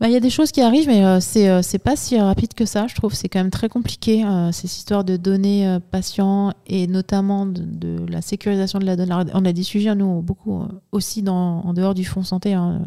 Bah, 0.00 0.08
il 0.08 0.12
y 0.12 0.16
a 0.16 0.20
des 0.20 0.30
choses 0.30 0.50
qui 0.50 0.62
arrivent, 0.62 0.88
mais 0.88 1.20
c'est 1.20 1.62
c'est 1.62 1.78
pas 1.78 1.94
si 1.94 2.18
rapide 2.18 2.54
que 2.54 2.66
ça. 2.66 2.88
Je 2.88 2.96
trouve 2.96 3.14
c'est 3.14 3.28
quand 3.28 3.38
même 3.38 3.50
très 3.50 3.68
compliqué, 3.68 4.24
ces 4.50 4.66
histoires 4.66 5.04
de 5.04 5.16
données 5.16 5.78
patients 5.92 6.52
et 6.66 6.88
notamment 6.88 7.46
de, 7.46 7.62
de, 7.62 8.06
la 8.10 8.20
sécurisation 8.20 8.80
de 8.80 8.84
la 8.84 8.96
donnée. 8.96 9.14
on 9.32 9.44
a 9.44 9.52
des 9.52 9.62
sujets, 9.62 9.94
nous, 9.94 10.22
beaucoup 10.22 10.64
aussi 10.90 11.22
dans 11.22 11.35
en, 11.36 11.74
dehors 11.74 11.94
du 11.94 12.04
fonds 12.04 12.22
santé, 12.22 12.54
hein, 12.54 12.82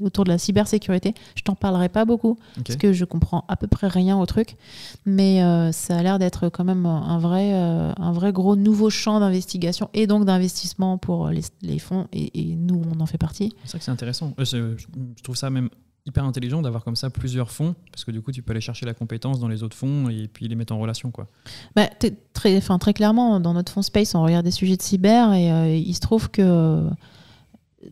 autour 0.00 0.24
de 0.24 0.30
la 0.30 0.38
cybersécurité. 0.38 1.14
Je 1.34 1.42
t'en 1.42 1.54
parlerai 1.54 1.88
pas 1.88 2.04
beaucoup, 2.04 2.38
parce 2.64 2.76
que 2.76 2.92
je 2.92 3.04
comprends 3.04 3.44
à 3.48 3.56
peu 3.56 3.66
près 3.66 3.88
rien 3.88 4.18
au 4.18 4.26
truc, 4.26 4.56
mais 5.04 5.42
euh, 5.42 5.72
ça 5.72 5.98
a 5.98 6.02
l'air 6.02 6.18
d'être 6.18 6.48
quand 6.48 6.64
même 6.64 6.86
un 6.86 7.18
vrai, 7.18 7.52
euh, 7.54 7.92
un 7.96 8.12
vrai 8.12 8.32
gros 8.32 8.56
nouveau 8.56 8.90
champ 8.90 9.20
d'investigation 9.20 9.90
et 9.94 10.06
donc 10.06 10.24
d'investissement 10.24 10.98
pour 10.98 11.30
les, 11.30 11.78
fonds, 11.78 12.06
et, 12.12 12.56
nous, 12.56 12.82
on 12.94 13.00
en 13.00 13.06
fait 13.06 13.18
partie. 13.18 13.54
C'est 13.64 13.70
vrai 13.70 13.78
que 13.78 13.84
c'est 13.84 13.90
intéressant. 13.90 14.34
Euh, 14.38 14.76
je 15.16 15.22
trouve 15.22 15.36
ça 15.36 15.50
même 15.50 15.70
hyper 16.06 16.24
intelligent 16.24 16.62
d'avoir 16.62 16.84
comme 16.84 16.96
ça 16.96 17.10
plusieurs 17.10 17.50
fonds, 17.50 17.74
parce 17.90 18.04
que 18.04 18.12
du 18.12 18.22
coup, 18.22 18.30
tu 18.30 18.42
peux 18.42 18.52
aller 18.52 18.60
chercher 18.60 18.86
la 18.86 18.94
compétence 18.94 19.40
dans 19.40 19.48
les 19.48 19.62
autres 19.62 19.76
fonds 19.76 20.08
et 20.08 20.28
puis 20.28 20.46
les 20.46 20.54
mettre 20.54 20.72
en 20.72 20.78
relation. 20.78 21.10
Quoi. 21.10 21.26
Bah, 21.74 21.88
très, 22.32 22.60
très 22.60 22.94
clairement, 22.94 23.40
dans 23.40 23.54
notre 23.54 23.72
fonds 23.72 23.82
Space, 23.82 24.14
on 24.14 24.22
regarde 24.22 24.44
des 24.44 24.52
sujets 24.52 24.76
de 24.76 24.82
cyber 24.82 25.32
et 25.32 25.78
il 25.78 25.94
se 25.94 26.00
trouve 26.00 26.30
que 26.30 26.88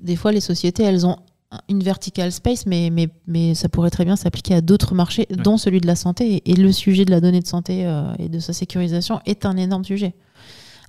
des 0.00 0.16
fois, 0.16 0.32
les 0.32 0.40
sociétés, 0.40 0.82
elles 0.82 1.06
ont 1.06 1.18
une 1.68 1.82
vertical 1.82 2.32
space, 2.32 2.66
mais, 2.66 2.90
mais, 2.90 3.08
mais 3.26 3.54
ça 3.54 3.68
pourrait 3.68 3.90
très 3.90 4.04
bien 4.04 4.16
s'appliquer 4.16 4.54
à 4.54 4.60
d'autres 4.60 4.94
marchés, 4.94 5.26
dont 5.30 5.56
celui 5.56 5.80
de 5.80 5.86
la 5.86 5.96
santé. 5.96 6.42
Et, 6.46 6.54
le 6.54 6.72
sujet 6.72 7.04
de 7.04 7.10
la 7.10 7.20
donnée 7.20 7.40
de 7.40 7.46
santé 7.46 7.86
euh, 7.86 8.12
et 8.18 8.28
de 8.28 8.38
sa 8.38 8.52
sécurisation 8.52 9.20
est 9.26 9.46
un 9.46 9.56
énorme 9.56 9.84
sujet. 9.84 10.14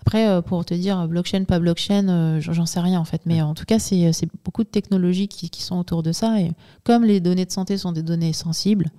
Après, 0.02 0.28
euh, 0.28 0.42
pour 0.42 0.64
te 0.66 0.74
dire 0.74 1.08
blockchain, 1.08 1.46
pas 1.46 1.60
blockchain, 1.60 2.08
euh, 2.10 2.40
j'en 2.40 2.66
sais 2.66 2.80
rien 2.80 3.00
en 3.00 3.06
fait. 3.06 3.22
Mais 3.26 3.42
en 3.42 3.54
tout 3.56 3.66
cas, 3.66 3.80
c'est 3.80 4.12
beaucoup 4.44 4.64
de 4.64 4.70
technologies 4.70 5.28
qui, 5.28 5.50
qui, 5.50 5.64
sont 5.64 5.78
autour 5.78 6.04
de 6.04 6.12
ça. 6.12 6.40
Et 6.40 6.52
comme 6.84 7.04
les 7.04 7.20
données 7.20 7.46
de 7.46 7.52
santé 7.52 7.78
sont 7.78 7.92
des 7.92 8.04
données 8.04 8.34
sensibles, 8.34 8.92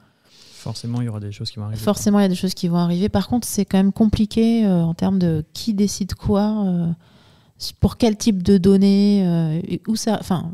forcément, 0.52 1.00
il 1.00 1.04
y 1.04 1.08
aura 1.08 1.20
des 1.20 1.30
choses 1.30 1.50
qui 1.50 1.58
vont 1.58 1.66
arriver. 1.66 1.80
Forcément, 1.80 2.18
il 2.18 2.22
y 2.22 2.26
a 2.26 2.28
des 2.28 2.34
choses 2.34 2.54
qui 2.54 2.66
vont 2.66 2.78
arriver. 2.78 3.08
Par 3.08 3.28
contre, 3.28 3.46
c'est 3.46 3.64
quand 3.64 3.78
même 3.78 3.92
compliqué 3.92 4.66
en 4.66 4.94
termes 4.94 5.20
de 5.20 5.44
qui 5.52 5.74
décide 5.74 6.14
quoi 6.14 6.94
pour 7.80 7.96
quel 7.96 8.16
type 8.16 8.42
de 8.42 8.58
données, 8.58 9.26
euh, 9.26 9.60
où 9.88 9.96
ça, 9.96 10.18
enfin, 10.20 10.52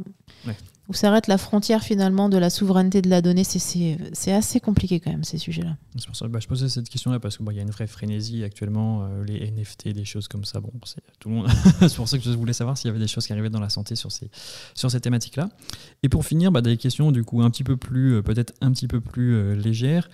où 0.89 0.95
s'arrête 0.95 1.27
la 1.27 1.39
frontière 1.39 1.83
finalement 1.83 2.29
de 2.29 2.37
la 2.37 2.51
souveraineté 2.51 3.03
de 3.03 3.09
la 3.09 3.23
donnée. 3.23 3.45
C'est 3.45 4.33
assez 4.33 4.61
compliqué 4.61 5.01
quand 5.01 5.11
même 5.11 5.25
ces 5.25 5.39
sujets-là. 5.39 5.77
C'est 5.97 6.07
pour 6.07 6.17
ça 6.17 6.27
que 6.27 6.31
bah, 6.31 6.41
je 6.41 6.49
posais 6.49 6.69
cette 6.69 6.89
question-là 6.89 7.21
parce 7.21 7.39
qu'il 7.39 7.47
y 7.53 7.59
a 7.59 7.63
une 7.63 7.71
vraie 7.71 7.87
frénésie 7.87 8.43
actuellement, 8.45 9.05
euh, 9.05 9.25
les 9.25 9.51
NFT, 9.51 9.89
des 9.89 10.05
choses 10.05 10.29
comme 10.29 10.45
ça. 10.45 10.61
Bon, 10.61 10.73
c'est 10.85 11.03
tout 11.19 11.29
le 11.29 11.37
monde. 11.37 11.49
c'est 11.81 11.95
pour 11.95 12.09
ça 12.09 12.19
que 12.19 12.25
je 12.25 12.31
voulais 12.31 12.53
savoir 12.53 12.77
s'il 12.77 12.89
y 12.89 12.91
avait 12.91 12.99
des 12.99 13.09
choses 13.09 13.27
qui 13.27 13.33
arrivaient 13.33 13.51
dans 13.51 13.61
la 13.61 13.71
santé 13.71 13.95
sur 13.95 14.11
ces 14.11 14.29
sur 14.75 14.91
ces 14.91 15.01
thématiques-là. 15.01 15.49
Et 16.03 16.09
pour 16.09 16.27
finir, 16.27 16.51
bah, 16.53 16.61
des 16.61 16.77
questions 16.77 17.13
du 17.13 17.25
coup 17.25 17.43
un 17.43 17.51
petit 17.51 17.65
peu 17.65 17.77
plus, 17.77 18.17
euh, 18.17 18.23
peut-être 18.23 18.53
un 18.61 18.73
petit 18.73 18.89
peu 18.89 19.01
plus 19.01 19.55
légères. 19.55 20.11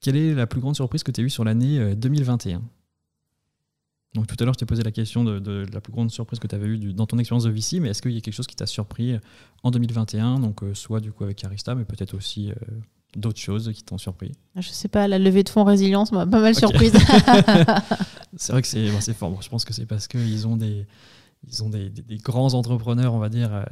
Quelle 0.00 0.16
est 0.16 0.34
la 0.34 0.46
plus 0.46 0.60
grande 0.60 0.76
surprise 0.76 1.02
que 1.02 1.10
tu 1.10 1.20
as 1.20 1.24
eue 1.24 1.30
sur 1.30 1.44
l'année 1.44 1.94
2021 1.96 2.62
donc 4.14 4.26
tout 4.26 4.36
à 4.40 4.44
l'heure, 4.44 4.54
je 4.54 4.58
t'ai 4.58 4.66
posé 4.66 4.82
la 4.82 4.90
question 4.90 5.22
de, 5.22 5.66
la 5.72 5.80
plus 5.80 5.92
grande 5.92 6.10
surprise 6.10 6.38
que 6.38 6.46
tu 6.46 6.54
avais 6.54 6.66
eue 6.66 6.92
dans 6.92 7.06
ton 7.06 7.18
expérience 7.18 7.44
de 7.44 7.50
VC, 7.50 7.78
mais 7.80 7.90
est-ce 7.90 8.00
qu'il 8.00 8.12
y 8.12 8.16
a 8.16 8.20
quelque 8.20 8.34
chose 8.34 8.46
qui 8.46 8.56
t'a 8.56 8.66
surpris 8.66 9.12
euh, 9.12 9.18
en 9.62 9.70
2021, 9.70 10.40
donc 10.40 10.62
euh, 10.62 10.74
soit 10.74 11.00
du 11.00 11.12
coup 11.12 11.24
avec 11.24 11.44
Arista, 11.44 11.74
mais 11.74 11.84
peut-être 11.84 12.14
aussi 12.14 12.50
euh, 12.50 12.54
d'autres 13.16 13.38
choses 13.38 13.70
qui 13.74 13.82
t'ont 13.82 13.98
surpris 13.98 14.32
Je 14.56 14.68
sais 14.70 14.88
pas, 14.88 15.08
la 15.08 15.18
levée 15.18 15.42
de 15.42 15.50
fonds 15.50 15.64
résilience 15.64 16.10
m'a 16.12 16.26
pas 16.26 16.40
mal 16.40 16.54
surprise. 16.54 16.92
c'est 18.36 18.52
vrai 18.52 18.62
que 18.62 18.68
c'est 18.68 19.14
fort. 19.14 19.42
je 19.42 19.48
pense 19.50 19.64
que 19.66 19.74
c'est 19.74 19.86
parce 19.86 20.08
qu'ils 20.08 20.46
ont 20.46 20.56
des 20.56 20.86
ils 21.46 21.62
ont 21.62 21.68
des, 21.68 21.92
grands 22.16 22.54
entrepreneurs, 22.54 23.14
on 23.14 23.20
va 23.20 23.28
dire, 23.28 23.64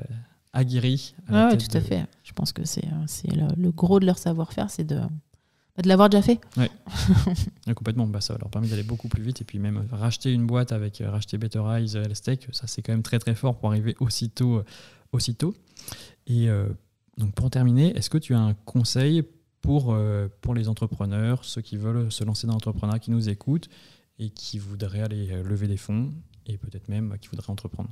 aguerris. 0.52 1.14
oui, 1.28 1.58
tout 1.58 1.76
à 1.76 1.80
fait. 1.80 2.06
Je 2.22 2.32
pense 2.32 2.52
que 2.52 2.64
c'est 2.64 2.86
le, 3.34 3.48
le, 3.56 3.72
gros 3.72 3.98
de 3.98 4.06
leur 4.06 4.18
savoir-faire, 4.18 4.70
c'est 4.70 4.84
de 4.84 5.00
de 5.82 5.88
l'avoir 5.88 6.08
déjà 6.08 6.22
fait. 6.22 6.40
Oui, 6.56 6.66
complètement. 7.74 8.06
Bah, 8.06 8.20
ça 8.20 8.36
leur 8.38 8.50
permet 8.50 8.68
d'aller 8.68 8.82
beaucoup 8.82 9.08
plus 9.08 9.22
vite. 9.22 9.40
Et 9.42 9.44
puis 9.44 9.58
même 9.58 9.86
racheter 9.90 10.32
une 10.32 10.46
boîte 10.46 10.72
avec 10.72 11.00
euh, 11.00 11.10
racheter 11.10 11.38
Better 11.38 11.62
Eyes, 11.68 11.96
Elstech, 11.96 12.48
ça 12.52 12.66
c'est 12.66 12.82
quand 12.82 12.92
même 12.92 13.02
très 13.02 13.18
très 13.18 13.34
fort 13.34 13.58
pour 13.58 13.70
arriver 13.70 13.94
aussitôt. 14.00 14.56
Euh, 14.56 14.64
aussitôt. 15.12 15.54
Et 16.26 16.48
euh, 16.48 16.68
donc 17.16 17.32
pour 17.34 17.48
terminer, 17.48 17.96
est-ce 17.96 18.10
que 18.10 18.18
tu 18.18 18.34
as 18.34 18.40
un 18.40 18.54
conseil 18.54 19.22
pour, 19.62 19.96
pour 20.42 20.54
les 20.54 20.68
entrepreneurs, 20.68 21.44
ceux 21.44 21.60
qui 21.60 21.76
veulent 21.76 22.12
se 22.12 22.22
lancer 22.22 22.46
dans 22.46 22.52
l'entrepreneuriat, 22.52 23.00
qui 23.00 23.10
nous 23.10 23.28
écoutent 23.28 23.68
et 24.18 24.30
qui 24.30 24.58
voudraient 24.58 25.00
aller 25.00 25.42
lever 25.42 25.66
des 25.66 25.76
fonds 25.76 26.12
et 26.44 26.56
peut-être 26.56 26.88
même 26.88 27.16
qui 27.20 27.28
voudraient 27.28 27.50
entreprendre? 27.50 27.90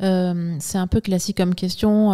C'est 0.00 0.78
un 0.78 0.86
peu 0.86 1.00
classique 1.00 1.36
comme 1.36 1.54
question. 1.54 2.12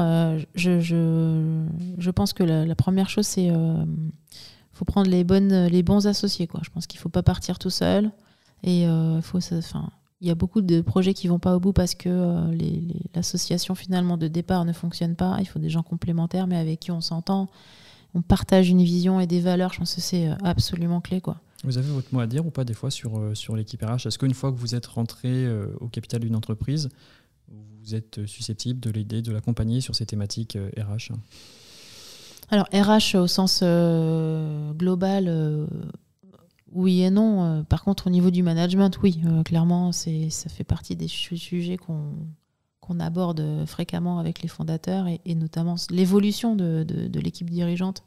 je, 0.54 0.80
je, 0.80 2.10
pense 2.10 2.32
que 2.32 2.42
la, 2.42 2.74
première 2.74 3.10
chose, 3.10 3.26
c'est 3.26 3.48
qu'il 3.48 4.72
faut 4.72 4.84
prendre 4.84 5.10
les, 5.10 5.24
bonnes, 5.24 5.66
les 5.66 5.82
bons 5.82 6.06
associés. 6.06 6.46
Quoi. 6.46 6.60
Je 6.64 6.70
pense 6.70 6.86
qu'il 6.86 6.98
ne 6.98 7.02
faut 7.02 7.08
pas 7.10 7.22
partir 7.22 7.58
tout 7.58 7.70
seul. 7.70 8.10
Et 8.62 8.84
il 8.84 9.22
faut, 9.22 9.40
il 10.24 10.28
y 10.28 10.30
a 10.30 10.34
beaucoup 10.34 10.62
de 10.62 10.80
projets 10.80 11.12
qui 11.12 11.28
vont 11.28 11.38
pas 11.38 11.54
au 11.54 11.60
bout 11.60 11.74
parce 11.74 11.94
que 11.94 12.08
euh, 12.08 12.90
l'association 13.14 13.74
finalement 13.74 14.16
de 14.16 14.26
départ 14.26 14.64
ne 14.64 14.72
fonctionne 14.72 15.16
pas. 15.16 15.36
Il 15.40 15.44
faut 15.44 15.58
des 15.58 15.68
gens 15.68 15.82
complémentaires, 15.82 16.46
mais 16.46 16.56
avec 16.56 16.80
qui 16.80 16.90
on 16.90 17.02
s'entend. 17.02 17.50
On 18.14 18.22
partage 18.22 18.70
une 18.70 18.82
vision 18.82 19.20
et 19.20 19.26
des 19.26 19.40
valeurs. 19.40 19.74
Je 19.74 19.80
pense 19.80 19.94
que 19.94 20.00
c'est 20.00 20.30
euh, 20.30 20.34
absolument 20.42 21.02
clé. 21.02 21.20
Quoi. 21.20 21.36
Vous 21.62 21.76
avez 21.76 21.90
votre 21.90 22.08
mot 22.14 22.20
à 22.20 22.26
dire 22.26 22.46
ou 22.46 22.50
pas 22.50 22.64
des 22.64 22.72
fois 22.72 22.90
sur, 22.90 23.18
euh, 23.18 23.34
sur 23.34 23.54
l'équipe 23.54 23.82
RH 23.82 24.06
Est-ce 24.06 24.18
qu'une 24.18 24.32
fois 24.32 24.50
que 24.50 24.56
vous 24.56 24.74
êtes 24.74 24.86
rentré 24.86 25.46
au 25.80 25.88
capital 25.88 26.20
d'une 26.20 26.36
entreprise, 26.36 26.88
vous 27.84 27.94
êtes 27.94 28.26
susceptible 28.26 28.80
de 28.80 28.90
l'aider, 28.90 29.22
de 29.22 29.32
l'accompagner 29.32 29.80
sur 29.80 29.94
ces 29.94 30.06
thématiques 30.06 30.58
RH 30.76 31.12
alors 32.50 32.66
RH 32.74 33.16
au 33.16 33.26
sens 33.26 33.62
global, 33.62 35.28
oui 36.74 37.02
et 37.02 37.10
non. 37.10 37.44
Euh, 37.44 37.62
par 37.62 37.82
contre, 37.82 38.08
au 38.08 38.10
niveau 38.10 38.30
du 38.30 38.42
management, 38.42 38.98
oui, 39.02 39.20
euh, 39.24 39.42
clairement, 39.42 39.92
c'est, 39.92 40.28
ça 40.28 40.50
fait 40.50 40.64
partie 40.64 40.96
des 40.96 41.08
sujets 41.08 41.76
qu'on, 41.76 42.12
qu'on 42.80 43.00
aborde 43.00 43.64
fréquemment 43.66 44.18
avec 44.18 44.42
les 44.42 44.48
fondateurs 44.48 45.06
et, 45.06 45.34
notamment 45.34 45.76
l'évolution 45.90 46.56
de, 46.56 46.84
de, 46.84 47.20
l'équipe 47.20 47.48
dirigeante. 47.48 48.02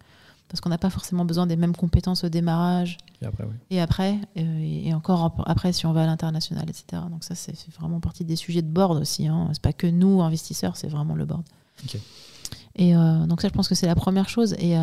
Parce 0.49 0.61
qu'on 0.61 0.69
n'a 0.69 0.77
pas 0.77 0.89
forcément 0.89 1.25
besoin 1.25 1.45
des 1.45 1.57
mêmes 1.57 1.75
compétences 1.75 2.23
au 2.23 2.29
démarrage. 2.29 2.97
Et 3.21 3.25
après, 3.25 3.43
oui. 3.43 3.55
Et 3.69 3.81
après, 3.81 4.17
euh, 4.37 4.59
et, 4.85 4.93
encore 4.93 5.43
après 5.45 5.73
si 5.73 5.85
on 5.85 5.91
va 5.91 6.03
à 6.03 6.05
l'international, 6.05 6.69
etc. 6.69 7.03
Donc 7.11 7.23
ça, 7.23 7.35
c'est, 7.35 7.53
vraiment 7.77 7.99
partie 7.99 8.23
des 8.23 8.35
sujets 8.35 8.61
de 8.61 8.69
board 8.69 8.97
aussi. 9.01 9.27
Hein. 9.27 9.49
C'est 9.51 9.61
pas 9.61 9.73
que 9.73 9.87
nous, 9.87 10.21
investisseurs, 10.21 10.77
c'est 10.77 10.87
vraiment 10.87 11.15
le 11.15 11.25
board. 11.25 11.43
Et 12.75 12.93
donc 12.93 13.41
ça, 13.41 13.47
je 13.47 13.53
pense 13.53 13.67
que 13.67 13.75
c'est 13.75 13.87
la 13.87 13.95
première 13.95 14.29
chose. 14.29 14.53
Et 14.59 14.75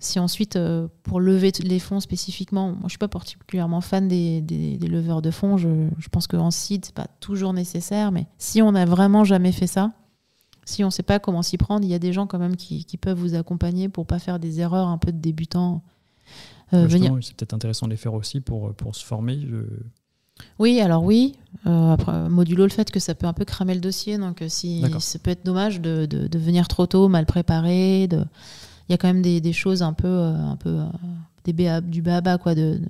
si 0.00 0.18
ensuite, 0.20 0.56
euh, 0.56 0.86
pour 1.02 1.20
lever 1.20 1.52
les 1.62 1.80
fonds 1.80 2.00
spécifiquement, 2.00 2.68
moi 2.68 2.82
je 2.84 2.90
suis 2.90 2.98
pas 2.98 3.08
particulièrement 3.08 3.80
fan 3.80 4.06
des, 4.06 4.40
des, 4.40 4.86
leveurs 4.86 5.22
de 5.22 5.30
fonds, 5.30 5.56
je, 5.56 5.88
je 5.98 6.08
pense 6.08 6.26
qu'en 6.26 6.50
seed, 6.50 6.84
c'est 6.84 6.94
pas 6.94 7.08
toujours 7.20 7.52
nécessaire, 7.52 8.12
mais 8.12 8.26
si 8.38 8.62
on 8.62 8.72
n'a 8.72 8.84
vraiment 8.84 9.24
jamais 9.24 9.52
fait 9.52 9.66
ça, 9.66 9.90
si 10.68 10.84
on 10.84 10.88
ne 10.88 10.92
sait 10.92 11.02
pas 11.02 11.18
comment 11.18 11.42
s'y 11.42 11.56
prendre, 11.56 11.84
il 11.84 11.90
y 11.90 11.94
a 11.94 11.98
des 11.98 12.12
gens 12.12 12.26
quand 12.26 12.38
même 12.38 12.56
qui, 12.56 12.84
qui, 12.84 12.96
peuvent 12.96 13.18
vous 13.18 13.34
accompagner 13.34 13.88
pour 13.88 14.06
pas 14.06 14.18
faire 14.18 14.38
des 14.38 14.60
erreurs 14.60 14.88
un 14.88 14.98
peu 14.98 15.12
de 15.12 15.18
débutants. 15.18 15.82
Euh, 16.74 16.88
c'est 17.22 17.34
peut-être 17.34 17.54
intéressant 17.54 17.86
de 17.86 17.92
les 17.92 17.96
faire 17.96 18.14
aussi 18.14 18.40
pour, 18.40 18.74
pour 18.74 18.94
se 18.94 19.04
former. 19.04 19.38
Oui, 20.58 20.80
alors 20.80 21.02
oui. 21.02 21.36
Euh, 21.66 21.92
après, 21.92 22.28
modulo 22.28 22.64
le 22.64 22.70
fait 22.70 22.90
que 22.90 23.00
ça 23.00 23.14
peut 23.14 23.26
un 23.26 23.32
peu 23.32 23.44
cramer 23.44 23.74
le 23.74 23.80
dossier, 23.80 24.18
donc 24.18 24.44
si 24.48 24.84
ça 25.00 25.18
peut 25.18 25.30
être 25.30 25.44
dommage 25.44 25.80
de, 25.80 26.06
de, 26.06 26.26
de 26.26 26.38
venir 26.38 26.68
trop 26.68 26.86
tôt, 26.86 27.08
mal 27.08 27.26
préparé, 27.26 28.06
de 28.06 28.24
il 28.88 28.92
y 28.92 28.94
a 28.94 28.98
quand 28.98 29.08
même 29.08 29.22
des, 29.22 29.52
choses 29.52 29.82
un 29.82 29.92
peu, 29.92 30.08
euh, 30.08 30.34
un 30.34 30.56
peu 30.56 30.70
euh, 30.70 30.86
des 31.44 31.80
du 31.82 32.00
baba 32.00 32.38
quoi, 32.38 32.54
de, 32.54 32.80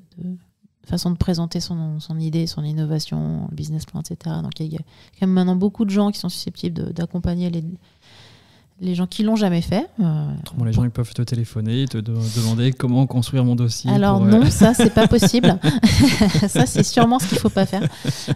façon 0.88 1.10
de 1.10 1.16
présenter 1.16 1.60
son, 1.60 2.00
son, 2.00 2.18
idée, 2.18 2.46
son 2.46 2.64
innovation, 2.64 3.46
le 3.50 3.54
business 3.54 3.84
plan, 3.86 4.00
etc. 4.00 4.36
Donc 4.42 4.58
il 4.60 4.72
y, 4.72 4.76
a 4.76 4.78
quand 4.78 5.26
même 5.26 5.32
maintenant 5.32 5.56
beaucoup 5.56 5.84
de 5.84 5.90
gens 5.90 6.10
qui 6.10 6.18
sont 6.18 6.28
susceptibles 6.28 6.92
d'accompagner 6.92 7.50
les, 7.50 7.64
les 8.80 8.94
gens 8.94 9.06
qui 9.06 9.22
l'ont 9.22 9.36
jamais 9.36 9.60
fait. 9.60 9.88
Euh, 10.00 10.26
les 10.64 10.72
gens 10.72 10.84
ils 10.84 10.90
peuvent 10.90 11.12
te 11.12 11.22
téléphoner, 11.22 11.86
te 11.86 11.98
demander 11.98 12.72
comment 12.72 13.06
construire 13.06 13.44
mon 13.44 13.56
dossier. 13.56 13.90
Alors 13.90 14.20
non, 14.20 14.50
ça 14.50 14.74
c'est 14.74 14.92
pas 14.92 15.08
possible. 15.08 15.58
ça 16.48 16.66
c'est 16.66 16.84
sûrement 16.84 17.18
ce 17.18 17.28
qu'il 17.28 17.38
faut 17.38 17.50
pas 17.50 17.66
faire. 17.66 17.82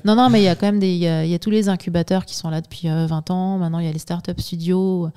Non 0.04 0.14
non, 0.16 0.28
mais 0.30 0.40
il 0.40 0.44
y 0.44 0.48
a 0.48 0.54
quand 0.54 0.66
même 0.66 0.80
des, 0.80 0.92
il 0.94 0.98
y, 0.98 1.34
a, 1.34 1.38
tous 1.38 1.50
les 1.50 1.68
incubateurs 1.68 2.26
qui 2.26 2.34
sont 2.34 2.50
là 2.50 2.60
depuis 2.60 2.88
20 2.88 3.30
ans. 3.30 3.58
Maintenant 3.58 3.78
il 3.78 3.86
y 3.86 3.88
a 3.88 3.92
les 3.92 3.98
startup 3.98 4.40
studios. 4.40 5.10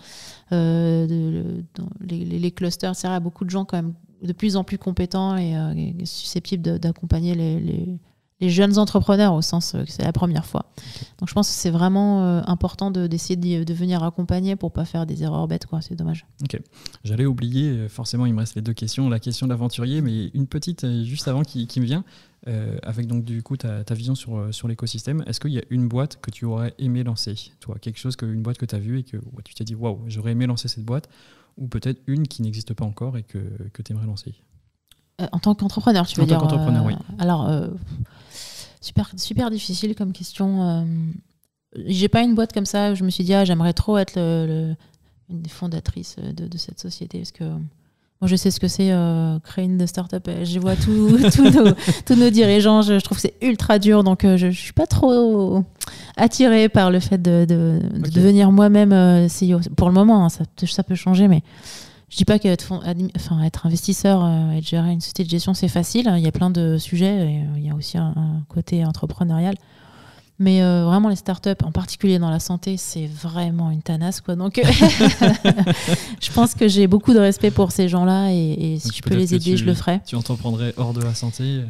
Euh, 0.52 1.08
de, 1.08 1.64
les, 2.02 2.24
les, 2.24 2.52
clusters, 2.52 2.92
etc. 2.92 3.08
Il 3.08 3.14
y 3.14 3.16
a 3.16 3.20
beaucoup 3.20 3.46
de 3.46 3.50
gens 3.50 3.66
quand 3.66 3.78
même 3.78 3.94
de 4.22 4.34
plus 4.34 4.56
en 4.56 4.64
plus 4.64 4.78
compétents 4.78 5.36
et, 5.38 5.56
euh, 5.56 5.74
susceptibles 6.06 6.80
d'accompagner 6.80 7.36
les, 7.36 7.60
les, 7.60 8.00
jeunes 8.50 8.78
entrepreneurs 8.78 9.34
au 9.34 9.42
sens 9.42 9.72
que 9.72 9.90
c'est 9.90 10.04
la 10.04 10.12
première 10.12 10.46
fois. 10.46 10.72
Donc 11.18 11.30
je 11.30 11.34
pense 11.34 11.48
que 11.48 11.56
c'est 11.56 11.72
vraiment 11.72 12.24
euh, 12.24 12.42
important 12.46 12.92
d'essayer 12.92 13.36
de, 13.38 13.74
venir 13.74 14.04
accompagner 14.04 14.56
pour 14.56 14.72
pas 14.72 14.86
faire 14.86 15.08
des 15.08 15.24
erreurs 15.24 15.48
bêtes, 15.48 15.66
quoi. 15.66 15.82
C'est 15.82 15.96
dommage. 15.96 16.28
Ok. 16.44 16.62
J'allais 17.04 17.26
oublier, 17.26 17.88
forcément, 17.90 18.28
il 18.28 18.36
me 18.36 18.40
reste 18.40 18.54
les 18.56 18.62
deux 18.62 18.74
questions. 18.74 19.10
La 19.10 19.20
question 19.20 19.48
de 19.48 19.52
l'aventurier, 19.52 20.02
mais 20.02 20.28
une 20.36 20.46
petite 20.46 20.86
juste 21.04 21.28
avant 21.28 21.42
qui, 21.42 21.66
qui 21.66 21.80
me 21.80 21.86
vient. 21.86 22.04
Euh, 22.48 22.78
avec 22.84 23.08
donc 23.08 23.26
du 23.26 23.42
coup 23.42 23.58
ta, 23.58 23.84
ta 23.84 23.96
vision 23.96 24.14
sur, 24.14 24.38
euh, 24.38 24.52
sur 24.52 24.68
l'écosystème, 24.68 25.24
est-ce 25.26 25.40
qu'il 25.40 25.54
y 25.54 25.58
a 25.58 25.64
une 25.72 25.88
boîte 25.88 26.22
que 26.22 26.30
tu 26.30 26.46
aurais 26.46 26.76
aimé 26.78 27.04
lancer 27.04 27.34
Toi, 27.60 27.78
quelque 27.82 27.98
chose, 27.98 28.16
que, 28.16 28.28
une 28.28 28.44
boîte 28.44 28.60
que 28.60 28.68
tu 28.68 28.76
as 28.76 28.80
vue 28.80 29.00
et 29.00 29.04
que 29.04 29.18
tu 29.44 29.56
t'es 29.56 29.64
dit 29.64 29.74
waouh, 29.74 30.04
j'aurais 30.08 30.34
aimé 30.34 30.46
lancer 30.46 30.68
cette 30.68 30.86
boîte 30.86 31.10
Ou 31.58 31.68
peut-être 31.68 32.02
une 32.08 32.28
qui 32.28 32.42
n'existe 32.42 32.74
pas 32.74 32.86
encore 32.86 33.18
et 33.18 33.24
que, 33.24 33.40
que 33.72 33.82
tu 33.82 33.94
aimerais 33.94 34.06
lancer 34.06 34.34
euh, 35.22 35.28
En 35.32 35.40
tant 35.40 35.56
qu'entrepreneur, 35.56 36.06
tu 36.06 36.20
veux 36.20 36.26
dire 36.26 36.38
En 36.38 36.42
tant 36.42 36.48
qu'entrepreneur, 36.48 36.86
oui. 36.86 36.94
Alors, 37.20 37.50
super, 38.82 39.10
super 39.18 39.50
difficile 39.50 39.96
comme 39.96 40.12
question. 40.12 40.86
J'ai 41.86 42.10
pas 42.10 42.24
une 42.24 42.36
boîte 42.36 42.54
comme 42.54 42.66
ça 42.66 42.92
où 42.92 42.96
je 42.96 43.04
me 43.04 43.10
suis 43.10 43.24
dit 43.24 43.34
ah, 43.34 43.46
j'aimerais 43.46 43.74
trop 43.74 43.98
être 43.98 44.16
le, 44.16 44.76
une 45.30 45.42
des 45.42 45.50
fondatrices 45.50 46.18
de, 46.18 46.48
de 46.48 46.58
cette 46.58 46.80
société 46.80 47.20
parce 47.20 47.32
que 47.32 47.46
moi, 48.22 48.30
je 48.30 48.38
sais 48.38 48.50
ce 48.50 48.62
que 48.62 48.70
c'est 48.70 48.92
euh, 48.92 49.40
créer 49.40 49.66
une 49.66 49.86
start-up. 49.86 50.30
Je 50.44 50.60
vois 50.60 50.76
tous 50.78 51.18
nos, 51.52 51.72
tous 52.06 52.16
nos 52.16 52.30
dirigeants. 52.30 52.82
Je, 52.82 53.00
trouve 53.00 53.18
que 53.18 53.22
c'est 53.22 53.36
ultra 53.42 53.78
dur. 53.78 54.04
Donc, 54.04 54.24
euh, 54.24 54.38
je 54.38 54.48
ne 54.48 54.52
suis 54.52 54.74
pas 54.74 54.88
trop 54.88 55.64
attirée 56.16 56.70
par 56.70 56.92
le 56.92 57.02
fait 57.02 57.22
de, 57.22 57.46
de, 57.48 57.80
devenir 58.10 58.52
moi-même 58.52 58.94
euh, 58.94 59.28
CEO. 59.28 59.60
Pour 59.76 59.90
le 59.90 59.94
moment, 59.94 60.26
hein, 60.26 60.30
ça, 60.30 60.46
ça, 60.66 60.84
peut 60.84 60.96
changer, 60.96 61.28
mais 61.28 61.44
je 62.10 62.16
dis 62.16 62.26
pas 62.26 62.40
qu'être 62.40 62.72
enfin, 63.18 63.44
être 63.44 63.66
investisseur 63.66 64.26
et 64.54 64.62
gérer 64.62 64.92
une 64.92 65.02
société 65.02 65.26
de 65.26 65.30
gestion, 65.30 65.54
c'est 65.54 65.68
facile. 65.68 66.12
Il 66.16 66.24
y 66.24 66.28
a 66.28 66.32
plein 66.32 66.50
de 66.50 66.78
sujets. 66.78 67.28
Et, 67.28 67.42
il 67.58 67.66
y 67.66 67.70
a 67.70 67.76
aussi 67.76 67.98
un 67.98 68.44
côté 68.48 68.86
entrepreneurial. 68.86 69.56
Mais 70.38 70.62
euh, 70.62 70.84
vraiment, 70.86 71.10
les 71.10 71.16
startups, 71.16 71.64
en 71.64 71.72
particulier 71.72 72.20
dans 72.20 72.30
la 72.30 72.40
santé, 72.40 72.76
c'est 72.78 73.08
vraiment 73.08 73.72
une 73.72 73.82
tanasse. 73.82 74.20
Quoi. 74.20 74.36
Donc, 74.36 74.62
je 76.22 76.32
pense 76.34 76.56
que 76.56 76.68
j'ai 76.68 76.88
beaucoup 76.88 77.14
de 77.14 77.20
respect 77.20 77.52
pour 77.52 77.72
ces 77.72 77.88
gens-là 77.88 78.32
et, 78.32 78.78
si 78.80 78.92
je 78.94 79.02
peux 79.02 79.16
les 79.16 79.34
aider, 79.34 79.56
je 79.56 79.66
le 79.66 79.74
ferai. 79.74 80.02
Tu 80.06 80.16
entreprendrais 80.16 80.74
hors 80.78 80.94
de 80.94 81.02
la 81.02 81.14
santé 81.14 81.62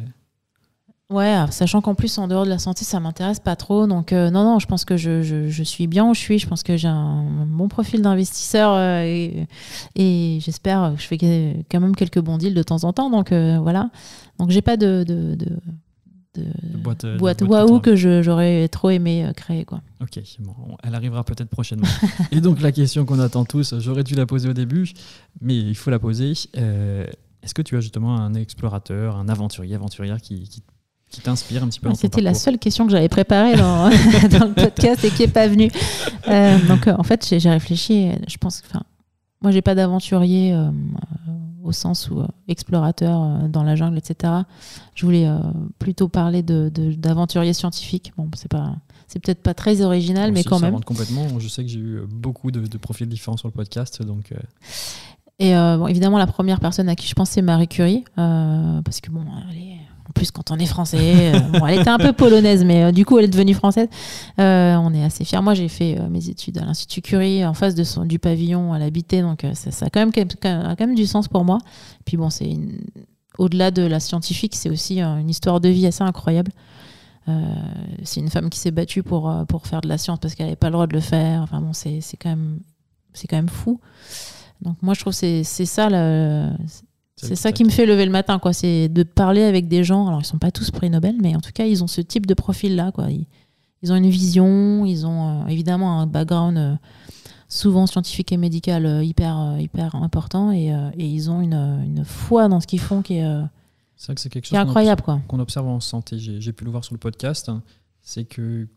Ouais, 1.08 1.36
sachant 1.50 1.80
qu'en 1.80 1.94
plus, 1.94 2.18
en 2.18 2.26
dehors 2.26 2.44
de 2.44 2.50
la 2.50 2.58
santé, 2.58 2.84
ça 2.84 2.98
m'intéresse 2.98 3.38
pas 3.38 3.54
trop. 3.54 3.86
Donc, 3.86 4.12
euh, 4.12 4.28
non, 4.30 4.42
non, 4.42 4.58
je 4.58 4.66
pense 4.66 4.84
que 4.84 4.96
je, 4.96 5.22
je, 5.22 5.62
suis 5.62 5.86
bien 5.86 6.04
où 6.04 6.14
je 6.14 6.18
suis. 6.18 6.40
Je 6.40 6.48
pense 6.48 6.64
que 6.64 6.76
j'ai 6.76 6.88
un 6.88 7.46
bon 7.46 7.68
profil 7.68 8.02
d'investisseur 8.02 8.72
euh, 8.72 9.04
et, 9.04 9.46
et 9.94 10.40
j'espère 10.40 10.94
que 10.96 11.00
je 11.00 11.06
fais 11.06 11.16
quand 11.70 11.78
même 11.78 11.94
quelques 11.94 12.18
bons 12.18 12.38
deals 12.38 12.54
de 12.54 12.62
temps 12.64 12.82
en 12.82 12.92
temps. 12.92 13.08
Donc, 13.08 13.32
voilà. 13.32 13.90
Donc, 14.40 14.50
j'ai 14.50 14.62
pas 14.62 14.76
de, 14.76 15.04
de, 15.06 15.36
de 15.36 15.56
de, 16.38 16.78
boîte, 16.78 17.04
euh, 17.04 17.18
boîte, 17.18 17.42
waouh 17.42 17.80
que 17.80 17.96
j'aurais 17.96 18.68
trop 18.68 18.90
aimé 18.90 19.24
euh, 19.24 19.32
créer. 19.32 19.64
Quoi. 19.64 19.80
Ok, 20.00 20.20
bon, 20.40 20.54
elle 20.82 20.94
arrivera 20.94 21.24
peut-être 21.24 21.48
prochainement. 21.48 21.88
et 22.32 22.40
donc 22.40 22.60
la 22.60 22.72
question 22.72 23.04
qu'on 23.04 23.20
attend 23.20 23.44
tous, 23.44 23.74
j'aurais 23.78 24.04
dû 24.04 24.14
la 24.14 24.26
poser 24.26 24.48
au 24.48 24.52
début, 24.52 24.90
mais 25.40 25.56
il 25.56 25.74
faut 25.74 25.90
la 25.90 25.98
poser. 25.98 26.32
Euh, 26.56 27.06
est-ce 27.42 27.54
que 27.54 27.62
tu 27.62 27.76
as 27.76 27.80
justement 27.80 28.16
un 28.16 28.34
explorateur, 28.34 29.16
un 29.16 29.28
aventurier, 29.28 29.74
aventurière 29.74 30.20
qui, 30.20 30.48
qui, 30.48 30.62
t'inspire 31.22 31.62
un 31.62 31.68
petit 31.68 31.80
peu 31.80 31.88
ah, 31.90 31.94
C'était 31.94 32.20
la 32.20 32.34
seule 32.34 32.58
question 32.58 32.84
que 32.84 32.92
j'avais 32.92 33.08
préparée 33.08 33.56
dans, 33.56 33.88
dans, 34.38 34.46
le 34.46 34.52
podcast 34.52 35.02
et 35.04 35.10
qui 35.10 35.22
n'est 35.22 35.28
pas 35.28 35.48
venue. 35.48 35.70
donc 36.68 36.88
en 36.88 37.02
fait, 37.04 37.34
j'ai 37.38 37.50
réfléchi. 37.50 38.10
Je 38.28 38.36
pense, 38.36 38.62
enfin, 38.68 38.82
moi, 39.40 39.50
j'ai 39.50 39.62
pas 39.62 39.74
d'aventurier 39.74 40.54
au 41.66 41.72
sens 41.72 42.08
où 42.10 42.20
euh, 42.20 42.26
explorateur 42.48 43.22
euh, 43.22 43.48
dans 43.48 43.62
la 43.62 43.74
jungle, 43.74 43.98
etc. 43.98 44.32
Je 44.94 45.04
voulais 45.04 45.26
euh, 45.26 45.38
plutôt 45.78 46.08
parler 46.08 46.42
d'aventurier 46.42 47.50
de, 47.50 47.56
scientifique. 47.56 48.12
Bon, 48.16 48.30
c'est 48.36 48.50
pas, 48.50 48.76
c'est 49.08 49.18
peut-être 49.18 49.42
pas 49.42 49.54
très 49.54 49.82
original, 49.82 50.32
mais 50.32 50.44
quand 50.44 50.60
même. 50.60 50.80
complètement. 50.84 51.26
Je 51.38 51.48
sais 51.48 51.64
que 51.64 51.68
j'ai 51.68 51.80
eu 51.80 52.00
beaucoup 52.08 52.50
de, 52.50 52.78
profils 52.78 53.08
différents 53.08 53.36
sur 53.36 53.48
le 53.48 53.52
podcast, 53.52 54.02
donc. 54.02 54.32
Et 55.38 55.52
bon, 55.52 55.86
évidemment, 55.86 56.18
la 56.18 56.26
première 56.26 56.60
personne 56.60 56.88
à 56.88 56.96
qui 56.96 57.06
je 57.06 57.14
pense, 57.14 57.30
c'est 57.30 57.42
Marie 57.42 57.68
Curie, 57.68 58.04
parce 58.14 59.00
que 59.00 59.10
bon, 59.10 59.24
elle 59.50 59.58
est 59.58 59.80
en 60.08 60.12
plus, 60.12 60.30
quand 60.30 60.50
on 60.50 60.58
est 60.58 60.66
français, 60.66 61.34
euh, 61.34 61.40
bon, 61.40 61.66
elle 61.66 61.80
était 61.80 61.90
un 61.90 61.98
peu 61.98 62.12
polonaise, 62.12 62.64
mais 62.64 62.84
euh, 62.84 62.92
du 62.92 63.04
coup, 63.04 63.18
elle 63.18 63.24
est 63.24 63.28
devenue 63.28 63.54
française. 63.54 63.88
Euh, 64.38 64.76
on 64.76 64.94
est 64.94 65.02
assez 65.02 65.24
fiers. 65.24 65.40
Moi, 65.40 65.54
j'ai 65.54 65.68
fait 65.68 65.98
mes 66.08 66.28
études 66.28 66.58
à 66.58 66.64
l'Institut 66.64 67.02
Curie, 67.02 67.44
en 67.44 67.54
face 67.54 67.74
de 67.74 67.84
son, 67.84 68.04
du 68.04 68.18
pavillon 68.18 68.74
elle 68.74 68.82
habitait, 68.82 69.22
donc 69.22 69.44
ça, 69.54 69.86
a 69.86 69.90
quand 69.90 70.00
même, 70.00 70.12
quand 70.12 70.80
même 70.80 70.94
du 70.94 71.06
sens 71.06 71.28
pour 71.28 71.44
moi. 71.44 71.58
Puis 72.04 72.16
bon, 72.16 72.30
c'est 72.30 72.56
au-delà 73.38 73.70
de 73.70 73.82
la 73.82 74.00
scientifique, 74.00 74.54
c'est 74.54 74.70
aussi 74.70 75.00
une 75.00 75.28
histoire 75.28 75.60
de 75.60 75.68
vie 75.68 75.86
assez 75.86 76.02
incroyable. 76.02 76.52
c'est 78.04 78.20
une 78.20 78.30
femme 78.30 78.48
qui 78.50 78.58
s'est 78.58 78.70
battue 78.70 79.02
pour, 79.02 79.32
pour 79.48 79.66
faire 79.66 79.80
de 79.80 79.88
la 79.88 79.98
science 79.98 80.18
parce 80.20 80.34
qu'elle 80.34 80.46
n'avait 80.46 80.56
pas 80.56 80.68
le 80.68 80.74
droit 80.74 80.86
de 80.86 80.94
le 80.94 81.00
faire. 81.00 81.42
Enfin 81.42 81.60
bon, 81.60 81.72
c'est 81.72 82.00
quand, 82.20 82.30
même, 82.30 82.60
quand 83.28 83.36
même 83.36 83.48
fou. 83.48 83.80
Donc 84.62 84.76
moi, 84.82 84.94
je 84.94 85.00
trouve 85.00 85.18
que 85.18 85.42
c'est 85.42 85.66
ça 85.66 85.88
C'est 87.16 87.36
ça 87.36 87.50
qui 87.50 87.64
me 87.64 87.70
fait 87.70 87.86
lever 87.86 88.04
le 88.04 88.10
matin, 88.12 88.38
quoi. 88.38 88.52
C'est 88.52 88.88
de 88.88 89.02
parler 89.02 89.42
avec 89.42 89.68
des 89.68 89.84
gens. 89.84 90.06
Alors, 90.06 90.20
ils 90.20 90.26
sont 90.26 90.38
pas 90.38 90.50
tous 90.50 90.70
prix 90.70 90.90
Nobel, 90.90 91.16
mais 91.20 91.34
en 91.34 91.40
tout 91.40 91.52
cas, 91.52 91.64
ils 91.64 91.82
ont 91.82 91.86
ce 91.86 92.02
type 92.02 92.26
de 92.26 92.34
profil-là, 92.34 92.92
quoi. 92.92 93.06
Ils, 93.10 93.92
ont 93.92 93.96
une 93.96 94.10
vision, 94.10 94.84
ils 94.84 95.06
ont 95.06 95.44
euh, 95.44 95.46
évidemment 95.46 96.00
un 96.00 96.06
background 96.06 96.58
euh, 96.58 96.74
souvent 97.48 97.86
scientifique 97.86 98.32
et 98.32 98.36
médical 98.36 98.84
euh, 98.84 99.02
hyper, 99.02 99.56
hyper 99.58 99.94
important 99.94 100.52
et, 100.52 100.66
et 100.68 101.06
ils 101.06 101.30
ont 101.30 101.40
une, 101.40 101.54
une, 101.54 102.04
foi 102.04 102.48
dans 102.48 102.60
ce 102.60 102.66
qu'ils 102.66 102.80
font 102.80 103.00
qui 103.00 103.14
est, 103.14 103.40
c'est 103.96 104.14
que 104.14 104.20
c'est 104.20 104.28
quelque 104.28 104.46
chose 104.46 104.58
incroyable, 104.58 105.02
quoi. 105.02 105.20
Qu'on 105.26 105.40
observe 105.40 105.66
en 105.66 105.80
santé. 105.80 106.18
J'ai 106.18 106.52
pu 106.52 106.64
le 106.64 106.70
voir 106.70 106.84
sur 106.84 106.94
le 106.94 106.98
podcast. 106.98 107.50
C'est 108.02 108.24
que 108.24 108.68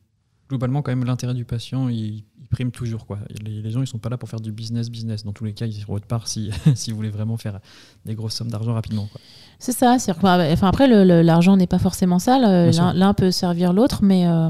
globalement, 0.49 0.81
quand 0.81 0.91
même, 0.91 1.05
l'intérêt 1.05 1.33
du 1.33 1.45
patient, 1.45 1.87
il, 1.89 2.23
prime 2.49 2.71
toujours. 2.71 3.05
Quoi. 3.05 3.19
Les, 3.43 3.71
gens, 3.71 3.81
ils 3.81 3.87
sont 3.87 3.99
pas 3.99 4.09
là 4.09 4.17
pour 4.17 4.27
faire 4.27 4.39
du 4.39 4.51
business, 4.51 4.89
business. 4.89 5.23
Dans 5.23 5.31
tous 5.31 5.45
les 5.45 5.53
cas, 5.53 5.65
ils 5.65 5.73
sont 5.73 5.93
autre 5.93 6.07
part 6.07 6.27
si, 6.27 6.51
si 6.75 6.91
vous 6.91 6.97
voulez 6.97 7.09
vraiment 7.09 7.37
faire 7.37 7.59
des 8.05 8.15
grosses 8.15 8.33
sommes 8.33 8.51
d'argent 8.51 8.73
rapidement. 8.73 9.07
C'est 9.59 9.71
ça. 9.71 9.97
Enfin, 10.09 10.67
après, 10.67 10.87
l'argent 11.23 11.55
n'est 11.55 11.67
pas 11.67 11.79
forcément 11.79 12.19
sale. 12.19 12.71
L'un 12.95 13.13
peut 13.13 13.31
servir 13.31 13.73
l'autre, 13.73 13.99
mais 14.03 14.27
euh, 14.27 14.49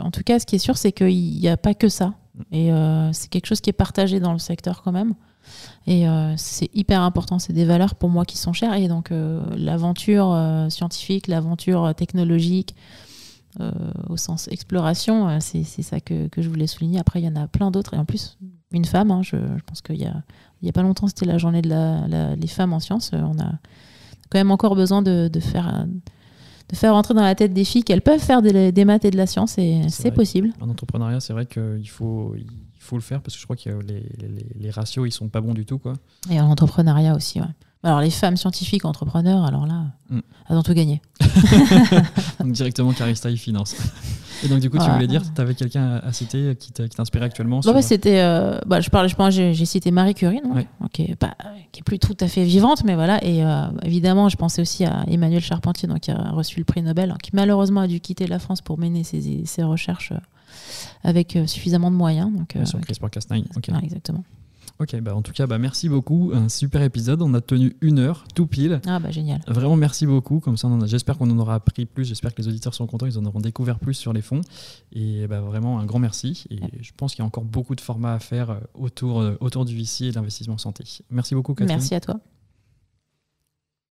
en 0.00 0.10
tout 0.10 0.22
cas, 0.22 0.38
ce 0.38 0.46
qui 0.46 0.56
est 0.56 0.60
sûr, 0.60 0.76
c'est 0.76 0.92
qu'il 0.92 1.38
n'y 1.38 1.48
a 1.48 1.56
pas 1.56 1.74
que 1.74 1.88
ça. 1.88 2.06
Mm. 2.34 2.42
Et 2.52 2.72
euh, 2.72 3.12
c'est 3.12 3.28
quelque 3.28 3.46
chose 3.46 3.60
qui 3.60 3.70
est 3.70 3.74
partagé 3.74 4.20
dans 4.20 4.32
le 4.32 4.38
secteur 4.38 4.82
quand 4.82 4.92
même. 4.92 5.14
Et 5.86 6.08
euh, 6.08 6.34
c'est 6.36 6.70
hyper 6.74 7.02
important. 7.02 7.38
C'est 7.38 7.52
des 7.52 7.66
valeurs 7.66 7.94
pour 7.96 8.08
moi 8.08 8.24
qui 8.24 8.38
sont 8.38 8.52
chères. 8.52 8.74
Et 8.74 8.88
donc, 8.88 9.10
l'aventure 9.56 10.36
scientifique, 10.70 11.26
l'aventure 11.26 11.94
technologique, 11.94 12.74
euh, 13.60 13.70
au 14.08 14.16
sens 14.16 14.48
exploration, 14.48 15.28
euh, 15.28 15.38
c'est 15.40 15.64
ça 15.64 16.00
que, 16.00 16.26
que, 16.28 16.42
je 16.42 16.48
voulais 16.48 16.66
souligner. 16.66 16.98
Après, 16.98 17.20
il 17.20 17.24
y 17.24 17.28
en 17.28 17.36
a 17.36 17.46
plein 17.46 17.70
d'autres. 17.70 17.94
Et 17.94 17.98
en 17.98 18.04
plus, 18.04 18.36
une 18.72 18.84
femme, 18.84 19.10
hein, 19.10 19.22
je, 19.22 19.36
je, 19.36 19.62
pense 19.64 19.80
qu'il 19.80 20.00
y 20.00 20.06
a, 20.06 20.22
il 20.60 20.66
y 20.66 20.68
a 20.68 20.72
pas 20.72 20.82
longtemps, 20.82 21.06
c'était 21.06 21.26
la 21.26 21.38
journée 21.38 21.62
de 21.62 21.68
la, 21.68 22.34
les 22.34 22.46
femmes 22.48 22.72
en 22.72 22.80
sciences. 22.80 23.12
Euh, 23.14 23.20
on 23.20 23.38
a 23.38 23.52
quand 24.30 24.38
même 24.38 24.50
encore 24.50 24.74
besoin 24.74 25.02
de, 25.02 25.28
de 25.28 25.40
faire 25.40 25.86
de 26.70 26.76
faire 26.76 26.94
rentrer 26.94 27.12
dans 27.12 27.22
la 27.22 27.34
tête 27.34 27.52
des 27.52 27.64
filles 27.64 27.84
qu'elles 27.84 28.00
peuvent 28.00 28.18
faire 28.18 28.40
des, 28.40 28.72
des, 28.72 28.84
maths 28.86 29.04
et 29.04 29.10
de 29.10 29.18
la 29.18 29.26
science 29.26 29.58
et 29.58 29.82
c'est 29.90 30.10
possible. 30.10 30.50
En 30.60 30.70
entrepreneuriat, 30.70 31.20
c'est 31.20 31.34
vrai 31.34 31.44
qu'il 31.44 31.88
faut, 31.90 32.34
il 32.36 32.46
faut 32.80 32.96
le 32.96 33.02
faire 33.02 33.20
parce 33.20 33.34
que 33.34 33.40
je 33.40 33.44
crois 33.44 33.54
que 33.54 33.68
les, 33.68 34.00
les, 34.18 34.46
les, 34.58 34.70
ratios, 34.70 35.06
ils 35.06 35.12
sont 35.12 35.28
pas 35.28 35.42
bons 35.42 35.52
du 35.52 35.66
tout. 35.66 35.78
Quoi. 35.78 35.92
Et 36.30 36.40
en 36.40 36.50
entrepreneuriat 36.50 37.14
aussi, 37.14 37.38
ouais. 37.38 37.46
Alors 37.84 38.00
les 38.00 38.10
femmes 38.10 38.38
scientifiques 38.38 38.86
entrepreneurs, 38.86 39.44
alors 39.44 39.66
là, 39.66 39.84
mm. 40.08 40.20
elles 40.48 40.56
ont 40.56 40.62
tout 40.62 40.72
gagné. 40.72 41.02
donc 42.40 42.52
directement 42.52 42.92
Carista 42.92 43.30
y 43.30 43.36
finance. 43.36 43.76
Et 44.42 44.48
donc 44.48 44.60
du 44.60 44.70
coup, 44.70 44.78
tu 44.78 44.90
voulais 44.90 45.06
dire, 45.06 45.22
tu 45.34 45.40
avais 45.40 45.54
quelqu'un 45.54 46.00
à 46.02 46.12
citer 46.12 46.56
qui 46.56 46.72
t'inspirait 46.72 47.26
actuellement 47.26 47.62
sur... 47.62 47.82
C'était, 47.82 48.20
euh, 48.20 48.58
bah, 48.66 48.80
je 48.80 48.90
parle, 48.90 49.08
je 49.08 49.14
pense, 49.14 49.34
j'ai 49.34 49.64
cité 49.64 49.90
Marie 49.90 50.14
Curie, 50.14 50.40
qui 50.92 51.02
est 51.02 51.82
plus 51.84 51.98
tout 51.98 52.16
à 52.20 52.26
fait 52.26 52.44
vivante, 52.44 52.84
mais 52.84 52.94
voilà. 52.94 53.22
Et 53.24 53.44
euh, 53.44 53.66
évidemment, 53.82 54.28
je 54.28 54.36
pensais 54.36 54.62
aussi 54.62 54.84
à 54.84 55.04
Emmanuel 55.06 55.42
Charpentier, 55.42 55.88
donc 55.88 56.00
qui 56.00 56.10
a 56.10 56.30
reçu 56.30 56.58
le 56.58 56.64
prix 56.64 56.82
Nobel, 56.82 57.10
hein, 57.10 57.18
qui 57.22 57.30
malheureusement 57.34 57.82
a 57.82 57.86
dû 57.86 58.00
quitter 58.00 58.26
la 58.26 58.38
France 58.38 58.60
pour 58.60 58.78
mener 58.78 59.04
ses, 59.04 59.44
ses 59.44 59.62
recherches 59.62 60.12
euh, 60.12 60.18
avec 61.04 61.38
suffisamment 61.46 61.90
de 61.90 61.96
moyens. 61.96 62.30
Donc, 62.32 62.56
sur 62.66 62.78
CRISPR-Cas9. 62.80 63.84
exactement. 63.84 64.24
Ok, 64.80 65.00
bah 65.00 65.14
en 65.14 65.22
tout 65.22 65.32
cas, 65.32 65.46
bah 65.46 65.58
merci 65.58 65.88
beaucoup. 65.88 66.32
Un 66.34 66.48
super 66.48 66.82
épisode. 66.82 67.22
On 67.22 67.32
a 67.34 67.40
tenu 67.40 67.76
une 67.80 68.00
heure, 68.00 68.24
tout 68.34 68.46
pile. 68.46 68.80
Ah 68.86 68.98
bah 68.98 69.10
génial. 69.10 69.40
Vraiment, 69.46 69.76
merci 69.76 70.04
beaucoup. 70.04 70.40
Comme 70.40 70.56
ça, 70.56 70.68
j'espère 70.86 71.16
qu'on 71.16 71.30
en 71.30 71.38
aura 71.38 71.54
appris 71.54 71.86
plus. 71.86 72.04
J'espère 72.04 72.34
que 72.34 72.42
les 72.42 72.48
auditeurs 72.48 72.74
sont 72.74 72.86
contents. 72.86 73.06
Ils 73.06 73.18
en 73.18 73.24
auront 73.24 73.40
découvert 73.40 73.78
plus 73.78 73.94
sur 73.94 74.12
les 74.12 74.22
fonds. 74.22 74.40
Et 74.92 75.26
bah, 75.28 75.40
vraiment, 75.40 75.78
un 75.78 75.86
grand 75.86 76.00
merci. 76.00 76.44
Et 76.50 76.58
je 76.80 76.90
pense 76.96 77.14
qu'il 77.14 77.20
y 77.20 77.22
a 77.22 77.26
encore 77.26 77.44
beaucoup 77.44 77.76
de 77.76 77.80
formats 77.80 78.14
à 78.14 78.18
faire 78.18 78.58
autour, 78.74 79.24
autour 79.40 79.64
du 79.64 79.76
VC 79.76 80.06
et 80.06 80.10
de 80.10 80.16
l'investissement 80.16 80.58
santé. 80.58 80.84
Merci 81.08 81.34
beaucoup, 81.34 81.54
Catherine. 81.54 81.76
Merci 81.76 81.94
à 81.94 82.00
toi. 82.00 82.18